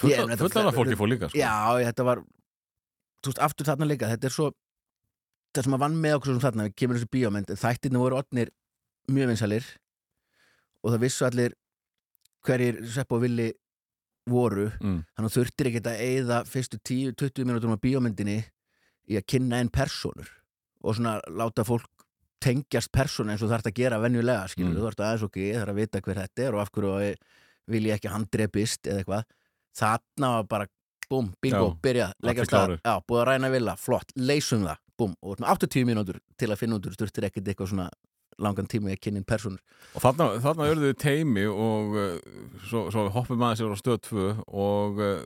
[0.05, 1.39] Ég- þetta- fullana fólki fór líka sko.
[1.39, 1.49] já,
[1.89, 2.19] þetta var
[3.23, 4.49] þú veist, aftur þarna líka, þetta er svo
[5.55, 8.51] það sem að vann með okkur sem þarna við kemur þessu bíómynd, þættirni voru odnir
[9.09, 9.65] mjög vinsalir
[10.85, 11.55] og það vissu allir
[12.45, 13.47] hverjir Sepp og Villi
[14.29, 14.99] voru mm.
[15.15, 18.39] þannig þurftir ekki að eyða fyrstu 10-20 minútur á bíómyndinni
[19.09, 20.29] í að kynna einn personur
[20.83, 21.87] og svona láta fólk
[22.43, 24.75] tengjast persónu eins og það ert að gera venjulega Mm.
[24.75, 27.15] þú ert aðeins ok, það er að vita hver þetta er og af hverju
[27.69, 29.23] vil ég ekki handrepist eða eitthvað.
[29.79, 30.67] Þarna var bara,
[31.09, 35.29] búm, bingo, byrja leggja stað, já, búið að ræna villa, flott leysum það, búm, og
[35.29, 37.89] þú ert með 80 mínútur til að finna út þurftir ekkert eitthvað svona
[38.41, 39.61] langan tíma í að kynna inn personur
[39.95, 42.11] Og þarna, þarna örðuðu teimi og uh,
[42.69, 44.27] svo, svo hoppum aðeins yfir á stöð 2
[44.65, 45.17] og uh,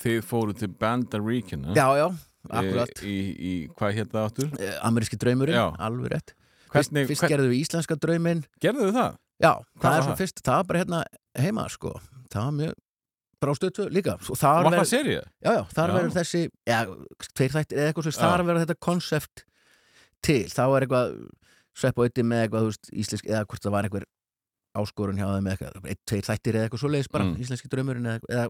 [0.00, 2.06] þið fóru til Bandaríkina já, já,
[2.50, 3.02] akkurat.
[3.04, 4.52] í, í hvað hétt það áttur?
[4.60, 6.34] Eh, Ameríski draumurinn, alveg rétt.
[6.70, 8.44] Hvernig, Fyrst, hvern, gerðum við íslenska drauminn.
[8.62, 9.18] Gerðu þið það?
[9.40, 10.20] Já, Hvað það var er svo það?
[10.22, 11.00] fyrst, það var bara hérna
[11.42, 11.92] heima sko,
[12.32, 12.78] það var mjög
[13.40, 15.14] bara á stötu líka, og Var þar það serið?
[15.16, 16.78] já, já, þar verður þessi já,
[17.40, 19.44] tveir þættir eða eitthvað svo, þar verður þetta konsept
[20.26, 21.14] til, þá er eitthvað
[21.80, 24.06] svepp og eitthvað með eitthvað, þú veist, íslensk eða hvort það var einhver
[24.80, 27.36] áskorun hjá þeim eða eitthvað, eitt, tveir þættir eða eitthvað svo leiðis bara, Mm.
[27.42, 28.46] íslenski draumurinn eða, eða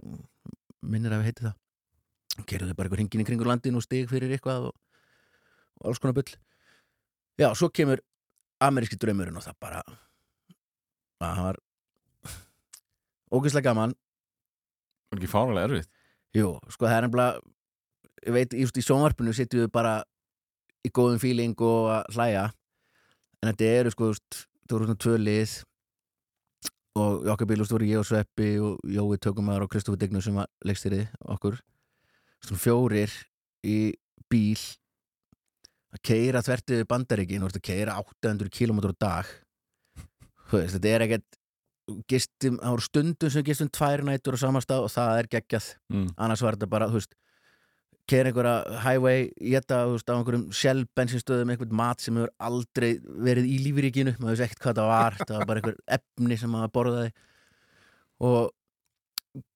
[0.83, 4.09] minnir að við heiti það gerðu þau bara eitthvað hringin í kringur landin og stig
[4.11, 4.75] fyrir eitthvað og,
[5.81, 6.31] og alls konar bull
[7.41, 8.01] já, svo kemur
[8.61, 9.81] ameríski draumurinn og það bara
[11.21, 11.61] að hann var
[13.33, 13.95] ógeðslega gaman
[15.11, 15.91] Var ekki fáralega erfitt?
[16.37, 17.41] jú, sko það er nefnilega
[18.29, 19.95] ég veit, just í sjónvarpinu sitjum við bara
[20.87, 22.45] í góðum fíling og að hlæja
[23.41, 24.13] en þetta eru sko,
[24.69, 25.57] þú voru svona tvö lið
[27.01, 30.25] og okkar bíl, þú veist, voru ég og Sveppi og Jói Tökumar og Kristofur Dignur
[30.25, 31.61] sem að leikstýri okkur.
[32.45, 33.15] Svona fjórir
[33.67, 33.79] í
[34.31, 34.59] bíl
[35.91, 39.31] að keira þvertið bandaríkin, að keira 800 km á dag.
[40.51, 41.39] Veist, þetta er ekkert
[42.11, 45.73] gistum, það voru stundum sem gistum tvær nætur á samastað og það er geggjað.
[45.91, 46.09] Mm.
[46.17, 47.17] annars var þetta bara, þú veist
[48.11, 52.89] keira einhverja highway í þetta, á einhverjum shell bensinstöðum, einhvern mat sem hefur aldrei
[53.27, 56.53] verið í lífríkinu maður veist ekkert hvað það var, það var bara einhver efni sem
[56.55, 57.13] maður borðaði.
[58.29, 58.51] Og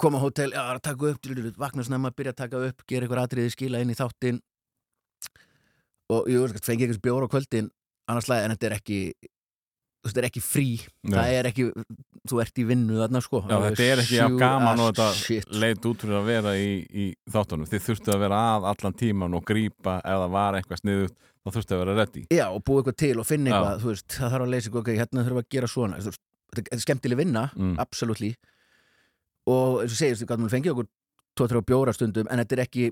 [0.00, 3.22] koma á hótel, já, að taka upp vakna snemma, byrja að taka upp, gera einhver
[3.24, 4.40] atriði skila inn í þáttinn.
[6.14, 7.72] Og jú, fengi einhvers bjór á kvöldin
[8.10, 8.98] annars lagi, en þetta er ekki
[10.04, 10.66] þetta er ekki frí.
[11.08, 11.66] Það er ekki,
[12.28, 13.40] þú ert í vinnu þarna sko.
[13.48, 15.48] Já, þetta er ekki af gaman og þetta shit.
[15.50, 17.68] leit út fyrir að vera í, í þáttunum.
[17.70, 21.50] Þið þurftu að vera að allan tíman og grípa ef það var eitthvað sniðut, þá
[21.58, 22.24] þurftu að vera ready.
[22.32, 24.92] Já, og búa eitthvað til og finna eitthvað, veist, það þarf að leysa eitthvað, ok,
[25.02, 26.20] hérna þurfum að gera svona, veist,
[26.54, 27.76] þetta er- skemmtileg vinna, Mm.
[27.78, 28.36] absolutt
[29.46, 30.86] og eins og segist, við gætum fengið okkur
[31.36, 32.90] 2-3 bjóra stundum, en þetta er ekki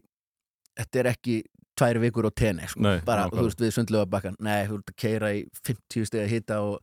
[0.76, 1.36] þetta er ekki
[1.78, 4.96] tvær vikur og tenni, sko, Nei, bara, veist, við sundlega bakkan, nei, þú veist, að
[5.00, 6.80] keira í 50 steg að hita og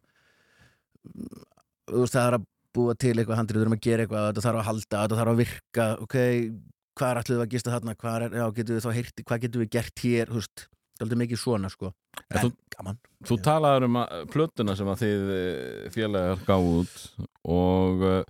[1.90, 2.48] þú veist, það er að
[2.78, 5.32] búa til eitthvað handrið, við þurfum að gera eitthvað, þetta þarf að halda, þetta þarf
[5.34, 6.18] að virka, ok,
[7.00, 9.64] hvað er allir að gista þarna, hvað er, já, getum við þá heyrti, hvað getum
[9.64, 11.92] við gert hér, þú veist, það er aldrei mikið svona, sko,
[12.30, 12.98] En þú- gaman.
[13.30, 16.96] Þú talaður um að, plötuna sem að þið eh, félagar gáðu út
[17.50, 18.24] og uh,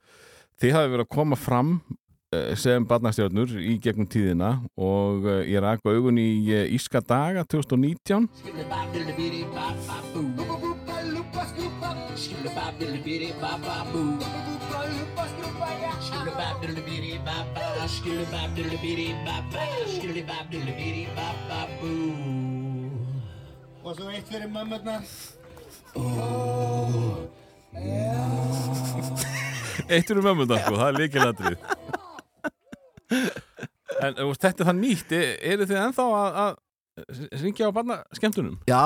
[0.61, 5.61] þið hafið verið að koma fram uh, sem barnastjörnur í gegnum tíðina og uh, ég
[5.65, 8.30] rak augun í uh, Íska daga 2019
[23.80, 25.06] Og svo eitt fyrir mömmurnar.
[29.90, 31.58] Eitt eru mömmundan sko, það er líkilatrið
[34.00, 38.60] En þetta er það nýtt e- eru þið ennþá að, að ringja á barnaskemmtunum?
[38.69, 38.84] Já,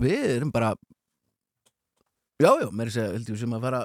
[0.00, 0.72] við erum bara
[2.42, 3.82] Já, já, mér er að segja, heldur við sem að fara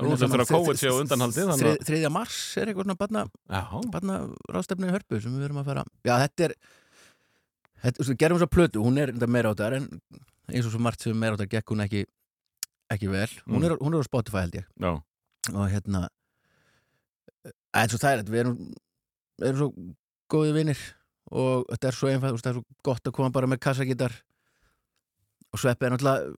[0.00, 3.00] Nú þetta er að COVID sé á undanhaldi Þriðja mars er eitthvað svona
[3.90, 4.14] barna,
[4.54, 6.54] ráðstefni í hörpu sem við erum að fara Já, þetta er
[7.82, 9.88] þetta, þú veist, Við gerum svo plötu, hún er meira á þetta en
[10.50, 12.04] eins og svo margt sem meira á þetta gekk hún ekki
[12.90, 13.66] ekki vel, hún Mm.
[13.68, 14.66] er, hún er á Spotify held ég.
[14.82, 14.90] Já,
[15.54, 16.08] og hérna
[17.74, 18.56] en svo það er þetta, við erum
[19.38, 19.68] við erum svo
[20.30, 20.80] góði vinnir
[21.30, 24.12] og þetta er svo veist, það er svo gott að koma bara með kassagítar.
[25.54, 26.34] Og sveppi er náttúrulega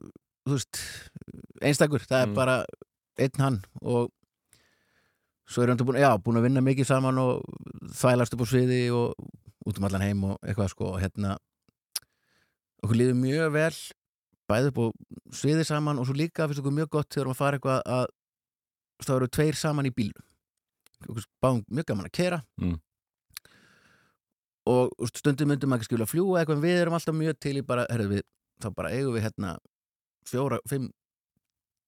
[0.46, 0.80] veist,
[1.62, 2.34] einstakur, það er Mm.
[2.34, 2.56] bara
[3.18, 4.10] einn hann og
[5.46, 7.42] svo erum við búin, já, búin að vinna mikið saman og
[7.92, 9.14] þvælast upp á sviði og
[9.66, 11.36] út um allan heim og eitthvað sko og hérna
[12.82, 13.76] okkur líður mjög vel
[14.50, 14.86] bæði upp á
[15.30, 18.06] sviði saman og svo líka finnst okkur mjög gott þegar að fara eitthvað að
[19.06, 20.24] þá eru tveir saman í bílum
[21.06, 22.80] okkur báðum mjög gaman að kera Mm.
[24.66, 27.56] og stundum myndum maður ekki skilja að fljúga eitthvað en við erum alltaf mjög til
[27.58, 28.22] í bara, herrðu við
[28.62, 29.56] þá bara eigum við hérna
[30.28, 30.90] fjóra, fimm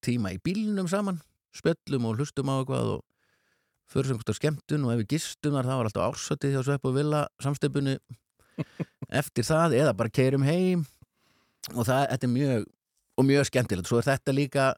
[0.05, 1.21] tíma í bílnum saman
[1.55, 3.03] spjöllum og hlustum á eitthvað og
[3.91, 6.89] fyrir sem á skemmtun og ef við gistum þar þá var alltaf ársötið hjá Svepp
[6.89, 7.99] og Villa samstöpunni
[9.21, 10.87] eftir það eða bara keirum heim
[11.75, 12.67] og það, þetta er mjög
[13.15, 14.73] og mjög skemmtilegt, svo er þetta líka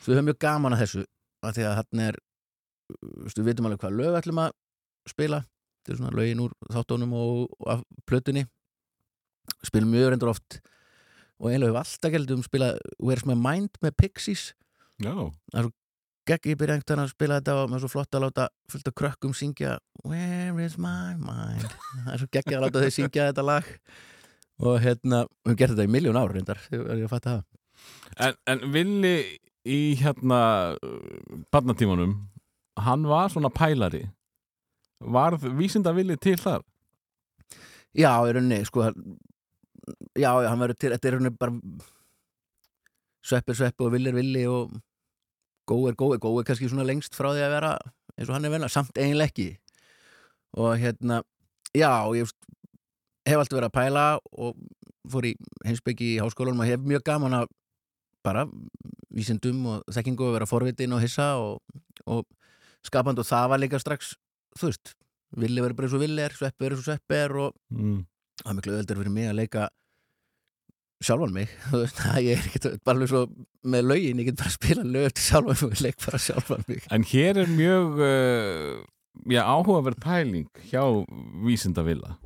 [0.00, 1.04] svo við höfum mjög gaman að þessu
[1.44, 2.18] af því að hann er
[3.34, 4.54] við vitum alveg hvað lög ætlum að
[5.10, 5.42] spila.
[5.82, 8.46] Þetta er svona lögin úr þáttónum og, og af plötunni.
[9.66, 10.58] Spilum mjög reyndur oft
[11.40, 12.68] og eiginlega við alltaf gældum spila
[13.02, 14.46] Where's My Mind með Pixies.
[15.02, 15.12] Já,
[16.26, 18.88] gegg ég byrja einhvern veginn að spila þetta og með svo flott að láta fullt
[18.90, 21.66] af krökkum syngja Where is my mind?
[22.04, 23.68] Það er svo gegg að láta þau syngja þetta lag.
[24.66, 27.44] Og hérna, við höfum gert þetta í miljón ár reyndar, þegar ég að fatta það.
[28.24, 29.14] En, en villi
[29.68, 30.38] í hérna
[31.52, 32.14] barnatímanum
[32.86, 34.06] hann var svona pælari.
[35.00, 36.64] Varð vísinda villi til þar?
[37.96, 39.16] Já, í rauninni, sko það-
[40.16, 41.52] Já, já, hann verður til, þetta er rauninni bara
[43.26, 44.74] Sveppir, sveppi og villir, villi og
[45.66, 47.72] góð er góð, góð er kannski svona lengst frá því að vera
[48.16, 49.48] eins og hann er venna, samt eiginlega ekki
[50.56, 51.20] og hérna
[51.76, 52.30] já, ég
[53.26, 54.60] hef alltaf verið að pæla og
[55.10, 55.34] fór í
[55.66, 57.50] heimsbyggi í háskólanum og hef mjög gaman að
[58.26, 58.46] bara
[59.14, 61.60] vísindum og þekkingu og vera forvitin og hissa og,
[62.06, 62.24] og
[62.86, 64.14] skapandi og það var líka strax
[64.58, 64.94] þú veist,
[65.36, 68.00] villi verður bara eins og villi er sveppi verður eins og sveppi er og mm.
[68.42, 69.68] Það er miklu öðeldur fyrir mig að leika
[71.04, 73.22] sjálfan mig þú veist, það ég er ekki bara alveg svo
[73.66, 76.68] með lögin, ég get bara að spila lög til sjálfan mig og leik bara sjálfan
[76.70, 76.84] mig.
[76.94, 78.84] En hér er mjög uh,
[79.32, 80.82] já, áhugaverð pæling hjá
[81.44, 82.16] vísindavilla.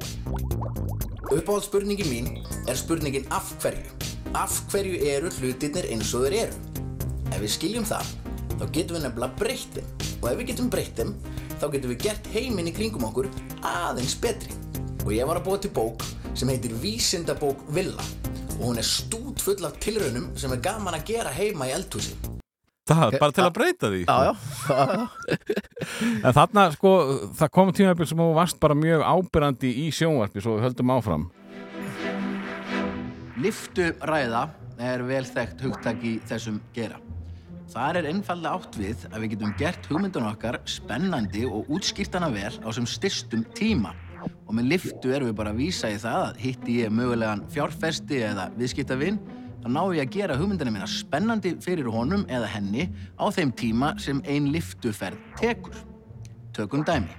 [1.30, 2.32] Uppáhald spurningi mín
[2.68, 3.98] er spurningin af hverju?
[4.34, 6.86] Af hverju eru hlutirnir eins og þeir eru?
[7.30, 8.14] Ef við skiljum það
[8.60, 9.92] þá getum við nefnilega breytt þeim.
[10.20, 11.14] Og ef við getum breytt þeim
[11.60, 13.30] þá getum við gert heiminn í kringum okkur
[13.66, 14.69] aðeins betri
[15.04, 16.04] og ég var að búa til bók
[16.34, 18.04] sem heitir Vísindabók Villa
[18.58, 22.16] og hún er stút full af tilraunum sem er gaman að gera heima í eldhúsi
[22.90, 24.32] Það, bara til að breyta því Já, já.
[26.26, 26.94] En þarna, sko,
[27.38, 31.28] það kom tímabil sem þú varst bara mjög ábyrrandi í sjónvarpi svo við höldum áfram
[33.40, 34.48] Liftu ræða
[34.80, 36.98] er vel þekkt hugtak í þessum gera.
[37.70, 42.52] Þar er einfallega átt við að við getum gert hugmyndun okkar spennandi og útskýrtana vel
[42.60, 43.94] á sem styrstum tíma.
[44.20, 48.22] Og með liftu erum við bara að vísa í það að hitti ég mögulegan fjárfesti
[48.30, 49.20] eða viðskiptavinn
[49.60, 52.88] þá ná ég að gera hugmyndina mína spennandi fyrir honum eða henni
[53.20, 55.76] á þeim tíma sem ein liftuferð tekur.
[56.56, 57.12] Tökum dæmi.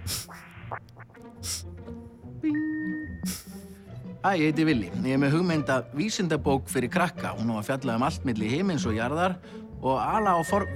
[4.21, 4.89] Hæ, ég heiti Willi.
[5.01, 7.33] Ég er með hugmynda vísindabók fyrir krakka.
[7.37, 9.39] Hún á að fjalla um allt milli himins og jarðar
[9.81, 10.69] og ala á form...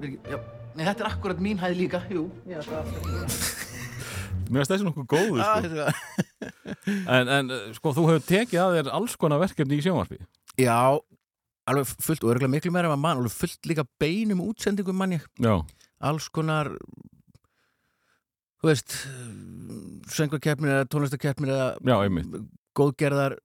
[0.00, 2.00] Nei, þetta er akkurat mín hæð líka.
[2.08, 3.71] Jú, ég ætla að...
[4.52, 5.86] Mér finnst þessi nokkuð góður, Ah, sko.
[7.08, 10.18] En, en sko, þú hefur tekið að þér alls konar verkefni í sjónvarpi.
[10.60, 10.76] Já,
[11.70, 15.24] alveg fullt og örgulega miklu meira en mann, alveg fullt líka beinum útsendingum mann ég.
[15.40, 15.54] Já,
[16.02, 16.66] Alls konar,
[18.60, 18.96] þú veist,
[20.10, 22.42] söngvakeppnir eða tónlistakeppnir eða
[22.78, 23.36] góðgerðar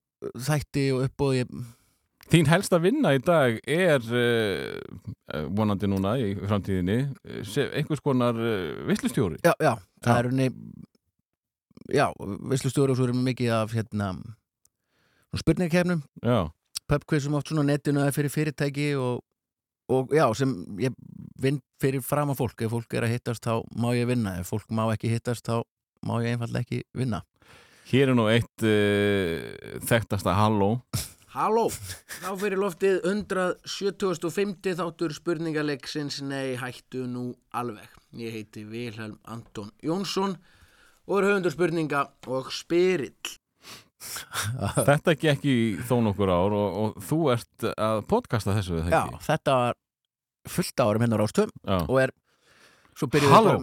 [0.47, 1.45] þætti og uppbóði.
[2.27, 8.35] Þín helsta vinna í dag er uh, vonandi núna í framtíðinni eh, einhvers konar
[8.89, 9.71] visslustjóri Já, já,
[10.03, 10.47] það er henni,
[11.93, 14.11] já, veislustjóri og svo erum við mikið af, hérna,
[15.38, 16.03] spurningakefnum.
[16.88, 19.24] Pubquizum oft svona netinu eða fyrir fyrirtæki og,
[19.91, 20.95] og já, sem ég
[21.41, 22.64] vinn fyrir fram að fólk.
[22.64, 24.38] Ef fólk er að hittast þá má ég vinna.
[24.41, 25.61] Ef fólk má ekki hittast þá
[26.07, 27.24] má ég einfallega ekki vinna.
[27.88, 30.77] Hér er nú eitt uh, þekktasta halló.
[31.38, 31.67] Halló,
[32.24, 34.74] þá fyrir loftið 175.
[34.80, 36.22] þáttur spurningaleiksins.
[36.25, 37.91] Nei, hættu nú alveg.
[38.17, 40.38] Ég heiti Vilhelm Anton Jónsson
[41.07, 43.35] og er höfundur spurninga og spyrill.
[44.87, 48.99] Þetta gekk í þó nokkur ár og, og þú ert að podcasta þessu við Já,
[49.01, 49.23] það ekki?
[49.27, 49.79] þetta var
[50.47, 52.15] fullt árum hennar ástöðum Já, og er
[52.97, 53.59] Halló.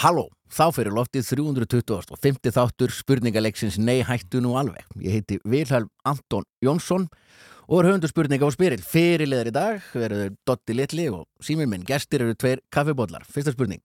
[0.00, 4.86] Halló, þá fyrir loftið 320 og 50 þáttur spurningaleiksins Nei hættu nú alveg.
[5.00, 7.08] Ég heiti Vilhelm Anton Jónsson
[7.66, 8.80] og er höfundur spurninga og spyrill.
[8.84, 11.84] Fyrirliðar í dag verður Dotti Litli og símir minn.
[11.88, 13.84] Gestir eru tveir kaffibóllar Fyrsta spurning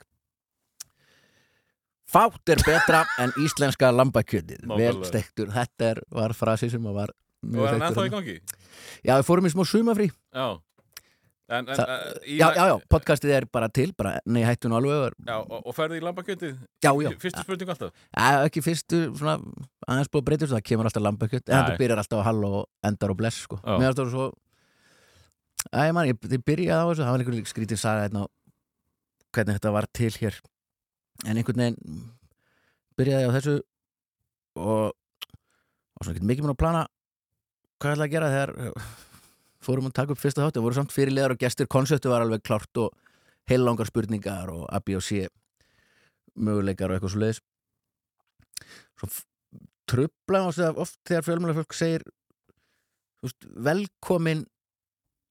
[2.11, 7.48] Fátt er betra en íslenska lambakjötið vel stektur, þetta er, var frasi sem var og
[7.53, 8.17] mjög er hann ennþá í þarna.
[8.17, 8.35] gangi?
[9.07, 10.49] Já, við fórum í smá sumafrí Já
[11.51, 14.69] En, en, Það- uh, í, Já, já, já, podcastið er bara til bara, Nei hættu
[14.72, 16.53] nú alveg og- já og, og ferði í lambakjötið?
[16.80, 17.91] Já, já, Fyrstu spurning alltaf?
[18.15, 19.33] Já, ekki fyrstu, svona,
[19.83, 22.69] aðeins búið að breytast, það kemur alltaf lambakjöt, en þetta byrjar alltaf á hall og
[22.88, 23.59] endar á bless, sko.
[23.67, 24.30] Mér varst það svo,
[25.75, 26.15] Æ, man, ég,
[26.48, 28.23] byrjaði á þessu, það var einhver skrítið saga hérna
[29.35, 30.40] hvernig þetta var til hér,
[31.25, 32.01] en einhvern veginn
[33.00, 33.56] byrjaði á þessu
[34.58, 36.83] og, og svona ekki mikið mér að plana
[37.82, 38.82] hvað ég ætla að gera þegar
[39.61, 42.82] fórum að taka upp fyrsta þátti, voru samt fyrirlegar og gestir, konseptu var alveg klárt
[42.82, 42.95] og
[43.50, 45.27] heilangar spurningar og A, B og C
[46.38, 47.41] möguleikar og eitthvað svo leiðis
[49.01, 49.09] svo
[49.90, 52.06] trubla á sig að oft þegar fjölmjöla fólk segir
[53.22, 54.45] veist, velkomin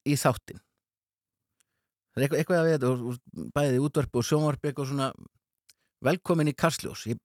[0.07, 0.61] í þáttin
[2.11, 5.11] það er eitthvað, eitthvað að við bæðið í útvarpi og sjónvarpi eitthvað svona
[6.05, 7.07] velkomin í Kastljós.
[7.11, 7.19] Ég,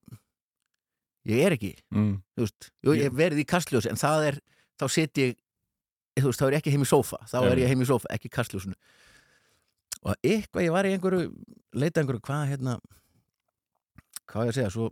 [1.25, 2.21] ég er ekki Mm.
[2.37, 4.39] veist, jú, ég verið í Kastljós en það er,
[4.79, 5.35] þá sit ég
[6.19, 7.19] veist, þá er ég ekki heim í sófa.
[7.27, 8.75] Þá er ég heim í sófa, ekki í Kastljósinu.
[10.05, 11.31] Og eitthvað, ég var í einhverju
[11.73, 12.79] leita einhverju, hvað hérna
[14.29, 14.91] hvað ég að segja, svo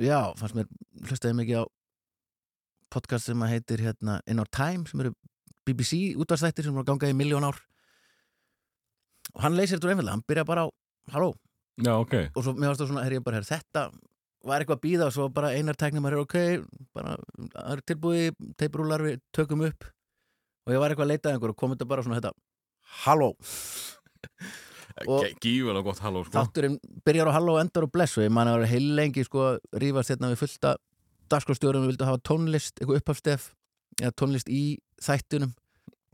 [0.00, 0.66] já, fannst mér
[1.08, 1.64] hlustaði mikið á
[2.92, 5.14] podcast sem að heitir hérna In Our Time, sem eru
[5.66, 7.58] BBC útvarstættir sem eru að ganga í miljón ár.
[9.34, 10.68] Og hann leysir þetta úr einfallega, hann byrja bara á
[11.14, 11.32] halló,
[11.80, 12.14] Já, ok.
[12.36, 13.86] Og svo mér varst það svona, herri ég bara, herri, þetta
[14.44, 16.36] var eitthvað að býða og svo bara einar tæknum er ok,
[16.92, 17.16] bara,
[17.54, 19.86] það er tilbúið teiprúlar við tökum upp.
[20.66, 22.34] Og ég var eitthvað að leita að einhver og kom þetta bara svona þetta
[23.06, 23.30] halló,
[25.02, 26.34] Ge- Gífulega gott halló sko.
[26.36, 26.76] þátturinn
[27.06, 29.46] byrjar á halló og endar á bless og ég man að vera heil lengi sko
[29.80, 30.74] rífast hérna við fullta
[31.32, 33.46] dagskrástjórum við vildum hafa tónlist, eitthvað upphafstef
[34.02, 35.54] eða tónlist í þættunum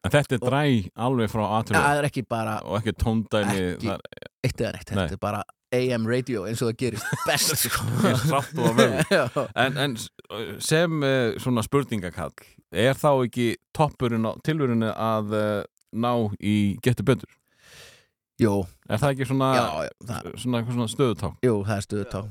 [0.06, 0.60] En þetta er dræ
[1.08, 3.88] alveg frá aðtölu það er ekki bara og ekki tóndæmi Ekki.
[3.88, 4.04] það
[4.46, 5.00] eitt eða neitt, Nei.
[5.08, 5.40] þetta er bara
[5.78, 7.82] AM radio eins og það gerist best sko.
[8.08, 9.24] er hratt og að verður Já.
[9.64, 9.96] En, en
[10.62, 12.32] sem uh, svona spurningakall
[12.72, 15.66] er þá ekki toppurinn á tilvörunni að uh,
[15.98, 16.54] ná í
[16.84, 17.34] getur betur?
[18.38, 18.54] Jú,
[18.86, 21.32] Er það ekki svona, já, já, það, svona, svona stöðutá?
[21.42, 22.22] jú, það er stuðut á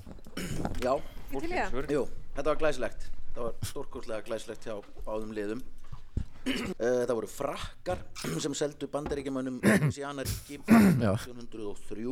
[0.79, 0.93] Já,
[1.35, 1.91] það.
[1.91, 2.03] jú,
[2.37, 5.76] þetta var glæsilegt þetta var stórkurslega glæsilegt hjá báðum liðum Eh,
[6.77, 8.03] Það voru frakkar
[8.43, 9.61] sem seldu bandaríkjamönnum
[9.93, 12.07] Sianaríki 1803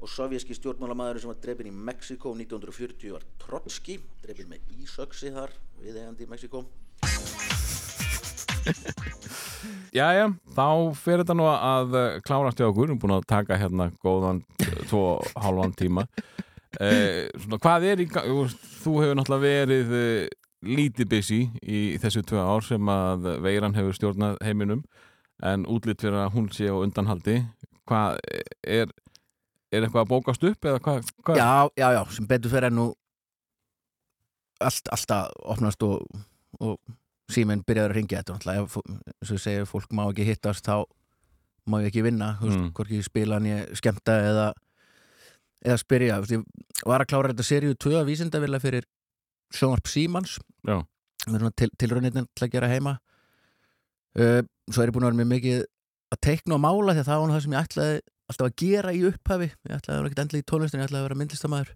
[0.00, 5.52] og sovjerski stjórnmálamæður sem var drefin í Mexiko 1940 var Trotski drefin með ísöksi þar
[5.82, 6.64] viðegandi í Mexiko
[9.96, 10.66] Jæja, þá
[11.00, 14.42] fyrir þetta nú að uh, klárast hjá okkur, við erum búin að taka hérna góðan
[14.88, 15.04] tvo
[15.34, 16.04] hálfan tíma.
[16.76, 20.00] Uh, svona, hvað er í þú hefur náttúrulega verið uh,
[20.62, 24.82] lítið busy í þessu tvö ár sem að veiran hefur stjórnað heiminum
[25.42, 27.38] en útlitt fyrir að hún sé á undanhaldi
[27.88, 28.18] hvað
[28.68, 28.90] er
[29.72, 31.36] er eitthvað að bókast upp eða hvað, hvað?
[31.38, 32.88] Já, já, já, sem betur fyrir nú
[34.60, 36.02] allt, alltaf opnast og,
[36.60, 36.78] og
[37.30, 40.66] síminn byrjaður að ringja þetta ef eins og ég segi, ef fólk má ekki hittast
[40.66, 40.82] þá
[41.70, 42.72] má ég ekki vinna þú veist, Mm.
[42.74, 44.46] hvorki spila en ég skemmta eða
[45.64, 48.84] eða spyrja, þú veist, ég var að klára þetta seríu 2 að vísindavilla fyrir
[49.54, 50.38] sjónvarp Símans.
[50.66, 52.96] Til, tilraunirinn til að gera heima.
[54.18, 55.60] Uh, svo er ég búin að vera mjög mikið
[56.10, 57.98] að teikna og mála því að það var það sem ég ætlaði
[58.30, 59.48] alltaf að gera í upphafi.
[59.68, 61.72] Ég ætlaði að vera ekkert endli í tónlistin, ég ætlaði að vera myndlistamæður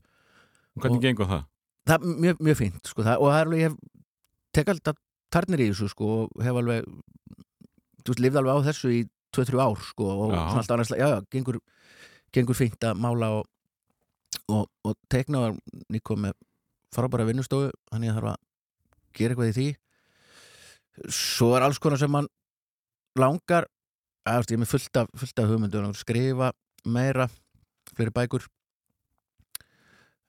[0.74, 1.44] hvernig og- gengur það?
[1.84, 3.76] það er mjög, mjög fínt sko, það, og það er alveg, ég hef
[4.56, 4.96] tek alltaf
[5.34, 9.00] tarnir í þessu sko, og hef alveg þú veist, lifði alveg á þessu í
[9.36, 10.38] 2-3 ár sko, og Já.
[10.48, 11.58] svona alltaf annars, já, já, gengur
[12.34, 13.44] gengur fínt að mála og,
[14.48, 15.58] og, og tekna og
[15.92, 16.34] nýkom með
[16.94, 18.40] frábæra vinnustofu þannig að ég þarf að
[19.18, 19.68] gera eitthvað í því.
[21.14, 22.30] Svo er alls konar sem mann
[23.18, 23.68] langar
[24.24, 26.52] að, ég er með fullt af, fullt af hugmyndum að skrifa
[26.84, 27.28] meira
[27.94, 28.46] fleiri bækur.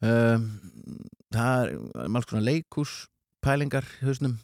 [0.05, 0.49] Um,
[1.33, 2.97] það er alls konar leikús
[3.45, 4.35] pælingar í hausnum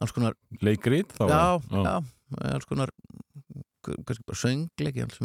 [0.00, 1.12] alls konar, Leikrit?
[1.14, 1.94] Þá, já, já,
[2.54, 2.92] alls konar
[3.84, 4.40] kannski bara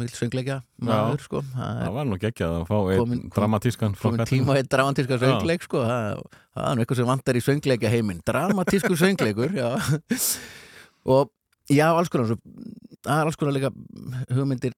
[0.02, 4.56] mikil söngleikja maður sko það Það var nú geggjað að fá einn dramatískan komin tíma
[4.56, 6.22] á eitt dramatíska söngleik sko, það,
[6.54, 9.70] það er nú eitthvað sem vantar í söngleikja heiminn dramatísku söngleikur já.
[11.16, 11.32] og
[11.70, 13.72] já, alls konar það er alls konar líka
[14.34, 14.76] hugmyndir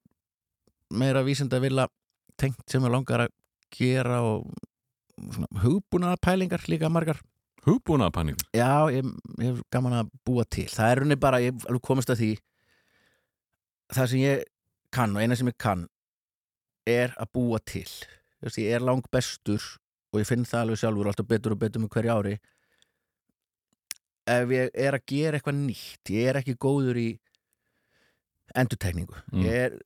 [0.93, 1.87] meira vísinda vilja
[2.39, 3.33] tengt sem er langar að
[3.73, 4.47] gera og
[5.17, 7.19] svona, hugbúna pælingar líka margar.
[7.63, 8.41] Hugbúna paník.
[8.55, 9.07] Já, ég,
[9.39, 10.67] hef gaman að búa til.
[10.71, 12.31] Það er runni bara, ég komist að því
[13.91, 14.43] Það sem ég
[14.93, 15.87] kann og eina sem ég kann
[16.89, 17.87] er að búa til.
[18.43, 19.63] Veist, Ég er lang bestur
[20.13, 22.35] og ég finn það alveg sjálfur alltaf betur og betur með hverju ári.
[24.29, 27.09] Ef ég er að gera eitthvað nýtt ég er ekki góður í
[28.55, 29.17] endurtekningu.
[29.33, 29.47] Mm.
[29.47, 29.77] ég er,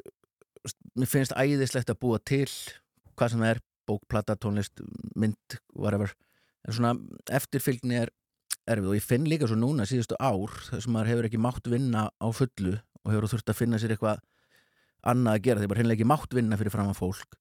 [1.07, 2.49] finnst æðislegt að búa til
[3.17, 4.81] hvað sem það er, bókplata, tónlist
[5.15, 6.11] mynd, whatever.
[6.67, 6.97] En svona
[7.31, 8.11] eftirfylgni er
[8.67, 11.69] erfið og ég finn líka svo núna síðustu ár þar sem maður hefur ekki mátt
[11.71, 12.73] vinna á fullu
[13.07, 14.19] og hefur þurft að finna sér eitthvað
[15.07, 17.37] annað að gera því bara hreinlega ekki mátt vinna fyrir fram að fólk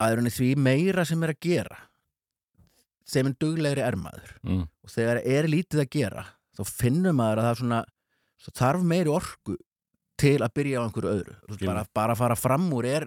[0.00, 1.78] að er henni því meira sem er að gera
[3.10, 4.62] þeim en duglegri er maður Mm.
[4.84, 6.24] og þegar er lítið að gera
[6.56, 7.80] þá finnur maður að það svona
[8.40, 9.56] svo þarf meiri orku
[10.20, 11.66] til að byrja á einhverju öðru Skilur.
[11.66, 13.06] bara, bara að fara fram úr er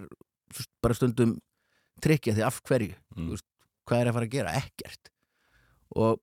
[0.82, 1.35] bara stundum
[2.01, 3.35] tryggja því af hverju Mm.
[3.83, 4.51] Hvað er að fara að gera?
[4.56, 5.09] Ekkert
[5.95, 6.19] og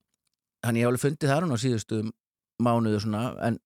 [0.64, 1.98] þannig ég hef alveg fundið það á síðustu
[2.62, 3.58] mánuðu svona en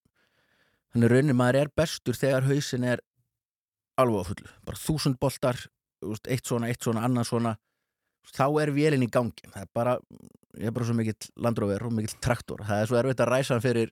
[0.95, 3.03] þannig raunin maður er bestur þegar hausin er
[4.01, 5.59] alveg á fullu bara þúsund boltar,
[6.01, 7.55] þú eitt svona, eitt svona, annað svona
[8.35, 9.97] þá er vélinn í gangi það er bara,
[10.57, 13.55] ég er bara svo mikill landróver og mikill traktor, það er svo erfitt að ræsa
[13.55, 13.91] hann fyrir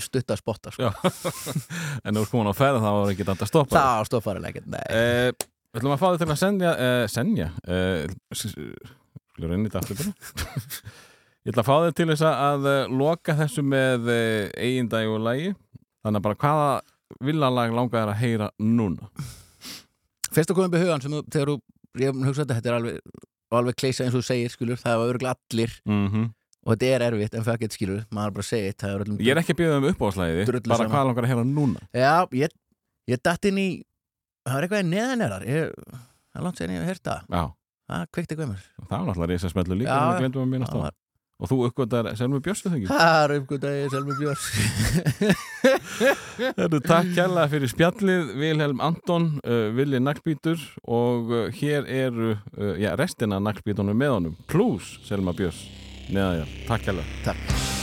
[0.00, 0.88] stutta spotta sko.
[2.04, 3.76] En þú ert komin á ferð þá var ekki þetta að stoppa.
[3.76, 7.44] það stoffarilega ekkert, nei Eh, Við ætlum að fá þig til að senja, uh, senja,
[7.64, 10.10] uh, skulle reyna þetta.
[11.46, 15.22] Ég ætla að fá þig til þess að uh, loka þessu með uh, eigindæg og
[15.24, 15.54] lægi.
[16.02, 16.70] Þannig að bara hvaða
[17.22, 19.10] villalag langar þér að heyra núna?
[20.32, 21.56] fyrst að koma upp í hugan sem þú, þegar þú,
[22.00, 23.18] ég hef hugsað þetta, þetta er alveg
[23.52, 26.30] alveg kleisa eins og þú segir, skilur, það var örgulega allir Mm
[26.62, 29.38] og þetta er erfitt, en það getur skilur maður bara segið, það er Ég er
[29.40, 30.92] ekki að byrja um uppáðslæði, bara sama.
[30.92, 31.80] hvað langar að heyra núna?
[31.90, 32.52] Já, ég,
[33.10, 33.64] ég datt inn í
[34.46, 37.42] það var eitthvað neðanerar ég, það er langt sér ég hef heyrt það Já,
[37.90, 40.12] það kveikti eitthvað mér Það var náttúrulega reysa smellu líka en já.
[40.12, 40.94] við glemdum að minnast á Það
[41.42, 44.44] Og þú uppgöndar Selmu Björstu þengi Það er uppgötaði Selmi Björns.
[46.60, 52.74] Herru, takk kærlega fyrir spjallið Vilhelm Anton, uh, Villi Naglbítur og uh, hér eru uh,
[52.78, 55.66] já, restina Naglbítunum með honum plus Selma Björns.
[56.12, 57.22] Neðaðjar, takk kærlega.
[57.26, 57.81] Takk